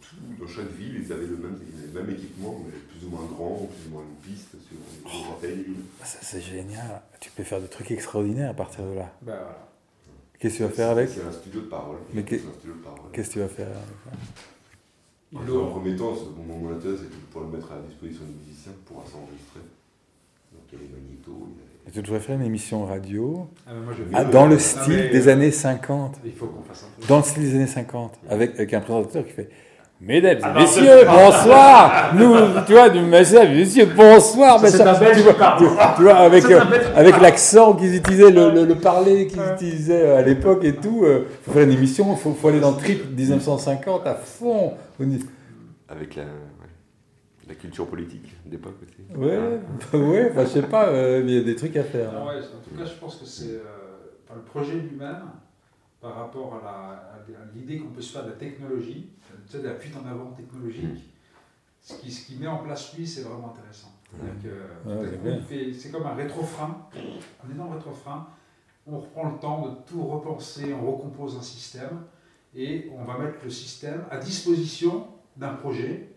Tout- 0.00 0.16
Dans 0.40 0.46
chaque 0.48 0.70
ville, 0.72 1.02
ils 1.04 1.12
avaient 1.12 1.26
le 1.26 1.36
même, 1.36 1.58
ils 1.66 1.78
avaient 1.84 1.92
le 1.92 2.00
même 2.06 2.10
équipement, 2.16 2.60
mais 2.64 2.72
plus 2.72 3.06
ou 3.06 3.10
moins 3.10 3.24
grand, 3.26 3.68
plus 3.68 3.88
ou 3.90 3.94
moins 3.94 4.02
une 4.02 4.32
piste 4.32 4.50
sur 4.50 5.10
les 5.12 5.26
antennes. 5.28 5.74
Ah, 6.00 6.04
Ça, 6.04 6.18
c'est 6.22 6.40
génial. 6.40 7.02
Tu 7.20 7.30
peux 7.30 7.42
faire 7.42 7.60
des 7.60 7.68
trucs 7.68 7.90
extraordinaires 7.90 8.50
à 8.50 8.54
partir 8.54 8.84
de 8.84 8.94
là. 8.94 9.10
Ben, 9.22 9.32
voilà. 9.34 9.58
Qu'est-ce 10.38 10.54
que 10.54 10.58
tu 10.58 10.62
vas 10.64 10.68
faire 10.70 10.90
avec 10.90 11.08
C'est 11.08 11.22
un 11.24 11.32
studio 11.32 11.62
de 11.62 11.66
parole. 11.66 11.96
Mais 12.14 12.20
C'est 12.22 12.26
qu'est- 12.38 12.46
un 12.48 12.52
studio 12.52 12.74
de 12.74 12.78
parole. 12.84 13.10
Qu'est-ce 13.12 13.28
que 13.28 13.32
tu 13.34 13.38
vas 13.40 13.48
faire 13.48 13.66
avec 13.66 13.78
ça? 14.04 14.10
En 15.34 15.40
en 15.40 15.66
premier 15.70 15.94
temps, 15.96 16.14
ce- 16.14 16.30
mon, 16.40 16.58
mon 16.58 16.72
intérêt, 16.74 16.96
c'était 16.96 17.14
pour 17.30 17.42
le 17.42 17.48
mettre 17.48 17.70
à 17.72 17.76
la 17.76 17.82
disposition 17.82 18.24
des 18.24 18.32
musiciens 18.46 18.72
pour 18.86 18.96
s'enregistrer. 19.06 19.60
Donc 20.52 20.62
il 20.72 20.78
y 20.78 20.82
a 20.82 20.84
les 20.84 20.90
magnétos, 20.90 21.32
il 21.32 21.58
y 21.84 21.86
a 21.86 21.88
Et 21.88 21.92
Tu 21.92 22.02
devrais 22.02 22.20
faire 22.20 22.36
une 22.36 22.46
émission 22.46 22.86
radio 22.86 23.46
Ah, 23.66 23.74
moi, 23.74 23.92
je 23.96 24.02
ah, 24.14 24.24
dans 24.24 24.46
le 24.46 24.58
style 24.58 25.10
des 25.10 25.28
euh, 25.28 25.32
années 25.32 25.50
50. 25.50 26.20
Il 26.24 26.32
faut 26.32 26.46
qu'on 26.46 26.62
fasse 26.62 26.84
un 26.84 26.92
truc. 26.98 27.08
Dans 27.08 27.18
le 27.18 27.22
style 27.24 27.42
des 27.42 27.54
années 27.56 27.66
50. 27.66 28.18
Avec, 28.30 28.54
avec 28.54 28.72
un 28.74 28.80
présentateur 28.80 29.26
qui 29.26 29.32
fait 29.32 29.50
Mesdames 30.00 30.38
Ah, 30.42 30.50
et 30.50 30.54
non, 30.54 30.60
messieurs, 30.60 31.04
bonsoir 31.06 32.14
Nous, 32.14 32.34
tu 32.66 32.72
vois, 32.72 32.88
du 32.88 33.00
mesdames 33.00 33.50
et 33.50 33.54
messieurs, 33.56 33.86
bonsoir 33.96 34.60
Ça, 34.60 34.68
c'est 34.68 34.80
un 34.82 34.98
Belge 34.98 35.16
tu 35.16 35.22
vois, 35.24 35.56
tu- 35.58 35.64
tu 35.96 36.02
vois, 36.02 36.14
avec, 36.14 36.44
euh, 36.44 36.60
avec 36.94 37.20
l'accent 37.20 37.74
qu'ils 37.74 37.96
utilisaient, 37.96 38.30
le, 38.30 38.50
le, 38.52 38.64
le 38.64 38.74
parler 38.76 39.26
qu'ils 39.26 39.42
utilisaient 39.54 40.02
euh, 40.06 40.18
à 40.18 40.22
l'époque 40.22 40.62
et 40.62 40.76
tout. 40.76 41.04
Il 41.04 41.24
faut 41.42 41.50
faire 41.52 41.64
une 41.64 41.72
émission, 41.72 42.12
il 42.12 42.16
faut, 42.18 42.32
faut 42.32 42.46
aller 42.48 42.60
dans 42.60 42.70
le 42.70 42.76
trip 42.76 43.10
1950 43.16 44.06
à 44.06 44.14
fond. 44.14 44.74
On 45.00 45.04
y- 45.10 45.18
Avec 45.88 46.14
la, 46.14 46.24
la 47.48 47.54
culture 47.56 47.86
politique 47.88 48.36
d'époque 48.46 48.76
aussi. 48.82 49.18
Ouais, 49.18 49.36
bah 49.92 49.98
ouais, 49.98 50.28
enfin, 50.30 50.42
je 50.44 50.48
sais 50.48 50.62
pas, 50.62 50.86
euh, 50.90 51.22
mais 51.24 51.32
il 51.32 51.38
y 51.38 51.40
a 51.40 51.44
des 51.44 51.56
trucs 51.56 51.76
à 51.76 51.82
faire. 51.82 52.10
Ah 52.14 52.24
ouais, 52.24 52.34
en 52.36 52.62
tout 52.70 52.76
cas, 52.78 52.84
je 52.88 53.00
pense 53.00 53.16
que 53.16 53.26
c'est 53.26 53.50
euh, 53.50 54.34
le 54.36 54.42
projet 54.42 54.74
lui-même, 54.74 55.22
par 56.00 56.14
rapport 56.14 56.60
à 56.62 56.64
la- 56.64 56.92
à 57.34 57.44
l'idée 57.56 57.78
qu'on 57.78 57.88
peut 57.88 58.00
se 58.00 58.12
faire 58.12 58.22
de 58.22 58.28
la 58.28 58.36
technologie, 58.36 59.08
de 59.52 59.60
la 59.60 59.74
fuite 59.74 59.94
en 59.96 60.06
avant 60.08 60.30
technologique, 60.32 61.10
ce 61.80 61.94
qui, 61.94 62.10
ce 62.12 62.26
qui 62.26 62.36
met 62.36 62.46
en 62.46 62.58
place 62.58 62.94
lui, 62.96 63.06
c'est 63.06 63.22
vraiment 63.22 63.54
intéressant. 63.56 63.92
Ouais, 64.86 65.72
c'est 65.78 65.90
comme 65.90 66.06
un 66.06 66.14
rétrofrein, 66.14 66.86
un 66.96 67.50
énorme 67.54 67.74
rétrofrein. 67.74 68.26
On 68.86 68.98
reprend 69.00 69.30
le 69.30 69.38
temps 69.38 69.68
de 69.68 69.74
tout 69.86 70.02
repenser, 70.02 70.72
on 70.72 70.90
recompose 70.90 71.36
un 71.36 71.42
système 71.42 72.02
et 72.54 72.90
on 72.98 73.04
va 73.04 73.18
mettre 73.18 73.38
le 73.44 73.50
système 73.50 74.04
à 74.10 74.16
disposition 74.18 75.06
d'un 75.36 75.54
projet 75.54 76.08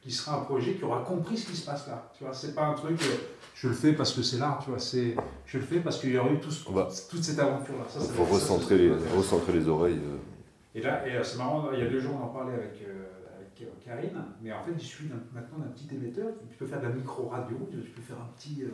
qui 0.00 0.10
sera 0.12 0.38
un 0.38 0.44
projet 0.44 0.74
qui 0.74 0.84
aura 0.84 1.02
compris 1.02 1.36
ce 1.36 1.46
qui 1.50 1.56
se 1.56 1.66
passe 1.66 1.86
là. 1.88 2.10
Tu 2.16 2.24
vois, 2.24 2.32
c'est 2.32 2.54
pas 2.54 2.66
un 2.66 2.74
truc, 2.74 3.00
euh, 3.02 3.16
je 3.54 3.68
le 3.68 3.74
fais 3.74 3.92
parce 3.92 4.12
que 4.14 4.22
c'est 4.22 4.38
là, 4.38 4.58
tu 4.62 4.70
vois, 4.70 4.78
c'est, 4.78 5.14
je 5.44 5.58
le 5.58 5.64
fais 5.64 5.80
parce 5.80 5.98
qu'il 6.00 6.10
y 6.12 6.18
aurait 6.18 6.32
eu 6.34 6.40
tout 6.40 6.50
ce- 6.50 6.66
On 6.68 6.72
va- 6.72 6.88
toute 7.10 7.22
cette 7.22 7.38
aventure-là. 7.38 7.84
Ça, 7.88 7.98
Il 8.00 8.06
ça- 8.06 8.12
faut 8.14 8.24
ça, 8.24 8.32
recentrer 8.34 8.78
les, 8.78 8.90
recentrer 9.16 9.52
les 9.52 9.68
oreilles. 9.68 9.98
euh. 10.02 10.16
Et 10.76 10.82
là, 10.82 11.06
et 11.08 11.16
euh, 11.16 11.22
c'est 11.24 11.38
marrant, 11.38 11.70
il 11.72 11.78
y 11.78 11.82
a 11.82 11.88
deux 11.88 11.98
jours, 12.00 12.16
on 12.20 12.24
en 12.24 12.28
parlait 12.28 12.52
avec, 12.54 12.82
euh, 12.86 13.06
avec 13.36 13.62
euh, 13.62 13.66
Karine, 13.84 14.22
mais 14.42 14.52
en 14.52 14.62
fait, 14.62 14.72
il 14.76 14.80
suffit 14.80 15.08
d'un- 15.08 15.16
maintenant 15.32 15.58
d'un 15.58 15.70
petit 15.70 15.88
émetteur. 15.94 16.28
Tu 16.50 16.56
peux 16.58 16.66
faire 16.66 16.80
de 16.80 16.86
la 16.86 16.92
micro-radio, 16.92 17.56
tu 17.70 17.78
peux 17.78 18.02
faire 18.02 18.18
un 18.20 18.28
petit. 18.36 18.62
euh, 18.64 18.68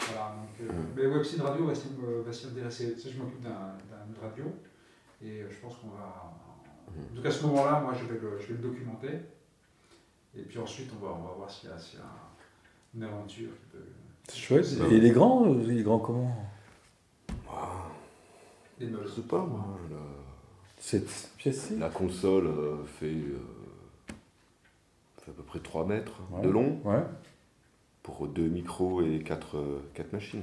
voilà, 0.00 0.34
donc. 0.36 0.48
euh, 0.68 0.72
Mm. 0.72 0.86
Mais 0.96 1.06
Website 1.06 1.40
Radio 1.42 1.66
va 1.66 2.32
s'y 2.32 2.46
intéresser. 2.46 2.96
Ça, 2.96 3.08
je 3.10 3.18
m'occupe 3.18 3.42
d'un- 3.42 3.76
d'un 3.90 4.20
radio, 4.26 4.44
et 5.22 5.44
je 5.50 5.56
pense 5.60 5.76
qu'on 5.76 5.88
va. 5.88 6.32
En 6.88 7.14
tout 7.16 7.22
cas, 7.22 7.28
à 7.28 7.32
ce 7.32 7.46
moment-là, 7.46 7.80
moi, 7.80 7.92
je 7.94 8.04
vais, 8.12 8.18
le, 8.20 8.38
je 8.40 8.46
vais 8.48 8.54
le 8.62 8.68
documenter. 8.68 9.20
Et 10.36 10.42
puis 10.42 10.58
ensuite, 10.58 10.90
on 11.00 11.04
va, 11.04 11.12
on 11.12 11.22
va 11.28 11.34
voir 11.36 11.50
s'il 11.50 11.68
y 11.68 11.72
a, 11.72 11.78
s'il 11.78 11.98
y 11.98 12.02
a 12.02 12.06
une 12.94 13.02
aventure 13.04 13.50
qui 13.50 13.66
peut. 13.76 13.84
C'est 14.28 14.38
chouette. 14.38 14.66
Et 14.90 14.96
il 14.96 15.04
est 15.04 15.10
grand 15.10 15.46
Il 15.46 15.78
est 15.78 15.82
grand 15.82 15.98
comment? 15.98 16.34
Des 18.78 18.86
meubles. 18.86 19.04
Je 19.06 19.12
sais 19.12 19.28
pas, 19.28 19.38
moi. 19.44 19.76
Cette 20.86 21.08
pièce-ci 21.38 21.78
la 21.78 21.88
console 21.88 22.46
euh, 22.46 22.76
fait, 23.00 23.06
euh, 23.06 23.38
fait 25.24 25.30
à 25.30 25.34
peu 25.34 25.42
près 25.42 25.58
3 25.60 25.86
mètres 25.86 26.20
Ouais. 26.30 26.42
de 26.42 26.50
long 26.50 26.78
Ouais. 26.84 27.02
pour 28.02 28.28
deux 28.28 28.48
micros 28.48 29.00
et 29.00 29.20
4, 29.20 29.56
machines. 30.12 30.42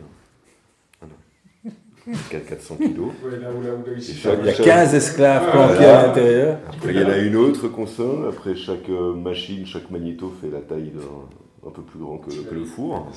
Ah 1.00 1.06
non. 1.06 1.72
4, 2.32 2.44
400 2.48 2.78
kilos. 2.78 3.12
Ouais, 3.24 3.38
là 3.38 3.52
où, 3.52 3.62
là 3.62 3.76
où, 3.76 3.86
là 3.86 3.92
où 3.94 3.96
ici. 3.96 4.14
Et 4.14 4.16
chaque- 4.16 4.40
Il 4.40 4.46
y 4.48 4.50
a 4.50 4.54
15 4.54 4.96
esclaves 4.96 5.46
Ouais, 5.46 5.52
planqués 5.52 5.74
voilà. 5.76 6.00
à 6.00 6.08
l'intérieur. 6.08 6.60
Après, 6.70 6.92
il 6.92 7.00
y 7.00 7.04
en 7.04 7.10
a 7.10 7.18
une 7.20 7.36
autre 7.36 7.68
console. 7.68 8.28
Après, 8.28 8.56
chaque 8.56 8.90
euh, 8.90 9.14
machine, 9.14 9.64
chaque 9.68 9.92
magnéto 9.92 10.32
fait 10.42 10.50
la 10.50 10.62
taille 10.62 10.90
d'un 10.90 11.68
un 11.68 11.72
peu 11.72 11.84
plus 11.84 12.00
grand 12.00 12.18
que, 12.18 12.32
que 12.32 12.56
le 12.56 12.66
four. 12.66 13.12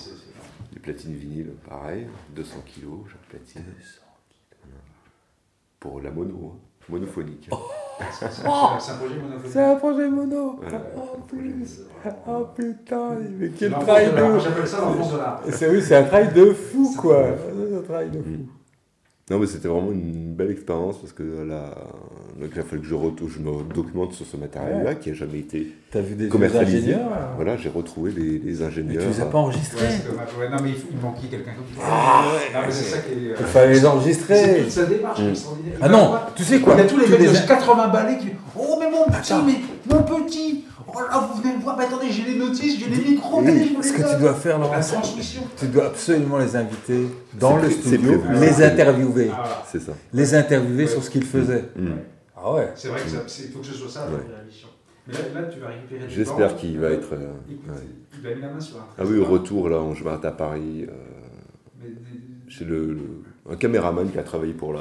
Les 0.74 0.78
platines 0.78 1.14
vinyles, 1.14 1.52
pareil, 1.66 2.06
200 2.36 2.56
kg, 2.66 3.08
chaque 3.10 3.22
platine. 3.30 3.64
Pour 5.80 6.02
la 6.02 6.10
mono, 6.10 6.58
hein, 6.84 6.92
monophonique. 6.92 7.50
C'est 8.12 8.30
c'est 8.32 8.46
un 8.46 8.96
projet 8.96 9.16
monophonique. 9.16 9.52
C'est 9.52 9.62
un 9.62 9.76
projet 9.76 10.08
mono. 10.08 10.58
Voilà. 10.60 10.82
En 10.96 11.20
plus. 11.20 11.80
Oh 12.26 12.46
putain, 12.54 13.16
mais 13.38 13.48
quel 13.50 13.70
travail 13.70 14.10
de 14.10 14.38
J'appelle 14.38 14.66
ça 14.66 14.80
l'enfance 14.80 15.12
de 15.12 15.18
l'art. 15.18 15.40
C'est 15.50 15.68
oui, 15.70 15.82
c'est 15.82 15.96
un 15.96 16.04
travail 16.04 16.32
de 16.32 16.52
fou 16.52 16.94
quoi. 16.98 17.24
C'est 17.36 17.76
un 17.76 17.82
travail 17.82 18.10
de 18.10 18.18
fou. 18.18 18.46
Non, 19.30 19.38
mais 19.38 19.46
c'était 19.46 19.68
vraiment 19.68 19.90
une 19.90 20.34
belle 20.34 20.50
expérience 20.50 20.98
parce 20.98 21.14
que 21.14 21.22
là, 21.22 21.74
donc, 22.38 22.50
il 22.54 22.60
a 22.60 22.62
fallu 22.62 22.82
que 22.82 22.86
je, 22.86 22.94
retourne, 22.94 23.30
je 23.30 23.38
me 23.38 23.62
documente 23.72 24.12
sur 24.12 24.26
ce 24.26 24.36
matériel-là 24.36 24.96
qui 24.96 25.08
n'a 25.08 25.14
jamais 25.14 25.38
été 25.38 25.72
T'as 25.90 26.00
vu 26.02 26.14
des 26.14 26.28
commercialisé. 26.28 26.76
ingénieurs 26.92 27.08
Voilà, 27.36 27.56
j'ai 27.56 27.70
retrouvé 27.70 28.10
les, 28.12 28.38
les 28.38 28.58
Mais 28.58 28.62
ingénieurs. 28.64 29.02
tu 29.02 29.08
les 29.08 29.20
as 29.22 29.24
pas 29.24 29.38
enregistrés? 29.38 29.86
Ouais, 29.86 29.92
c'est 29.92 30.10
dommage. 30.10 30.28
Ouais, 30.38 30.48
non, 30.50 30.56
mais 30.62 30.70
il, 30.92 31.00
manquait 31.00 31.28
quelqu'un 31.28 31.52
comme 31.52 31.64
ça. 31.74 31.88
Ah, 31.90 32.24
Non, 32.52 32.60
mais 32.66 32.72
c'est 32.72 32.84
ça 32.84 32.98
qui 32.98 33.12
est. 33.12 33.30
euh, 33.30 33.34
Il 33.40 33.46
fallait 33.46 33.72
les 33.72 33.80
C'est 33.80 33.86
enregistrer. 33.86 34.58
toute 34.60 34.70
sa 34.70 34.84
démarche 34.84 35.20
Mm. 35.22 35.28
extraordinaire. 35.30 35.78
Ah 35.80 35.88
non, 35.88 36.14
tu 36.36 36.44
sais 36.44 36.60
quoi? 36.60 36.74
Il 36.74 36.78
y 36.80 36.82
a 36.82 36.84
tous 36.86 36.98
les 36.98 37.04
Tous 37.06 37.10
mecs 37.12 37.20
les- 37.20 37.26
de 37.40 37.46
80 37.48 37.88
balais 37.88 38.18
qui. 38.18 38.28
Oh, 38.58 38.76
mais 38.78 38.90
mon 38.90 39.04
petit, 39.06 39.32
mais 39.46 39.54
mon 39.94 40.02
petit 40.02 40.64
Oh 40.96 41.00
là, 41.00 41.18
vous 41.32 41.42
venez 41.42 41.56
me 41.56 41.62
voir, 41.62 41.76
mais 41.76 41.84
attendez, 41.84 42.10
j'ai 42.10 42.22
les 42.24 42.38
notices, 42.38 42.78
j'ai 42.78 42.88
les 42.88 43.10
micros, 43.10 43.40
Oui, 43.42 43.68
je 43.68 43.74
vous 43.74 43.82
ce 43.82 43.92
que 43.92 44.14
tu 44.14 44.20
dois 44.20 44.34
faire, 44.34 44.58
La 44.58 44.66
Laurent, 44.66 44.80
tu 45.56 45.66
dois 45.68 45.86
absolument 45.86 46.38
les 46.38 46.54
inviter 46.56 47.06
dans 47.34 47.56
le 47.56 47.70
studio, 47.70 48.20
les 48.40 48.62
interviewer. 48.62 49.30
Ah, 49.32 49.36
voilà. 49.42 49.62
C'est 49.70 49.80
ça. 49.80 49.92
Les 50.12 50.34
interviewer 50.34 50.84
Ouais. 50.84 50.90
sur 50.90 51.02
ce 51.02 51.10
qu'ils 51.10 51.24
faisaient. 51.24 51.64
Mm. 51.76 51.88
Ah 52.36 52.52
ouais. 52.54 52.70
C'est 52.74 52.88
vrai 52.88 53.00
qu'il 53.02 53.48
faut 53.50 53.58
que 53.60 53.66
ce 53.66 53.72
soit 53.74 53.88
ça, 53.88 54.06
Ouais. 54.06 54.18
la 54.36 54.44
mission. 54.44 54.68
Mais 55.06 55.14
là, 55.14 55.40
là, 55.42 55.46
tu 55.48 55.58
vas 55.60 55.68
récupérer 55.68 56.04
J'espère 56.08 56.56
qu'il 56.56 56.78
va 56.78 56.90
être. 56.90 57.12
euh, 57.12 57.30
Écoute, 57.50 57.64
ouais. 57.68 58.20
Il 58.22 58.26
a 58.26 58.34
mis 58.36 58.40
la 58.42 58.48
main 58.52 58.60
sur 58.60 58.76
un 58.76 58.86
Ah 58.98 59.02
oui, 59.04 59.18
au 59.18 59.24
retour, 59.24 59.68
là, 59.68 59.76
on- 59.78 59.94
je 59.94 60.02
m'arrête 60.04 60.24
à 60.24 60.30
Paris. 60.32 60.86
euh, 60.88 60.92
Mais 61.82 61.88
chez 62.48 62.64
le, 62.64 62.92
le- 62.94 63.22
un 63.50 63.56
caméraman 63.56 64.10
qui 64.10 64.18
a 64.18 64.22
travaillé 64.22 64.52
pour 64.54 64.72
la. 64.72 64.80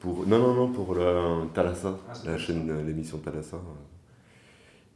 Pour, 0.00 0.26
non, 0.26 0.38
non, 0.38 0.54
non, 0.54 0.68
pour 0.72 0.94
la 0.94 1.22
Thalassa, 1.54 1.96
Ah, 2.08 2.12
la 2.26 2.38
chaîne, 2.38 2.70
l'émission 2.86 3.18
Thalassa. 3.18 3.56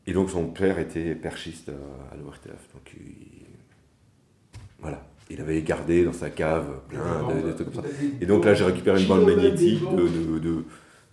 Et 0.07 0.13
donc 0.13 0.31
son 0.31 0.47
père 0.47 0.79
était 0.79 1.15
perchiste 1.15 1.69
à, 1.69 2.17
l'ORTF. 2.17 2.73
Donc 2.75 2.95
il, 2.97 3.47
voilà, 4.81 5.07
il 5.31 5.41
avait 5.41 5.63
gardé 5.63 6.05
dans 6.05 6.13
sa 6.13 6.31
cave 6.31 6.81
plein 6.89 7.35
de, 7.35 7.49
de 7.49 7.53
trucs 7.53 7.73
comme 7.73 7.85
ça. 7.85 7.89
Et 8.21 8.27
donc 8.27 8.45
là, 8.45 8.55
j'ai 8.55 8.65
récupéré 8.65 9.01
une 9.01 9.09
bande 9.09 9.25
magnétique 9.25 9.83
de, 9.83 10.09
de, 10.09 10.39
de, 10.39 10.65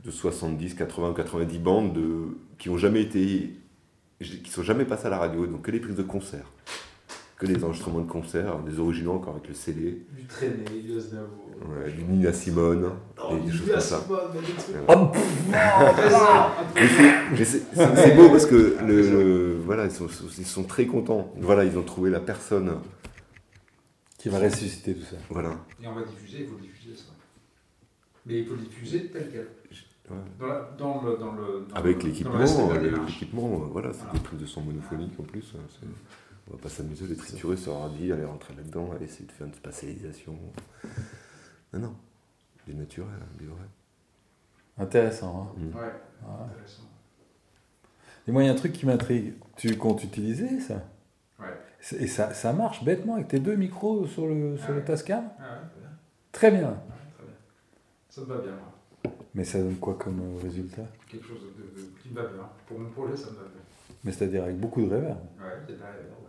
de 0.04 0.12
70, 0.12 0.74
80, 0.74 1.14
90 1.16 1.60
bandes 1.60 1.94
de, 1.94 2.38
qui 2.58 2.70
ont 2.70 2.78
jamais 2.78 3.02
été, 3.02 3.54
qui 4.20 4.50
sont 4.50 4.64
jamais 4.64 4.86
passées 4.86 5.08
à 5.08 5.10
la 5.10 5.20
radio, 5.20 5.46
donc 5.46 5.64
que 5.64 5.72
les 5.72 5.80
prises 5.80 5.96
de 5.96 6.04
concert, 6.04 6.52
que 7.38 7.46
les 7.46 7.64
enregistrements 7.64 8.00
de 8.02 8.10
concert, 8.10 8.58
des 8.60 8.80
originaux 8.80 9.14
encore 9.14 9.36
avec 9.36 9.48
le 9.48 9.54
CD, 9.54 10.04
Du 10.18 10.26
traîné, 10.26 10.64
du 10.84 10.98
Aznavour. 10.98 11.46
ouais, 11.70 11.92
du 11.92 12.04
Nina 12.04 12.34
Simone, 12.34 12.92
Oh, 13.22 13.36
et 13.38 13.40
des 13.46 13.52
choses 13.52 13.70
comme 13.70 13.80
ça. 13.80 14.02
Mais 17.36 17.46
c'est- 17.46 18.16
beau 18.16 18.30
parce 18.30 18.46
que 18.46 18.78
le, 18.86 19.02
le- 19.02 19.58
voilà, 19.64 19.86
ils 19.86 19.92
sont, 19.92 20.08
ils 20.38 20.46
sont 20.46 20.64
très 20.64 20.86
contents. 20.88 21.32
Voilà, 21.38 21.64
ils 21.64 21.78
ont 21.78 21.84
trouvé 21.84 22.10
la 22.10 22.20
personne. 22.20 22.74
Qui 24.18 24.30
va 24.30 24.40
ressusciter 24.40 24.96
tout 24.96 25.04
ça. 25.06 25.16
Voilà. 25.30 25.52
Et 25.82 25.88
on 25.88 25.94
va 25.94 26.02
diffuser, 26.02 26.40
il 26.42 26.48
faut 26.48 26.58
diffuser 26.60 26.96
ça. 26.96 27.12
Mais 28.26 28.40
il 28.40 28.46
faut 28.48 28.56
diffuser 28.56 29.10
tel 29.14 29.30
quel. 29.32 29.48
Ouais. 30.10 30.18
Dans, 30.40 30.48
la, 30.48 30.70
dans 30.78 31.02
le. 31.04 31.18
Dans 31.18 31.32
le 31.34 31.66
dans 31.70 31.76
Avec 31.76 32.02
l'équipement, 32.04 32.40
euh, 32.40 33.02
l'équipement, 33.06 33.62
euh, 33.62 33.68
voilà, 33.72 33.92
c'est 33.94 34.00
Voilà. 34.04 34.14
des 34.14 34.20
prises 34.22 34.40
de 34.40 34.46
son 34.48 34.62
monophonique 34.62 35.14
en 35.20 35.24
plus. 35.24 35.54
hein, 35.56 35.62
c'est- 35.70 35.86
On 36.50 36.56
va 36.56 36.62
pas 36.64 36.70
s'amuser 36.70 37.06
à 37.06 37.08
les 37.10 37.16
triturer 37.18 37.58
sur 37.58 37.74
ordi, 37.74 38.12
aller 38.12 38.24
rentrer 38.26 38.54
là-dedans, 38.56 38.92
aller 38.96 39.06
essayer 39.06 39.26
de 39.26 39.32
faire 39.32 39.48
une 39.48 39.54
spatialisation. 39.54 40.38
Non, 41.74 41.80
non, 41.80 41.96
du 42.66 42.74
naturel, 42.76 43.10
du 43.38 43.48
vrai. 43.48 43.58
Intéressant. 44.78 45.52
Hein. 45.56 45.60
Mm. 45.60 45.76
Ouais, 45.78 45.92
Ah. 46.24 46.46
intéressant. 46.50 46.84
Et 48.28 48.32
moi, 48.32 48.44
il 48.44 48.46
y 48.46 48.50
a 48.50 48.52
un 48.52 48.56
truc 48.56 48.74
qui 48.74 48.86
m'intrigue. 48.86 49.34
Tu 49.56 49.76
comptes 49.78 50.04
utiliser 50.04 50.60
ça? 50.60 50.84
Ouais. 51.40 51.46
Et 52.00 52.08
ça, 52.08 52.34
ça 52.34 52.54
marche 52.54 52.84
bêtement 52.84 53.16
avec 53.16 53.28
tes 53.30 53.40
deux 53.40 53.56
micros 53.56 54.06
sur 54.08 54.28
le, 54.28 54.58
sur 54.58 54.68
Ah 54.70 54.72
le 54.74 54.78
ouais. 54.80 54.86
Tascam? 54.86 55.30
Ah 55.40 55.42
ouais, 55.42 55.60
très 55.70 55.80
bien. 55.80 55.90
Très 56.32 56.52
bien. 56.52 56.70
Ouais, 56.70 57.14
très 57.18 57.26
bien. 57.26 57.34
Ça 58.10 58.22
me 58.22 58.26
va 58.28 58.38
bien, 58.42 58.52
moi. 58.52 59.14
Mais 59.34 59.44
ça 59.44 59.60
donne 59.60 59.76
quoi 59.78 59.96
comme 59.98 60.20
euh, 60.20 60.42
résultat? 60.42 60.84
Quelque 61.10 61.26
chose 61.28 61.42
de, 61.58 61.64
de- 61.82 61.88
qui 62.02 62.10
me 62.10 62.16
va 62.16 62.28
bien. 62.28 62.50
Pour 62.68 62.80
mon 62.80 62.90
projet, 62.90 63.16
ça 63.16 63.30
me 63.32 63.36
va 63.36 63.44
bien. 63.44 63.62
Mais 64.04 64.12
c'est-à-dire 64.12 64.44
avec 64.44 64.58
beaucoup 64.60 64.82
de 64.82 64.86
reverb. 64.88 65.18
Ouais, 65.40 65.46
c'est 65.68 65.78
pas 65.80 65.86
grave, 65.86 65.96
ouais. 66.22 66.27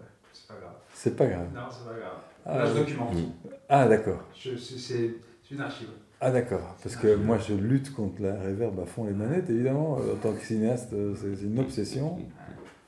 C'est 0.48 0.54
pas 0.54 0.60
grave. 0.60 0.74
C'est 0.94 1.16
pas 1.16 1.26
grave. 1.26 1.46
Non, 1.54 1.60
c'est 1.70 1.84
pas 1.84 1.98
grave. 1.98 2.18
Ah, 2.46 2.58
Là, 2.58 2.66
je 2.66 2.78
documente. 2.78 3.12
Mm. 3.14 3.48
Ah, 3.68 3.86
d'accord. 3.86 4.20
C'est 4.34 5.10
une 5.50 5.60
archive. 5.60 5.88
Ah, 6.20 6.30
d'accord. 6.30 6.74
Parce 6.82 6.96
que 6.96 7.14
moi, 7.16 7.36
je 7.38 7.52
lutte 7.54 7.94
contre 7.94 8.22
la 8.22 8.32
reverb 8.34 8.80
à 8.80 8.86
fond 8.86 9.04
les 9.04 9.12
manettes, 9.12 9.48
évidemment. 9.50 9.98
Euh, 10.00 10.14
En 10.14 10.16
tant 10.16 10.32
que 10.32 10.40
cinéaste, 10.42 10.92
euh, 10.94 11.14
c'est 11.14 11.44
une 11.44 11.58
obsession. 11.60 12.18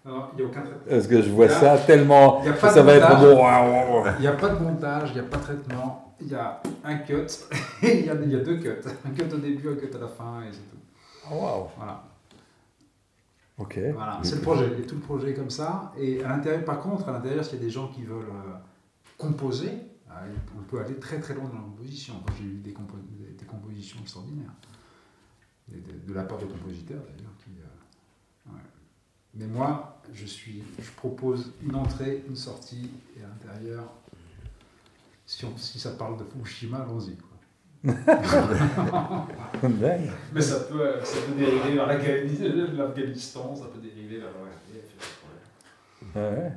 Non, 0.07 0.25
il 0.33 0.37
n'y 0.37 0.43
a 0.43 0.47
aucun 0.47 0.63
traitement. 0.63 0.81
Parce 0.89 1.07
que 1.07 1.21
je 1.21 1.31
vois 1.31 1.49
ça 1.51 1.77
tellement. 1.79 2.41
que 2.41 2.55
ça 2.59 2.83
va 2.83 2.95
être 2.95 3.21
bon. 3.21 4.05
Il 4.17 4.21
n'y 4.23 4.27
a 4.27 4.33
pas 4.33 4.49
de 4.49 4.59
montage, 4.65 5.11
il 5.11 5.21
n'y 5.21 5.21
a 5.21 5.25
pas 5.25 5.37
de 5.37 5.43
traitement, 5.43 6.15
il 6.21 6.29
y 6.29 6.35
a 6.35 6.63
un 6.83 6.97
cut, 6.99 7.15
il 7.83 8.07
y, 8.07 8.11
a- 8.11 8.15
il 8.15 8.33
y 8.33 8.37
a 8.37 8.41
deux 8.41 8.59
cuts. 8.59 8.71
Un 9.07 9.11
cut 9.11 9.35
au 9.35 9.37
début, 9.39 9.69
un 9.69 9.75
cut 9.77 9.95
à 9.95 9.99
la 10.01 10.09
fin, 10.09 10.41
et 10.43 10.53
c'est 10.53 10.61
tout. 10.71 10.79
Oh, 11.31 11.35
waouh. 11.35 11.67
Voilà, 11.77 12.03
Voilà. 13.93 14.21
c'est 14.23 14.37
le 14.37 14.41
projet. 14.43 14.81
Et 14.81 14.87
tout 14.87 14.95
le 14.97 15.01
projet 15.01 15.31
est 15.31 15.35
comme 15.35 15.51
ça. 15.51 15.93
Et 15.99 16.23
à 16.25 16.29
l'intérieur, 16.29 16.65
par 16.65 16.81
contre, 16.81 17.09
à 17.09 17.13
l'intérieur, 17.13 17.45
s'il 17.45 17.55
y 17.59 17.63
a 17.63 17.65
des 17.65 17.71
gens 17.71 17.89
qui 17.89 18.03
veulent 18.03 18.25
euh, 18.29 18.53
composer, 19.19 19.71
euh, 20.11 20.13
on 20.59 20.63
peut 20.63 20.81
aller 20.81 20.97
très 20.97 21.21
très 21.21 21.35
loin 21.35 21.45
dans 21.49 21.55
la 21.57 21.63
composition. 21.63 22.15
J'ai 22.39 22.45
eu 22.45 22.55
des, 22.59 22.73
compo- 22.73 22.97
des- 23.19 23.33
des 23.35 23.45
compositions 23.45 23.99
extraordinaires. 24.01 24.53
Et 25.73 25.77
de, 25.77 26.07
de 26.09 26.15
la 26.15 26.25
part 26.25 26.39
de 26.39 26.47
compositeurs 26.47 27.03
d'ailleurs. 27.03 27.31
Euh, 28.49 28.53
ouais. 28.55 28.61
Mais 29.35 29.47
moi, 29.47 30.01
je, 30.13 30.27
suis, 30.27 30.63
je 30.81 30.91
propose 30.93 31.53
une 31.63 31.75
entrée, 31.77 32.25
une 32.29 32.35
sortie, 32.37 32.91
et 33.17 33.23
à 33.23 33.29
l'intérieur, 33.29 33.85
si, 35.27 35.45
on- 35.45 35.57
si 35.57 35.79
ça 35.79 35.93
parle 35.93 36.17
de 36.19 36.25
Fukushima, 36.25 36.79
allons-y. 36.79 37.17
Mais 40.33 40.41
ça 40.41 40.61
peut, 40.61 40.81
euh, 40.81 41.05
ça 41.05 41.17
peut 41.27 41.35
dériver 41.39 41.75
vers 41.75 41.87
l'Afghani- 41.87 42.77
l'Afghanistan, 42.77 43.55
ça 43.57 43.65
peut 43.73 43.81
dériver 43.81 44.19
vers 44.19 44.29
l'ORTF. 44.29 44.87
Ah 46.15 46.31
ouais. 46.31 46.53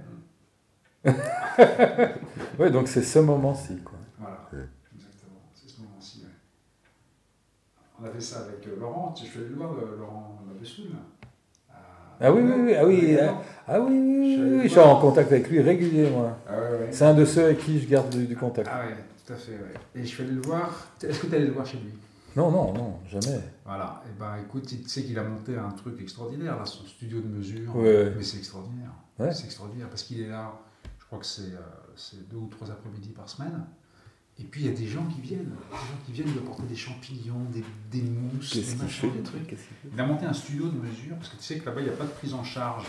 ouais, 2.59 2.71
donc 2.71 2.87
c'est 2.87 3.03
ce 3.03 3.19
moment-ci, 3.19 3.77
quoi. 3.83 3.97
Voilà, 4.19 4.37
Ouais. 4.53 4.67
exactement, 4.95 5.41
c'est 5.53 5.69
ce 5.69 5.81
moment-ci. 5.81 6.23
ouais. 6.23 6.29
On 8.01 8.05
a 8.05 8.09
fait 8.09 8.21
ça 8.21 8.39
avec 8.41 8.65
euh, 8.67 8.79
Laurent, 8.79 9.13
tu- 9.15 9.25
je 9.25 9.29
suis 9.31 9.39
allé 9.39 9.49
le 9.49 9.55
voir, 9.55 9.71
euh, 9.73 9.97
Laurent 9.99 10.39
Mabessoul. 10.47 10.87
Ah 12.21 12.31
oui, 12.31 12.41
oui, 12.41 12.53
oui, 12.65 12.75
ah 12.75 12.85
oui, 12.85 13.17
ah, 13.19 13.41
ah 13.67 13.79
oui, 13.81 13.97
oui, 13.99 14.37
oui, 14.39 14.49
oui, 14.59 14.63
je 14.63 14.67
suis 14.69 14.79
en 14.79 14.95
contact 14.99 15.29
avec 15.31 15.49
lui 15.49 15.61
régulièrement. 15.61 16.37
Ah 16.47 16.53
ouais, 16.53 16.59
ouais. 16.85 16.87
C'est 16.91 17.03
un 17.05 17.13
de 17.13 17.25
ceux 17.25 17.45
avec 17.45 17.57
qui 17.59 17.79
je 17.81 17.87
garde 17.87 18.09
du, 18.09 18.25
du 18.25 18.35
contact. 18.37 18.69
Ah 18.71 18.85
ouais, 18.85 18.95
tout 19.25 19.33
à 19.33 19.35
fait, 19.35 19.53
ouais. 19.53 19.73
Et 19.95 20.01
je 20.01 20.07
suis 20.07 20.23
allé 20.23 20.33
le 20.33 20.41
voir. 20.41 20.87
Est-ce 21.01 21.19
que 21.19 21.27
tu 21.27 21.33
es 21.33 21.37
allé 21.37 21.47
le 21.47 21.53
voir 21.53 21.65
chez 21.65 21.77
lui? 21.77 21.93
Non, 22.35 22.51
non, 22.51 22.73
non, 22.73 22.99
jamais. 23.07 23.39
Voilà, 23.63 24.03
et 24.07 24.19
ben 24.19 24.37
écoute, 24.37 24.65
tu 24.65 24.89
sais 24.89 25.03
qu'il 25.03 25.17
a 25.19 25.23
monté 25.23 25.55
un 25.55 25.69
truc 25.69 26.01
extraordinaire, 26.01 26.57
là, 26.57 26.65
son 26.65 26.85
studio 26.85 27.21
de 27.21 27.27
mesure. 27.27 27.75
Ouais. 27.75 28.11
Mais 28.15 28.23
c'est 28.23 28.37
extraordinaire. 28.37 28.91
Ouais. 29.19 29.33
C'est 29.33 29.45
extraordinaire 29.45 29.87
parce 29.89 30.03
qu'il 30.03 30.19
est 30.19 30.29
là, 30.29 30.59
je 30.99 31.05
crois 31.05 31.19
que 31.19 31.25
c'est 31.25 31.53
euh, 31.53 31.59
c'est 31.95 32.27
deux 32.29 32.37
ou 32.37 32.47
trois 32.47 32.71
après-midi 32.71 33.09
par 33.09 33.29
semaine. 33.29 33.63
Et 34.39 34.45
puis 34.45 34.61
il 34.61 34.65
y 34.65 34.69
a 34.69 34.75
des 34.75 34.87
gens 34.87 35.05
qui 35.05 35.21
viennent, 35.21 35.43
des 35.43 35.77
gens 35.77 35.99
qui 36.07 36.11
viennent 36.11 36.31
lui 36.31 36.39
apporter 36.39 36.63
des 36.63 36.75
champignons, 36.75 37.45
des, 37.51 37.63
des 37.91 38.01
mousses, 38.01 38.55
des 38.55 38.75
machins, 38.83 39.11
des 39.11 39.21
trucs. 39.21 39.55
Il 39.93 40.01
a 40.01 40.07
monté 40.07 40.25
un 40.25 40.33
studio 40.33 40.69
de 40.69 40.79
mesure, 40.79 41.15
parce 41.17 41.29
que 41.29 41.37
tu 41.37 41.43
sais 41.43 41.59
que 41.59 41.65
là-bas, 41.67 41.81
il 41.81 41.83
n'y 41.83 41.91
a 41.91 41.95
pas 41.95 42.05
de 42.05 42.09
prise 42.09 42.33
en 42.33 42.43
charge 42.43 42.87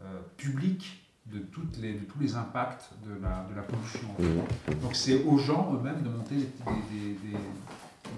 euh, 0.00 0.20
publique 0.36 1.07
de, 1.32 1.38
toutes 1.40 1.76
les, 1.78 1.92
de 1.94 2.04
tous 2.04 2.18
les 2.20 2.34
impacts 2.34 2.90
de 3.04 3.12
la, 3.22 3.46
de 3.50 3.54
la 3.56 3.62
pollution. 3.62 4.08
Mhm. 4.18 4.80
Donc 4.80 4.94
c'est 4.94 5.22
aux 5.24 5.38
gens 5.38 5.72
eux-mêmes 5.74 6.02
de 6.02 6.08
monter 6.08 6.34
des, 6.36 6.42
des, 6.44 7.12
des, 7.22 7.36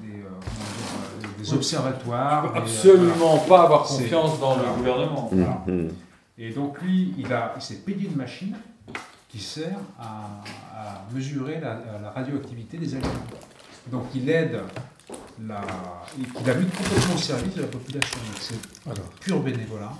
des, 0.02 0.20
euh, 0.22 0.28
comment 0.28 0.70
dire, 0.78 1.24
euh, 1.24 1.42
des 1.42 1.54
observatoires. 1.54 2.52
des, 2.52 2.58
euh, 2.58 2.62
Absolument 2.62 3.38
pas 3.38 3.62
avoir 3.64 3.82
confiance 3.84 4.38
dans 4.40 4.54
voilà. 4.54 4.70
le 4.70 4.76
gouvernement. 4.76 5.28
Voilà. 5.32 5.62
Mhm. 5.66 5.88
Et 6.38 6.50
donc 6.52 6.80
lui, 6.82 7.14
il, 7.18 7.32
a- 7.32 7.52
il 7.56 7.62
s'est 7.62 7.76
payé 7.84 8.08
une 8.08 8.16
machine 8.16 8.56
qui 9.28 9.38
sert 9.40 9.78
à, 9.98 10.42
à 10.74 11.04
mesurer 11.12 11.60
la, 11.60 11.80
la 12.02 12.10
radioactivité 12.10 12.78
des 12.78 12.94
aliments. 12.94 13.10
Donc 13.92 14.04
il 14.14 14.28
aide, 14.28 14.60
la, 15.46 15.60
il 16.18 16.24
il 16.42 16.50
a 16.50 16.54
mis 16.54 16.66
complètement 16.66 17.14
au 17.14 17.18
service 17.18 17.54
de 17.54 17.62
la 17.62 17.66
population. 17.68 18.18
C'est 18.38 18.54
pur 19.20 19.40
bénévolat. 19.40 19.92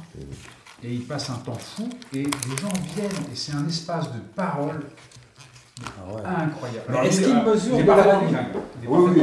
Et 0.83 0.93
il 0.95 1.03
passe 1.03 1.29
un 1.31 1.35
temps 1.35 1.59
fou 1.59 1.89
et 2.15 2.23
les 2.23 2.57
gens 2.61 2.73
viennent 2.95 3.11
et 3.33 3.35
c'est 3.37 3.53
un 3.53 3.67
espace 3.69 4.07
de 4.13 4.19
parole 4.35 4.81
Ah 5.83 6.13
ouais. 6.15 6.21
Incroyable. 6.25 7.07
Est-ce 7.07 7.21
il- 7.21 7.27
qu'il 7.27 7.35
mesure 7.37 7.75
Il 7.75 7.81
est 7.81 7.83
de 7.83 7.89
la- 7.89 7.95
parfaitement 7.95 8.27
bilingue. 8.29 8.47
Il 8.83 8.85
est 8.85 8.89
Oui, 8.89 8.99
oui, 8.99 9.11
oui, 9.15 9.23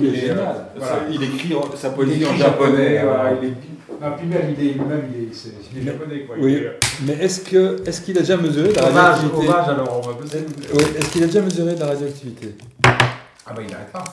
il 0.00 0.06
est 0.06 0.08
euh, 0.08 0.20
génial. 0.20 0.66
voilà. 0.76 0.96
Il 1.10 1.22
écrit 1.22 1.54
sa 1.76 1.90
poésie 1.90 2.26
en 2.26 2.34
japonais. 2.34 3.02
voilà, 3.04 3.32
il 3.40 3.48
est- 3.48 3.54
Non, 4.02 4.08
puis 4.18 4.26
même, 4.26 4.54
il 4.58 4.66
est, 4.66 4.72
lui-même, 4.72 5.02
il 5.14 5.28
est, 5.30 5.34
c'est- 5.34 5.54
il 5.72 5.78
est 5.78 5.92
japonais, 5.92 6.20
quoi. 6.26 6.36
Il 6.38 6.44
Oui. 6.44 6.54
est, 6.54 6.66
euh, 6.66 6.72
Mais 7.06 7.12
est-ce 7.14 7.40
que 7.42 7.82
est-ce 7.86 8.00
qu'il 8.02 8.16
a 8.18 8.20
déjà 8.20 8.36
mesuré 8.36 8.72
la 8.72 8.82
radioactivité 8.82 9.46
sauvage, 9.46 9.68
alors 9.68 10.00
on 10.04 10.08
va 10.08 10.14
Oui, 10.14 10.82
Est-ce 10.98 11.10
qu'il 11.10 11.22
a 11.22 11.26
déjà 11.26 11.40
mesuré 11.42 11.76
la 11.76 11.86
radioactivité? 11.86 12.56
Ah 12.84 13.52
bah 13.54 13.62
il 13.62 13.70
n'arrête 13.70 13.92
pas. 13.92 14.04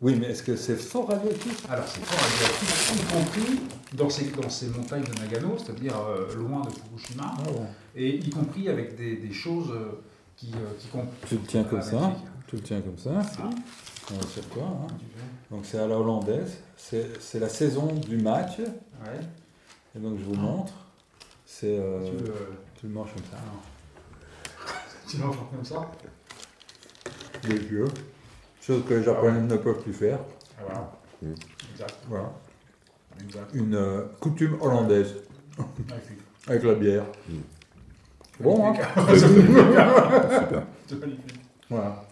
Oui, 0.00 0.16
mais 0.20 0.26
est-ce 0.26 0.42
que 0.42 0.56
c'est 0.56 0.76
fort 0.76 1.08
radioactif 1.08 1.64
Alors 1.70 1.86
c'est 1.86 2.04
fort 2.04 2.18
radioactif, 2.18 2.92
y 2.94 3.14
compris 3.14 3.60
dans 3.94 4.10
ces, 4.10 4.24
dans 4.30 4.50
ces 4.50 4.66
montagnes 4.68 5.04
de 5.04 5.20
Nagano, 5.20 5.56
c'est-à-dire 5.56 5.96
euh, 5.96 6.34
loin 6.36 6.62
de 6.62 6.70
Fukushima, 6.70 7.32
Ah 7.38 7.42
et 7.94 8.16
y 8.16 8.30
compris 8.30 8.68
avec 8.68 8.96
des, 8.96 9.16
des 9.16 9.32
choses 9.32 9.70
euh, 9.70 10.02
qui, 10.36 10.50
euh, 10.54 10.74
qui 10.78 10.88
comptent. 10.88 11.08
Tu 11.28 11.36
le 11.36 11.42
tiens 11.42 11.64
comme 11.64 11.80
ça. 11.82 12.12
Tu 12.48 12.56
le 12.56 12.62
tiens 12.62 12.80
comme 12.82 12.98
ça. 12.98 13.10
Ah. 13.38 13.50
On 14.12 14.16
va 14.18 14.26
sur 14.26 14.44
toi. 14.48 14.64
hein. 14.82 14.86
Donc 15.50 15.64
c'est 15.64 15.78
à 15.78 15.86
la 15.86 15.98
hollandaise. 15.98 16.58
C'est 16.76 17.40
la 17.40 17.48
saison 17.48 17.86
du 17.86 18.18
match. 18.18 18.58
Ouais. 18.58 19.20
Et 19.96 19.98
donc 20.00 20.18
je 20.18 20.24
vous 20.24 20.34
montre. 20.34 20.72
C'est 21.46 21.80
Tu, 22.04 22.24
le- 22.24 22.34
tu 22.78 22.86
le 22.88 22.92
manges 22.92 23.10
comme 23.14 23.24
ça. 23.30 24.74
tu 25.08 25.16
l'enfants 25.18 25.48
comme 25.54 25.64
ça? 25.64 25.90
Les 27.48 27.56
yeux. 27.56 27.88
Chose 28.66 28.82
que 28.88 28.94
les 28.94 29.02
Japonais 29.02 29.40
ne 29.42 29.56
peuvent 29.58 29.82
plus 29.82 29.92
faire. 29.92 30.18
Voilà. 30.58 30.90
Exact. 31.72 31.94
Voilà. 32.08 32.32
exact. 33.22 33.50
Une 33.52 33.74
euh, 33.74 34.04
coutume 34.20 34.56
hollandaise 34.58 35.16
Magnifique. 35.58 36.18
avec 36.46 36.62
la 36.62 36.74
bière. 36.74 37.04
Bon, 38.40 38.66
hein 38.66 38.74
C'est 40.86 40.98
magnifique. 40.98 41.40
Voilà. 41.68 42.04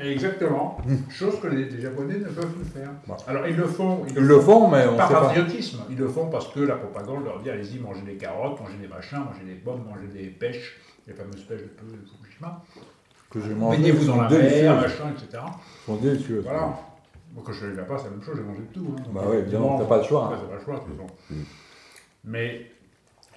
Et 0.00 0.12
Exactement. 0.12 0.78
Chose 1.08 1.40
que 1.40 1.46
les, 1.48 1.64
les 1.70 1.80
Japonais 1.80 2.18
ne 2.18 2.28
peuvent 2.28 2.52
plus 2.52 2.64
faire. 2.66 2.90
Alors 3.26 3.46
ils 3.46 3.56
le 3.56 3.66
font. 3.66 4.04
Ils 4.06 4.16
le 4.16 4.38
font, 4.38 4.68
mais 4.68 4.86
on 4.86 4.96
par 4.98 5.08
sait 5.08 5.14
pas. 5.14 5.20
patriotisme. 5.28 5.78
Ils 5.88 5.96
le 5.96 6.08
font 6.08 6.28
parce 6.28 6.52
que 6.52 6.60
la 6.60 6.76
propagande 6.76 7.24
leur 7.24 7.40
dit 7.40 7.48
allez-y, 7.48 7.78
mangez 7.78 8.02
des 8.02 8.16
carottes, 8.16 8.60
mangez 8.60 8.76
des 8.76 8.86
machins, 8.88 9.18
mangez 9.18 9.44
des 9.46 9.54
pommes, 9.54 9.84
mangez 9.88 10.08
des 10.08 10.28
pêches, 10.28 10.78
les 11.06 11.14
fameuses 11.14 11.42
pêches 11.44 11.62
de 11.62 11.66
de 11.68 12.06
Fukushima. 12.06 12.62
Que 13.30 13.40
j'ai 13.40 13.54
mangé. 13.54 13.76
Baignez-vous 13.78 14.06
dans 14.06 14.22
la 14.22 14.28
mer, 14.30 14.76
machin, 14.80 15.12
etc. 15.12 15.42
Ils 15.42 15.86
sont 15.86 15.96
délicieux. 15.96 16.40
Voilà. 16.42 16.78
Moi, 17.34 17.42
quand 17.44 17.52
je 17.52 17.58
suis 17.58 17.66
allé 17.66 17.76
là-bas, 17.76 17.96
c'est 17.98 18.04
la 18.04 18.10
même 18.10 18.22
chose, 18.22 18.36
j'ai 18.36 18.42
mangé 18.42 18.60
de 18.60 18.72
tout. 18.72 18.94
hein. 18.98 19.02
Bah 19.12 19.22
ouais, 19.28 19.40
évidemment, 19.40 19.78
t'as 19.78 19.84
pas 19.84 19.98
le 19.98 20.04
choix, 20.04 20.26
hein. 20.26 20.38
t'as 20.40 20.48
pas 20.48 20.54
le 20.58 20.64
choix, 20.64 20.76
façon. 20.76 21.06
Mais, 22.24 22.70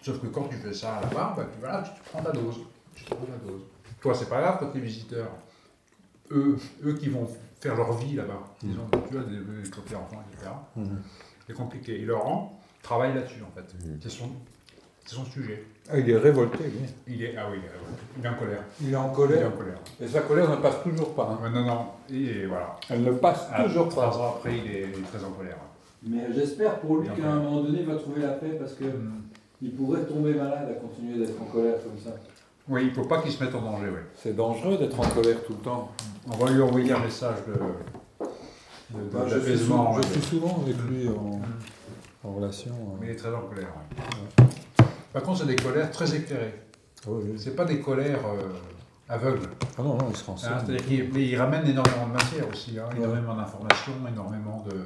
sauf 0.02 0.20
que 0.22 0.28
quand 0.28 0.46
tu 0.46 0.56
fais 0.56 0.74
ça 0.74 1.02
là-bas, 1.02 1.34
bah, 1.36 1.46
tu, 1.52 1.60
voilà, 1.60 1.82
tu 1.82 1.92
prends 2.10 2.22
ta 2.24 2.32
dose. 2.32 2.62
Tu 2.96 3.04
te 3.04 3.14
prends 3.14 3.26
ta 3.26 3.38
dose. 3.46 3.62
Toi, 4.02 4.14
c'est 4.16 4.30
pas 4.30 4.42
grave 4.42 4.58
quand 4.60 4.68
t'es 4.68 4.80
visiteur. 4.80 5.28
Eux, 6.32 6.58
eux 6.86 6.94
qui 6.94 7.10
vont 7.10 7.28
faire 7.60 7.76
leur 7.76 7.92
vie 7.94 8.16
là-bas, 8.16 8.42
ils 8.64 8.80
ont, 8.80 8.88
tu 9.08 9.14
vois, 9.14 9.24
des, 9.24 9.70
côtés 9.70 9.96
enfants, 9.96 10.24
etc. 10.32 10.52
Mhm. 10.78 11.02
C'est 11.46 11.54
compliqué. 11.54 12.02
Et 12.02 12.06
Laurent 12.06 12.60
travaille 12.82 13.14
là-dessus, 13.14 13.44
en 13.44 13.52
fait. 13.54 13.76
C'est 14.02 14.10
son, 14.10 14.30
c'est 15.06 15.16
son 15.16 15.26
sujet. 15.26 15.64
Ah, 15.90 15.98
il 15.98 16.10
est 16.10 16.18
révolté, 16.18 16.64
lui. 16.64 16.88
Il 17.08 17.24
est, 17.24 17.36
ah 17.38 17.48
oui, 17.52 17.58
il 17.60 17.66
est, 17.66 18.20
il 18.20 18.26
est 18.26 18.30
en 18.30 18.34
colère. 18.36 18.64
Il 18.82 18.92
est 18.94 18.96
en 18.96 19.08
Il 19.08 19.12
est 19.12 19.16
colère. 19.16 19.48
en 19.48 19.58
colère. 19.58 19.78
Et 20.02 20.08
sa 20.08 20.22
colère 20.22 20.50
ne 20.50 20.56
passe 20.58 20.84
toujours 20.84 21.14
pas. 21.14 21.30
hein. 21.40 21.44
Ouais, 21.44 21.50
non, 21.50 21.66
non. 21.66 21.86
Et 22.10 22.46
voilà. 22.46 22.76
Elle 22.90 23.04
ne 23.04 23.12
passe 23.12 23.48
Ah, 23.52 23.64
toujours 23.64 23.90
Trois 23.90 24.10
pas. 24.12 24.18
ans 24.18 24.36
après, 24.38 24.58
il 24.58 24.72
est, 24.72 24.82
il 24.94 25.00
est 25.04 25.08
très 25.12 25.24
en 25.26 25.32
colère. 25.32 25.58
Mais 26.04 26.28
j'espère 26.34 26.80
pour 26.80 26.98
lui 26.98 27.10
qu'à 27.10 27.30
un 27.30 27.36
moment 27.40 27.62
donné, 27.62 27.80
il 27.82 27.86
va 27.86 27.96
trouver 27.96 28.22
la 28.22 28.30
paix 28.30 28.56
parce 28.60 28.74
que 28.74 28.86
Mm. 28.86 29.22
il 29.62 29.76
pourrait 29.76 30.02
tomber 30.06 30.34
malade 30.34 30.70
à 30.70 30.74
continuer 30.80 31.18
d'être 31.26 31.40
en 31.42 31.46
colère 31.46 31.76
comme 31.84 31.98
ça. 32.04 32.18
Oui, 32.70 32.84
il 32.84 32.90
ne 32.90 32.94
faut 32.94 33.06
pas 33.10 33.22
qu'il 33.22 33.32
se 33.32 33.44
mette 33.44 33.54
en 33.54 33.62
danger, 33.62 33.88
oui. 33.88 34.00
C'est 34.16 34.36
dangereux 34.36 34.78
d'être 34.78 35.00
en 35.00 35.04
colère 35.10 35.44
tout 35.46 35.54
le 35.54 35.60
temps. 35.64 35.92
On 36.32 36.38
va 36.38 36.52
lui 36.52 36.62
envoyer 36.62 36.92
un 36.94 37.00
message 37.00 37.38
de, 37.48 37.54
de, 37.54 37.60
de- 39.04 39.10
Bah, 39.12 39.20
je, 39.26 39.30
suis 39.32 39.40
d'apaisement. 39.40 39.94
sou- 39.96 40.02
je 40.02 40.08
ouais. 40.08 40.14
suis 40.14 40.22
souvent 40.22 40.62
avec 40.64 40.78
lui 40.90 41.08
en, 41.10 41.40
en 42.28 42.34
relation. 42.34 42.72
euh. 42.72 42.98
Mais 43.00 43.08
il 43.08 43.12
est 43.12 43.16
très 43.16 43.34
en 43.34 43.42
colère. 43.42 43.68
ouais. 43.68 44.46
Par 45.14 45.22
contre, 45.24 45.40
c'est 45.40 45.48
des 45.48 45.56
colères 45.56 45.92
très 45.92 46.14
éclairées. 46.16 46.62
Oui, 47.08 47.24
oui. 47.26 47.34
C'est 47.38 47.56
pas 47.56 47.66
des 47.66 47.80
colères 47.80 48.20
euh, 48.26 48.50
aveugles. 49.10 49.50
Ah 49.78 49.82
non, 49.82 49.96
non, 49.96 50.08
il 50.10 50.16
se 50.16 50.22
hein. 50.22 50.26
renseigne. 50.28 50.52
C'est-à-dire 50.66 50.86
qu'il 50.86 51.10
mais 51.14 51.26
il 51.28 51.36
ramène 51.38 51.68
énormément 51.68 52.08
de 52.08 52.14
matière 52.14 52.48
aussi, 52.50 52.78
hein, 52.80 52.86
Ouais. 52.92 52.98
énormément 53.04 53.36
d'informations, 53.36 53.94
énormément 54.08 54.66
de. 54.70 54.78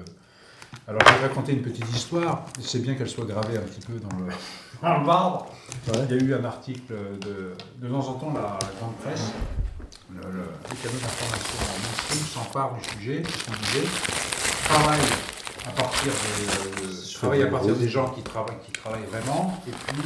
Alors, 0.88 1.02
je 1.08 1.14
vais 1.14 1.28
raconter 1.28 1.54
une 1.54 1.62
petite 1.62 1.90
histoire. 1.96 2.46
C'est 2.60 2.80
bien 2.82 2.96
qu'elle 2.96 3.10
soit 3.10 3.26
gravée 3.26 3.58
un 3.58 3.62
petit 3.62 3.82
peu 3.86 3.94
dans 4.00 4.16
le, 4.18 4.26
dans 4.82 5.00
le 5.00 5.06
marbre. 5.06 5.48
Ouais. 5.88 6.00
Il 6.10 6.16
y 6.16 6.20
a 6.20 6.24
eu 6.24 6.34
un 6.34 6.46
article 6.46 6.94
de, 7.22 7.54
de 7.78 7.88
temps 7.92 8.08
en 8.10 8.14
temps, 8.14 8.34
la 8.34 8.58
grande 8.80 8.96
presse, 9.04 9.32
le, 10.14 10.22
le, 10.22 10.44
les 10.70 10.78
canaux 10.78 11.00
d'information 11.02 11.60
en 11.62 11.80
mainstream 11.82 12.20
s'emparent 12.26 12.76
du 12.76 12.84
sujet, 12.90 13.24
ce 13.24 13.46
qu'on 13.46 13.58
disait, 13.58 13.88
travaille 14.66 15.02
à 15.68 15.72
partir, 15.72 16.12
de, 16.12 17.14
travaille 17.16 17.44
à 17.44 17.48
partir 17.48 17.76
des 17.76 17.90
gens 17.90 18.10
qui 18.12 18.22
travaillent, 18.22 18.60
qui 18.66 18.72
travaillent 18.72 19.06
vraiment, 19.06 19.58
et 19.68 19.72
puis 19.72 20.02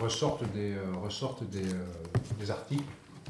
ressortent 0.00 0.44
des, 0.52 0.72
euh, 0.74 0.82
ressortent 1.02 1.42
des, 1.50 1.64
euh, 1.72 1.84
des 2.38 2.50
articles 2.50 2.84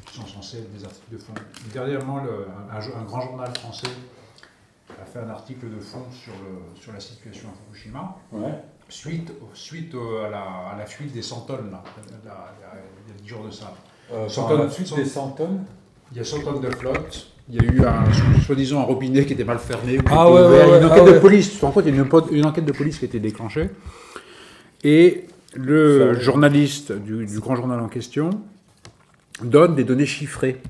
qui 0.06 0.16
sont 0.20 0.26
censés 0.26 0.58
être 0.58 0.72
des 0.76 0.84
articles 0.84 1.12
de 1.12 1.18
fond. 1.18 1.32
Dernièrement, 1.72 2.22
le- 2.22 2.46
un, 2.70 3.00
un 3.00 3.04
grand 3.04 3.20
journal 3.22 3.50
français 3.58 3.88
a 5.00 5.06
fait 5.06 5.20
un 5.20 5.30
article 5.30 5.70
de 5.74 5.80
fond 5.80 6.04
sur, 6.12 6.32
le, 6.32 6.80
sur 6.80 6.92
la 6.92 7.00
situation 7.00 7.48
à 7.48 7.52
Fukushima 7.72 8.16
Ouais. 8.32 8.52
suite, 8.88 9.32
suite 9.54 9.94
à, 9.94 10.28
la, 10.28 10.40
à 10.42 10.76
la 10.78 10.86
fuite 10.86 11.12
des 11.12 11.22
100 11.22 11.40
tonnes, 11.42 11.70
là, 11.70 11.82
il 11.96 12.26
y 12.26 12.28
a- 12.28 12.54
il 13.06 13.14
y 13.14 13.16
a 13.18 13.20
10 13.22 13.28
jours 13.28 13.44
de 13.44 13.50
ça. 13.50 13.72
Euh, 14.12 14.28
Cent 14.28 14.42
dans 14.42 14.48
tonnes, 14.58 14.66
la 14.66 14.70
cent- 14.70 14.96
des 14.96 15.04
100 15.06 15.28
tonnes? 15.30 15.64
Il 16.12 16.18
y 16.18 16.20
a 16.20 16.24
100 16.24 16.42
tonnes 16.42 16.60
de 16.60 16.70
flotte, 16.70 17.28
il 17.50 17.56
y 17.56 17.60
a 17.60 17.72
eu 17.72 17.84
un, 17.84 18.04
soi-disant 18.42 18.80
un 18.80 18.84
robinet 18.84 19.24
qui 19.26 19.34
était 19.34 19.44
mal 19.44 19.58
fermé. 19.58 19.98
ou 19.98 20.02
Ah 20.10 20.30
ouais, 20.30 20.40
ouais, 20.40 20.46
ouvert. 20.46 20.66
Il 20.66 20.70
y 20.70 20.74
a 20.74 20.78
une 20.78 20.84
ouais, 20.84 20.90
enquête 20.90 21.02
ah 21.04 21.08
de 21.10 21.14
ouais. 21.14 21.20
police, 21.20 21.60
rends 21.60 21.70
compte, 21.72 21.84
il 21.86 21.94
y 21.94 21.98
a 21.98 22.02
une, 22.02 22.10
une 22.36 22.46
enquête 22.46 22.64
de 22.64 22.72
police 22.72 22.98
qui 22.98 23.04
a 23.04 23.08
été 23.08 23.20
déclenchée. 23.20 23.70
Et 24.82 25.26
le 25.54 26.14
journaliste 26.20 26.92
du, 26.92 27.26
du 27.26 27.40
grand 27.40 27.56
journal 27.56 27.80
en 27.80 27.88
question 27.88 28.30
donne 29.42 29.74
des 29.74 29.84
données 29.84 30.06
chiffrées. 30.06 30.60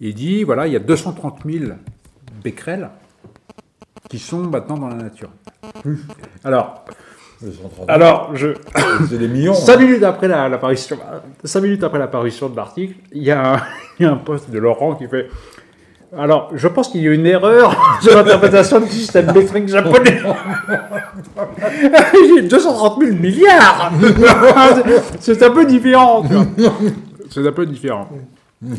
Il 0.00 0.14
dit, 0.14 0.42
voilà, 0.44 0.66
il 0.66 0.72
y 0.72 0.76
a 0.76 0.80
230 0.80 1.40
000 1.44 1.72
becquerels 2.42 2.90
qui 4.08 4.18
sont 4.18 4.42
maintenant 4.42 4.76
dans 4.78 4.88
la 4.88 4.96
nature. 4.96 5.30
Alors, 6.44 6.84
sont 7.40 7.68
trop- 7.68 7.84
alors 7.88 8.34
je, 8.36 8.48
C'est 9.08 9.18
des 9.18 9.28
millions. 9.28 9.54
Cinq 9.54 9.74
hein. 9.74 9.78
minutes 9.84 10.02
après 10.02 10.28
la- 10.28 10.48
l'apparition, 10.48 10.98
cinq 11.44 11.60
minutes 11.62 11.82
après 11.84 11.98
l'apparition 11.98 12.48
de 12.48 12.56
l'article, 12.56 12.94
il 13.12 13.22
y, 13.22 13.30
a 13.30 13.54
un- 13.54 13.62
il 13.98 14.02
y 14.04 14.06
a 14.06 14.12
un 14.12 14.16
poste 14.16 14.50
de 14.50 14.58
Laurent 14.58 14.94
qui 14.96 15.06
fait. 15.08 15.28
Alors, 16.16 16.50
je 16.54 16.68
pense 16.68 16.88
qu'il 16.88 17.00
y 17.00 17.08
a 17.08 17.12
une 17.12 17.24
erreur 17.24 17.74
sur 18.02 18.14
l'interprétation 18.14 18.80
du 18.80 18.88
système 18.88 19.32
métrique 19.32 19.68
japonais. 19.68 20.18
J'ai 22.36 22.42
230 22.42 23.02
000 23.02 23.16
milliards. 23.16 23.92
C'est 25.20 25.42
un 25.42 25.50
peu 25.50 25.64
différent. 25.64 26.22
C'est 27.30 27.46
un 27.46 27.52
peu 27.52 27.64
différent. 27.64 28.10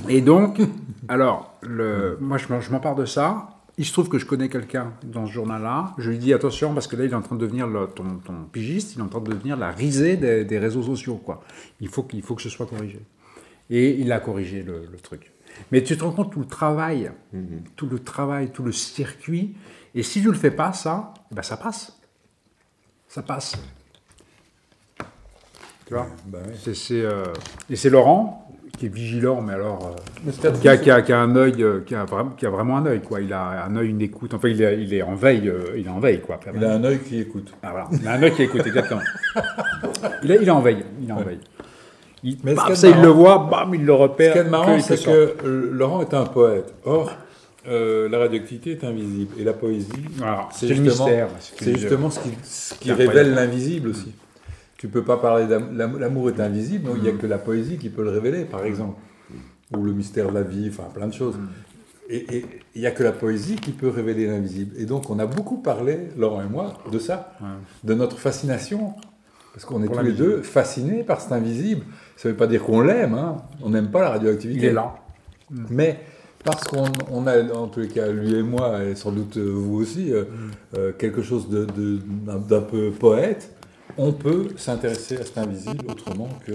Et 0.08 0.22
donc, 0.22 0.62
alors, 1.08 1.58
moi, 2.20 2.38
je 2.38 2.72
m'empare 2.72 2.96
de 2.96 3.06
ça. 3.06 3.50
Il 3.80 3.86
se 3.86 3.94
trouve 3.94 4.10
que 4.10 4.20
je 4.20 4.28
connais 4.28 4.50
quelqu'un 4.50 4.94
dans 5.02 5.26
ce 5.26 5.32
journal-là. 5.32 5.94
Je 5.98 6.12
lui 6.12 6.20
dis 6.20 6.32
attention 6.32 6.76
parce 6.76 6.86
que 6.86 6.96
là, 6.96 7.06
il 7.06 7.12
est 7.12 7.16
en 7.16 7.24
train 7.24 7.36
de 7.36 7.42
devenir 7.42 7.68
ton, 7.96 8.06
pigiste. 8.52 8.94
Il 8.96 9.00
est 9.00 9.04
en 9.04 9.08
train 9.08 9.22
de 9.22 9.32
devenir 9.32 9.58
la 9.58 9.72
risée 9.72 10.18
des, 10.18 10.60
réseaux 10.60 10.84
sociaux. 10.84 11.16
Quoi. 11.16 11.42
Il 11.82 11.88
faut 11.88 12.06
faut 12.22 12.36
que 12.36 12.44
ce 12.44 12.50
soit 12.50 12.68
corrigé. 12.68 13.00
Et 13.72 14.00
il 14.00 14.12
a 14.12 14.20
corrigé 14.20 14.62
le 14.62 14.98
truc. 15.02 15.33
Mais 15.72 15.84
tu 15.84 15.98
te 15.98 16.04
rends 16.04 16.12
compte 16.12 16.32
tout 16.32 16.40
le 16.40 16.46
travail, 16.46 17.12
tout 17.76 17.88
le 17.88 18.00
travail, 18.00 18.52
tout 18.52 18.64
le 18.64 18.72
circuit. 18.72 19.56
Et 19.96 20.04
si 20.04 20.22
tu 20.22 20.28
le 20.28 20.34
fais 20.34 20.52
pas, 20.52 20.74
ça, 20.74 21.14
eh 21.32 21.36
ben 21.36 21.42
ça 21.44 21.58
passe. 21.58 21.98
Ça 23.08 23.22
passe. 23.22 23.56
Tu 25.86 25.94
vois 25.94 26.08
ouais. 26.32 26.40
C'est, 26.64 26.76
c'est, 26.76 27.02
euh, 27.02 27.26
Et 27.70 27.76
c'est 27.76 27.90
Laurent 27.90 28.40
qui 28.78 28.88
est 28.88 28.90
vigilant, 28.90 29.40
mais 29.42 29.54
alors. 29.54 29.86
euh, 29.86 29.96
Mais 30.26 30.32
qui 30.60 30.68
a, 30.68 30.78
qui 30.78 30.90
a- 30.90 31.02
qui 31.04 31.14
a 31.14 31.20
un 31.20 31.36
œil, 31.36 31.64
qui 31.86 31.94
a, 31.94 32.06
vraiment, 32.06 32.32
qui 32.32 32.46
a 32.46 32.50
vraiment 32.50 32.78
un 32.78 32.86
œil, 32.88 33.02
quoi. 33.02 33.22
Il 33.22 33.32
a 33.32 33.66
un 33.66 33.76
œil, 33.76 33.90
une 33.90 34.02
écoute. 34.02 34.34
Enfin, 34.34 34.48
il 34.48 34.62
est, 34.64 34.82
il 34.82 34.92
est 34.94 35.04
en 35.04 35.14
veille, 35.14 35.48
euh, 35.48 35.76
il 35.78 35.86
est 35.86 35.90
en 35.90 36.00
veille, 36.00 36.22
quoi. 36.22 36.40
Il 36.56 36.64
a 36.66 36.74
un 36.74 36.84
œil 36.84 37.00
qui 37.00 37.20
écoute. 37.20 37.54
Ah, 37.62 37.70
voilà. 37.72 37.88
Il 37.92 38.08
a 38.08 38.14
un 38.14 38.24
œil 38.24 38.34
qui 38.34 38.42
écoute, 38.44 38.66
exactement. 38.66 39.02
il, 40.24 40.32
est, 40.32 40.40
il 40.42 40.48
est 40.48 40.52
en 40.52 40.62
veille, 40.62 40.84
il 41.02 41.08
est 41.10 41.14
en 41.14 41.22
veille. 41.22 41.40
Il, 42.24 42.38
Mais 42.44 42.52
ce 42.52 42.56
bam, 42.56 42.76
ça, 42.76 42.90
il 42.90 43.02
le 43.02 43.08
voit, 43.10 43.48
bam, 43.50 43.74
il 43.76 43.86
le 43.86 43.94
repère. 43.94 44.34
Ce 44.34 44.40
qui 44.40 44.46
est 44.46 44.50
marrant, 44.50 44.80
c'est 44.80 45.04
que 45.04 45.36
euh, 45.46 45.70
Laurent 45.72 46.02
est 46.02 46.14
un 46.14 46.26
poète. 46.26 46.74
Or, 46.86 47.12
euh, 47.68 48.10
la 48.10 48.20
radioactivité 48.20 48.72
est 48.72 48.84
invisible. 48.84 49.34
Et 49.40 49.44
la 49.44 49.54
poésie, 49.54 49.90
c'est 50.52 50.68
justement, 50.68 51.06
mystère. 51.06 51.30
c'est 51.40 51.78
justement 51.78 52.10
ce 52.10 52.20
qui, 52.20 52.30
ce 52.44 52.74
qui 52.76 52.88
C'est 52.90 52.94
révèle 52.94 53.34
l'invisible 53.34 53.90
aussi. 53.90 54.14
Tu 54.78 54.88
peux 54.88 55.04
pas 55.04 55.18
parler 55.18 55.48
d'amour. 55.48 56.00
L'amour 56.00 56.30
est 56.30 56.40
invisible, 56.40 56.86
donc 56.86 56.96
il 56.98 57.04
n'y 57.04 57.10
a 57.10 57.14
que 57.14 57.28
la 57.28 57.38
poésie 57.38 57.78
qui 57.78 57.90
peut 57.90 58.04
le 58.04 58.10
révéler, 58.10 58.46
par 58.46 58.66
exemple. 58.66 59.00
Ou 59.76 59.84
le 59.84 59.94
mystère 59.94 60.30
de 60.30 60.34
la 60.34 60.44
vie, 60.44 60.70
enfin 60.70 60.90
plein 60.94 61.08
de 61.08 61.14
choses. 61.14 61.36
Et 62.10 62.38
et 62.38 62.46
il 62.76 62.82
n'y 62.82 62.88
a 62.88 62.92
que 62.92 63.04
la 63.04 63.14
poésie 63.14 63.56
qui 63.56 63.72
peut 63.72 63.88
révéler 63.88 64.28
l'invisible. 64.28 64.76
Et 64.78 64.86
donc 64.86 65.10
on 65.10 65.20
a 65.20 65.26
beaucoup 65.26 65.58
parlé, 65.58 66.10
Laurent 66.18 66.42
et 66.42 66.50
moi, 66.50 66.74
de 66.92 67.00
ça, 67.00 67.34
de 67.84 67.94
notre 67.94 68.18
fascination. 68.18 68.94
Parce 69.54 69.66
qu'on 69.66 69.84
est 69.84 69.88
tous 69.88 70.02
les 70.02 70.12
deux 70.14 70.42
fascinés 70.42 71.04
par 71.04 71.22
cet 71.22 71.32
invisible. 71.32 71.86
Ça 72.16 72.30
ne 72.30 72.34
veut 72.34 72.38
pas 72.38 72.48
dire 72.48 72.64
qu'on 72.64 72.82
l'aime, 72.82 73.14
hein. 73.16 73.38
on 73.62 73.70
n'aime 73.70 73.90
pas 73.90 74.02
la 74.02 74.10
radioactivité. 74.12 74.60
Il 74.60 74.66
est 74.66 74.74
là. 74.74 74.96
Mais 75.70 76.00
parce 76.44 76.64
qu'on 76.66 76.86
on 77.12 77.28
a, 77.28 77.44
en 77.54 77.68
tous 77.68 77.82
les 77.82 77.88
cas, 77.88 78.08
lui 78.08 78.36
et 78.36 78.44
moi, 78.44 78.84
et 78.84 78.96
sans 78.96 79.12
doute 79.12 79.38
euh, 79.38 79.52
vous 79.54 79.76
aussi, 79.78 80.12
euh, 80.14 80.24
euh, 80.78 80.92
quelque 80.98 81.22
chose 81.22 81.50
de- 81.50 81.66
de- 81.66 82.00
d'un 82.48 82.62
peu 82.62 82.92
poète, 82.92 83.54
on 83.98 84.12
peut 84.12 84.48
s'intéresser 84.56 85.18
à 85.18 85.24
cet 85.24 85.38
invisible 85.38 85.86
autrement 85.90 86.30
que 86.46 86.52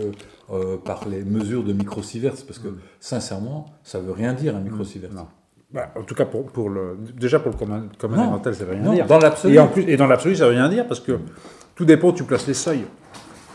euh, 0.50 0.76
par 0.82 1.06
les 1.08 1.22
mesures 1.24 1.62
de 1.62 1.72
microsieverts, 1.72 2.34
parce 2.46 2.58
que 2.58 2.68
sincèrement, 3.00 3.66
ça 3.84 3.98
veut 4.00 4.12
rien 4.12 4.32
dire 4.32 4.56
un 4.56 4.60
microsievert. 4.60 5.12
Non. 5.12 5.26
Bah, 5.70 5.92
en 5.96 6.02
tout 6.02 6.14
cas, 6.14 6.24
pour, 6.24 6.46
pour 6.46 6.70
le, 6.70 6.96
déjà 7.20 7.38
pour 7.38 7.52
le 7.52 7.58
commun, 7.58 7.84
commun 7.98 8.16
Non. 8.16 8.42
ça 8.42 8.50
veut 8.64 8.72
rien 8.72 8.82
Non, 8.82 8.94
dire. 8.94 9.06
dans 9.06 9.18
l'absolu. 9.18 9.54
Et, 9.54 9.58
en 9.58 9.68
plus, 9.68 9.82
et 9.82 9.96
dans 9.98 10.06
l'absolu, 10.06 10.34
ça 10.36 10.46
veut 10.46 10.52
rien 10.54 10.68
dire 10.70 10.86
parce 10.86 11.00
que 11.00 11.18
tout 11.74 11.84
dépend 11.84 12.08
où 12.08 12.12
tu 12.12 12.24
places 12.24 12.46
les 12.46 12.54
seuils. 12.54 12.84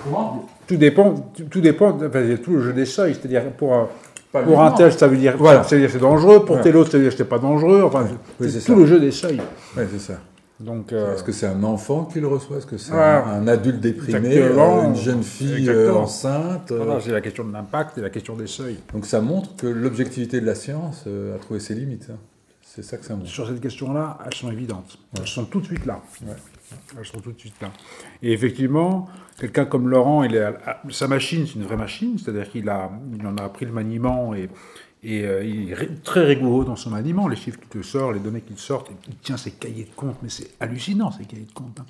Comment 0.03 0.45
Tout 0.67 0.75
dépend, 0.77 1.13
tout, 1.49 1.61
dépend, 1.61 1.91
enfin, 2.05 2.29
a 2.31 2.37
tout 2.37 2.51
le 2.53 2.61
jeu 2.61 2.73
des 2.73 2.85
seuils. 2.85 3.13
C'est-à-dire, 3.15 3.51
pour, 3.51 3.73
un- 3.73 3.87
pour 4.31 4.61
un 4.61 4.71
tel, 4.71 4.91
ça 4.93 5.07
veut 5.07 5.17
dire, 5.17 5.35
Voilà. 5.37 5.63
c'est 5.63 5.97
dangereux. 5.99 6.43
Pour 6.45 6.55
Ouais. 6.57 6.61
tel 6.61 6.75
autre, 6.77 6.91
ça 6.91 6.97
veut 6.97 7.03
dire 7.03 7.11
que 7.11 7.17
c'est 7.17 7.23
pas 7.29 7.39
dangereux. 7.39 7.83
Enfin, 7.83 8.05
Oui, 8.39 8.49
c'est 8.51 8.59
c'est 8.59 8.65
tout 8.65 8.73
ça. 8.73 8.79
le 8.79 8.85
jeu 8.85 8.99
des 8.99 9.11
seuils. 9.11 9.41
Ouais, 9.77 9.87
c'est 9.91 9.99
ça. 9.99 10.13
Donc, 10.59 10.93
euh, 10.93 11.13
Est-ce 11.15 11.23
que 11.23 11.31
c'est 11.31 11.47
un 11.47 11.63
enfant 11.63 12.05
qui 12.05 12.19
le 12.21 12.27
reçoit? 12.27 12.57
Est-ce 12.57 12.65
que 12.67 12.77
c'est 12.77 12.93
un, 12.93 12.97
un 13.25 13.47
adulte 13.47 13.79
déprimé 13.81 14.37
euh, 14.37 14.83
Une 14.85 14.95
jeune 14.95 15.23
fille 15.23 15.67
euh, 15.69 15.93
enceinte 15.93 16.71
voilà, 16.71 17.01
c'est 17.01 17.11
la 17.11 17.21
question 17.21 17.43
de 17.43 17.51
l'impact 17.51 17.97
et 17.97 18.01
la 18.01 18.09
question 18.09 18.35
des 18.35 18.47
seuils. 18.47 18.77
Donc 18.93 19.05
ça 19.05 19.19
montre 19.19 19.55
que 19.57 19.67
l'objectivité 19.67 20.39
de 20.39 20.45
la 20.45 20.55
science 20.55 21.05
a 21.07 21.37
trouvé 21.39 21.59
ses 21.59 21.73
limites. 21.75 22.07
hein. 22.11 22.17
C'est 22.61 22.83
ça 22.83 22.97
que 22.97 23.05
ça 23.05 23.15
montre. 23.15 23.27
Sur 23.27 23.47
cette 23.47 23.59
question-là, 23.61 24.17
elles 24.25 24.33
sont 24.33 24.51
évidentes. 24.51 24.97
Elles 25.19 25.27
sont 25.27 25.43
tout 25.45 25.59
de 25.59 25.65
suite 25.65 25.85
là. 25.85 25.99
Ouais. 26.25 26.33
Elles 26.97 27.05
sont 27.05 27.19
tout 27.19 27.31
de 27.31 27.39
suite 27.39 27.55
là. 27.61 27.71
Et 28.21 28.31
effectivement, 28.33 29.07
quelqu'un 29.39 29.65
comme 29.65 29.89
Laurent, 29.89 30.23
il 30.23 30.53
sa 30.89 31.07
machine, 31.07 31.45
c'est 31.47 31.55
une 31.55 31.63
vraie 31.63 31.77
machine, 31.77 32.17
c'est-à-dire 32.17 32.49
qu'il 32.49 32.69
a, 32.69 32.91
il 33.17 33.25
en 33.25 33.35
a 33.37 33.43
appris 33.43 33.65
le 33.65 33.71
maniement 33.71 34.33
et, 34.35 34.49
et 35.03 35.25
euh, 35.25 35.43
il 35.43 35.71
est 35.71 36.03
très 36.03 36.25
rigoureux 36.25 36.65
dans 36.65 36.75
son 36.75 36.89
maniement. 36.91 37.27
Les 37.27 37.35
chiffres 37.35 37.59
qu'il 37.59 37.81
te 37.81 37.85
sort, 37.85 38.13
les 38.13 38.19
données 38.19 38.41
qu'il 38.41 38.55
te 38.55 38.61
sortent, 38.61 38.91
il 39.07 39.15
tient 39.17 39.37
ses 39.37 39.51
cahiers 39.51 39.85
de 39.85 39.95
compte, 39.95 40.17
mais 40.23 40.29
c'est 40.29 40.49
hallucinant 40.59 41.11
ces 41.11 41.25
cahiers 41.25 41.45
de 41.47 41.53
compte. 41.53 41.79
hein. 41.79 41.85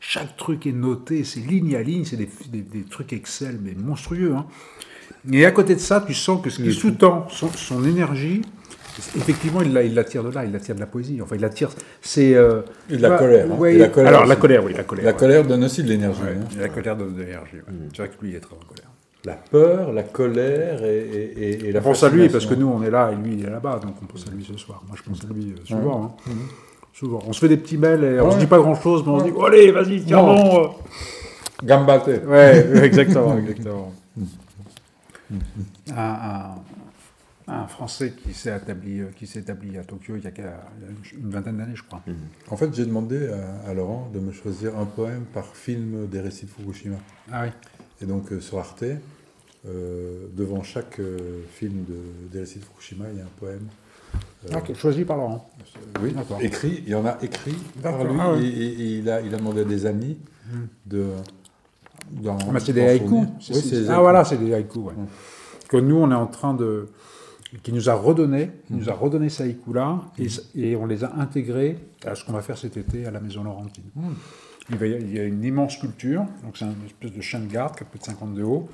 Chaque 0.00 0.36
truc 0.36 0.66
est 0.66 0.72
noté, 0.72 1.24
c'est 1.24 1.40
ligne 1.40 1.74
à 1.74 1.82
ligne, 1.82 2.04
c'est 2.04 2.16
des, 2.16 2.28
des- 2.50 2.62
des 2.62 2.82
trucs 2.84 3.12
Excel, 3.12 3.58
mais 3.60 3.74
monstrueux. 3.74 4.34
hein. 4.36 4.46
Et 5.32 5.44
à 5.44 5.50
côté 5.50 5.74
de 5.74 5.80
ça, 5.80 6.04
tu 6.06 6.14
sens 6.14 6.40
que 6.40 6.50
ce 6.50 6.62
qui 6.62 6.72
sous-tend 6.72 7.26
son, 7.30 7.48
son 7.48 7.84
énergie, 7.84 8.42
effectivement, 9.16 9.62
il 9.62 9.72
la, 9.72 9.82
il 9.82 9.94
la 9.94 10.04
tire 10.04 10.22
de 10.24 10.30
là, 10.30 10.44
il 10.44 10.52
la 10.52 10.58
tire 10.60 10.74
de 10.74 10.80
la 10.80 10.86
poésie. 10.86 11.20
Enfin, 11.22 11.36
il 11.36 11.40
la 11.42 11.48
tire. 11.50 11.70
C'est. 12.00 12.34
euh, 12.34 12.62
Et 12.90 12.96
de 12.96 13.02
la 13.02 13.16
colère, 13.18 13.46
hein. 13.50 13.56
ouais, 13.56 13.74
Et 13.74 13.78
la 13.78 13.88
colère 13.88 14.08
alors, 14.08 14.26
la 14.26 14.36
colère, 14.36 14.64
oui, 14.64 14.72
la 14.76 14.84
colère. 14.84 15.04
La 15.04 15.12
ouais. 15.12 15.16
colère 15.16 15.44
donne 15.44 15.64
aussi 15.64 15.82
de 15.82 15.88
l'énergie. 15.88 16.22
Ouais, 16.22 16.36
hein. 16.40 16.58
la 16.60 16.68
colère 16.68 16.96
donne 16.96 17.14
de 17.14 17.20
l'énergie. 17.22 17.56
ouais. 17.56 17.62
C'est 17.94 17.98
vrai 18.02 18.08
que 18.08 18.22
lui, 18.24 18.30
il 18.32 18.36
est 18.36 18.40
très 18.40 18.54
en 18.54 18.58
colère. 18.58 18.88
La 19.24 19.34
peur, 19.34 19.92
la 19.92 20.04
colère 20.04 20.84
et, 20.84 20.96
et- 20.98 21.42
et- 21.64 21.68
et 21.68 21.72
la 21.72 21.80
On 21.80 21.82
pense 21.82 22.02
à 22.04 22.08
lui 22.08 22.28
parce 22.28 22.46
que 22.46 22.54
nous, 22.54 22.68
on 22.68 22.82
est 22.82 22.90
là 22.90 23.10
et 23.12 23.16
lui, 23.16 23.34
il 23.38 23.44
est 23.44 23.50
là-bas, 23.50 23.80
donc 23.82 23.94
on 24.00 24.06
pense 24.06 24.24
à 24.26 24.30
lui 24.30 24.44
ce 24.44 24.56
soir. 24.56 24.82
Moi, 24.86 24.96
je 24.96 25.02
pense 25.02 25.22
à 25.24 25.32
lui 25.34 25.52
euh, 25.52 25.64
souvent. 25.66 26.16
hein. 26.26 26.30
Souvent. 26.92 27.20
On 27.26 27.32
se 27.32 27.40
fait 27.40 27.48
des 27.48 27.56
petits 27.56 27.78
mails 27.78 28.02
et 28.04 28.20
on 28.20 28.30
se 28.30 28.38
dit 28.38 28.46
pas 28.46 28.58
grand-chose, 28.58 29.02
mais 29.04 29.12
on 29.12 29.18
se 29.20 29.24
dit 29.24 29.32
oh, 29.36 29.44
allez, 29.44 29.70
vas-y, 29.72 30.02
tiens 30.02 30.22
bon. 30.22 30.64
euh. 30.64 30.68
Gambate. 31.64 32.08
Ouais, 32.26 32.66
exactement, 32.84 33.36
exactement. 33.38 33.92
Un, 35.30 35.96
un- 35.96 36.54
un 37.48 37.66
Français 37.66 38.12
qui 38.12 38.34
s'est 38.34 38.54
établi, 38.56 39.00
euh, 39.00 39.06
qui 39.16 39.26
s'est 39.26 39.40
établi 39.40 39.78
à 39.78 39.84
Tokyo 39.84 40.16
il 40.16 40.22
y 40.22 40.26
a, 40.26 40.30
une 41.18 41.30
vingtaine 41.30 41.56
d'années, 41.56 41.74
je 41.76 41.82
crois. 41.82 42.02
En 42.50 42.56
fait, 42.56 42.74
j'ai 42.74 42.84
demandé 42.84 43.28
à, 43.28 43.70
à 43.70 43.74
Laurent 43.74 44.10
de 44.12 44.20
me 44.20 44.32
choisir 44.32 44.78
un 44.78 44.84
poème 44.84 45.24
par 45.32 45.46
film 45.56 46.06
des 46.06 46.20
récits 46.20 46.46
de 46.46 46.50
Fukushima. 46.50 46.96
Ah 47.32 47.44
oui. 47.44 47.50
Et 48.00 48.06
donc 48.06 48.32
euh, 48.32 48.40
sur 48.40 48.58
Arte, 48.58 48.84
euh, 49.66 50.26
devant 50.36 50.62
chaque 50.62 51.00
euh, 51.00 51.42
film 51.50 51.84
de, 51.88 51.98
des 52.32 52.40
récits 52.40 52.58
de 52.58 52.64
Fukushima, 52.64 53.06
il 53.12 53.18
y 53.18 53.20
a 53.20 53.24
un 53.24 53.38
poème. 53.38 53.66
Ah, 54.52 54.60
choisi 54.74 55.04
par 55.04 55.16
Laurent. 55.16 55.50
Oui, 56.02 56.12
D'accord. 56.12 56.40
écrit, 56.40 56.82
il 56.86 56.90
y 56.90 56.94
en 56.94 57.04
a 57.04 57.18
écrit 57.22 57.56
par 57.82 58.02
lui 58.04 58.18
ah 58.20 58.34
et, 58.40 58.46
et- 58.46 58.98
il, 58.98 59.10
a, 59.10 59.20
il 59.20 59.34
a 59.34 59.38
demandé 59.38 59.62
à 59.62 59.64
des 59.64 59.84
amis 59.84 60.18
de. 60.86 61.06
d'en- 62.10 62.38
Ah, 62.54 62.60
c'est 62.60 62.72
des 62.72 62.86
haïkus. 62.86 63.26
Oui, 63.50 63.86
ah 63.90 64.00
voilà, 64.00 64.24
c'est 64.24 64.38
des 64.38 64.54
haïkus. 64.54 64.80
Ouais. 64.82 64.92
Mm. 64.94 65.06
Que 65.68 65.76
nous, 65.76 65.96
on 65.96 66.10
est 66.10 66.14
en 66.14 66.26
train 66.26 66.54
de, 66.54 66.88
qui 67.62 67.72
nous 67.72 67.88
a 67.88 67.94
redonné, 67.94 68.50
il 68.70 68.76
nous 68.76 68.90
a 68.90 68.92
redonné 68.94 69.30
ces 69.30 69.44
haïkus 69.44 69.74
là, 69.74 70.02
et, 70.18 70.26
et 70.54 70.76
on 70.76 70.84
les 70.86 71.02
a 71.04 71.14
intégrés 71.16 71.78
à 72.04 72.14
ce 72.14 72.24
qu'on 72.24 72.32
va 72.32 72.42
faire 72.42 72.58
cet 72.58 72.76
été 72.76 73.06
à 73.06 73.10
la 73.10 73.20
Maison 73.20 73.42
Laurentine. 73.44 73.84
Il, 74.70 74.76
va 74.76 74.86
y 74.86 74.94
a, 74.94 74.98
il 74.98 75.14
y 75.14 75.18
a 75.18 75.24
une 75.24 75.42
immense 75.42 75.74
sculpture, 75.76 76.26
donc 76.44 76.56
c'est 76.58 76.66
une 76.66 76.84
espèce 76.86 77.12
de 77.12 77.20
chien 77.22 77.40
de 77.40 77.46
garde 77.50 77.74
qui 77.76 77.84
a 77.84 77.86
plus 77.86 77.98
de 77.98 78.04
50 78.04 78.34
de 78.34 78.42
haut, 78.42 78.68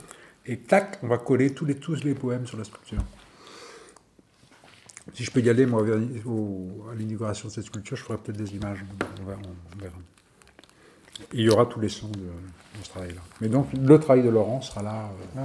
et 0.47 0.59
tac, 0.59 0.99
on 1.03 1.07
va 1.09 1.19
coller 1.19 1.55
tous 1.55 1.65
les 1.65 1.77
tous 1.77 2.03
les 2.05 2.15
poèmes 2.15 2.47
sur 2.47 2.59
la 2.59 2.65
sculpture. 2.65 3.03
Si 5.13 5.23
je 5.23 5.31
peux 5.31 5.41
y 5.41 5.49
aller, 5.51 5.67
moi, 5.67 5.83
au- 6.27 6.87
à 6.91 6.95
l'inauguration 6.95 7.49
de 7.49 7.53
cette 7.53 7.65
sculpture, 7.67 7.97
je 7.97 8.03
ferai 8.03 8.19
peut-être 8.19 8.39
des 8.39 8.55
images. 8.57 8.85
On 9.23 9.27
verra. 9.81 9.93
Et 11.33 11.39
il 11.39 11.41
y 11.43 11.49
aura 11.51 11.67
tous 11.67 11.79
les 11.79 11.89
sons 11.91 12.09
de, 12.09 12.19
de 12.19 12.83
ce 12.83 12.89
travail-là. 12.89 13.21
Mais 13.41 13.49
donc, 13.49 13.69
le 13.75 13.99
travail 14.01 14.23
de 14.25 14.31
Laurent 14.31 14.61
sera 14.63 14.83
là. 14.83 15.11
euh, 15.39 15.41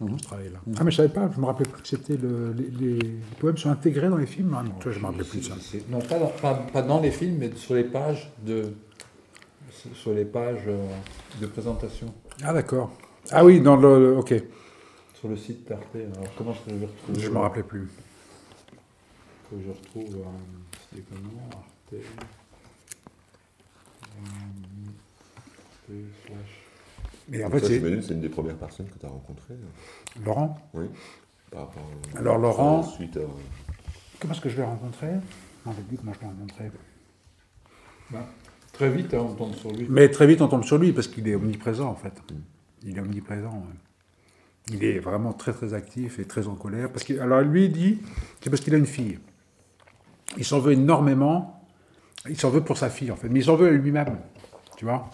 dans 0.00 0.18
ce 0.18 0.22
travail-là. 0.24 0.58
Ah, 0.78 0.84
mais 0.84 0.90
je 0.90 0.96
savais 0.96 1.08
pas, 1.08 1.30
je 1.34 1.40
me 1.40 1.46
rappelais 1.46 1.68
plus 1.68 1.82
que 1.82 1.88
c'était 1.88 2.16
le- 2.16 2.52
les, 2.52 2.68
les- 2.98 3.10
poèmes 3.38 3.56
sont 3.56 3.70
intégrés 3.70 4.08
dans 4.08 4.16
les 4.16 4.26
films. 4.26 4.54
Ah, 4.58 4.62
non, 4.62 4.72
toi, 4.80 4.92
je 4.92 4.98
me 4.98 5.06
rappelais 5.06 5.24
plus 5.24 5.38
de 5.38 5.44
ça. 5.44 5.54
Non, 5.88 6.00
pas 6.00 6.18
dans, 6.18 6.26
pas- 6.28 6.54
pas 6.72 6.82
dans 6.82 7.00
les 7.00 7.10
films, 7.10 7.36
mais 7.38 7.52
sur 7.56 7.74
les 7.74 7.84
pages 7.84 8.30
de. 8.44 8.72
Sur 9.94 10.12
les 10.14 10.24
pages 10.24 10.62
euh, 10.66 10.86
de 11.40 11.46
présentation. 11.46 12.12
Ah, 12.42 12.52
d'accord. 12.52 12.90
Ah 13.30 13.44
oui, 13.44 13.60
dans 13.60 13.76
le. 13.76 14.16
Ok. 14.16 14.34
Sur 15.14 15.28
le 15.28 15.36
site 15.36 15.68
d'Arte. 15.68 15.94
Alors 15.94 16.34
comment 16.36 16.52
je 16.52 16.74
vais 16.74 16.86
retrouver 16.86 17.20
Je 17.20 17.28
me 17.30 17.38
rappelais 17.38 17.62
plus. 17.62 17.88
que 19.50 19.56
je 19.64 19.70
retrouve. 19.70 20.16
euh, 20.16 20.24
C'était 20.90 21.02
comment 21.10 21.48
Arte? 21.52 21.94
euh, 25.90 26.02
slash- 26.26 26.53
Et 27.32 27.44
en 27.44 27.50
Ça, 27.50 27.58
fait, 27.58 27.80
c'est 28.02 28.14
une 28.14 28.20
des 28.20 28.28
premières 28.28 28.56
personnes 28.56 28.86
que 28.88 28.98
tu 28.98 29.06
as 29.06 29.08
rencontrées. 29.08 29.54
Laurent. 30.24 30.58
Oui. 30.74 30.86
Par 31.50 31.62
rapport 31.62 31.82
à- 32.14 32.18
Alors, 32.18 32.38
Laurent- 32.38 32.82
Suite 32.82 33.16
à. 33.16 33.20
Comment 34.20 34.34
est-ce 34.34 34.42
que 34.42 34.48
je 34.48 34.56
l'ai 34.56 34.62
rencontré? 34.62 35.08
Je 35.64 35.70
ne 35.70 35.74
plus 35.74 35.96
comment 35.96 36.12
je 36.12 36.20
l'ai 36.20 36.26
rencontré. 36.26 36.70
Bah, 38.10 38.26
très 38.72 38.90
vite, 38.90 39.14
hein, 39.14 39.26
on 39.30 39.34
tombe 39.34 39.54
sur 39.54 39.72
lui. 39.72 39.86
Mais 39.88 40.10
très 40.10 40.26
vite, 40.26 40.42
on 40.42 40.48
tombe 40.48 40.64
sur 40.64 40.76
lui 40.78 40.92
parce 40.92 41.08
qu'il 41.08 41.26
est 41.28 41.34
omniprésent, 41.34 41.88
en 41.88 41.94
fait. 41.94 42.12
Il 42.82 42.98
est 42.98 43.00
omniprésent. 43.00 43.50
ouais. 43.52 44.70
Il 44.70 44.84
est 44.84 44.98
vraiment 44.98 45.32
très, 45.32 45.52
très 45.52 45.74
actif 45.74 46.18
et 46.18 46.24
très 46.26 46.46
en 46.48 46.54
colère. 46.54 46.90
Parce 46.90 47.04
que, 47.04 47.18
alors, 47.18 47.40
lui, 47.42 47.66
il 47.66 47.72
dit 47.72 47.98
c'est 48.42 48.50
parce 48.50 48.62
qu'il 48.62 48.74
a 48.74 48.78
une 48.78 48.86
fille. 48.86 49.18
Il 50.36 50.44
s'en 50.44 50.58
veut 50.60 50.72
énormément. 50.72 51.62
Il 52.28 52.38
s'en 52.38 52.50
veut 52.50 52.62
pour 52.62 52.76
sa 52.78 52.88
fille, 52.90 53.10
en 53.10 53.16
fait. 53.16 53.28
Mais 53.28 53.40
il 53.40 53.44
s'en 53.44 53.56
veut 53.56 53.68
à 53.68 53.70
lui-même. 53.72 54.18
Tu 54.76 54.84
vois 54.84 55.10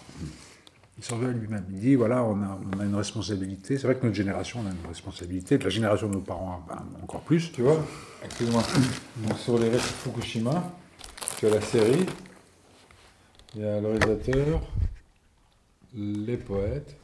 Il 1.00 1.04
s'en 1.06 1.16
veut 1.16 1.30
à 1.30 1.32
lui-même. 1.32 1.64
Il 1.70 1.80
dit 1.80 1.94
voilà, 1.94 2.22
on 2.22 2.42
a, 2.42 2.58
on 2.76 2.78
a 2.78 2.84
une 2.84 2.94
responsabilité. 2.94 3.78
C'est 3.78 3.86
vrai 3.86 3.96
que 3.96 4.04
notre 4.04 4.14
génération, 4.16 4.60
on 4.62 4.66
a 4.68 4.70
une 4.70 4.86
responsabilité. 4.86 5.56
De 5.56 5.64
la 5.64 5.70
génération 5.70 6.08
de 6.08 6.12
nos 6.12 6.20
parents, 6.20 6.62
ben, 6.68 6.76
encore 7.02 7.22
plus. 7.22 7.50
Tu 7.52 7.62
vois, 7.62 7.78
excuse-moi, 8.22 8.62
Donc, 9.26 9.38
sur 9.38 9.58
les 9.58 9.70
récits 9.70 9.88
de 9.88 10.10
Fukushima, 10.12 10.62
tu 11.38 11.46
as 11.46 11.50
la 11.54 11.62
série, 11.62 12.04
il 13.56 13.62
y 13.62 13.64
a 13.64 13.80
le 13.80 13.86
réalisateur, 13.86 14.60
les 15.94 16.36
poètes. 16.36 16.94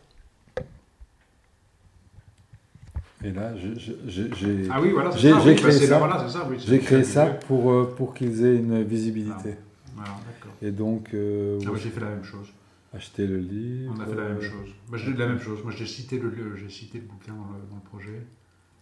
Et 3.24 3.30
là, 3.32 3.54
j'ai- 3.56 4.68
Ah 4.70 4.78
oui, 4.82 4.90
voilà, 4.90 5.10
ça, 5.10 5.16
j'ai 5.16 5.32
oui, 5.32 5.56
créé 5.56 5.72
bah, 5.80 5.86
ça. 5.86 5.98
voilà, 5.98 6.22
c'est 6.26 6.32
ça, 6.34 6.46
oui, 6.50 6.56
J'ai 6.58 6.78
créé 6.80 7.02
ça 7.02 7.24
pour, 7.28 7.70
euh, 7.72 7.94
pour 7.96 8.12
qu'ils 8.12 8.44
aient 8.44 8.56
une 8.56 8.82
visibilité. 8.82 9.56
Voilà, 9.94 10.10
d'accord. 10.26 10.52
Et 10.60 10.70
donc, 10.70 11.08
euh, 11.14 11.58
Ah, 11.62 11.68
moi, 11.68 11.78
j'ai 11.82 11.88
fait 11.88 12.00
la 12.00 12.10
même 12.10 12.24
chose. 12.24 12.48
Acheter 12.96 13.26
le 13.26 13.38
livre. 13.38 13.94
On 13.96 14.00
a 14.00 14.06
fait 14.06 14.14
la 14.14 14.28
même 14.28 14.40
chose. 14.40 14.74
Moi, 14.88 14.98
j'ai 14.98 15.12
la 15.14 15.26
même 15.26 15.40
chose. 15.40 15.62
Moi, 15.62 15.72
j'ai 15.72 15.86
cité 15.86 16.18
le, 16.18 16.56
j'ai 16.56 16.68
cité 16.68 16.98
le 16.98 17.04
bouquin 17.04 17.34
dans 17.34 17.46
le, 17.46 17.66
dans 17.70 17.76
le 17.76 17.82
projet. 17.82 18.26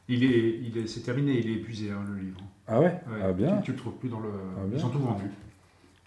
Il 0.08 0.24
est, 0.24 0.60
il 0.62 0.78
est, 0.78 0.86
c'est 0.86 1.00
terminé. 1.00 1.38
Il 1.38 1.50
est 1.50 1.54
épuisé 1.54 1.90
hein, 1.90 2.04
le 2.08 2.18
livre. 2.18 2.40
Ah 2.66 2.80
ouais, 2.80 3.00
Ouais, 3.08 3.20
Ah 3.22 3.32
bien. 3.32 3.60
Tu, 3.62 3.72
le 3.72 3.76
trouves 3.76 3.96
plus 3.96 4.08
dans 4.08 4.20
le. 4.20 4.30
Ah 4.56 4.64
bien. 4.66 4.78
ils 4.78 4.80
sont 4.80 4.90
tous 4.90 4.98
vendus. 4.98 5.30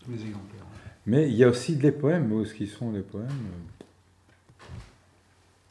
Tous 0.04 0.12
les 0.12 0.22
exemplaires. 0.26 0.66
Mais 1.06 1.30
il 1.30 1.36
y 1.36 1.44
a 1.44 1.50
aussi 1.50 1.76
des 1.76 1.92
poèmes. 1.92 2.32
Où 2.32 2.42
est-ce 2.42 2.54
qu'ils 2.54 2.70
sont 2.70 2.92
les 2.92 3.02
poèmes? 3.02 3.28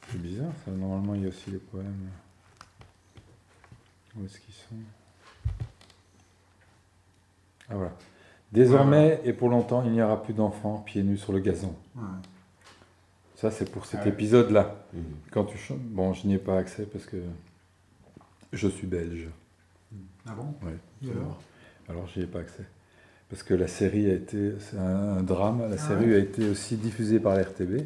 C'est 0.09 0.23
bizarre 0.23 0.53
ça. 0.65 0.71
Normalement, 0.71 1.15
il 1.15 1.23
y 1.23 1.27
a 1.27 1.29
aussi 1.29 1.51
les 1.51 1.59
poèmes. 1.59 2.09
Où 4.17 4.25
est-ce 4.25 4.41
qu'ils 4.41 4.55
sont? 4.55 4.77
Ah 7.69 7.75
voilà. 7.75 7.93
Désormais 8.53 9.21
et 9.25 9.33
pour 9.33 9.49
longtemps, 9.49 9.83
il 9.85 9.93
n'y 9.93 10.03
aura 10.03 10.23
plus 10.23 10.33
d'enfants 10.33 10.83
pieds 10.87 11.03
nus 11.03 11.19
sur 11.19 11.33
le 11.33 11.41
gazon. 11.41 11.75
Ça, 13.35 13.51
c'est 13.51 13.71
pour 13.71 13.85
cet 13.85 14.07
épisode-là. 14.07 14.77
Mhm. 14.95 15.03
Quand 15.31 15.45
tu 15.45 15.59
chantes. 15.59 15.81
Bon, 15.81 16.13
je 16.15 16.27
n'y 16.27 16.35
ai 16.35 16.39
pas 16.39 16.57
accès 16.59 16.85
parce 16.85 17.05
que 17.05 17.19
je 18.53 18.69
suis 18.69 18.87
belge. 18.87 19.29
Ah 20.27 20.35
bon? 20.35 20.55
Et 21.05 21.11
alors? 21.11 21.39
Alors, 21.89 22.07
j'y 22.09 22.23
ai 22.23 22.27
pas 22.27 22.41
accès. 22.41 22.65
Parce 23.29 23.43
que 23.43 23.55
la 23.55 23.69
série 23.69 24.11
a 24.11 24.15
été. 24.15 24.53
C'est 24.61 24.79
un, 24.79 25.19
un 25.19 25.23
drame. 25.23 25.61
La 25.69 25.75
Ah 25.75 25.79
série 25.79 26.15
a 26.15 26.19
été 26.19 26.49
aussi 26.49 26.77
diffusée 26.77 27.21
par 27.21 27.35
la 27.35 27.43
RTB, 27.43 27.83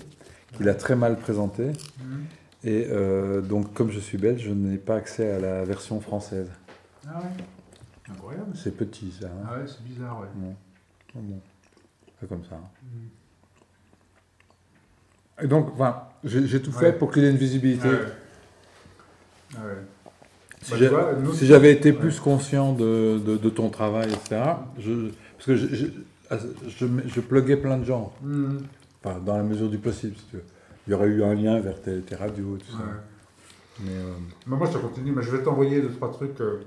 qui 0.57 0.63
l'a 0.63 0.75
très 0.75 0.95
mal 0.95 1.17
présentée. 1.17 1.69
Mhm. 1.99 2.25
Et 2.63 2.87
euh, 2.91 3.41
donc, 3.41 3.73
comme 3.73 3.91
je 3.91 3.99
suis 3.99 4.19
belge, 4.19 4.43
je 4.43 4.51
n'ai 4.51 4.77
pas 4.77 4.97
accès 4.97 5.31
à 5.33 5.39
la 5.41 5.65
version 5.65 6.01
française. 6.01 6.49
Ah 7.09 7.21
ouais? 7.21 7.45
Incroyable. 8.13 8.53
C'est 8.55 8.77
petit, 8.77 9.11
ça. 9.13 9.27
hein. 9.27 9.47
Ah 9.49 9.59
ouais, 9.59 9.65
c'est 9.67 9.83
bizarre, 9.85 10.21
ouais. 10.21 10.27
Bon. 10.35 10.55
Ah 11.15 11.19
bon. 11.23 11.41
C'est 12.21 12.29
comme 12.29 12.45
ça. 12.45 12.57
hein. 12.57 12.69
Mm. 12.83 13.07
Et 15.45 15.49
donc, 15.49 15.71
enfin, 15.73 16.03
j'ai 16.25 16.61
tout 16.61 16.71
Ouais. 16.73 16.79
fait 16.79 16.93
pour 16.99 17.11
qu'il 17.13 17.25
ait 17.25 17.31
une 17.31 17.37
visibilité. 17.37 17.89
Ah 17.89 17.91
ouais. 17.91 17.99
Ah 19.57 19.65
ouais. 19.67 19.79
Si 20.63 20.89
Bah, 20.91 21.15
si 21.33 21.47
j'avais 21.47 21.73
été 21.73 21.93
plus 21.95 22.21
conscient 22.21 22.75
de, 22.75 23.19
de- 23.25 23.39
de 23.39 23.49
ton 23.51 23.71
travail, 23.71 24.13
etc., 24.13 24.43
je, 24.79 25.09
parce 25.37 25.47
que 25.47 25.57
je, 25.57 25.75
je, 25.75 25.87
je, 26.69 26.87
je 27.07 27.21
pluguais 27.23 27.57
plein 27.57 27.79
de 27.79 27.85
gens, 27.85 28.13
Mm. 28.23 28.59
enfin, 29.03 29.19
dans 29.21 29.39
la 29.39 29.43
mesure 29.43 29.71
du 29.71 29.79
possible, 29.79 30.15
si 30.17 30.25
tu 30.27 30.37
veux. 30.37 30.45
Il 30.87 30.91
y 30.91 30.95
aurait 30.95 31.09
eu 31.09 31.23
un 31.25 31.35
lien 31.35 31.59
vers 31.61 31.81
tes, 31.81 32.01
tes 32.01 32.15
radios, 32.15 32.59
tout 32.59 32.73
ça. 32.73 32.85
Mais, 33.83 33.91
euh, 33.93 34.13
Mais 34.47 34.57
moi, 34.57 34.67
je 34.67 34.73
te 34.77 34.83
continue, 34.83 35.13
mais 35.13 35.23
je 35.23 35.31
vais 35.31 35.43
t'envoyer 35.43 35.81
deux, 35.81 35.91
trois 35.93 36.13
trucs 36.13 36.39
euh, 36.43 36.61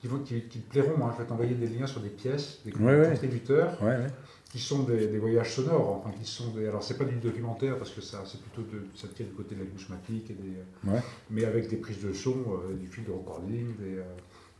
qui, 0.00 0.06
vont, 0.08 0.18
qui, 0.20 0.40
qui 0.42 0.60
te 0.60 0.70
plairont. 0.70 1.06
hein. 1.06 1.12
Je 1.16 1.22
vais 1.22 1.28
t'envoyer 1.28 1.54
des 1.54 1.66
liens 1.68 1.86
sur 1.86 2.00
des 2.00 2.08
pièces, 2.08 2.60
des 2.64 2.72
Ouais, 2.74 3.08
contributeurs, 3.10 3.80
ouais, 3.82 3.96
ouais. 3.96 4.06
qui 4.50 4.58
sont 4.58 4.84
des, 4.84 5.06
des 5.08 5.18
voyages 5.18 5.54
sonores. 5.54 5.96
Enfin, 6.04 6.10
qui 6.18 6.24
sont 6.28 6.50
des, 6.52 6.66
alors, 6.68 6.82
c'est 6.82 6.96
pas 6.98 7.04
du 7.04 7.16
documentaire, 7.16 7.76
parce 7.78 7.90
que 7.90 8.00
ça, 8.00 8.22
c'est 8.26 8.40
plutôt 8.40 8.62
de, 8.70 8.84
ça 8.96 9.08
tient 9.14 9.26
du 9.26 9.32
côté 9.32 9.54
de 9.54 9.60
la 9.64 9.66
douchematique, 9.70 10.30
et 10.30 10.34
des, 10.34 10.56
euh, 10.92 10.98
mais 11.30 11.44
avec 11.44 11.68
des 11.68 11.76
prises 11.76 12.02
de 12.02 12.12
son, 12.12 12.36
euh, 12.48 12.74
du 12.78 12.86
fil 12.86 13.04
de 13.04 13.12
recording. 13.12 13.76
Des, 13.78 13.98
euh, 13.98 14.02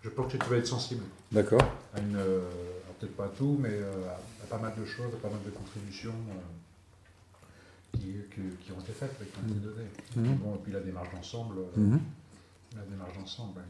je 0.03 0.09
pense 0.11 0.33
que 0.33 0.39
tu 0.39 0.49
vas 0.51 0.57
être 0.57 0.67
sensible 0.67 1.03
D'accord. 1.33 1.63
à 1.95 2.01
une, 2.01 2.17
euh, 2.17 2.41
peut-être 2.99 3.17
pas 3.17 3.25
à 3.27 3.29
tout, 3.29 3.57
mais 3.61 3.69
à, 3.79 4.13
à 4.45 4.47
pas 4.49 4.59
mal 4.59 4.73
de 4.79 4.85
choses, 4.85 5.13
à 5.15 5.17
pas 5.19 5.29
mal 5.31 5.41
de 5.45 5.51
contributions. 5.51 6.13
qui, 7.93 8.73
ont 8.73 8.81
été 8.81 8.93
faites, 8.93 9.17
qui 9.19 9.39
ont 9.39 9.49
été 9.51 9.61
données. 9.61 9.89
Et 10.17 10.21
puis, 10.21 10.33
bon, 10.35 10.55
et 10.55 10.59
puis 10.63 10.73
la 10.73 10.81
démarche 10.81 11.11
d'ensemble, 11.13 11.57
Mhm. 11.77 12.01
la 12.77 12.83
démarche 12.83 13.19
d'ensemble, 13.19 13.59
ouais. 13.59 13.65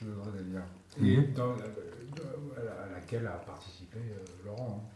Je 0.00 0.04
liens. 0.06 0.64
Mhm. 0.98 1.08
Et 1.08 1.26
dans 1.34 1.48
la- 1.56 2.60
à 2.60 2.64
la- 2.64 2.82
à 2.82 2.98
laquelle 3.00 3.26
a 3.26 3.32
participé 3.32 3.98
euh, 3.98 4.46
Laurent. 4.46 4.82
hein. 4.82 4.92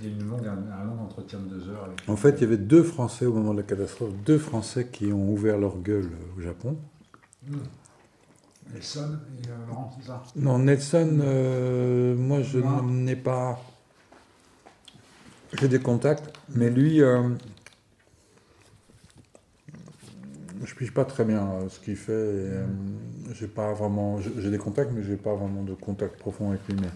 Il 0.00 0.06
y 0.06 0.08
a 0.08 0.10
eu 0.10 0.48
un, 0.48 0.84
long 0.84 1.04
entretien 1.04 1.38
de 1.38 1.48
deux 1.54 1.68
heures 1.70 1.84
avec 1.84 2.08
En 2.08 2.16
fait, 2.16 2.30
il 2.30 2.40
y 2.40 2.44
avait 2.44 2.56
deux 2.56 2.82
Français 2.82 3.26
au 3.26 3.32
moment 3.32 3.52
de 3.52 3.58
la 3.58 3.62
catastrophe, 3.62 4.12
deux 4.26 4.38
Français 4.38 4.88
qui 4.88 5.12
ont 5.12 5.28
ouvert 5.30 5.56
leur 5.56 5.78
gueule 5.78 6.06
euh, 6.12 6.38
au 6.38 6.40
Japon. 6.40 6.76
Hmm. 7.46 7.58
Nelson 8.72 9.18
et 9.44 9.48
euh, 9.48 9.66
Laurent, 9.68 9.90
c'est 9.96 10.06
ça? 10.06 10.22
Non, 10.34 10.58
Nelson, 10.58 11.20
euh, 11.22 12.16
moi 12.16 12.42
je 12.42 12.58
n'ai 12.58 13.14
pas. 13.14 13.60
J'ai 15.60 15.68
des 15.68 15.78
contacts, 15.78 16.36
mais 16.48 16.70
lui, 16.70 17.00
euh, 17.00 17.28
je 20.62 20.74
pige 20.74 20.92
pas 20.92 21.04
très 21.04 21.24
bien 21.24 21.50
euh, 21.50 21.68
ce 21.68 21.80
qu'il 21.80 21.96
fait. 21.96 22.12
euh, 22.12 22.66
j'ai 23.32 23.48
pas 23.48 23.72
vraiment. 23.72 24.20
J'ai 24.20 24.50
des 24.50 24.58
contacts, 24.58 24.92
mais 24.92 25.02
j'ai 25.02 25.16
pas 25.16 25.34
vraiment 25.34 25.62
de 25.62 25.74
contact 25.74 26.18
profond 26.18 26.50
avec 26.50 26.60
lui. 26.68 26.76
Mais 26.80 26.88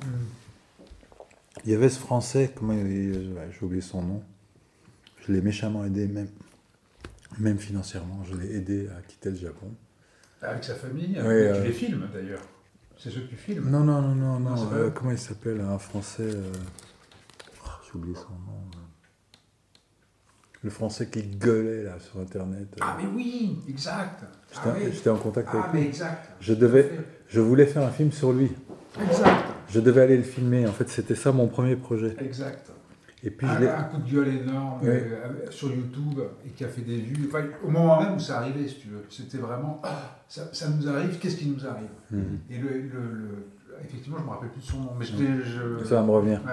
il 1.65 1.73
y 1.73 1.75
avait 1.75 1.89
ce 1.89 1.99
Français, 1.99 2.53
comment 2.55 2.73
il 2.73 3.33
ouais, 3.35 3.49
j'ai 3.51 3.65
oublié 3.67 3.83
son 3.83 4.03
nom. 4.03 4.23
Je 5.27 5.33
l'ai 5.33 5.41
méchamment 5.41 5.85
aidé, 5.85 6.07
même, 6.07 6.29
même 7.39 7.59
financièrement. 7.59 8.23
Je 8.25 8.35
l'ai 8.37 8.55
aidé 8.57 8.89
à 8.97 9.03
quitter 9.03 9.31
le 9.31 9.37
Japon. 9.37 9.67
Avec 10.41 10.63
sa 10.65 10.75
famille, 10.77 11.15
Oui, 11.17 11.21
tu 11.21 11.25
euh, 11.25 11.65
les 11.65 11.73
filmes 11.73 12.09
d'ailleurs. 12.13 12.43
C'est 12.97 13.11
ceux 13.11 13.21
que 13.23 13.29
tu 13.31 13.37
filmes. 13.37 13.69
Non, 13.71 13.81
non, 13.85 14.01
non, 14.03 14.15
non, 14.15 14.41
non. 14.41 14.73
Euh, 14.73 14.91
comment 14.91 15.11
il 15.11 15.19
s'appelle 15.19 15.61
Un 15.61 15.79
Français. 15.79 16.23
euh, 16.23 16.53
oh, 17.65 17.69
J'ai 17.87 17.99
oublié 17.99 18.15
son 18.15 18.31
nom. 18.31 18.68
Le 20.65 20.71
Français 20.71 21.07
qui 21.09 21.23
gueulait 21.23 21.85
là 21.85 21.97
sur 22.01 22.21
Internet. 22.21 22.67
euh. 22.75 22.81
Ah, 22.81 22.97
mais 23.01 23.09
oui, 23.15 23.61
exact. 23.69 24.25
J'étais 24.51 24.61
Ah, 24.67 24.75
oui. 24.77 25.09
en 25.11 25.17
contact 25.17 25.49
Ah, 25.53 25.59
avec 25.59 25.73
mais 25.75 25.81
lui. 25.83 25.87
exact. 25.89 26.31
Je 26.41 26.55
devais, 26.55 26.91
je 27.29 27.41
voulais 27.41 27.67
faire 27.67 27.83
un 27.85 27.91
film 27.91 28.11
sur 28.11 28.33
lui. 28.33 28.51
Exact. 29.01 29.45
Je 29.69 29.79
devais 29.81 30.01
aller 30.03 30.17
le 30.17 30.23
filmer. 30.25 30.67
En 30.67 30.73
fait, 30.73 30.89
c'était 30.89 31.15
ça 31.15 31.31
mon 31.31 31.47
premier 31.47 31.77
projet. 31.77 32.17
Exact. 32.21 32.71
Et 33.25 33.31
puis 33.31 33.47
un, 33.49 33.63
un 33.63 33.83
coup 33.85 33.99
de 33.99 34.11
gueule 34.11 34.29
énorme 34.29 34.81
euh, 34.85 35.51
sur 35.51 35.69
YouTube 35.73 36.21
et 36.47 36.51
qui 36.51 36.65
a 36.65 36.69
fait 36.69 36.83
des 36.83 36.99
vues. 36.99 37.29
Enfin, 37.29 37.45
au 37.65 37.69
moment 37.71 38.01
même 38.01 38.15
où 38.15 38.19
ça 38.21 38.39
arrivait, 38.39 38.67
si 38.69 38.77
tu 38.81 38.89
veux, 38.89 39.05
c'était 39.11 39.39
vraiment 39.39 39.81
ah, 39.85 40.21
ça, 40.29 40.43
ça 40.53 40.69
nous 40.71 40.89
arrive, 40.89 41.19
qu'est-ce 41.19 41.37
qui 41.37 41.47
nous 41.49 41.65
arrive? 41.67 41.89
Mhm. 42.13 42.39
Et 42.51 42.59
le, 42.59 42.69
le- 42.69 43.13
le- 43.13 43.47
effectivement, 43.85 44.19
je 44.21 44.25
me 44.25 44.29
rappelle 44.31 44.51
plus 44.51 44.61
de 44.61 44.67
son 44.67 44.79
nom, 44.81 44.91
mais 44.99 45.05
je. 45.05 45.85
Ça 45.85 45.97
va 45.97 46.03
me 46.03 46.11
revenir. 46.11 46.41
Ouais. 46.45 46.53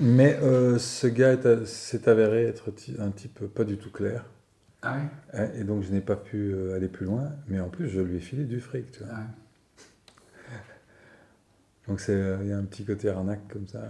Mais 0.00 0.36
euh, 0.42 0.78
ce 0.78 1.06
gars 1.06 1.36
s'est 1.64 2.08
avéré 2.08 2.44
être 2.46 2.70
un 2.98 3.10
type 3.10 3.46
pas 3.46 3.64
du 3.64 3.76
tout 3.78 3.90
clair. 3.90 4.24
Ah 4.82 4.96
ouais? 4.96 5.02
Hein, 5.40 5.48
Et 5.56 5.64
donc 5.64 5.82
je 5.82 5.90
n'ai 5.92 6.00
pas 6.00 6.16
pu 6.16 6.52
euh, 6.52 6.74
aller 6.76 6.88
plus 6.88 7.06
loin. 7.06 7.30
Mais 7.48 7.60
en 7.60 7.68
plus, 7.68 7.88
je 7.88 8.00
lui 8.00 8.16
ai 8.16 8.20
filé 8.20 8.44
du 8.44 8.60
fric. 8.60 8.90
Tu 8.92 9.04
vois. 9.04 9.12
Ouais. 9.14 9.20
Donc 11.86 12.02
euh, 12.08 12.38
il 12.42 12.48
y 12.48 12.52
a 12.52 12.58
un 12.58 12.64
petit 12.64 12.84
côté 12.84 13.08
arnaque 13.08 13.46
comme 13.48 13.66
ça 13.66 13.80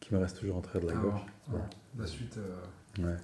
qui 0.00 0.12
me 0.14 0.18
reste 0.20 0.38
toujours 0.38 0.56
en 0.56 0.60
travers 0.60 0.82
de 0.82 0.92
la 0.92 0.98
Ah 0.98 1.02
gorge. 1.02 1.20
ouais. 1.52 1.58
La 1.98 2.06
suite, 2.06 2.38
euh, 2.38 3.02
Ouais. 3.04 3.16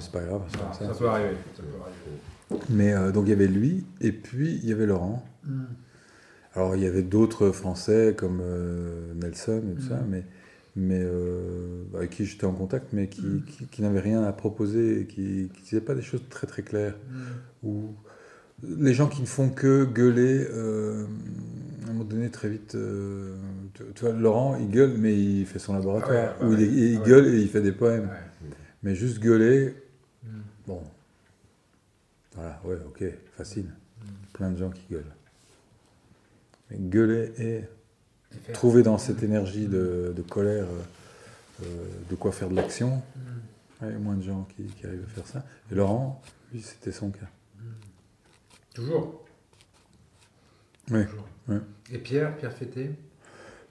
C'est 0.00 0.12
pas 0.12 0.22
grave. 0.22 0.42
c'est 0.48 0.56
ça, 0.58 0.64
comme 0.64 0.72
ça. 0.74 0.92
ça 0.92 0.98
peut 0.98 1.08
arriver. 1.08 1.36
Ça 1.56 1.62
peut 1.62 1.68
arriver. 1.82 2.62
Mais 2.70 2.92
euh, 2.92 3.10
donc 3.12 3.26
il 3.26 3.30
y 3.30 3.32
avait 3.32 3.46
lui 3.48 3.84
et 4.00 4.12
puis 4.12 4.54
il 4.62 4.68
y 4.68 4.72
avait 4.72 4.86
Laurent. 4.86 5.24
Hmm. 5.44 5.64
Alors 6.54 6.74
il 6.76 6.82
y 6.82 6.86
avait 6.86 7.02
d'autres 7.02 7.50
Français 7.50 8.14
comme 8.16 8.40
euh, 8.42 9.12
Nelson 9.14 9.62
et 9.70 9.74
tout 9.76 9.88
ça, 9.88 9.96
Mhm. 9.96 10.06
mais, 10.08 10.24
mais 10.80 11.00
euh, 11.02 11.84
avec 11.94 12.10
qui 12.10 12.24
j'étais 12.26 12.46
en 12.46 12.52
contact, 12.52 12.88
mais 12.92 13.08
qui, 13.08 13.22
Mhm. 13.22 13.44
qui, 13.44 13.66
qui 13.66 13.82
n'avaient 13.82 14.00
rien 14.00 14.22
à 14.24 14.32
proposer 14.32 15.00
et 15.02 15.06
qui 15.06 15.20
ne 15.54 15.62
disaient 15.62 15.80
pas 15.80 15.94
des 15.94 16.02
choses 16.02 16.22
très 16.30 16.46
très 16.46 16.62
claires. 16.62 16.96
Hmm. 17.10 17.66
Ou 17.68 17.94
les 18.62 18.92
gens 18.94 19.08
qui 19.08 19.20
ne 19.22 19.26
font 19.26 19.48
que 19.50 19.84
gueuler, 19.84 20.46
euh, 20.50 21.04
à 21.86 21.90
un 21.90 21.92
moment 21.92 22.04
donné 22.04 22.30
très 22.30 22.48
vite, 22.48 22.74
euh, 22.74 23.34
tu, 23.74 23.82
tu 23.94 24.04
vois, 24.04 24.12
Laurent 24.14 24.56
il 24.60 24.68
gueule 24.70 24.94
mais 24.98 25.14
il 25.18 25.46
fait 25.46 25.58
son 25.58 25.74
laboratoire, 25.74 26.34
Ah 26.40 26.44
ouais, 26.46 26.54
ou 26.56 26.58
il, 26.58 26.78
il 26.78 26.96
ah 26.96 27.00
ouais. 27.00 27.06
gueule 27.08 27.26
et 27.34 27.40
il 27.40 27.48
fait 27.48 27.62
des 27.62 27.72
poèmes. 27.72 28.08
Mais 28.82 28.94
juste 28.94 29.18
gueuler, 29.20 29.74
Hmm. 30.24 30.40
bon, 30.66 30.82
voilà, 32.34 32.60
ouais, 32.64 32.76
ok, 32.86 33.04
facile. 33.36 33.66
Plein 34.34 34.50
de 34.50 34.56
gens 34.58 34.70
qui 34.70 34.82
gueulent. 34.90 35.04
Mais 36.70 36.76
gueuler 36.78 37.32
et 37.38 37.60
trouver 38.52 38.82
dans 38.82 38.98
cette 38.98 39.22
énergie 39.22 39.66
de, 39.66 40.12
de 40.16 40.22
colère 40.22 40.64
euh, 40.64 41.64
euh, 41.64 41.66
de 42.10 42.14
quoi 42.14 42.32
faire 42.32 42.48
de 42.48 42.56
l'action. 42.56 43.02
Ouais, 43.80 43.88
il 43.88 43.92
y 43.92 43.96
a 43.96 43.98
moins 43.98 44.16
de 44.16 44.22
gens 44.22 44.46
qui, 44.56 44.64
qui 44.64 44.86
arrivent 44.86 45.04
à 45.06 45.14
faire 45.14 45.26
ça. 45.26 45.44
Et 45.70 45.74
Laurent, 45.74 46.20
lui, 46.52 46.60
c'était 46.62 46.92
son 46.92 47.10
cas. 47.10 47.26
Toujours. 48.74 49.24
Oui. 50.90 51.04
Toujours. 51.06 51.26
Et 51.92 51.98
Pierre, 51.98 52.36
Pierre 52.36 52.52
Fété? 52.52 52.90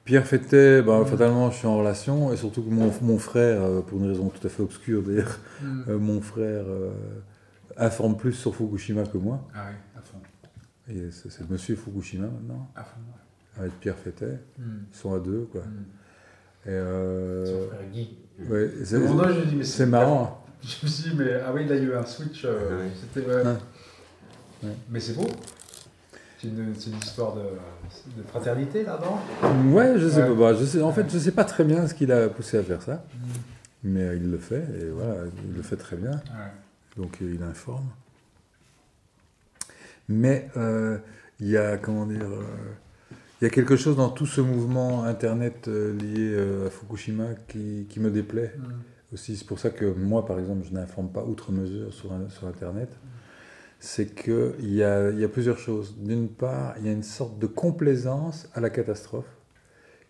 Pierre 0.03 0.25
Fettet, 0.25 0.81
bah, 0.81 1.05
fatalement, 1.05 1.51
je 1.51 1.57
suis 1.57 1.67
en 1.67 1.77
relation, 1.77 2.33
et 2.33 2.37
surtout 2.37 2.63
que 2.63 2.69
mon, 2.69 2.91
mon 3.03 3.19
frère, 3.19 3.61
euh, 3.61 3.81
pour 3.81 3.99
une 3.99 4.07
raison 4.09 4.29
tout 4.29 4.45
à 4.45 4.49
fait 4.49 4.63
obscure 4.63 5.03
d'ailleurs, 5.03 5.37
euh, 5.87 5.99
mon 5.99 6.19
frère 6.19 6.63
euh, 6.67 6.91
informe 7.77 8.17
plus 8.17 8.33
sur 8.33 8.55
Fukushima 8.55 9.03
que 9.03 9.19
moi. 9.19 9.47
Ah 9.53 9.67
oui, 9.69 9.75
à 9.95 10.01
fond. 10.01 10.17
Et 10.89 11.11
c'est 11.11 11.29
c'est 11.31 11.47
Monsieur 11.47 11.75
Fukushima 11.75 12.25
maintenant, 12.25 12.71
À 12.75 12.83
fond. 12.83 12.99
ouais. 13.07 13.19
Avec 13.59 13.79
Pierre 13.79 13.97
Fettet. 13.97 14.39
Hmm. 14.57 14.79
Ils 14.93 14.97
sont 14.97 15.13
à 15.13 15.19
deux, 15.19 15.47
quoi. 15.51 15.61
Hmm. 15.61 15.85
Et 16.65 16.71
euh, 16.71 17.45
Son 17.45 17.67
frère 17.69 17.89
Guy. 17.91 18.17
ouais, 18.49 18.71
c'est- 18.83 18.99
moment 18.99 19.15
donné, 19.23 19.33
je 19.35 19.39
me 19.41 19.45
dis, 19.45 19.55
mais 19.57 19.63
c'est 19.63 19.85
marrant. 19.85 20.45
Je 20.61 20.85
me 20.85 20.89
suis 20.91 21.09
dit, 21.11 21.15
mais 21.17 21.35
ah 21.45 21.53
oui, 21.53 21.61
il 21.65 21.71
a 21.71 21.77
eu 21.77 21.93
un 21.95 22.05
switch. 22.05 22.43
euh, 22.43 22.79
Ouais. 22.79 22.89
C'était. 22.99 23.25
ouais. 23.27 23.35
Ouais. 23.43 23.55
Ouais. 24.63 24.75
Mais 24.89 24.99
c'est 24.99 25.13
beau. 25.13 25.25
C'est 26.37 26.47
une, 26.49 26.73
c'est 26.75 26.89
une 26.89 26.97
histoire 26.97 27.33
de, 27.35 27.41
de 27.41 28.23
fraternité 28.27 28.83
là-dedans. 28.83 29.19
Ouais, 29.73 29.95
je 29.97 30.07
sais 30.09 30.21
Ouais. 30.23 30.27
pas. 30.29 30.35
bah, 30.35 30.53
je 30.53 30.65
sais, 30.65 30.81
en 30.81 30.91
fait, 30.91 31.09
je 31.09 31.17
sais 31.17 31.31
pas 31.31 31.45
très 31.45 31.63
bien 31.63 31.87
ce 31.87 31.93
qui 31.93 32.05
l'a 32.05 32.27
poussé 32.29 32.57
à 32.57 32.63
faire 32.63 32.81
ça, 32.81 33.05
mais 33.83 34.01
euh, 34.03 34.15
il 34.17 34.29
le 34.31 34.37
fait, 34.37 34.65
et 34.81 34.89
voilà, 34.89 35.15
il 35.49 35.55
le 35.55 35.61
fait 35.61 35.75
très 35.77 35.95
bien. 35.95 36.11
Ouais. 36.11 36.51
Donc 36.97 37.17
euh, 37.21 37.33
il 37.35 37.43
informe. 37.43 37.87
Mais 40.07 40.49
euh, 40.57 40.97
il 41.39 41.47
y 41.49 41.57
a, 41.57 41.77
comment 41.77 42.05
dire, 42.05 42.23
euh, 42.25 42.43
il 43.41 43.45
y 43.45 43.47
a 43.47 43.49
quelque 43.49 43.77
chose 43.77 43.95
dans 43.95 44.09
tout 44.09 44.25
ce 44.25 44.41
mouvement 44.41 45.03
Internet 45.05 45.67
euh, 45.69 45.93
lié 45.93 46.31
euh, 46.33 46.67
à 46.67 46.69
Fukushima 46.69 47.27
qui, 47.47 47.85
qui 47.89 47.99
me 47.99 48.11
déplaît 48.11 48.53
Hmm. 48.57 49.13
aussi. 49.13 49.37
C'est 49.37 49.47
pour 49.47 49.59
ça 49.59 49.69
que 49.69 49.85
moi, 49.85 50.25
par 50.25 50.39
exemple, 50.39 50.65
je 50.67 50.73
n'informe 50.73 51.09
pas 51.09 51.23
outre 51.23 51.51
mesure 51.51 51.93
sur, 51.93 52.11
Internet. 52.45 52.89
C'est 53.79 54.13
qu'il 54.13 54.73
y 54.73 54.83
a, 54.83 55.09
il 55.09 55.19
y 55.19 55.23
a 55.23 55.29
plusieurs 55.29 55.57
choses. 55.57 55.95
D'une 55.97 56.27
part, 56.27 56.75
il 56.79 56.85
y 56.85 56.89
a 56.89 56.91
une 56.91 57.03
sorte 57.03 57.39
de 57.39 57.47
complaisance 57.47 58.49
à 58.53 58.59
la 58.59 58.69
catastrophe 58.69 59.37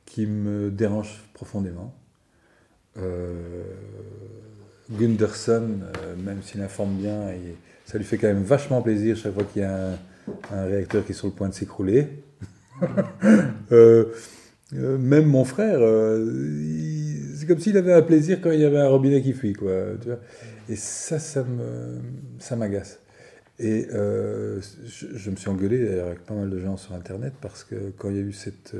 qui 0.05 0.25
me 0.25 0.71
dérange 0.71 1.23
profondément. 1.33 1.93
Euh, 2.97 3.63
Gunderson, 4.89 5.81
même 6.17 6.41
s'il 6.41 6.61
informe 6.63 6.95
bien, 6.95 7.27
ça 7.85 7.99
lui 7.99 8.05
fait 8.05 8.17
quand 8.17 8.27
même 8.27 8.41
vachement 8.41 8.81
plaisir 8.81 9.15
chaque 9.15 9.35
fois 9.35 9.43
qu'il 9.43 9.61
y 9.61 9.65
a 9.65 9.91
un, 9.91 9.99
un 10.51 10.65
réacteur 10.65 11.05
qui 11.05 11.11
est 11.11 11.15
sur 11.15 11.27
le 11.27 11.33
point 11.33 11.47
de 11.47 11.53
s'écrouler. 11.53 12.23
Euh, 13.71 14.05
euh, 14.73 14.97
même 14.97 15.25
mon 15.25 15.43
frère, 15.43 15.77
euh, 15.79 16.25
c'est 17.35 17.45
comme 17.45 17.59
s'il 17.59 17.77
avait 17.77 17.93
un 17.93 18.01
plaisir 18.01 18.39
quand 18.41 18.49
il 18.49 18.59
y 18.59 18.65
avait 18.65 18.79
un 18.79 18.87
robinet 18.87 19.21
qui 19.21 19.33
fuit, 19.33 19.53
quoi. 19.53 19.71
Et 20.67 20.75
ça, 20.75 21.19
ça 21.19 21.43
me, 21.43 21.99
ça 22.39 22.55
m'agace. 22.55 22.99
Et 23.59 23.87
je, 23.91 25.29
me 25.29 25.35
suis 25.35 25.49
engueulé 25.49 25.85
d'ailleurs 25.85 26.07
avec 26.07 26.25
pas 26.25 26.33
mal 26.33 26.49
de 26.49 26.59
gens 26.59 26.77
sur 26.77 26.95
Internet 26.95 27.33
parce 27.41 27.63
que 27.63 27.91
quand 27.97 28.09
il 28.09 28.15
y 28.15 28.19
a 28.19 28.23
eu 28.23 28.33
cette 28.33 28.75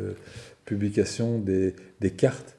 publication 0.66 1.38
des, 1.38 1.76
des 2.02 2.12
cartes 2.12 2.56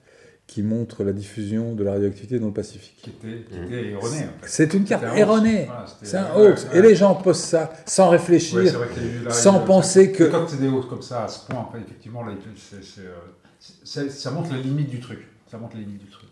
qui 0.50 0.64
montrent 0.64 1.04
la 1.04 1.12
diffusion 1.12 1.74
de 1.76 1.84
la 1.84 1.92
radioactivité 1.92 2.40
dans 2.40 2.48
le 2.48 2.52
Pacifique. 2.52 2.96
Qui 3.02 3.10
était, 3.10 3.44
qui 3.48 3.54
était 3.56 3.90
erroné. 3.90 4.16
en 4.16 4.42
fait. 4.42 4.46
C'est 4.46 4.74
une 4.74 4.82
carte 4.82 5.04
hoax. 5.04 5.16
erronée. 5.16 5.64
Voilà, 5.66 5.86
c'était- 5.86 6.06
c'est 6.06 6.16
un 6.16 6.34
hoax. 6.34 6.64
ouais. 6.64 6.78
Et 6.78 6.82
les 6.82 6.96
gens 6.96 7.14
postent 7.14 7.44
ça 7.44 7.72
sans 7.86 8.08
réfléchir, 8.08 8.58
Ouais, 8.58 9.30
sans 9.30 9.60
penser 9.60 10.10
que. 10.10 10.24
Quand 10.24 10.48
c'est 10.48 10.58
des 10.60 10.66
hausses 10.66 10.86
comme 10.86 11.02
ça, 11.02 11.22
à 11.24 11.28
ce 11.28 11.46
point, 11.46 11.68
effectivement, 11.80 12.24
là, 12.24 12.32
c'est, 12.56 13.02
euh, 13.02 14.08
ça 14.10 14.30
montre 14.32 14.50
la 14.52 14.58
limite 14.58 14.90
du 14.90 14.98
truc. 14.98 15.20
Ça 15.48 15.56
montre 15.56 15.76
la 15.76 15.82
limite 15.82 15.98
du 16.04 16.10
truc. 16.10 16.28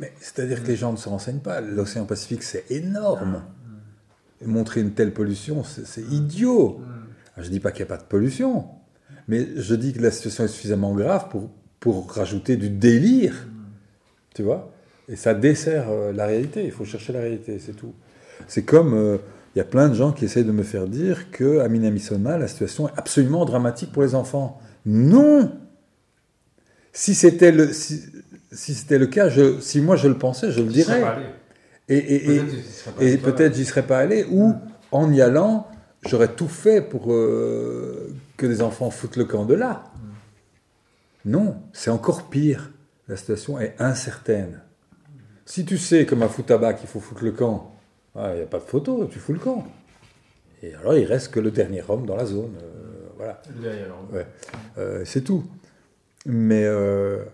Mais 0.00 0.12
c'est-à-dire 0.20 0.60
que 0.64 0.66
les 0.66 0.74
gens 0.76 0.90
ne 0.90 0.96
se 0.96 1.08
renseignent 1.08 1.38
pas. 1.38 1.60
L'océan 1.60 2.04
Pacifique, 2.04 2.42
c'est 2.42 2.64
énorme. 2.68 3.42
Et 4.40 4.46
montrer 4.46 4.80
une 4.80 4.90
telle 4.92 5.12
pollution, 5.12 5.62
c'est 5.62 6.02
idiot. 6.10 6.80
Alors, 7.36 7.44
je 7.46 7.50
dis 7.50 7.60
pas 7.60 7.70
qu'il 7.70 7.84
n'y 7.84 7.92
a 7.92 7.94
pas 7.96 8.02
de 8.02 8.08
pollution, 8.08 8.64
mais 9.28 9.46
je 9.54 9.76
dis 9.76 9.92
que 9.92 10.02
la 10.02 10.10
situation 10.10 10.42
est 10.44 10.48
suffisamment 10.48 10.92
grave 10.94 11.28
pour, 11.30 11.48
pour 11.78 12.10
rajouter 12.12 12.56
du 12.56 12.68
délire. 12.70 13.46
Tu 14.34 14.42
vois? 14.42 14.70
Et 15.08 15.16
ça 15.16 15.34
dessert 15.34 15.86
euh, 15.90 16.12
la 16.12 16.26
réalité. 16.26 16.64
Il 16.64 16.70
faut 16.72 16.84
chercher 16.84 17.12
la 17.12 17.20
réalité, 17.20 17.58
c'est 17.58 17.72
tout. 17.74 17.92
C'est 18.48 18.64
comme. 18.64 18.94
euh, 18.94 19.18
Il 19.54 19.58
y 19.58 19.60
a 19.60 19.64
plein 19.64 19.88
de 19.90 19.94
gens 19.94 20.12
qui 20.12 20.24
essayent 20.24 20.44
de 20.46 20.52
me 20.52 20.62
faire 20.62 20.86
dire 20.88 21.30
que 21.30 21.58
à 21.58 21.68
Minamisoma, 21.68 22.38
la 22.38 22.48
situation 22.48 22.88
est 22.88 22.92
absolument 22.96 23.44
dramatique 23.44 23.92
pour 23.92 24.02
les 24.02 24.14
enfants. 24.14 24.58
Non 24.86 25.52
Si 26.92 27.14
c'était 27.14 27.52
le, 27.52 27.72
si, 27.72 28.02
si 28.50 28.74
c'était 28.74 28.98
le 28.98 29.06
cas, 29.06 29.28
je, 29.28 29.60
si 29.60 29.80
moi 29.80 29.96
je 29.96 30.08
le 30.08 30.16
pensais, 30.18 30.50
je 30.52 30.60
le 30.62 30.68
dirais. 30.68 31.00
Et, 31.88 31.96
et- 31.98 32.14
et- 32.34 32.38
Peut-être 32.40 32.50
j'y 32.50 32.62
serais 32.72 32.92
pas 32.92 33.02
et 33.02 33.06
allé. 33.08 33.18
peut-être 33.18 33.54
j'y 33.54 33.64
serais 33.64 33.86
pas 33.86 33.98
allé, 33.98 34.24
ou 34.30 34.54
en 34.90 35.12
y 35.12 35.20
allant, 35.20 35.66
j'aurais 36.06 36.28
tout 36.34 36.48
fait 36.48 36.80
pour 36.80 37.12
euh, 37.12 38.14
que 38.36 38.46
des 38.46 38.62
enfants 38.62 38.90
foutent 38.90 39.16
le 39.16 39.24
camp 39.24 39.44
de 39.44 39.54
là. 39.54 39.84
Non, 41.24 41.56
c'est 41.72 41.90
encore 41.90 42.28
pire. 42.30 42.70
La 43.08 43.16
situation 43.16 43.58
est 43.60 43.74
incertaine. 43.78 44.60
Si 45.44 45.64
tu 45.64 45.76
sais, 45.78 46.06
comme 46.06 46.22
à 46.22 46.28
Foutabac, 46.28 46.74
qu'il 46.74 46.88
faut 46.88 47.00
foutre 47.00 47.24
le 47.24 47.32
camp, 47.32 47.74
ah, 48.14 48.30
il 48.32 48.36
n'y 48.38 48.42
a 48.42 48.46
pas 48.46 48.58
de 48.58 48.64
photo, 48.64 49.06
tu 49.10 49.18
fous 49.18 49.32
le 49.32 49.38
camp. 49.40 49.66
Et 50.62 50.74
alors, 50.74 50.94
il 50.96 51.04
reste 51.04 51.32
que 51.32 51.40
le 51.40 51.50
dernier 51.50 51.82
homme 51.88 52.06
dans 52.06 52.16
la 52.16 52.24
zone. 52.26 52.54
euh, 52.62 53.08
voilà. 53.16 53.42
Ouais. 54.12 54.26
Euh, 54.78 55.04
c'est 55.04 55.22
tout. 55.22 55.44
Mais 56.26 56.64
euh, 56.64 57.24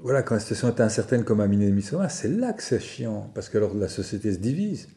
voilà, 0.00 0.22
quand 0.22 0.34
la 0.34 0.40
situation 0.40 0.68
est 0.68 0.80
incertaine 0.80 1.24
comme 1.24 1.40
à 1.40 1.48
Minnesota, 1.48 2.08
c'est 2.08 2.28
là 2.28 2.52
que 2.52 2.62
c'est 2.62 2.78
chiant. 2.80 3.30
Parce 3.34 3.48
que 3.48 3.58
alors 3.58 3.74
la 3.74 3.88
société 3.88 4.32
se 4.32 4.38
divise. 4.38 4.88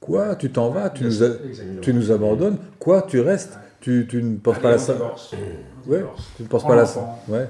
Quoi 0.00 0.36
Tu 0.36 0.50
t'en 0.50 0.70
vas 0.70 0.90
tu 0.90 1.04
nous, 1.04 1.22
a- 1.22 1.26
Exactement. 1.44 1.80
tu 1.82 1.92
nous 1.94 2.10
abandonnes 2.12 2.58
Quoi 2.78 3.02
Tu 3.02 3.20
restes? 3.20 3.58
Tu, 3.80 4.06
tu 4.08 4.22
ne 4.22 4.36
penses 4.38 4.58
pas 4.58 4.68
à 4.68 4.70
la 4.72 4.78
Ouais, 5.86 6.04
tu 6.36 6.42
ne 6.42 6.48
penses 6.48 6.62
pas 6.66 6.72
à 6.72 6.76
la 6.76 6.82
Ouais. 7.28 7.48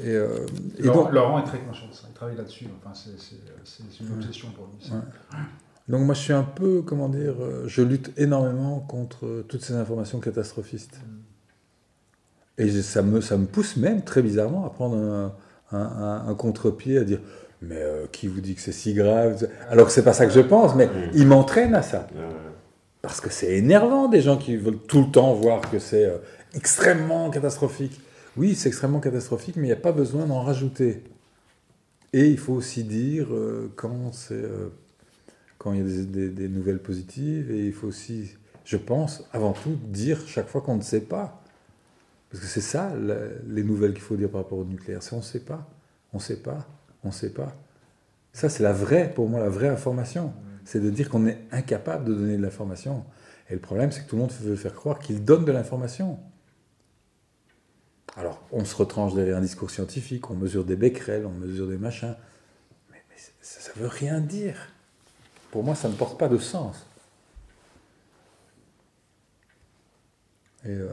Et, 0.00 0.08
euh, 0.08 0.46
et 0.78 0.82
Laurent, 0.82 1.02
donc, 1.04 1.12
Laurent 1.12 1.38
est 1.40 1.44
très 1.44 1.58
conscient 1.58 1.86
de 1.88 1.92
ça. 1.92 2.04
Il 2.08 2.14
travaille 2.14 2.36
là-dessus. 2.36 2.66
Enfin, 2.82 2.94
c'est- 2.94 3.10
une 4.00 4.12
obsession 4.14 4.48
pour 4.52 4.66
lui. 4.66 4.86
ça. 4.88 4.94
Ouais. 4.94 5.00
donc 5.88 6.02
moi 6.06 6.14
je 6.14 6.20
suis 6.20 6.32
un 6.32 6.42
peu, 6.44 6.80
comment 6.82 7.08
dire, 7.08 7.34
euh, 7.40 7.64
je 7.66 7.82
lutte 7.82 8.12
énormément 8.16 8.80
contre 8.80 9.26
euh, 9.26 9.44
toutes 9.48 9.62
ces 9.62 9.74
informations 9.74 10.18
catastrophistes. 10.20 10.98
Et 12.58 12.68
je- 12.68 12.80
ça 12.80 13.02
me, 13.02 13.20
ça 13.20 13.36
me 13.36 13.46
pousse 13.46 13.76
même, 13.76 14.02
très 14.02 14.22
bizarrement, 14.22 14.64
à 14.66 14.70
prendre 14.70 14.96
un, 14.96 15.34
un- 15.72 15.78
un- 15.78 16.28
un 16.28 16.34
contre-pied, 16.34 16.98
à 16.98 17.04
dire 17.04 17.20
Mais 17.64 17.76
euh, 17.80 18.06
qui 18.10 18.26
vous 18.26 18.40
dit 18.40 18.56
que 18.56 18.60
c'est 18.60 18.72
si 18.72 18.92
grave? 18.92 19.46
Alors 19.70 19.86
que 19.86 19.92
c'est 19.92 20.02
pas 20.02 20.12
ça 20.12 20.26
que 20.26 20.32
je 20.32 20.40
pense, 20.40 20.74
mais 20.74 20.88
il 21.14 21.26
m'entraîne 21.28 21.74
à 21.76 21.82
ça. 21.82 22.08
Parce 23.02 23.20
que 23.20 23.30
c'est 23.30 23.56
énervant 23.56 24.08
des 24.08 24.20
gens 24.20 24.36
qui 24.36 24.56
veulent 24.56 24.78
tout 24.88 25.02
le 25.04 25.10
temps 25.12 25.32
voir 25.34 25.60
que 25.70 25.78
c'est 25.78 26.04
euh, 26.06 26.16
extrêmement 26.54 27.30
catastrophique. 27.30 28.00
Oui, 28.36 28.54
c'est 28.54 28.68
extrêmement 28.68 29.00
catastrophique, 29.00 29.56
mais 29.56 29.64
il 29.64 29.66
n'y 29.66 29.72
a 29.72 29.76
pas 29.76 29.92
besoin 29.92 30.24
d'en 30.24 30.42
rajouter. 30.42 31.04
Et 32.14 32.28
il 32.28 32.38
faut 32.38 32.54
aussi 32.54 32.82
dire 32.82 33.32
euh, 33.34 33.70
euh, 34.30 34.68
quand 35.58 35.72
il 35.74 35.78
y 35.78 36.00
a 36.00 36.04
des, 36.30 36.48
nouvelles 36.48 36.80
positives, 36.80 37.50
et 37.50 37.66
il 37.66 37.72
faut 37.74 37.88
aussi, 37.88 38.34
je 38.64 38.78
pense, 38.78 39.24
avant 39.32 39.52
tout, 39.52 39.78
dire 39.88 40.18
chaque 40.26 40.48
fois 40.48 40.62
qu'on 40.62 40.76
ne 40.76 40.82
sait 40.82 41.02
pas. 41.02 41.42
Parce 42.30 42.42
que 42.42 42.48
c'est 42.48 42.62
ça 42.62 42.94
les 43.46 43.62
nouvelles 43.62 43.92
qu'il 43.92 44.02
faut 44.02 44.16
dire 44.16 44.30
par 44.30 44.42
rapport 44.42 44.58
au 44.58 44.64
nucléaire. 44.64 45.02
C'est 45.02 45.14
on 45.14 45.18
ne 45.18 45.22
sait 45.22 45.40
pas, 45.40 45.68
on 46.14 46.16
ne 46.16 46.22
sait 46.22 46.38
pas, 46.38 46.66
on 47.04 47.08
ne 47.08 47.12
sait 47.12 47.30
pas. 47.30 47.54
Ça, 48.32 48.48
c'est 48.48 48.62
la 48.62 48.72
vraie, 48.72 49.12
pour 49.14 49.28
moi, 49.28 49.40
la 49.40 49.50
vraie 49.50 49.68
information. 49.68 50.32
C'est 50.64 50.80
de 50.80 50.88
dire 50.88 51.10
qu'on 51.10 51.26
est 51.26 51.38
incapable 51.50 52.06
de 52.06 52.14
donner 52.14 52.38
de 52.38 52.42
l'information. 52.42 53.04
Et 53.50 53.54
le 53.54 53.60
problème, 53.60 53.92
c'est 53.92 54.04
que 54.04 54.08
tout 54.08 54.16
le 54.16 54.22
monde 54.22 54.32
veut 54.40 54.56
faire 54.56 54.72
croire 54.72 54.98
qu'il 54.98 55.22
donne 55.22 55.44
de 55.44 55.52
l'information. 55.52 56.18
Alors, 58.16 58.42
on 58.52 58.64
se 58.64 58.76
retranche 58.76 59.14
derrière 59.14 59.38
un 59.38 59.40
discours 59.40 59.70
scientifique, 59.70 60.30
on 60.30 60.34
mesure 60.34 60.64
des 60.64 60.76
becquerels, 60.76 61.24
on 61.26 61.30
mesure 61.32 61.66
des 61.66 61.78
machins. 61.78 62.14
Mais, 62.90 63.02
mais 63.08 63.16
ça 63.40 63.70
ne 63.74 63.80
veut 63.82 63.88
rien 63.88 64.20
dire. 64.20 64.56
Pour 65.50 65.64
moi, 65.64 65.74
ça 65.74 65.88
ne 65.88 65.94
porte 65.94 66.18
pas 66.18 66.28
de 66.28 66.38
sens. 66.38 66.86
Et 70.64 70.68
euh, 70.70 70.88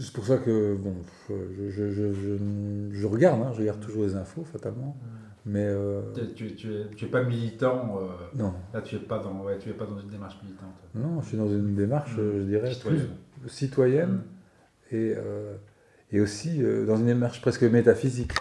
c'est 0.00 0.12
pour 0.12 0.24
ça 0.24 0.38
que, 0.38 0.74
bon, 0.76 0.94
je, 1.28 1.70
je- 1.70 1.90
je- 1.92 2.12
je- 2.14 2.88
je 2.92 3.06
regarde, 3.06 3.42
hein, 3.42 3.52
je 3.54 3.60
regarde 3.60 3.80
toujours 3.80 4.04
les 4.04 4.14
infos, 4.16 4.44
fatalement. 4.44 4.96
Mais 5.44 5.64
euh, 5.66 6.00
Tu, 6.14 6.32
tu, 6.34 6.54
tu 6.54 6.74
es, 6.74 6.86
tu 6.96 7.04
es 7.06 7.08
pas 7.08 7.22
militant. 7.22 7.98
euh, 8.00 8.08
non, 8.34 8.54
Là, 8.72 8.80
tu 8.82 8.96
es 8.96 8.98
pas 9.00 9.18
dans, 9.18 9.42
ouais, 9.42 9.58
tu 9.58 9.68
es 9.70 9.72
pas 9.74 9.86
dans 9.86 9.98
une 9.98 10.08
démarche 10.08 10.36
militante. 10.42 10.74
non, 10.94 11.20
je 11.22 11.28
suis 11.28 11.36
dans 11.36 11.48
une 11.48 11.74
démarche, 11.74 12.12
euh, 12.18 12.40
je 12.40 12.44
dirais, 12.44 12.72
Citoyenne. 12.72 13.08
plus 13.40 13.48
citoyenne 13.50 14.22
et, 14.92 15.14
euh, 15.16 15.56
et 16.12 16.20
aussi 16.20 16.62
euh, 16.62 16.86
dans 16.86 16.96
une 16.96 17.06
démarche 17.06 17.40
presque 17.40 17.62
métaphysique. 17.62 18.32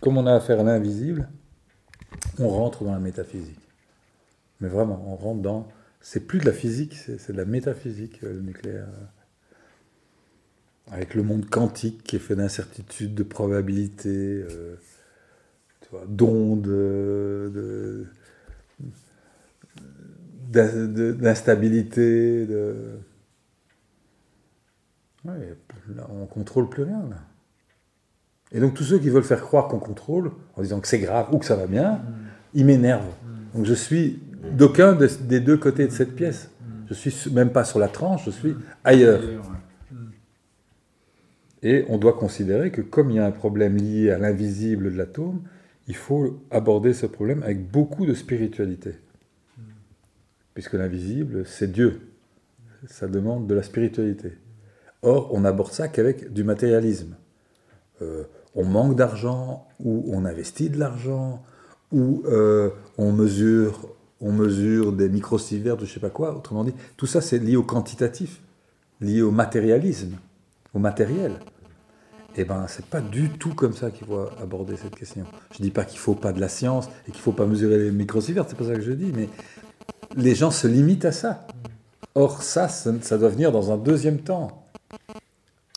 Comme 0.00 0.18
on 0.18 0.26
a 0.26 0.34
affaire 0.34 0.60
à 0.60 0.62
l'invisible, 0.64 1.28
on 2.38 2.48
rentre 2.48 2.84
dans 2.84 2.92
la 2.92 2.98
métaphysique. 2.98 3.60
Mais 4.60 4.68
vraiment, 4.68 5.04
on 5.08 5.16
rentre 5.16 5.42
dans. 5.42 5.68
C'est 6.00 6.26
plus 6.26 6.40
de 6.40 6.46
la 6.46 6.52
physique, 6.52 6.94
c'est 6.94 7.30
de 7.30 7.36
la 7.36 7.44
métaphysique, 7.44 8.22
euh, 8.24 8.34
le 8.34 8.40
nucléaire. 8.40 8.88
Avec 10.90 11.14
le 11.14 11.22
monde 11.22 11.48
quantique 11.48 12.02
qui 12.02 12.16
est 12.16 12.18
fait 12.18 12.34
d'incertitudes, 12.36 13.14
de 13.14 13.22
probabilités, 13.22 14.44
euh, 14.50 14.76
d'ondes, 16.08 16.66
euh, 16.66 17.50
de- 17.50 18.06
d'in- 20.50 20.86
de- 20.86 21.12
d'instabilité, 21.12 22.46
de... 22.46 22.98
on 26.10 26.26
contrôle 26.26 26.68
plus 26.68 26.82
rien. 26.84 27.02
Là. 27.10 27.16
Et 28.52 28.60
donc 28.60 28.74
tous 28.74 28.84
ceux 28.84 28.98
qui 28.98 29.08
veulent 29.08 29.22
faire 29.24 29.40
croire 29.40 29.68
qu'on 29.68 29.78
contrôle, 29.78 30.30
en 30.56 30.62
disant 30.62 30.80
que 30.80 30.88
c'est 30.88 30.98
grave 30.98 31.28
ou 31.32 31.38
que 31.38 31.46
ça 31.46 31.56
va 31.56 31.66
bien, 31.66 32.00
ils 32.54 32.64
m'énervent. 32.64 33.14
Donc 33.54 33.64
je 33.64 33.74
suis 33.74 34.18
d'aucun 34.52 34.94
des, 34.94 35.08
des 35.22 35.40
deux 35.40 35.56
côtés 35.56 35.86
de 35.86 35.92
cette 35.92 36.14
pièce. 36.14 36.50
Je 36.88 36.94
suis 36.94 37.10
su- 37.10 37.30
même 37.30 37.50
pas 37.50 37.64
sur 37.64 37.78
la 37.78 37.88
tranche, 37.88 38.26
je 38.26 38.30
suis 38.30 38.54
ailleurs. 38.84 39.22
Et 41.62 41.84
on 41.88 41.96
doit 41.96 42.14
considérer 42.14 42.70
que 42.72 42.80
comme 42.82 43.10
il 43.10 43.16
y 43.16 43.18
a 43.20 43.26
un 43.26 43.30
problème 43.30 43.76
lié 43.76 44.10
à 44.10 44.18
l'invisible 44.18 44.92
de 44.92 44.98
l'atome, 44.98 45.42
il 45.88 45.96
faut 45.96 46.42
aborder 46.50 46.92
ce 46.92 47.06
problème 47.06 47.42
avec 47.42 47.70
beaucoup 47.70 48.04
de 48.04 48.14
spiritualité. 48.14 48.94
Puisque 50.54 50.74
l'invisible, 50.74 51.46
c'est 51.46 51.70
Dieu. 51.70 52.00
Ça 52.88 53.06
demande 53.06 53.46
de 53.46 53.54
la 53.54 53.62
spiritualité. 53.62 54.32
Or, 55.02 55.34
on 55.34 55.40
n'aborde 55.40 55.72
ça 55.72 55.88
qu'avec 55.88 56.32
du 56.32 56.44
matérialisme. 56.44 57.16
Euh, 58.00 58.24
on 58.54 58.64
manque 58.64 58.96
d'argent, 58.96 59.66
ou 59.80 60.04
on 60.12 60.24
investit 60.24 60.70
de 60.70 60.78
l'argent, 60.78 61.42
ou 61.90 62.22
euh, 62.26 62.70
on, 62.98 63.12
mesure, 63.12 63.88
on 64.20 64.32
mesure 64.32 64.92
des 64.92 65.08
microsieverts 65.08 65.76
de 65.76 65.86
je 65.86 65.94
sais 65.94 66.00
pas 66.00 66.10
quoi. 66.10 66.36
Autrement 66.36 66.64
dit, 66.64 66.74
tout 66.96 67.06
ça, 67.06 67.20
c'est 67.20 67.38
lié 67.38 67.56
au 67.56 67.62
quantitatif, 67.62 68.40
lié 69.00 69.22
au 69.22 69.30
matérialisme, 69.30 70.16
au 70.74 70.78
matériel. 70.78 71.32
Eh 72.36 72.44
ben, 72.44 72.66
c'est 72.68 72.86
pas 72.86 73.00
du 73.00 73.28
tout 73.28 73.54
comme 73.54 73.74
ça 73.74 73.90
qu'il 73.90 74.06
faut 74.06 74.26
aborder 74.40 74.76
cette 74.76 74.94
question. 74.94 75.26
Je 75.52 75.62
dis 75.62 75.70
pas 75.70 75.84
qu'il 75.84 75.98
faut 75.98 76.14
pas 76.14 76.32
de 76.32 76.40
la 76.40 76.48
science 76.48 76.88
et 77.06 77.10
qu'il 77.10 77.20
faut 77.20 77.32
pas 77.32 77.46
mesurer 77.46 77.78
les 77.78 77.90
microsieverts, 77.90 78.46
c'est 78.48 78.56
pas 78.56 78.64
ça 78.64 78.74
que 78.74 78.80
je 78.80 78.92
dis, 78.92 79.12
mais 79.14 79.28
les 80.16 80.34
gens 80.34 80.50
se 80.50 80.66
limitent 80.66 81.04
à 81.04 81.12
ça. 81.12 81.46
Or, 82.14 82.42
ça, 82.42 82.68
ça 82.68 83.18
doit 83.18 83.28
venir 83.28 83.52
dans 83.52 83.72
un 83.72 83.76
deuxième 83.76 84.18
temps. 84.18 84.61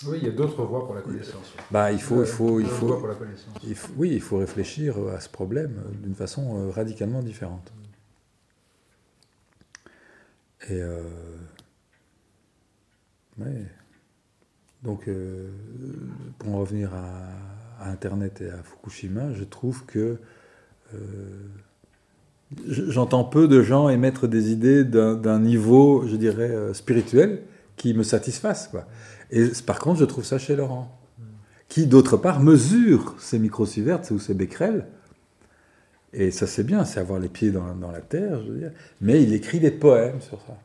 Oui, 0.07 0.17
il 0.21 0.25
y 0.25 0.29
a 0.29 0.31
d'autres 0.33 0.63
voies 0.63 0.85
pour 0.85 0.93
la 0.95 1.01
connaissance. 1.01 1.53
Bah, 1.71 1.91
il 1.91 1.99
faut, 2.01 2.21
il 2.21 2.27
faut, 2.27 2.59
il 2.59 2.63
D'autres 2.65 2.75
faut, 2.77 2.97
pour 2.97 3.07
la 3.07 3.15
connaissance. 3.15 3.53
il 3.63 3.75
faut- 3.75 3.91
oui, 3.97 4.11
il 4.13 4.21
faut 4.21 4.37
réfléchir 4.37 4.95
à 5.15 5.19
ce 5.19 5.29
problème 5.29 5.73
euh, 5.85 5.91
d'une 6.03 6.15
façon 6.15 6.57
euh, 6.57 6.69
radicalement 6.71 7.21
différente. 7.21 7.71
Et 10.69 10.81
euh, 10.81 11.01
ouais. 13.39 13.65
donc, 14.83 15.07
euh, 15.07 15.49
pour 16.39 16.55
en 16.55 16.59
revenir 16.59 16.91
à, 16.93 17.83
à 17.83 17.91
Internet 17.91 18.41
et 18.41 18.49
à 18.49 18.63
Fukushima, 18.63 19.33
je 19.33 19.43
trouve 19.43 19.85
que 19.85 20.17
euh, 20.93 20.97
j'entends 22.67 23.23
peu 23.23 23.47
de 23.47 23.61
gens 23.61 23.89
émettre 23.89 24.27
des 24.27 24.51
idées 24.51 24.83
d'un 24.83 25.39
niveau, 25.39 26.05
je 26.07 26.15
dirais, 26.15 26.49
euh, 26.49 26.73
spirituel 26.73 27.41
qui 27.75 27.93
me 27.93 28.03
satisfassent. 28.03 28.69
Quoi. 28.69 28.87
Et 29.35 29.51
par 29.65 29.79
contre, 29.79 29.99
je 29.99 30.05
trouve 30.05 30.23
ça 30.23 30.39
chez 30.39 30.55
Laurent, 30.55 30.89
qui 31.67 31.85
d'autre 31.87 32.15
part 32.15 32.39
mesure 32.39 33.15
ses 33.19 33.37
microsieverts 33.37 34.01
ou 34.11 34.17
ses 34.17 34.33
becquerels. 34.33 34.85
Et 36.13 36.31
ça 36.31 36.47
c'est 36.47 36.63
bien, 36.63 36.85
c'est 36.85 37.01
avoir 37.01 37.19
les 37.19 37.27
pieds 37.27 37.51
dans, 37.51 37.91
la 37.91 37.99
terre, 37.99 38.41
je 38.45 38.51
veux 38.51 38.59
dire. 38.59 38.71
Mais 39.01 39.21
il 39.21 39.33
écrit 39.33 39.59
des 39.59 39.71
poèmes 39.71 40.21
sur 40.21 40.39
ça. 40.47 40.57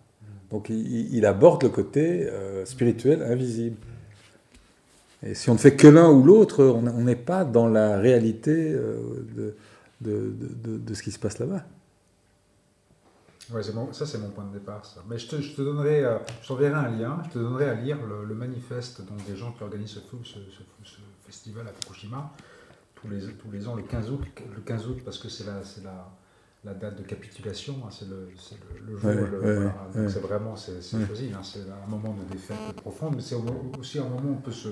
Donc 0.53 0.69
il, 0.71 1.27
aborde 1.27 1.65
le 1.65 1.69
côté 1.69 2.29
euh, 2.29 2.65
spirituel 2.65 3.23
invisible. 3.23 3.77
Et 5.25 5.35
si 5.35 5.51
on 5.51 5.55
ne 5.55 5.59
fait 5.59 5.75
que 5.75 5.89
l'un 5.89 6.09
ou 6.09 6.23
l'autre, 6.23 6.65
on 6.65 7.03
n'est 7.03 7.17
pas 7.17 7.45
dans 7.45 7.69
la 7.69 7.99
réalité 7.99 8.73
euh, 8.73 8.97
de- 9.37 9.55
de- 10.01 10.79
de 10.79 10.95
ce 10.95 11.03
qui 11.03 11.11
se 11.11 11.19
passe 11.19 11.41
là-bas. 11.41 11.65
Ouais, 13.53 13.63
ça 13.93 14.07
c'est 14.07 14.19
mon 14.19 14.29
point 14.31 14.45
de 14.45 14.53
départ. 14.53 14.85
Ça. 14.85 15.03
Mais 15.09 15.19
je 15.19 15.27
te, 15.29 15.41
je 15.41 15.55
te 15.55 15.63
donnerai, 15.63 16.05
euh, 16.05 16.19
je 16.43 16.49
t'enverrai 16.49 16.75
un 16.75 16.91
lien, 16.91 17.23
je 17.27 17.31
te 17.31 17.39
donnerai 17.39 17.69
à 17.69 17.75
lire 17.75 17.99
le, 18.07 18.25
le 18.25 18.35
manifeste 18.35 19.03
donc, 19.03 19.25
des 19.27 19.37
gens 19.37 19.53
qui 19.53 19.63
organisent 19.63 19.91
ce, 19.91 20.01
fou- 20.01 20.23
ce- 20.25 20.35
ce- 20.39 20.85
ce 20.89 20.97
festival 21.27 21.67
à 21.67 21.73
Fukushima 21.73 22.33
tous 22.95 23.09
les, 23.09 23.21
tous 23.35 23.51
les 23.51 23.67
ans, 23.67 23.75
le 23.75 23.83
15 23.83 24.11
août, 24.11 24.21
le 24.55 24.61
15 24.61 24.87
août 24.89 24.99
parce 25.05 25.19
que 25.19 25.29
c'est 25.29 25.45
la, 25.47 25.65
c'est 25.65 25.83
la, 25.83 26.11
la 26.65 26.75
date 26.75 26.99
de 26.99 27.03
capitulation, 27.03 27.77
hein, 27.85 27.89
c'est 27.91 28.09
le, 28.09 28.29
c'est 28.39 28.57
le, 28.79 28.93
le 28.93 28.97
jour. 28.99 29.09
Ouais, 29.11 29.15
le- 29.17 29.23
ouais, 29.41 29.55
voilà, 29.55 29.89
ouais. 29.95 30.03
donc 30.03 30.11
c'est 30.11 30.21
vraiment 30.21 30.55
c'est, 30.57 30.83
choisi, 31.07 31.31
hein, 31.35 31.41
c'est 31.43 31.61
un 31.61 31.89
moment 31.89 32.15
de 32.15 32.23
défaite 32.33 32.57
profonde, 32.77 33.15
mais 33.17 33.23
c'est 33.23 33.35
au- 33.37 33.73
aussi 33.79 33.99
un 33.99 34.05
moment 34.05 34.31
où 34.31 34.33
on 34.35 34.41
peut 34.43 34.53
se 34.53 34.69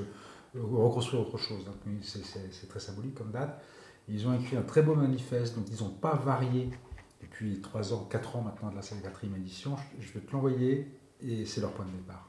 reconstruire 0.55 1.23
autre 1.23 1.39
chose. 1.39 1.65
Donc, 1.65 1.75
c'est 2.03 2.69
très 2.69 2.81
symbolique 2.81 3.15
comme 3.15 3.31
date. 3.31 3.61
Ils 4.09 4.27
ont 4.27 4.35
écrit 4.35 4.57
un 4.57 4.63
très 4.63 4.83
beau 4.83 4.95
manifeste, 4.95 5.57
donc 5.57 5.67
ils 5.71 5.83
n'ont 5.83 5.91
pas 5.91 6.15
varié 6.15 6.71
depuis 7.21 7.61
3 7.61 7.93
ans, 7.93 8.07
4 8.11 8.37
ans 8.37 8.43
maintenant 8.43 8.71
de 8.71 8.77
la 8.77 8.83
4e 8.83 9.37
édition. 9.37 9.77
Je, 10.01 10.13
vais 10.13 10.21
te 10.21 10.33
l'envoyer 10.33 10.91
et 11.21 11.45
c'est 11.45 11.61
leur 11.61 11.73
point 11.73 11.85
de 11.85 11.91
départ. 11.91 12.29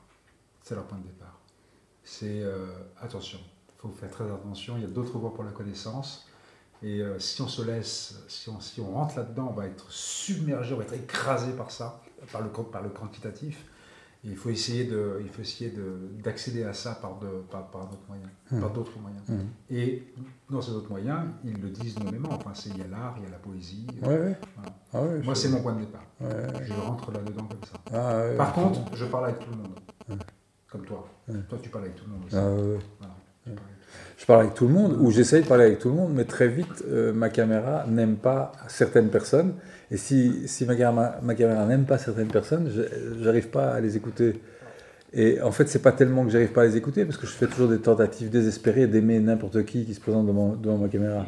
C'est 0.61 0.75
leur 0.75 0.85
point 0.85 0.97
de 0.97 1.03
départ. 1.03 1.39
C'est 2.03 2.41
euh, 2.41 2.67
attention, 2.99 3.39
il 3.69 3.81
faut 3.81 3.89
faire 3.89 4.09
très 4.09 4.25
attention, 4.25 4.77
il 4.77 4.81
y 4.81 4.85
a 4.85 4.89
d'autres 4.89 5.17
voies 5.17 5.33
pour 5.33 5.43
la 5.43 5.51
connaissance. 5.51 6.27
Et 6.81 7.01
euh, 7.01 7.19
si 7.19 7.41
on 7.41 7.47
se 7.47 7.61
laisse, 7.61 8.23
si 8.27 8.49
on, 8.49 8.59
si 8.61 8.79
on 8.79 8.91
rentre 8.91 9.17
là-dedans, 9.17 9.49
on 9.49 9.53
va 9.53 9.67
être 9.67 9.91
submergé, 9.91 10.73
on 10.73 10.77
va 10.77 10.83
être 10.83 10.93
écrasé 10.93 11.51
par 11.51 11.71
ça, 11.71 12.01
par 12.31 12.41
le 12.41 12.89
quantitatif. 12.89 13.65
Et 14.25 14.29
il 14.31 14.35
faut 14.35 14.49
essayer 14.49 14.83
de, 14.83 15.19
il 15.21 15.29
faut 15.29 15.41
essayer 15.41 15.69
de- 15.71 16.21
d'accéder 16.21 16.63
à 16.65 16.73
ça 16.73 16.97
par, 17.01 17.19
de, 17.19 17.27
par, 17.49 17.67
par 17.71 17.87
d'autres 17.87 18.03
moyens. 18.09 18.29
Mhm. 18.51 18.59
Par 18.59 18.69
d'autres 18.71 18.99
moyens. 18.99 19.21
Mhm. 19.29 19.47
Et 19.69 20.03
dans 20.49 20.61
ces 20.61 20.71
autres 20.71 20.89
moyens, 20.89 21.21
ils 21.45 21.53
le 21.61 21.69
disent 21.69 21.97
nommément. 21.99 22.29
Enfin, 22.33 22.51
il 22.65 22.77
y 22.77 22.81
a 22.81 22.87
l'art, 22.87 23.15
il 23.17 23.23
y 23.23 23.27
a 23.27 23.29
la 23.29 23.37
poésie. 23.37 23.87
Ouais, 24.01 24.07
ouais. 24.09 24.37
Voilà. 24.57 24.71
Ah 24.93 25.01
ouais, 25.03 25.21
Moi, 25.23 25.33
je- 25.33 25.39
c'est 25.39 25.49
mon 25.49 25.61
point 25.61 25.73
de 25.73 25.79
départ. 25.79 26.03
Je 26.19 26.73
rentre 26.73 27.11
là-dedans 27.13 27.45
comme 27.47 27.63
ça. 27.63 27.79
Ah 27.93 28.23
Par 28.35 28.51
contre, 28.53 28.93
je 28.93 29.05
parle 29.05 29.25
avec 29.25 29.39
tout 29.39 29.51
le 29.51 29.57
monde. 29.57 30.21
Comme 30.69 30.85
toi. 30.85 31.07
Toi, 31.47 31.57
tu 31.61 31.69
parles 31.69 31.85
avec 31.85 31.95
tout 31.95 32.03
le 32.05 32.11
monde 32.11 32.25
aussi. 32.25 32.35
Ah. 32.35 32.49
Voilà. 32.99 33.13
Je 34.17 34.25
parle 34.25 34.41
avec 34.41 34.53
tout 34.53 34.67
le 34.67 34.73
monde, 34.73 34.97
ou 34.99 35.09
j'essaye 35.11 35.43
de 35.43 35.47
parler 35.47 35.63
avec 35.65 35.79
tout 35.79 35.87
le 35.89 35.95
monde, 35.95 36.11
mais 36.13 36.25
très 36.25 36.49
vite, 36.49 36.83
euh, 36.87 37.13
ma 37.13 37.29
caméra 37.29 37.85
n'aime 37.87 38.17
pas 38.17 38.51
certaines 38.67 39.09
personnes. 39.09 39.53
Et 39.91 39.97
si, 39.97 40.47
si 40.47 40.65
ma, 40.65 40.75
caméra, 40.75 41.15
ma 41.23 41.33
caméra 41.33 41.65
n'aime 41.65 41.85
pas 41.85 41.97
certaines 41.97 42.27
personnes, 42.27 42.69
je 42.71 43.23
n'arrive 43.23 43.49
pas 43.49 43.71
à 43.71 43.79
les 43.79 43.97
écouter. 43.97 44.39
Et 45.13 45.41
en 45.41 45.51
fait, 45.51 45.67
c'est 45.67 45.81
pas 45.81 45.91
tellement 45.91 46.23
que 46.25 46.29
j'arrive 46.29 46.51
pas 46.51 46.61
à 46.61 46.65
les 46.65 46.77
écouter, 46.77 47.05
parce 47.05 47.17
que 47.17 47.25
je 47.25 47.31
fais 47.31 47.47
toujours 47.47 47.69
des 47.69 47.79
tentatives 47.79 48.29
désespérées 48.29 48.85
d'aimer 48.85 49.19
n'importe 49.19 49.65
qui 49.65 49.85
qui 49.85 49.95
se 49.95 49.99
présente 49.99 50.27
devant, 50.27 50.55
devant 50.55 50.77
ma 50.77 50.87
caméra. 50.87 51.25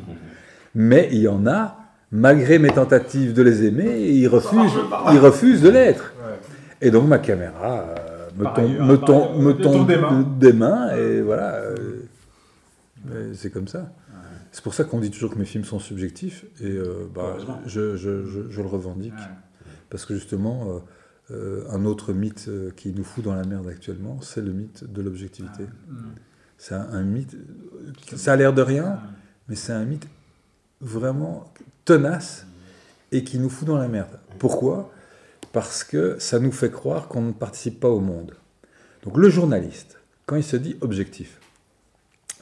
Mais 0.76 1.10
il 1.12 1.20
y 1.22 1.28
en 1.28 1.48
a, 1.48 1.78
malgré 2.12 2.60
mes 2.60 2.70
tentatives 2.70 3.34
de 3.34 3.42
les 3.42 3.66
aimer, 3.66 4.00
ils 4.02 4.28
refusent, 4.28 4.80
ils 5.12 5.20
refusent 5.20 5.62
de 5.62 5.70
l'être. 5.70 6.14
Et 6.82 6.92
donc 6.92 7.08
ma 7.08 7.20
caméra 7.20 7.86
euh, 7.90 8.30
me 8.38 8.44
tombe, 8.46 8.58
ailleurs, 8.58 8.86
me 8.86 8.96
par 8.96 9.06
tombe, 9.06 9.24
ailleurs, 9.24 9.40
me 9.42 9.54
te 9.54 9.62
tombe 9.64 9.74
tombe 9.74 9.88
des 9.88 9.98
mains. 9.98 10.28
des 10.40 10.54
mains, 10.54 10.96
et 10.96 11.22
voilà. 11.22 11.56
euh, 11.56 13.34
c'est 13.34 13.52
comme 13.52 13.68
ça. 13.68 13.92
C'est 14.52 14.64
pour 14.64 14.74
ça 14.74 14.84
qu'on 14.84 15.00
dit 15.00 15.12
toujours 15.12 15.32
que 15.32 15.40
mes 15.40 15.46
films 15.46 15.64
sont 15.64 15.80
subjectifs, 15.80 16.46
et 16.62 16.66
euh, 16.72 17.08
bah, 17.14 17.38
je, 17.66 17.96
je- 17.96 18.26
je- 18.26 18.50
je 18.50 18.62
le 18.62 18.68
revendique. 18.68 19.14
Ouais. 19.14 19.70
Parce 19.90 20.06
que 20.06 20.14
justement, 20.14 20.82
euh, 21.32 21.34
euh, 21.34 21.66
un 21.70 21.86
autre 21.86 22.12
mythe 22.14 22.50
qui 22.76 22.90
nous 22.94 23.04
fout 23.04 23.24
dans 23.24 23.36
la 23.36 23.44
merde 23.46 23.68
actuellement, 23.68 24.20
c'est 24.22 24.42
le 24.42 24.52
mythe 24.52 24.84
de 24.84 25.02
l'objectivité. 25.02 25.64
Mm. 25.64 25.96
C'est 26.58 26.76
un, 26.76 26.88
un 26.92 27.04
mythe, 27.04 27.36
ça 28.16 28.34
a 28.34 28.36
l'air 28.36 28.54
de 28.54 28.62
rien, 28.62 29.00
mais 29.48 29.56
c'est 29.56 29.74
un 29.74 29.86
mythe 29.86 30.08
vraiment 30.82 31.52
tenace 31.86 32.46
et 33.12 33.24
qui 33.24 33.40
nous 33.40 33.50
fout 33.50 33.68
dans 33.68 33.78
la 33.78 33.88
merde. 33.88 34.20
Pourquoi? 34.40 34.92
Parce 35.54 35.84
que 35.84 36.18
ça 36.20 36.40
nous 36.40 36.52
fait 36.52 36.72
croire 36.72 37.08
qu'on 37.08 37.22
ne 37.22 37.32
participe 37.32 37.80
pas 37.80 37.90
au 37.90 38.00
monde. 38.00 38.34
Donc 39.04 39.18
le 39.18 39.30
journaliste, 39.30 40.00
quand 40.26 40.36
il 40.36 40.44
se 40.44 40.56
dit 40.56 40.78
objectif, 40.82 41.40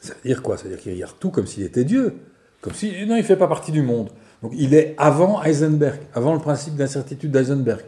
ça 0.00 0.14
veut 0.14 0.28
dire 0.28 0.42
quoi? 0.42 0.56
Ça 0.56 0.64
veut 0.64 0.70
dire 0.70 0.80
qu'il 0.80 0.92
regarde 0.92 1.14
tout 1.18 1.30
comme 1.30 1.46
s'il 1.46 1.62
était 1.62 1.84
Dieu. 1.84 2.14
Comme 2.60 2.74
si, 2.74 2.90
non, 3.06 3.16
il 3.16 3.20
ne 3.20 3.22
fait 3.22 3.36
pas 3.36 3.48
partie 3.48 3.72
du 3.72 3.82
monde. 3.82 4.10
Donc 4.42 4.52
il 4.56 4.74
est 4.74 4.94
avant 4.98 5.42
Heisenberg, 5.42 6.00
avant 6.14 6.34
le 6.34 6.40
principe 6.40 6.76
d'incertitude 6.76 7.30
d'Heisenberg. 7.30 7.80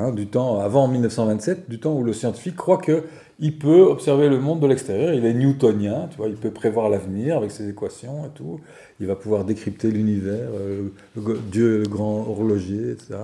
Hein, 0.00 0.12
du 0.12 0.28
temps, 0.28 0.60
avant 0.60 0.86
1927, 0.86 1.68
du 1.68 1.80
temps 1.80 1.92
où 1.92 2.04
le 2.04 2.12
scientifique 2.12 2.54
croit 2.54 2.80
qu'il 2.80 3.58
peut 3.58 3.80
observer 3.80 4.28
le 4.28 4.38
monde 4.38 4.60
de 4.60 4.66
l'extérieur. 4.68 5.12
Il 5.12 5.24
est 5.24 5.34
newtonien, 5.34 6.06
tu 6.08 6.18
vois, 6.18 6.28
il 6.28 6.36
peut 6.36 6.52
prévoir 6.52 6.88
l'avenir 6.88 7.36
avec 7.36 7.50
ses 7.50 7.68
équations 7.68 8.26
et 8.26 8.30
tout. 8.32 8.60
Il 9.00 9.08
va 9.08 9.16
pouvoir 9.16 9.44
décrypter 9.44 9.90
l'univers, 9.90 10.50
euh, 10.54 10.90
Dieu, 11.50 11.78
le 11.78 11.88
grand 11.88 12.28
horloger, 12.28 12.92
etc. 12.92 13.16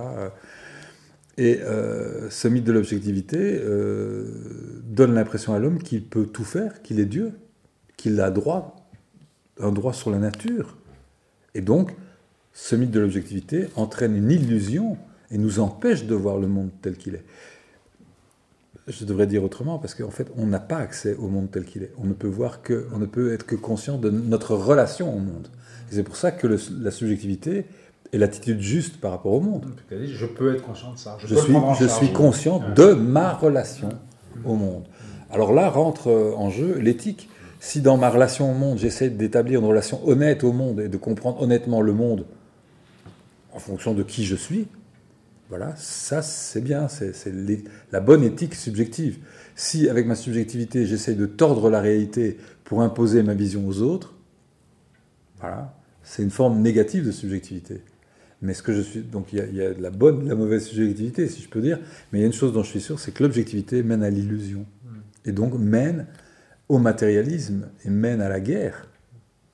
Et 1.37 1.59
euh, 1.61 2.29
ce 2.29 2.49
mythe 2.49 2.65
de 2.65 2.73
l'objectivité 2.73 3.37
euh, 3.39 4.25
donne 4.83 5.13
l'impression 5.15 5.53
à 5.53 5.59
l'homme 5.59 5.79
qu'il 5.79 6.03
peut 6.03 6.25
tout 6.25 6.43
faire, 6.43 6.81
qu'il 6.81 6.99
est 6.99 7.05
Dieu, 7.05 7.31
qu'il 7.97 8.19
a 8.21 8.29
droit, 8.31 8.75
un 9.59 9.71
droit 9.71 9.93
sur 9.93 10.09
la 10.11 10.17
nature. 10.17 10.77
Et 11.53 11.61
donc, 11.61 11.95
ce 12.53 12.75
mythe 12.75 12.91
de 12.91 12.99
l'objectivité 12.99 13.67
entraîne 13.75 14.15
une 14.15 14.31
illusion 14.31 14.97
et 15.31 15.37
nous 15.37 15.59
empêche 15.59 16.05
de 16.05 16.15
voir 16.15 16.37
le 16.37 16.47
monde 16.47 16.69
tel 16.81 16.97
qu'il 16.97 17.15
est. 17.15 17.23
Je 18.87 19.03
devrais 19.05 19.25
dire 19.25 19.43
autrement, 19.43 19.79
parce 19.79 19.95
qu'en 19.95 20.11
fait, 20.11 20.27
on 20.37 20.45
n'a 20.45 20.59
pas 20.59 20.77
accès 20.77 21.15
au 21.15 21.27
monde 21.27 21.49
tel 21.49 21.65
qu'il 21.65 21.81
est. 21.83 21.91
On 21.97 22.05
ne 22.05 22.13
peut 22.13 22.27
voir 22.27 22.61
que, 22.61 22.87
on 22.93 22.99
ne 22.99 23.07
peut 23.07 23.33
être 23.33 23.45
que 23.45 23.55
conscient 23.55 23.97
de 23.97 24.11
notre 24.11 24.53
relation 24.53 25.09
au 25.15 25.17
monde. 25.19 25.47
Et 25.91 25.95
c'est 25.95 26.03
pour 26.03 26.15
ça 26.17 26.31
que 26.31 26.45
le- 26.45 26.59
la 26.81 26.91
subjectivité 26.91 27.65
est 28.13 28.17
l'attitude 28.19 28.59
juste 28.61 28.97
par 29.01 29.09
rapport 29.11 29.33
au 29.33 29.39
monde. 29.41 29.65
Je 30.13 30.25
peux 30.27 30.53
être 30.53 30.61
conscient 30.63 30.93
de 30.93 30.99
ça. 30.99 31.17
Je, 31.19 31.33
suis, 31.35 31.53
je 31.79 31.87
suis 31.87 32.13
conscient 32.13 32.61
de 32.75 32.93
ma 32.93 33.33
relation 33.33 33.89
au 34.45 34.53
monde. 34.55 34.83
Alors 35.31 35.51
là 35.51 35.69
rentre 35.69 36.11
en 36.37 36.51
jeu 36.51 36.77
l'éthique. 36.77 37.29
Si 37.59 37.81
dans 37.81 37.97
ma 37.97 38.09
relation 38.09 38.51
au 38.51 38.53
monde, 38.53 38.77
j'essaie 38.77 39.09
d'établir 39.09 39.59
une 39.59 39.65
relation 39.65 40.07
honnête 40.07 40.43
au 40.43 40.51
monde 40.51 40.79
et 40.79 40.89
de 40.89 40.97
comprendre 40.97 41.41
honnêtement 41.41 41.81
le 41.81 41.93
monde 41.93 42.25
en 43.53 43.59
fonction 43.59 43.93
de 43.93 44.03
qui 44.03 44.25
je 44.25 44.35
suis, 44.35 44.67
voilà, 45.49 45.75
ça 45.77 46.21
c'est 46.21 46.61
bien, 46.61 46.87
c'est 46.87 47.13
la 47.91 47.99
bonne 47.99 48.23
éthique 48.23 48.55
subjective. 48.55 49.19
Si 49.55 49.87
avec 49.89 50.07
ma 50.07 50.15
subjectivité, 50.15 50.85
j'essaie 50.85 51.13
de 51.13 51.25
tordre 51.25 51.69
la 51.69 51.79
réalité 51.79 52.37
pour 52.63 52.81
imposer 52.81 53.23
ma 53.23 53.35
vision 53.35 53.67
aux 53.67 53.81
autres, 53.81 54.15
voilà, 55.39 55.77
c'est 56.03 56.23
une 56.23 56.31
forme 56.31 56.61
négative 56.61 57.05
de 57.05 57.11
subjectivité. 57.11 57.81
Mais 58.41 58.53
ce 58.53 58.63
que 58.63 58.73
je 58.73 58.81
suis, 58.81 59.01
donc 59.01 59.31
il 59.33 59.39
y, 59.39 59.41
a, 59.41 59.45
il 59.45 59.55
y 59.55 59.61
a 59.61 59.73
de 59.73 59.81
la 59.81 59.91
bonne, 59.91 60.23
de 60.23 60.29
la 60.29 60.35
mauvaise 60.35 60.65
subjectivité, 60.65 61.27
si 61.29 61.41
je 61.41 61.47
peux 61.47 61.61
dire. 61.61 61.79
Mais 62.11 62.19
il 62.19 62.21
y 62.21 62.25
a 62.25 62.27
une 62.27 62.33
chose 62.33 62.51
dont 62.51 62.63
je 62.63 62.69
suis 62.69 62.81
sûr, 62.81 62.99
c'est 62.99 63.11
que 63.11 63.23
l'objectivité 63.23 63.81
mène 63.81 64.03
à 64.03 64.09
l'illusion, 64.09 64.65
et 65.25 65.31
donc 65.31 65.53
mène 65.57 66.07
au 66.69 66.77
matérialisme 66.77 67.69
et 67.83 67.89
mène 67.89 68.21
à 68.21 68.29
la 68.29 68.39
guerre, 68.39 68.87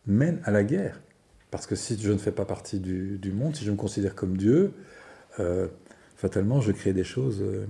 mène 0.06 0.40
à 0.44 0.52
la 0.52 0.64
guerre. 0.64 1.02
Parce 1.50 1.68
que 1.68 1.76
si 1.76 2.00
je 2.02 2.12
ne 2.12 2.18
fais 2.18 2.32
pas 2.32 2.46
partie 2.46 2.80
du, 2.80 3.18
du 3.18 3.32
monde, 3.32 3.56
si 3.56 3.66
je 3.66 3.72
me 3.72 3.76
considère 3.76 4.16
comme 4.16 4.38
Dieu, 4.38 4.74
euh, 5.40 5.68
fatalement, 6.16 6.62
je 6.62 6.72
crée 6.72 6.94
des 6.94 7.04
choses 7.04 7.42
euh, 7.42 7.66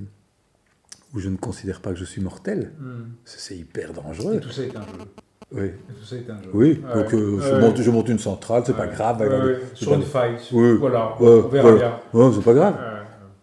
où 1.13 1.19
je 1.19 1.29
ne 1.29 1.37
considère 1.37 1.81
pas 1.81 1.91
que 1.91 1.97
je 1.97 2.05
suis 2.05 2.21
mortel. 2.21 2.71
Mm. 2.79 2.91
C'est 3.25 3.57
hyper 3.57 3.93
dangereux. 3.93 4.35
Et 4.35 4.39
tout 4.39 4.51
ça 4.51 4.63
est 4.63 4.75
un 4.75 4.81
jeu. 4.81 5.05
Oui. 5.51 5.65
Et 5.65 5.93
tout 5.93 6.05
ça 6.05 6.15
est 6.15 6.29
un 6.29 6.41
jeu. 6.43 6.49
Oui, 6.53 6.75
donc 6.75 7.13
euh, 7.13 7.39
je, 7.41 7.55
monte, 7.55 7.81
je 7.81 7.91
monte 7.91 8.09
une 8.09 8.19
centrale, 8.19 8.63
c'est 8.65 8.77
pas 8.77 8.87
grave. 8.87 9.57
Sur 9.73 9.95
une 9.95 10.03
faille. 10.03 10.37
Oui. 10.51 10.77
Voilà, 10.77 11.15
on 11.19 11.41
verra 11.47 11.71
bien. 11.73 11.99
Ouais, 12.13 12.31
c'est 12.35 12.43
pas 12.43 12.53
grave. 12.53 12.75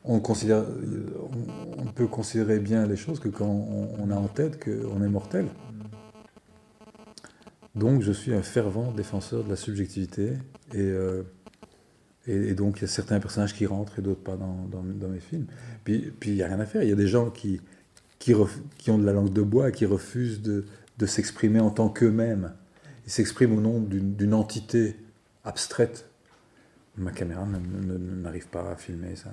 On, 0.04 0.20
considère, 0.20 0.62
on, 0.62 1.82
on 1.82 1.86
peut 1.86 2.06
considérer 2.06 2.60
bien 2.60 2.86
les 2.86 2.96
choses 2.96 3.18
que 3.18 3.28
quand 3.28 3.44
on, 3.44 3.88
on 3.98 4.10
a 4.10 4.14
en 4.14 4.28
tête 4.28 4.64
qu'on 4.64 5.02
est 5.02 5.08
mortel. 5.08 5.46
Donc 7.78 8.02
je 8.02 8.12
suis 8.12 8.34
un 8.34 8.42
fervent 8.42 8.92
défenseur 8.92 9.44
de 9.44 9.48
la 9.48 9.56
subjectivité 9.56 10.32
et, 10.74 10.78
euh, 10.78 11.22
et, 12.26 12.34
et 12.34 12.54
donc 12.54 12.78
il 12.78 12.82
y 12.82 12.84
a 12.84 12.88
certains 12.88 13.20
personnages 13.20 13.54
qui 13.54 13.66
rentrent 13.66 13.98
et 13.98 14.02
d'autres 14.02 14.22
pas 14.22 14.36
dans, 14.36 14.82
mes 15.08 15.20
films. 15.20 15.46
Puis 15.84 16.12
puis 16.18 16.30
il 16.30 16.36
n'y 16.36 16.42
a 16.42 16.46
rien 16.46 16.60
à 16.60 16.66
faire, 16.66 16.82
il 16.82 16.88
y 16.88 16.92
a 16.92 16.96
des 16.96 17.08
gens 17.08 17.30
qui, 17.30 17.60
qui, 18.18 18.34
ont 18.34 18.98
de 18.98 19.06
la 19.06 19.12
langue 19.12 19.32
de 19.32 19.42
bois 19.42 19.70
qui 19.70 19.86
refusent 19.86 20.42
de, 20.42 20.64
de 20.98 21.06
s'exprimer 21.06 21.60
en 21.60 21.70
tant 21.70 21.88
qu'eux-mêmes. 21.88 22.52
Ils 23.06 23.12
s'expriment 23.12 23.56
au 23.56 23.60
nom 23.60 23.80
d'une 23.80 24.34
entité 24.34 24.96
abstraite. 25.44 26.06
Ma 26.96 27.12
caméra 27.12 27.46
n'arrive 27.46 28.48
pas 28.48 28.72
à 28.72 28.76
filmer 28.76 29.14
ça. 29.16 29.30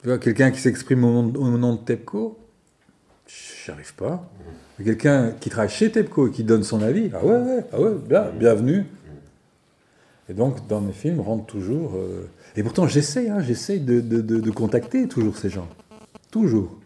Tu 0.00 0.08
vois, 0.08 0.18
quelqu'un 0.18 0.50
qui 0.50 0.60
s'exprime 0.60 1.04
au, 1.04 1.22
nom- 1.58 1.76
de 1.76 1.84
TEPCO, 1.84 2.38
j'y 3.28 3.70
arrive 3.70 3.94
pas. 3.94 4.28
Quelqu'un 4.84 5.32
qui 5.40 5.50
travaille 5.50 5.70
chez 5.70 5.90
TEPCO 5.90 6.28
et 6.28 6.30
qui 6.30 6.44
donne 6.44 6.62
son 6.64 6.82
avis, 6.82 7.10
ah 7.14 7.24
ouais, 7.24 7.36
ouais, 7.38 7.64
ah 7.72 7.80
ouais, 7.80 7.92
bien, 8.08 8.26
bienvenue. 8.38 8.84
Et 10.28 10.34
donc, 10.34 10.66
dans 10.68 10.80
mes 10.80 10.92
films, 10.92 11.20
rentre 11.20 11.46
toujours. 11.46 11.94
euh, 11.96 12.28
Et 12.56 12.62
pourtant, 12.62 12.86
j'essaye, 12.86 13.28
hein, 13.28 13.40
j'essaye 13.40 13.80
de, 13.80 14.00
de- 14.00 14.20
de- 14.20 14.40
de 14.40 14.50
contacter 14.50 15.06
toujours 15.08 15.36
ces 15.36 15.50
gens. 15.50 15.68
Toujours. 16.30 16.78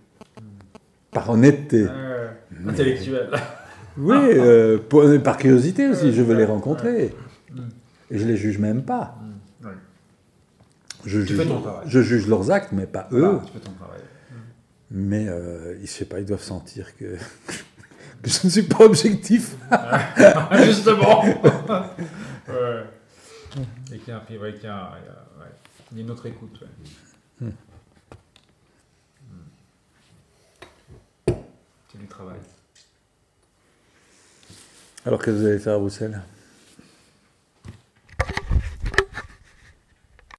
Par 1.12 1.30
honnêteté. 1.30 1.86
Euh, 1.88 2.28
intellectuel. 2.66 3.30
Oui, 3.98 4.16
euh, 4.16 4.78
pour- 4.78 5.04
par 5.22 5.36
curiosité 5.38 5.88
aussi, 5.88 6.12
je 6.12 6.22
veux 6.22 6.34
les 6.34 6.44
rencontrer. 6.44 7.14
Mm. 7.52 7.60
Et 8.10 8.18
je 8.18 8.26
les 8.26 8.36
juge 8.36 8.58
même 8.58 8.82
pas. 8.82 9.16
Ouais. 9.64 9.70
Je 11.04 11.20
Tu 11.20 11.26
juge, 11.28 11.36
fais 11.38 11.46
ton 11.46 11.60
travail. 11.60 11.84
je 11.86 12.00
juge 12.02 12.26
leurs 12.26 12.50
actes, 12.50 12.72
mais 12.72 12.86
pas 12.86 13.08
eux. 13.12 13.38
Tu 13.46 13.52
fais 13.52 13.58
ton 13.60 13.72
travail. 13.72 14.00
Mais 14.90 15.26
euh, 15.28 15.78
je 15.80 15.86
sais 15.86 16.04
pas, 16.04 16.20
ils 16.20 16.26
doivent 16.26 16.42
sentir 16.42 16.96
que, 16.96 17.04
je 18.24 18.38
ne 18.44 18.50
suis 18.50 18.62
pas 18.62 18.84
objectif. 18.84 19.56
Justement. 20.64 21.24
Et 23.92 23.98
qu'il 23.98 24.12
a, 24.12 24.16
un, 24.16 24.22
il 24.28 24.34
y 24.34 24.66
a, 24.66 26.02
une 26.02 26.10
autre 26.10 26.26
écoute. 26.26 26.60
Ouais. 27.40 27.48
Hmm. 27.48 27.52
C'est 31.90 31.98
du 31.98 32.06
travail. 32.06 32.38
Alors, 35.04 35.22
que 35.22 35.30
vous 35.30 35.46
allez 35.46 35.58
faire 35.58 35.74
à 35.74 35.78
Bruxelles? 35.78 36.20